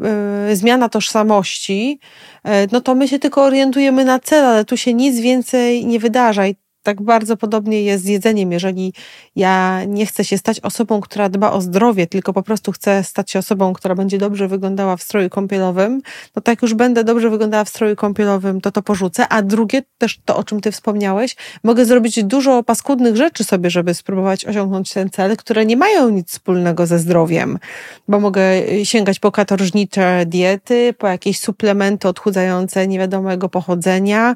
y, 0.51 0.55
zmiana 0.55 0.89
tożsamości, 0.89 1.99
y, 2.45 2.49
no 2.71 2.81
to 2.81 2.95
my 2.95 3.07
się 3.07 3.19
tylko 3.19 3.43
orientujemy 3.43 4.05
na 4.05 4.19
cel, 4.19 4.45
ale 4.45 4.65
tu 4.65 4.77
się 4.77 4.93
nic 4.93 5.19
więcej 5.19 5.85
nie 5.85 5.99
wydarza. 5.99 6.47
I 6.47 6.55
tak 6.83 7.01
bardzo 7.01 7.37
podobnie 7.37 7.83
jest 7.83 8.03
z 8.03 8.07
jedzeniem. 8.07 8.51
Jeżeli 8.51 8.93
ja 9.35 9.83
nie 9.87 10.05
chcę 10.05 10.23
się 10.23 10.37
stać 10.37 10.59
osobą, 10.59 11.01
która 11.01 11.29
dba 11.29 11.51
o 11.51 11.61
zdrowie, 11.61 12.07
tylko 12.07 12.33
po 12.33 12.43
prostu 12.43 12.71
chcę 12.71 13.03
stać 13.03 13.31
się 13.31 13.39
osobą, 13.39 13.73
która 13.73 13.95
będzie 13.95 14.17
dobrze 14.17 14.47
wyglądała 14.47 14.97
w 14.97 15.03
stroju 15.03 15.29
kąpielowym, 15.29 16.01
no 16.35 16.41
tak 16.41 16.61
już 16.61 16.73
będę 16.73 17.03
dobrze 17.03 17.29
wyglądała 17.29 17.63
w 17.63 17.69
stroju 17.69 17.95
kąpielowym, 17.95 18.61
to 18.61 18.71
to 18.71 18.81
porzucę. 18.81 19.27
A 19.27 19.41
drugie, 19.41 19.81
też 19.97 20.19
to, 20.25 20.37
o 20.37 20.43
czym 20.43 20.61
ty 20.61 20.71
wspomniałeś, 20.71 21.35
mogę 21.63 21.85
zrobić 21.85 22.23
dużo 22.23 22.63
paskudnych 22.63 23.15
rzeczy 23.15 23.43
sobie, 23.43 23.69
żeby 23.69 23.93
spróbować 23.93 24.45
osiągnąć 24.45 24.93
ten 24.93 25.09
cel, 25.09 25.37
które 25.37 25.65
nie 25.65 25.77
mają 25.77 26.09
nic 26.09 26.29
wspólnego 26.29 26.85
ze 26.85 26.99
zdrowiem, 26.99 27.59
bo 28.07 28.19
mogę 28.19 28.43
sięgać 28.83 29.19
po 29.19 29.31
katorżnicze 29.31 30.25
diety, 30.25 30.93
po 30.97 31.07
jakieś 31.07 31.39
suplementy 31.39 32.07
odchudzające 32.07 32.87
niewiadomego 32.87 33.49
pochodzenia, 33.49 34.35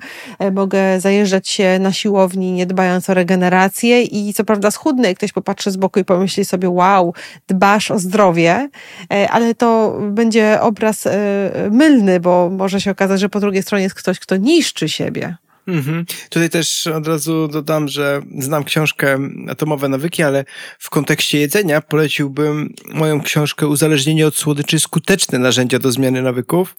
mogę 0.52 1.00
zajeżdżać 1.00 1.50
się 1.50 1.80
na 1.80 1.92
siłownię 1.92 2.37
siłowni, 2.38 2.52
nie 2.52 2.66
dbając 2.66 3.10
o 3.10 3.14
regenerację 3.14 4.04
i 4.04 4.34
co 4.34 4.44
prawda 4.44 4.72
schudnę 4.72 5.12
i 5.12 5.16
ktoś 5.16 5.32
popatrzy 5.32 5.72
z 5.72 5.78
boku 5.78 6.00
i 6.00 6.06
pomyśli 6.06 6.46
sobie, 6.46 6.70
wow, 6.70 7.14
dbasz 7.48 7.92
o 7.92 8.00
zdrowie, 8.00 8.70
e, 9.14 9.30
ale 9.30 9.56
to 9.56 9.98
będzie 10.12 10.62
obraz 10.62 11.08
e, 11.08 11.70
mylny, 11.72 12.20
bo 12.20 12.50
może 12.50 12.82
się 12.82 12.92
okazać, 12.92 13.20
że 13.20 13.30
po 13.30 13.40
drugiej 13.40 13.64
stronie 13.64 13.84
jest 13.84 13.96
ktoś, 13.96 14.20
kto 14.20 14.38
niszczy 14.38 14.90
siebie. 14.90 15.38
Mhm. 15.68 16.06
Tutaj 16.30 16.50
też 16.50 16.88
od 16.88 17.08
razu 17.08 17.48
dodam, 17.48 17.88
że 17.88 18.22
znam 18.40 18.64
książkę 18.64 19.20
Atomowe 19.50 19.90
Nawyki, 19.90 20.24
ale 20.24 20.46
w 20.80 20.90
kontekście 20.90 21.40
jedzenia 21.40 21.82
poleciłbym 21.82 22.74
moją 22.94 23.22
książkę 23.22 23.68
Uzależnienie 23.68 24.28
od 24.28 24.36
słodyczy 24.36 24.80
skuteczne 24.80 25.40
narzędzia 25.40 25.80
do 25.80 25.92
zmiany 25.92 26.22
nawyków, 26.22 26.76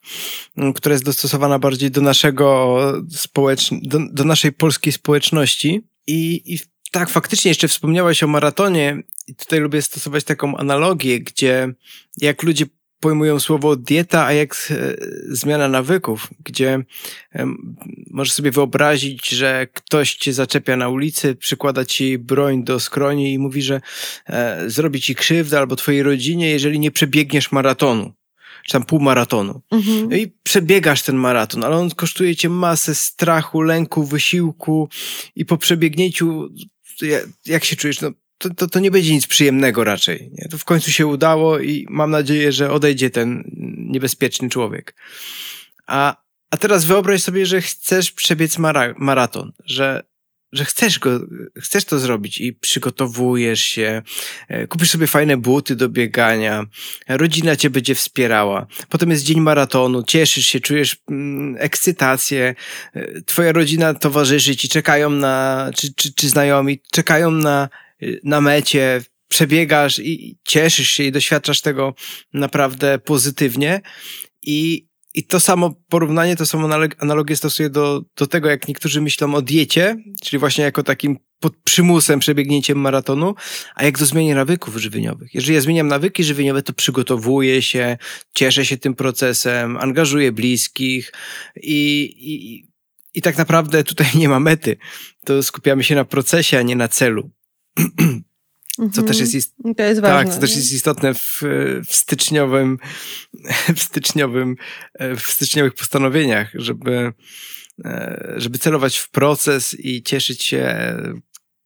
która 0.74 0.92
jest 0.92 1.04
dostosowana 1.04 1.58
bardziej 1.58 1.90
do 1.90 2.00
naszego 2.00 2.78
społecz... 3.10 3.70
do, 3.82 3.98
do 4.12 4.24
naszej 4.24 4.52
polskiej 4.52 4.92
społeczności. 4.92 5.80
I, 6.06 6.54
I 6.54 6.58
tak, 6.92 7.10
faktycznie 7.10 7.48
jeszcze 7.48 7.68
wspomniałaś 7.68 8.22
o 8.22 8.26
maratonie 8.26 9.02
i 9.26 9.34
tutaj 9.34 9.60
lubię 9.60 9.82
stosować 9.82 10.24
taką 10.24 10.56
analogię, 10.56 11.20
gdzie 11.20 11.74
jak 12.16 12.42
ludzie 12.42 12.66
pojmują 13.00 13.40
słowo 13.40 13.76
dieta, 13.76 14.26
a 14.26 14.32
jak 14.32 14.54
e, 14.70 14.96
zmiana 15.28 15.68
nawyków, 15.68 16.28
gdzie 16.44 16.84
możesz 18.10 18.32
sobie 18.32 18.50
wyobrazić, 18.50 19.28
że 19.28 19.66
ktoś 19.74 20.14
cię 20.14 20.32
zaczepia 20.32 20.76
na 20.76 20.88
ulicy, 20.88 21.34
przykłada 21.34 21.84
ci 21.84 22.18
broń 22.18 22.64
do 22.64 22.80
skroni 22.80 23.32
i 23.32 23.38
mówi, 23.38 23.62
że 23.62 23.80
e, 24.26 24.70
zrobi 24.70 25.00
ci 25.00 25.14
krzywdę 25.14 25.58
albo 25.58 25.76
twojej 25.76 26.02
rodzinie, 26.02 26.50
jeżeli 26.50 26.80
nie 26.80 26.90
przebiegniesz 26.90 27.52
maratonu 27.52 28.12
czy 28.66 28.72
tam 28.72 28.84
półmaratonu. 28.84 29.62
Mhm. 29.70 30.08
No 30.10 30.16
i 30.16 30.32
przebiegasz 30.42 31.02
ten 31.02 31.16
maraton, 31.16 31.64
ale 31.64 31.76
on 31.76 31.90
kosztuje 31.90 32.36
cię 32.36 32.48
masę 32.48 32.94
strachu, 32.94 33.62
lęku, 33.62 34.04
wysiłku 34.04 34.88
i 35.36 35.44
po 35.44 35.56
przebiegnięciu 35.56 36.48
jak 37.46 37.64
się 37.64 37.76
czujesz? 37.76 38.00
No, 38.00 38.10
to, 38.38 38.54
to, 38.54 38.66
to 38.66 38.80
nie 38.80 38.90
będzie 38.90 39.12
nic 39.12 39.26
przyjemnego 39.26 39.84
raczej. 39.84 40.30
Nie? 40.32 40.48
To 40.48 40.58
w 40.58 40.64
końcu 40.64 40.90
się 40.90 41.06
udało 41.06 41.58
i 41.58 41.86
mam 41.90 42.10
nadzieję, 42.10 42.52
że 42.52 42.70
odejdzie 42.70 43.10
ten 43.10 43.44
niebezpieczny 43.76 44.48
człowiek. 44.48 44.94
A, 45.86 46.16
a 46.50 46.56
teraz 46.56 46.84
wyobraź 46.84 47.22
sobie, 47.22 47.46
że 47.46 47.60
chcesz 47.60 48.12
przebiec 48.12 48.58
mara 48.58 48.94
maraton, 48.98 49.52
że, 49.64 50.02
że 50.52 50.64
chcesz 50.64 50.98
go, 50.98 51.20
chcesz 51.60 51.84
to 51.84 51.98
zrobić 51.98 52.40
i 52.40 52.52
przygotowujesz 52.52 53.60
się, 53.60 54.02
e, 54.48 54.66
kupisz 54.66 54.90
sobie 54.90 55.06
fajne 55.06 55.36
buty 55.36 55.76
do 55.76 55.88
biegania, 55.88 56.64
rodzina 57.08 57.56
cię 57.56 57.70
będzie 57.70 57.94
wspierała. 57.94 58.66
Potem 58.88 59.10
jest 59.10 59.24
dzień 59.24 59.40
maratonu, 59.40 60.02
cieszysz 60.02 60.46
się, 60.46 60.60
czujesz 60.60 60.96
mm, 61.10 61.56
ekscytację, 61.58 62.54
e, 62.94 63.22
twoja 63.22 63.52
rodzina 63.52 63.94
towarzyszy 63.94 64.56
ci, 64.56 64.68
czekają 64.68 65.10
na, 65.10 65.70
czy, 65.76 65.94
czy, 65.94 66.14
czy 66.14 66.28
znajomi, 66.28 66.80
czekają 66.90 67.30
na 67.30 67.68
na 68.24 68.40
mecie, 68.40 69.00
przebiegasz 69.28 69.98
i 69.98 70.38
cieszysz 70.44 70.90
się 70.90 71.04
i 71.04 71.12
doświadczasz 71.12 71.60
tego 71.60 71.94
naprawdę 72.32 72.98
pozytywnie. 72.98 73.80
I, 74.42 74.88
i 75.14 75.24
to 75.24 75.40
samo 75.40 75.74
porównanie, 75.88 76.36
to 76.36 76.46
samo 76.46 76.68
analogię 76.98 77.36
stosuję 77.36 77.70
do, 77.70 78.02
do 78.16 78.26
tego, 78.26 78.48
jak 78.48 78.68
niektórzy 78.68 79.00
myślą 79.00 79.34
o 79.34 79.42
diecie, 79.42 79.96
czyli 80.22 80.40
właśnie 80.40 80.64
jako 80.64 80.82
takim 80.82 81.16
pod 81.40 81.56
przymusem 81.64 82.20
przebiegnięciem 82.20 82.78
maratonu, 82.78 83.34
a 83.74 83.84
jak 83.84 83.98
do 83.98 84.06
zmiany 84.06 84.34
nawyków 84.34 84.76
żywieniowych. 84.76 85.34
Jeżeli 85.34 85.54
ja 85.54 85.60
zmieniam 85.60 85.88
nawyki 85.88 86.24
żywieniowe, 86.24 86.62
to 86.62 86.72
przygotowuję 86.72 87.62
się, 87.62 87.96
cieszę 88.34 88.66
się 88.66 88.76
tym 88.76 88.94
procesem, 88.94 89.76
angażuję 89.76 90.32
bliskich 90.32 91.12
i, 91.56 92.02
i, 92.18 92.64
i 93.14 93.22
tak 93.22 93.38
naprawdę 93.38 93.84
tutaj 93.84 94.06
nie 94.20 94.28
ma 94.28 94.40
mety. 94.40 94.76
To 95.24 95.42
skupiamy 95.42 95.84
się 95.84 95.94
na 95.94 96.04
procesie, 96.04 96.58
a 96.58 96.62
nie 96.62 96.76
na 96.76 96.88
celu. 96.88 97.30
Co 98.92 99.02
też 99.02 99.20
jest, 99.20 99.34
ist... 99.34 99.54
to 99.76 99.82
jest 99.82 100.00
ważne, 100.00 100.24
tak, 100.24 100.34
co 100.34 100.40
też 100.40 100.56
jest 100.56 100.72
istotne 100.72 101.14
w, 101.14 101.42
w 101.88 101.94
styczniowym, 101.94 102.78
w 103.76 103.80
styczniowym, 103.80 104.56
w 105.00 105.20
styczniowych 105.20 105.74
postanowieniach, 105.74 106.50
żeby, 106.54 107.12
e, 107.84 108.34
żeby 108.36 108.58
celować 108.58 108.98
w 108.98 109.10
proces 109.10 109.76
i 109.78 110.02
cieszyć 110.02 110.44
się 110.44 110.94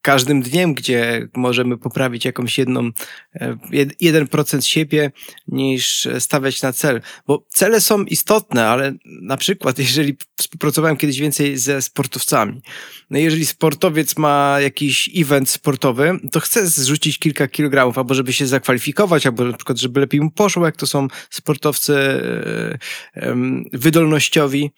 każdym 0.03 0.43
dniem, 0.43 0.75
gdzie 0.75 1.29
możemy 1.37 1.79
poprawić 1.79 2.25
jakąś 2.25 2.59
jedną, 2.59 2.91
e, 3.35 3.57
jeden 4.01 4.29
procent 4.29 4.67
siebie, 4.67 5.13
niż 5.49 6.09
stawiać 6.19 6.63
na 6.63 6.73
cel. 6.73 7.01
Bo 7.27 7.47
cele 7.49 7.81
są 7.81 8.05
istotne, 8.05 8.69
ale 8.69 8.95
na 9.05 9.37
przykład, 9.37 9.79
jeżeli 9.89 10.17
współpracowałem 10.37 10.97
kiedyś 10.97 11.19
więcej 11.19 11.57
ze 11.57 11.83
sportowcami, 11.83 12.63
no 13.11 13.19
jeżeli 13.19 13.47
sportowiec 13.47 14.19
ma 14.19 14.61
jakiś 14.61 15.11
event 15.17 15.51
sportowy, 15.51 16.19
to 16.33 16.41
chce 16.41 16.67
zrzucić 16.67 17.19
kilka 17.19 17.49
kilogramów, 17.49 17.99
albo 17.99 18.15
żeby 18.15 18.33
się 18.33 18.47
zakwalifikować, 18.47 19.27
albo 19.27 19.45
na 19.45 19.57
przykład, 19.57 19.79
żeby 19.79 20.01
lepiej 20.01 20.21
mu 20.21 20.31
poszło, 20.31 20.67
jak 20.67 20.77
to 20.77 20.87
są 20.87 21.09
sportowcy 21.31 21.95
e, 21.95 23.35
wydolnościowi, 23.73 24.71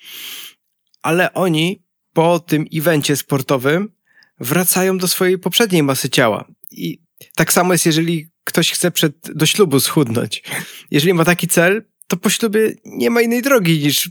ale 1.02 1.34
oni 1.34 1.84
po 2.12 2.40
tym 2.40 2.64
evencie 2.74 3.16
sportowym 3.16 3.93
wracają 4.40 4.98
do 4.98 5.08
swojej 5.08 5.38
poprzedniej 5.38 5.82
masy 5.82 6.10
ciała. 6.10 6.44
I 6.70 6.98
tak 7.34 7.52
samo 7.52 7.72
jest, 7.72 7.86
jeżeli 7.86 8.28
ktoś 8.44 8.72
chce 8.72 8.90
przed, 8.90 9.14
do 9.34 9.46
ślubu 9.46 9.80
schudnąć. 9.80 10.42
Jeżeli 10.90 11.14
ma 11.14 11.24
taki 11.24 11.48
cel, 11.48 11.84
to 12.06 12.16
po 12.16 12.30
ślubie 12.30 12.74
nie 12.84 13.10
ma 13.10 13.20
innej 13.20 13.42
drogi 13.42 13.78
niż 13.78 14.10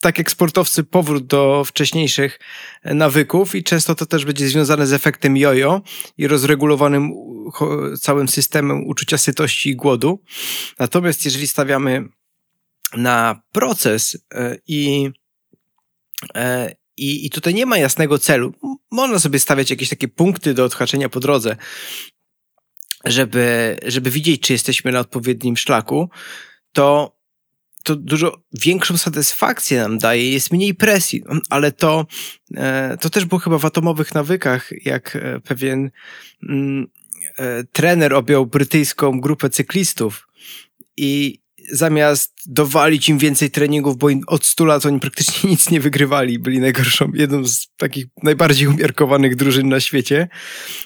tak 0.00 0.18
jak 0.18 0.30
sportowcy, 0.30 0.84
powrót 0.84 1.26
do 1.26 1.64
wcześniejszych 1.64 2.40
nawyków 2.84 3.54
i 3.54 3.64
często 3.64 3.94
to 3.94 4.06
też 4.06 4.24
będzie 4.24 4.48
związane 4.48 4.86
z 4.86 4.92
efektem 4.92 5.36
jojo 5.36 5.82
i 6.18 6.26
rozregulowanym 6.26 7.12
całym 8.00 8.28
systemem 8.28 8.86
uczucia 8.86 9.18
sytości 9.18 9.70
i 9.70 9.76
głodu. 9.76 10.22
Natomiast 10.78 11.24
jeżeli 11.24 11.46
stawiamy 11.46 12.08
na 12.96 13.42
proces 13.52 14.18
e, 14.34 14.56
i, 14.66 15.10
e, 16.34 16.74
i, 16.96 17.26
I 17.26 17.30
tutaj 17.30 17.54
nie 17.54 17.66
ma 17.66 17.78
jasnego 17.78 18.18
celu. 18.18 18.54
Można 18.90 19.18
sobie 19.18 19.38
stawiać 19.38 19.70
jakieś 19.70 19.88
takie 19.88 20.08
punkty 20.08 20.54
do 20.54 20.64
odhaczenia 20.64 21.08
po 21.08 21.20
drodze, 21.20 21.56
żeby, 23.04 23.76
żeby 23.86 24.10
widzieć, 24.10 24.40
czy 24.40 24.52
jesteśmy 24.52 24.92
na 24.92 25.00
odpowiednim 25.00 25.56
szlaku, 25.56 26.10
to, 26.72 27.16
to 27.82 27.96
dużo 27.96 28.42
większą 28.52 28.96
satysfakcję 28.96 29.80
nam 29.80 29.98
daje, 29.98 30.30
jest 30.30 30.52
mniej 30.52 30.74
presji, 30.74 31.22
ale 31.50 31.72
to, 31.72 32.06
e, 32.56 32.96
to 33.00 33.10
też 33.10 33.24
było 33.24 33.38
chyba 33.38 33.58
w 33.58 33.64
atomowych 33.64 34.14
nawykach, 34.14 34.70
jak 34.84 35.16
e, 35.16 35.40
pewien 35.40 35.90
mm, 36.48 36.86
e, 37.38 37.64
trener 37.64 38.14
objął 38.14 38.46
brytyjską 38.46 39.20
grupę 39.20 39.50
cyklistów. 39.50 40.28
I, 40.96 41.43
zamiast 41.72 42.32
dowalić 42.46 43.08
im 43.08 43.18
więcej 43.18 43.50
treningów, 43.50 43.96
bo 43.96 44.08
od 44.26 44.44
100 44.44 44.64
lat 44.64 44.86
oni 44.86 45.00
praktycznie 45.00 45.50
nic 45.50 45.70
nie 45.70 45.80
wygrywali, 45.80 46.38
byli 46.38 46.60
najgorszą, 46.60 47.10
jedną 47.14 47.46
z 47.46 47.68
takich 47.76 48.06
najbardziej 48.22 48.68
umiarkowanych 48.68 49.36
drużyn 49.36 49.68
na 49.68 49.80
świecie. 49.80 50.28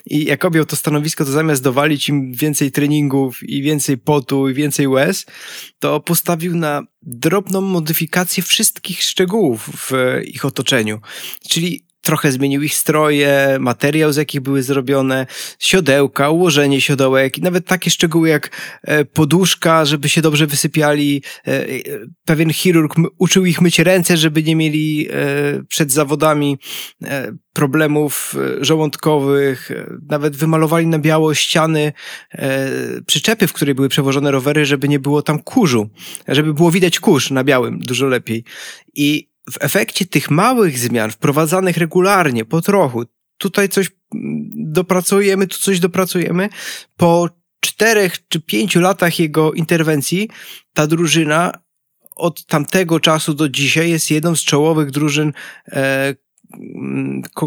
I 0.07 0.25
jak 0.25 0.45
objął 0.45 0.65
to 0.65 0.77
stanowisko, 0.77 1.25
to 1.25 1.31
zamiast 1.31 1.63
dowalić 1.63 2.09
im 2.09 2.33
więcej 2.33 2.73
treningów 2.73 3.43
i 3.43 3.63
więcej 3.63 3.99
potu 3.99 4.49
i 4.49 4.55
więcej 4.55 4.89
łez, 4.89 5.27
to 5.79 6.01
postawił 6.01 6.57
na 6.57 6.83
drobną 7.03 7.61
modyfikację 7.61 8.43
wszystkich 8.43 9.03
szczegółów 9.03 9.71
w 9.77 9.93
ich 10.25 10.45
otoczeniu. 10.45 11.01
Czyli 11.49 11.88
trochę 12.09 12.33
zmienił 12.33 12.63
ich 12.63 12.75
stroje, 12.75 13.57
materiał, 13.61 14.13
z 14.13 14.17
jakich 14.17 14.41
były 14.41 14.63
zrobione, 14.63 15.27
siodełka, 15.59 16.31
ułożenie 16.31 16.81
siodełek 16.81 17.39
i 17.39 17.43
nawet 17.43 17.67
takie 17.67 17.91
szczegóły 17.91 18.29
jak 18.29 18.51
e, 18.83 19.05
poduszka, 19.05 19.85
żeby 19.85 20.09
się 20.09 20.23
dobrze 20.23 20.47
wysypiali. 20.47 21.23
E, 21.47 21.67
pewien 22.25 22.53
chirurg 22.53 22.95
uczył 23.19 23.45
ich 23.45 23.61
myć 23.61 23.79
ręce, 23.79 24.17
żeby 24.17 24.43
nie 24.43 24.57
mieli 24.57 25.09
e, 25.11 25.15
przed 25.69 25.93
zawodami 25.93 26.59
problemów 27.53 28.35
żołądkowych. 28.61 29.71
Nawet 30.09 30.37
wymalowali 30.37 30.87
na 30.87 30.99
biało 30.99 31.35
ściany 31.35 31.93
przyczepy, 33.07 33.47
w 33.47 33.53
której 33.53 33.75
były 33.75 33.89
przewożone 33.89 34.31
rowery, 34.31 34.67
żeby 34.67 34.89
nie 34.89 34.99
było 34.99 35.23
tam 35.23 35.39
kurzu, 35.39 35.91
żeby 36.29 36.55
było 36.55 36.71
widać 36.71 37.01
kurz 37.01 37.31
na 37.31 37.45
białym 37.45 37.79
dużo 37.79 38.07
lepiej. 38.07 38.45
I 38.95 39.28
w 39.53 39.57
efekcie 39.61 40.07
tych 40.07 40.31
małych 40.31 40.79
zmian, 40.79 41.11
wprowadzanych 41.11 41.77
regularnie, 41.77 42.45
po 42.45 42.63
trochu, 42.63 43.05
tutaj 43.39 43.69
coś 43.69 43.91
dopracujemy, 44.55 45.47
tu 45.47 45.59
coś 45.59 45.81
dopracujemy, 45.81 46.49
po 46.97 47.29
czterech 47.61 48.29
czy 48.29 48.41
pięciu 48.41 48.81
latach 48.81 49.19
jego 49.19 49.53
interwencji, 49.53 50.29
ta 50.75 50.87
drużyna 50.87 51.53
od 52.17 52.47
tamtego 52.47 53.01
czasu 53.01 53.35
do 53.35 53.49
dzisiaj 53.49 53.91
jest 53.91 54.11
jedną 54.11 54.37
z 54.37 54.45
czołowych 54.45 54.91
drużyn 54.91 55.33
e, 55.73 56.15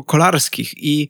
kolarskich 0.07 0.73
i 0.77 1.09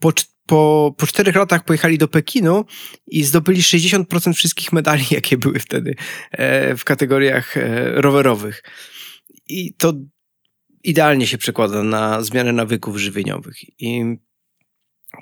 po, 0.00 0.12
po, 0.46 0.94
po 0.98 1.06
czterech 1.06 1.36
latach 1.36 1.64
pojechali 1.64 1.98
do 1.98 2.08
Pekinu 2.08 2.64
i 3.06 3.24
zdobyli 3.24 3.62
60% 3.62 4.32
wszystkich 4.34 4.72
medali, 4.72 5.04
jakie 5.10 5.38
były 5.38 5.58
wtedy 5.58 5.94
e, 6.30 6.76
w 6.76 6.84
kategoriach 6.84 7.56
e, 7.56 7.90
rowerowych. 8.00 8.62
I 9.48 9.74
to 9.74 9.92
idealnie 10.84 11.26
się 11.26 11.38
przekłada 11.38 11.82
na 11.82 12.22
zmianę 12.22 12.52
nawyków 12.52 12.96
żywieniowych. 12.96 13.80
I 13.80 14.16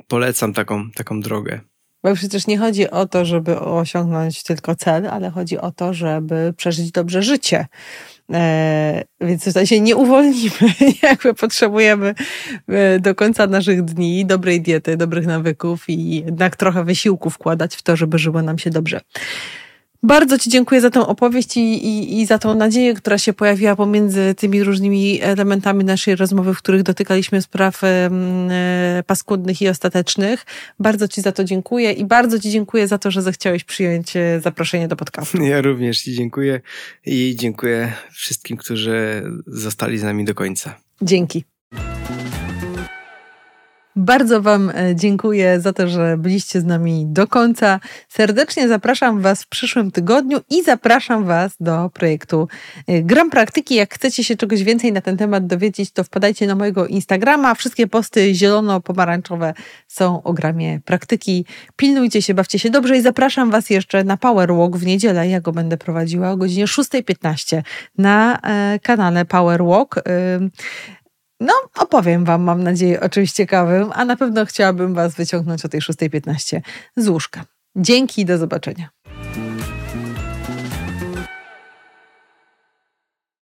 polecam 0.08 0.52
taką, 0.52 0.90
taką 0.90 1.20
drogę. 1.20 1.60
Bo 2.02 2.14
przecież 2.14 2.46
nie 2.46 2.58
chodzi 2.58 2.90
o 2.90 3.06
to, 3.06 3.24
żeby 3.24 3.60
osiągnąć 3.60 4.42
tylko 4.42 4.74
cel, 4.74 5.06
ale 5.06 5.30
chodzi 5.30 5.58
o 5.58 5.72
to, 5.72 5.94
żeby 5.94 6.54
przeżyć 6.56 6.90
dobrze 6.90 7.22
życie. 7.22 7.66
E, 8.32 9.04
więc 9.20 9.44
tutaj 9.44 9.66
się 9.66 9.80
nie 9.80 9.96
uwolnimy, 9.96 10.74
jakby 11.02 11.34
potrzebujemy 11.34 12.14
e, 12.68 13.00
do 13.00 13.14
końca 13.14 13.46
naszych 13.46 13.82
dni 13.82 14.26
dobrej 14.26 14.60
diety, 14.60 14.96
dobrych 14.96 15.26
nawyków 15.26 15.88
i 15.88 16.24
jednak 16.24 16.56
trochę 16.56 16.84
wysiłku 16.84 17.30
wkładać 17.30 17.76
w 17.76 17.82
to, 17.82 17.96
żeby 17.96 18.18
żyło 18.18 18.42
nam 18.42 18.58
się 18.58 18.70
dobrze. 18.70 19.00
Bardzo 20.06 20.38
Ci 20.38 20.50
dziękuję 20.50 20.80
za 20.80 20.90
tą 20.90 21.06
opowieść 21.06 21.56
i, 21.56 21.60
i, 21.60 22.20
i, 22.20 22.26
za 22.26 22.38
tą 22.38 22.54
nadzieję, 22.54 22.94
która 22.94 23.18
się 23.18 23.32
pojawiła 23.32 23.76
pomiędzy 23.76 24.34
tymi 24.34 24.64
różnymi 24.64 25.22
elementami 25.22 25.84
naszej 25.84 26.16
rozmowy, 26.16 26.54
w 26.54 26.58
których 26.58 26.82
dotykaliśmy 26.82 27.42
spraw 27.42 27.84
e, 27.84 28.10
paskudnych 29.06 29.62
i 29.62 29.68
ostatecznych. 29.68 30.46
Bardzo 30.78 31.08
Ci 31.08 31.20
za 31.20 31.32
to 31.32 31.44
dziękuję 31.44 31.92
i 31.92 32.04
bardzo 32.04 32.40
Ci 32.40 32.50
dziękuję 32.50 32.88
za 32.88 32.98
to, 32.98 33.10
że 33.10 33.22
zechciałeś 33.22 33.64
przyjąć 33.64 34.16
e, 34.16 34.40
zaproszenie 34.40 34.88
do 34.88 34.96
podcastu. 34.96 35.42
Ja 35.42 35.60
również 35.60 36.02
Ci 36.02 36.14
dziękuję 36.14 36.60
i 37.06 37.36
dziękuję 37.38 37.92
wszystkim, 38.12 38.56
którzy 38.56 39.22
zostali 39.46 39.98
z 39.98 40.02
nami 40.02 40.24
do 40.24 40.34
końca. 40.34 40.74
Dzięki. 41.02 41.55
Bardzo 43.98 44.42
Wam 44.42 44.70
e, 44.70 44.96
dziękuję 44.96 45.60
za 45.60 45.72
to, 45.72 45.88
że 45.88 46.16
byliście 46.18 46.60
z 46.60 46.64
nami 46.64 47.06
do 47.06 47.26
końca. 47.26 47.80
Serdecznie 48.08 48.68
zapraszam 48.68 49.20
Was 49.20 49.42
w 49.42 49.48
przyszłym 49.48 49.90
tygodniu 49.90 50.38
i 50.50 50.62
zapraszam 50.62 51.24
Was 51.24 51.52
do 51.60 51.90
projektu 51.94 52.48
e, 52.86 53.02
Gram 53.02 53.30
Praktyki. 53.30 53.74
Jak 53.74 53.94
chcecie 53.94 54.24
się 54.24 54.36
czegoś 54.36 54.62
więcej 54.62 54.92
na 54.92 55.00
ten 55.00 55.16
temat 55.16 55.46
dowiedzieć, 55.46 55.90
to 55.90 56.04
wpadajcie 56.04 56.46
na 56.46 56.54
mojego 56.54 56.86
Instagrama. 56.86 57.54
Wszystkie 57.54 57.86
posty 57.86 58.34
zielono-pomarańczowe 58.34 59.54
są 59.88 60.22
o 60.22 60.32
gramie 60.32 60.80
praktyki. 60.84 61.44
Pilnujcie 61.76 62.22
się, 62.22 62.34
bawcie 62.34 62.58
się 62.58 62.70
dobrze 62.70 62.96
i 62.96 63.02
zapraszam 63.02 63.50
Was 63.50 63.70
jeszcze 63.70 64.04
na 64.04 64.16
Power 64.16 64.54
Walk 64.54 64.76
w 64.76 64.86
niedzielę. 64.86 65.28
Ja 65.28 65.40
go 65.40 65.52
będę 65.52 65.76
prowadziła 65.76 66.30
o 66.30 66.36
godzinie 66.36 66.64
6.15 66.64 67.62
na 67.98 68.38
e, 68.42 68.78
kanale 68.78 69.24
Power 69.24 69.64
Walk. 69.64 69.94
No, 71.40 71.52
opowiem 71.78 72.24
Wam, 72.24 72.42
mam 72.42 72.62
nadzieję, 72.62 73.00
o 73.00 73.08
czymś 73.08 73.32
ciekawym, 73.32 73.90
a 73.94 74.04
na 74.04 74.16
pewno 74.16 74.46
chciałabym 74.46 74.94
Was 74.94 75.14
wyciągnąć 75.14 75.64
o 75.64 75.68
tej 75.68 75.80
6.15 75.80 76.60
z 76.96 77.08
łóżka. 77.08 77.44
Dzięki 77.76 78.20
i 78.20 78.24
do 78.24 78.38
zobaczenia. 78.38 78.95